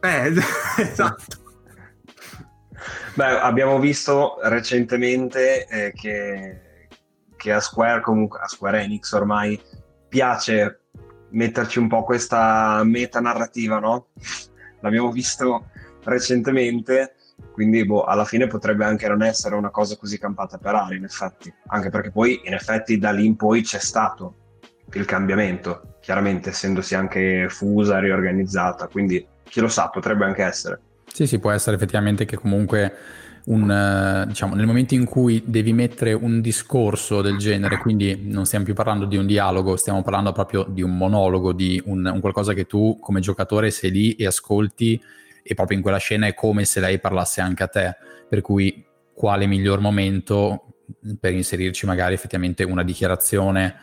Eh, 0.00 0.32
esatto. 0.82 1.41
Beh, 3.14 3.38
abbiamo 3.40 3.78
visto 3.78 4.38
recentemente 4.42 5.66
eh, 5.66 5.92
che, 5.92 6.88
che, 7.36 7.52
a 7.52 7.60
Square, 7.60 8.00
comunque 8.00 8.40
a 8.40 8.48
Square 8.48 8.82
Enix 8.82 9.12
ormai 9.12 9.60
piace 10.08 10.80
metterci 11.30 11.78
un 11.78 11.88
po' 11.88 12.04
questa 12.04 12.82
meta 12.84 13.20
narrativa, 13.20 13.78
no? 13.78 14.08
L'abbiamo 14.80 15.10
visto 15.10 15.66
recentemente, 16.04 17.14
quindi 17.52 17.84
boh, 17.84 18.04
alla 18.04 18.24
fine 18.24 18.46
potrebbe 18.46 18.84
anche 18.84 19.08
non 19.08 19.22
essere 19.22 19.54
una 19.54 19.70
cosa 19.70 19.96
così 19.96 20.18
campata 20.18 20.58
per 20.58 20.74
aria, 20.74 20.96
in 20.96 21.04
effetti, 21.04 21.52
anche 21.68 21.90
perché 21.90 22.10
poi 22.10 22.40
in 22.44 22.54
effetti 22.54 22.98
da 22.98 23.10
lì 23.10 23.24
in 23.24 23.36
poi 23.36 23.62
c'è 23.62 23.78
stato 23.78 24.36
il 24.92 25.04
cambiamento, 25.04 25.96
chiaramente 26.00 26.50
essendosi 26.50 26.94
anche 26.94 27.46
fusa, 27.48 27.98
riorganizzata, 27.98 28.88
quindi 28.88 29.26
chi 29.44 29.60
lo 29.60 29.68
sa, 29.68 29.88
potrebbe 29.88 30.24
anche 30.24 30.42
essere. 30.42 30.80
Sì, 31.06 31.26
sì, 31.26 31.38
può 31.38 31.50
essere 31.50 31.76
effettivamente 31.76 32.24
che 32.24 32.36
comunque 32.36 32.94
un, 33.44 33.68
uh, 33.68 34.26
diciamo, 34.26 34.54
nel 34.54 34.66
momento 34.66 34.94
in 34.94 35.04
cui 35.04 35.42
devi 35.44 35.72
mettere 35.72 36.12
un 36.12 36.40
discorso 36.40 37.22
del 37.22 37.38
genere, 37.38 37.78
quindi 37.78 38.20
non 38.22 38.46
stiamo 38.46 38.64
più 38.64 38.74
parlando 38.74 39.04
di 39.04 39.16
un 39.16 39.26
dialogo, 39.26 39.76
stiamo 39.76 40.02
parlando 40.02 40.32
proprio 40.32 40.64
di 40.68 40.82
un 40.82 40.96
monologo, 40.96 41.52
di 41.52 41.82
un, 41.86 42.06
un 42.06 42.20
qualcosa 42.20 42.52
che 42.52 42.66
tu 42.66 42.98
come 43.00 43.20
giocatore 43.20 43.70
sei 43.70 43.90
lì 43.90 44.14
e 44.14 44.26
ascolti 44.26 45.00
e 45.42 45.54
proprio 45.54 45.76
in 45.76 45.82
quella 45.82 45.98
scena 45.98 46.26
è 46.26 46.34
come 46.34 46.64
se 46.64 46.78
lei 46.80 47.00
parlasse 47.00 47.40
anche 47.40 47.62
a 47.62 47.68
te, 47.68 47.96
per 48.28 48.40
cui 48.40 48.84
quale 49.12 49.46
miglior 49.46 49.80
momento 49.80 50.66
per 51.18 51.32
inserirci 51.32 51.86
magari 51.86 52.14
effettivamente 52.14 52.64
una 52.64 52.84
dichiarazione 52.84 53.74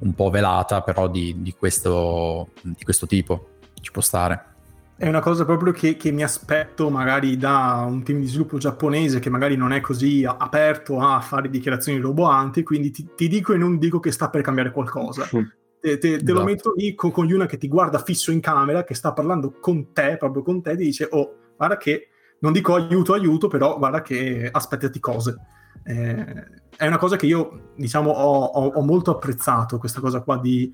un 0.00 0.14
po' 0.14 0.30
velata 0.30 0.82
però 0.82 1.08
di, 1.08 1.36
di, 1.38 1.52
questo, 1.52 2.50
di 2.62 2.82
questo 2.82 3.06
tipo, 3.06 3.50
ci 3.80 3.92
può 3.92 4.02
stare. 4.02 4.53
È 4.96 5.08
una 5.08 5.20
cosa 5.20 5.44
proprio 5.44 5.72
che, 5.72 5.96
che, 5.96 6.12
mi 6.12 6.22
aspetto 6.22 6.88
magari 6.88 7.36
da 7.36 7.84
un 7.86 8.04
team 8.04 8.20
di 8.20 8.28
sviluppo 8.28 8.58
giapponese 8.58 9.18
che 9.18 9.28
magari 9.28 9.56
non 9.56 9.72
è 9.72 9.80
così 9.80 10.24
aperto 10.24 11.00
a 11.00 11.20
fare 11.20 11.50
dichiarazioni 11.50 11.98
roboanti, 11.98 12.62
quindi 12.62 12.92
ti, 12.92 13.08
ti 13.16 13.26
dico 13.26 13.52
e 13.52 13.56
non 13.56 13.78
dico 13.78 13.98
che 13.98 14.12
sta 14.12 14.30
per 14.30 14.42
cambiare 14.42 14.70
qualcosa. 14.70 15.28
Te, 15.84 15.98
te, 15.98 16.16
te 16.22 16.32
lo 16.32 16.44
metto 16.44 16.72
lì 16.74 16.94
con, 16.94 17.10
con 17.10 17.26
Yuna 17.26 17.44
che 17.44 17.58
ti 17.58 17.68
guarda 17.68 17.98
fisso 17.98 18.32
in 18.32 18.40
camera, 18.40 18.84
che 18.84 18.94
sta 18.94 19.12
parlando 19.12 19.58
con 19.60 19.92
te, 19.92 20.16
proprio 20.16 20.42
con 20.42 20.62
te, 20.62 20.70
e 20.70 20.76
ti 20.78 20.84
dice, 20.84 21.06
oh, 21.10 21.34
guarda 21.58 21.76
che, 21.76 22.08
non 22.38 22.52
dico 22.52 22.74
aiuto, 22.74 23.12
aiuto, 23.12 23.48
però 23.48 23.76
guarda 23.76 24.00
che 24.00 24.48
aspettati 24.50 24.98
cose. 24.98 25.36
Eh, 25.82 26.46
è 26.74 26.86
una 26.86 26.96
cosa 26.96 27.16
che 27.16 27.26
io, 27.26 27.72
diciamo, 27.76 28.08
ho, 28.12 28.44
ho, 28.44 28.66
ho 28.68 28.82
molto 28.82 29.10
apprezzato, 29.10 29.76
questa 29.76 30.00
cosa 30.00 30.22
qua 30.22 30.38
di 30.38 30.72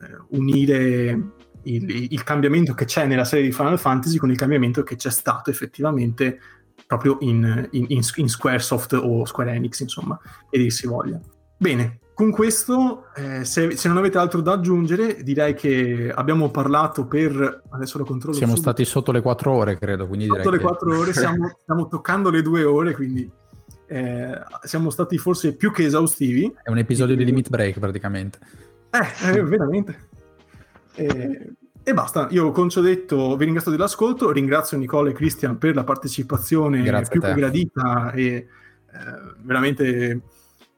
eh, 0.00 0.38
unire 0.38 1.32
il, 1.64 2.12
il, 2.12 2.22
cambiamento 2.24 2.74
che 2.74 2.84
c'è 2.84 3.06
nella 3.06 3.24
serie 3.24 3.44
di 3.44 3.52
Final 3.52 3.78
Fantasy 3.78 4.16
con 4.16 4.30
il 4.30 4.36
cambiamento 4.36 4.82
che 4.82 4.96
c'è 4.96 5.10
stato 5.10 5.50
effettivamente 5.50 6.38
proprio 6.86 7.16
in, 7.20 7.68
in, 7.72 7.86
in 7.88 8.28
Squaresoft 8.28 8.92
o 8.94 9.24
Square 9.24 9.52
Enix, 9.52 9.80
insomma, 9.80 10.18
e 10.50 10.58
dir 10.58 10.70
si 10.70 10.86
voglia. 10.86 11.20
Bene, 11.56 12.00
con 12.14 12.30
questo, 12.30 13.06
eh, 13.14 13.44
se, 13.44 13.76
se, 13.76 13.88
non 13.88 13.96
avete 13.96 14.18
altro 14.18 14.40
da 14.40 14.52
aggiungere, 14.52 15.22
direi 15.22 15.54
che 15.54 16.12
abbiamo 16.14 16.50
parlato 16.50 17.06
per... 17.06 17.62
Adesso 17.70 17.98
lo 17.98 18.04
controllo. 18.04 18.36
Siamo 18.36 18.54
subito. 18.54 18.70
stati 18.70 18.84
sotto 18.84 19.12
le 19.12 19.22
quattro 19.22 19.52
ore, 19.52 19.78
credo. 19.78 20.06
Quindi 20.06 20.26
sotto 20.26 20.50
le 20.50 20.58
che... 20.58 20.64
quattro 20.64 20.98
ore, 20.98 21.12
stiamo, 21.14 21.56
stiamo 21.62 21.88
toccando 21.88 22.30
le 22.30 22.42
due 22.42 22.64
ore, 22.64 22.94
quindi 22.94 23.30
eh, 23.86 24.38
siamo 24.62 24.90
stati 24.90 25.16
forse 25.18 25.54
più 25.54 25.72
che 25.72 25.84
esaustivi. 25.84 26.54
È 26.62 26.70
un 26.70 26.78
episodio 26.78 27.16
di 27.16 27.24
Limit 27.24 27.48
Break 27.48 27.78
praticamente. 27.78 28.38
Eh, 28.90 29.30
eh 29.30 29.42
veramente. 29.42 30.08
E, 30.94 31.52
e, 31.82 31.94
basta, 31.94 32.28
io 32.30 32.50
con 32.52 32.68
ciò 32.68 32.80
detto 32.80 33.36
vi 33.36 33.44
ringrazio 33.44 33.70
dell'ascolto, 33.72 34.30
ringrazio 34.30 34.76
Nicola 34.76 35.10
e 35.10 35.12
Christian 35.12 35.58
per 35.58 35.74
la 35.74 35.84
partecipazione 35.84 36.82
Grazie 36.82 37.10
più 37.10 37.20
che 37.20 37.34
gradita 37.34 38.12
e 38.12 38.24
eh, 38.24 38.46
veramente 39.38 40.20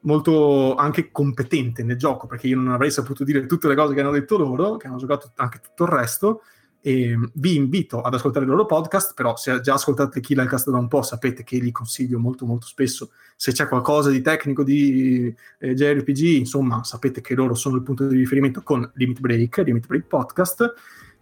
molto 0.01 0.75
anche 0.75 1.11
competente 1.11 1.83
nel 1.83 1.97
gioco, 1.97 2.27
perché 2.27 2.47
io 2.47 2.57
non 2.57 2.73
avrei 2.73 2.91
saputo 2.91 3.25
dire 3.25 3.47
tutte 3.47 3.69
le 3.69 3.75
cose 3.75 3.95
che 3.95 4.01
hanno 4.01 4.11
detto 4.11 4.37
loro, 4.37 4.77
che 4.77 4.87
hanno 4.87 4.97
giocato 4.97 5.33
anche 5.37 5.61
tutto 5.61 5.85
il 5.85 5.91
resto, 5.91 6.43
E 6.87 7.19
vi 7.33 7.57
invito 7.57 8.03
ad 8.03 8.13
ascoltare 8.13 8.45
il 8.45 8.51
loro 8.51 8.67
podcast, 8.67 9.15
però 9.15 9.37
se 9.37 9.59
già 9.63 9.73
ascoltate 9.73 10.21
Killercast 10.21 10.69
da 10.69 10.77
un 10.77 10.87
po' 10.87 11.01
sapete 11.01 11.43
che 11.43 11.57
li 11.57 11.73
consiglio 11.73 12.19
molto 12.19 12.45
molto 12.45 12.67
spesso. 12.67 13.13
Se 13.37 13.53
c'è 13.53 13.67
qualcosa 13.69 14.11
di 14.11 14.21
tecnico 14.21 14.63
di 14.63 15.35
eh, 15.61 15.73
JRPG, 15.73 16.37
insomma, 16.37 16.85
sapete 16.85 17.23
che 17.23 17.35
loro 17.35 17.55
sono 17.55 17.77
il 17.77 17.83
punto 17.83 18.07
di 18.07 18.19
riferimento 18.19 18.63
con 18.63 18.87
Limit 18.97 19.21
Break, 19.21 19.63
Limit 19.65 19.87
Break 19.87 20.05
Podcast. 20.05 20.75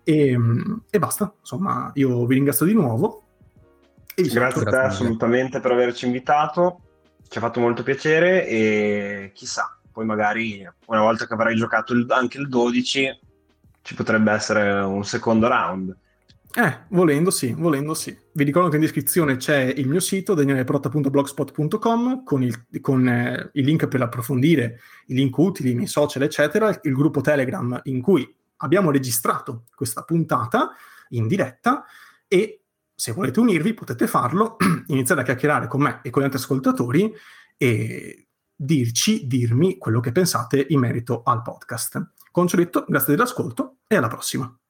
E, 0.03 0.37
e 0.91 0.99
basta, 0.99 1.33
insomma, 1.39 1.93
io 1.95 2.27
vi 2.27 2.35
ringrazio 2.35 2.67
di 2.67 2.75
nuovo. 2.75 3.23
Grazie 4.17 4.63
a 4.63 4.65
te 4.65 4.77
assolutamente 4.79 5.61
per 5.61 5.71
averci 5.71 6.07
invitato, 6.07 6.81
ci 7.29 7.39
ha 7.39 7.41
fatto 7.41 7.61
molto 7.61 7.85
piacere 7.85 8.49
e 8.49 9.31
chissà, 9.33 9.79
poi 9.93 10.07
magari 10.07 10.69
una 10.87 11.01
volta 11.03 11.25
che 11.25 11.35
avrai 11.35 11.55
giocato 11.55 11.93
il, 11.93 12.05
anche 12.09 12.39
il 12.39 12.49
12 12.49 13.31
ci 13.83 13.95
potrebbe 13.95 14.33
essere 14.33 14.81
un 14.81 15.05
secondo 15.05 15.49
round. 15.49 15.97
Eh, 16.55 16.81
volendo 16.89 17.31
sì, 17.31 17.55
volendo 17.57 17.95
sì. 17.95 18.17
Vi 18.33 18.45
ricordo 18.45 18.69
che 18.69 18.77
in 18.77 18.83
descrizione 18.83 19.37
c'è 19.37 19.63
il 19.63 19.89
mio 19.89 20.01
sito, 20.01 20.35
danieleprotta.blogspot.com, 20.35 22.25
con, 22.25 22.43
il, 22.43 22.67
con 22.81 23.09
eh, 23.09 23.51
i 23.55 23.63
link 23.63 23.89
per 23.89 24.03
approfondire, 24.03 24.81
i 25.07 25.15
link 25.15 25.37
utili, 25.39 25.71
i 25.71 25.75
miei 25.75 25.87
social, 25.87 26.23
eccetera, 26.23 26.79
il 26.83 26.93
gruppo 26.93 27.23
Telegram 27.23 27.81
in 27.85 28.03
cui 28.03 28.37
abbiamo 28.59 28.91
registrato 28.91 29.65
questa 29.75 30.03
puntata 30.03 30.73
in 31.11 31.27
diretta 31.27 31.85
e 32.29 32.61
se 32.95 33.13
volete 33.13 33.41
unirvi 33.41 33.73
potete 33.73 34.07
farlo, 34.07 34.57
iniziare 34.89 35.23
a 35.23 35.25
chiacchierare 35.25 35.67
con 35.67 35.81
me 35.81 36.01
e 36.03 36.11
con 36.11 36.21
gli 36.21 36.27
altri 36.27 36.41
ascoltatori 36.41 37.13
e 37.57 38.27
dirci, 38.55 39.27
dirmi 39.27 39.79
quello 39.79 40.01
che 40.01 40.13
pensate 40.13 40.67
in 40.69 40.81
merito 40.81 41.23
al 41.25 41.41
podcast. 41.43 42.13
Con 42.33 42.49
ciò 42.49 42.57
detto, 42.57 42.85
grazie 42.89 43.15
dell'ascolto 43.15 43.77
e 43.87 43.95
alla 43.95 44.09
prossima. 44.09 44.62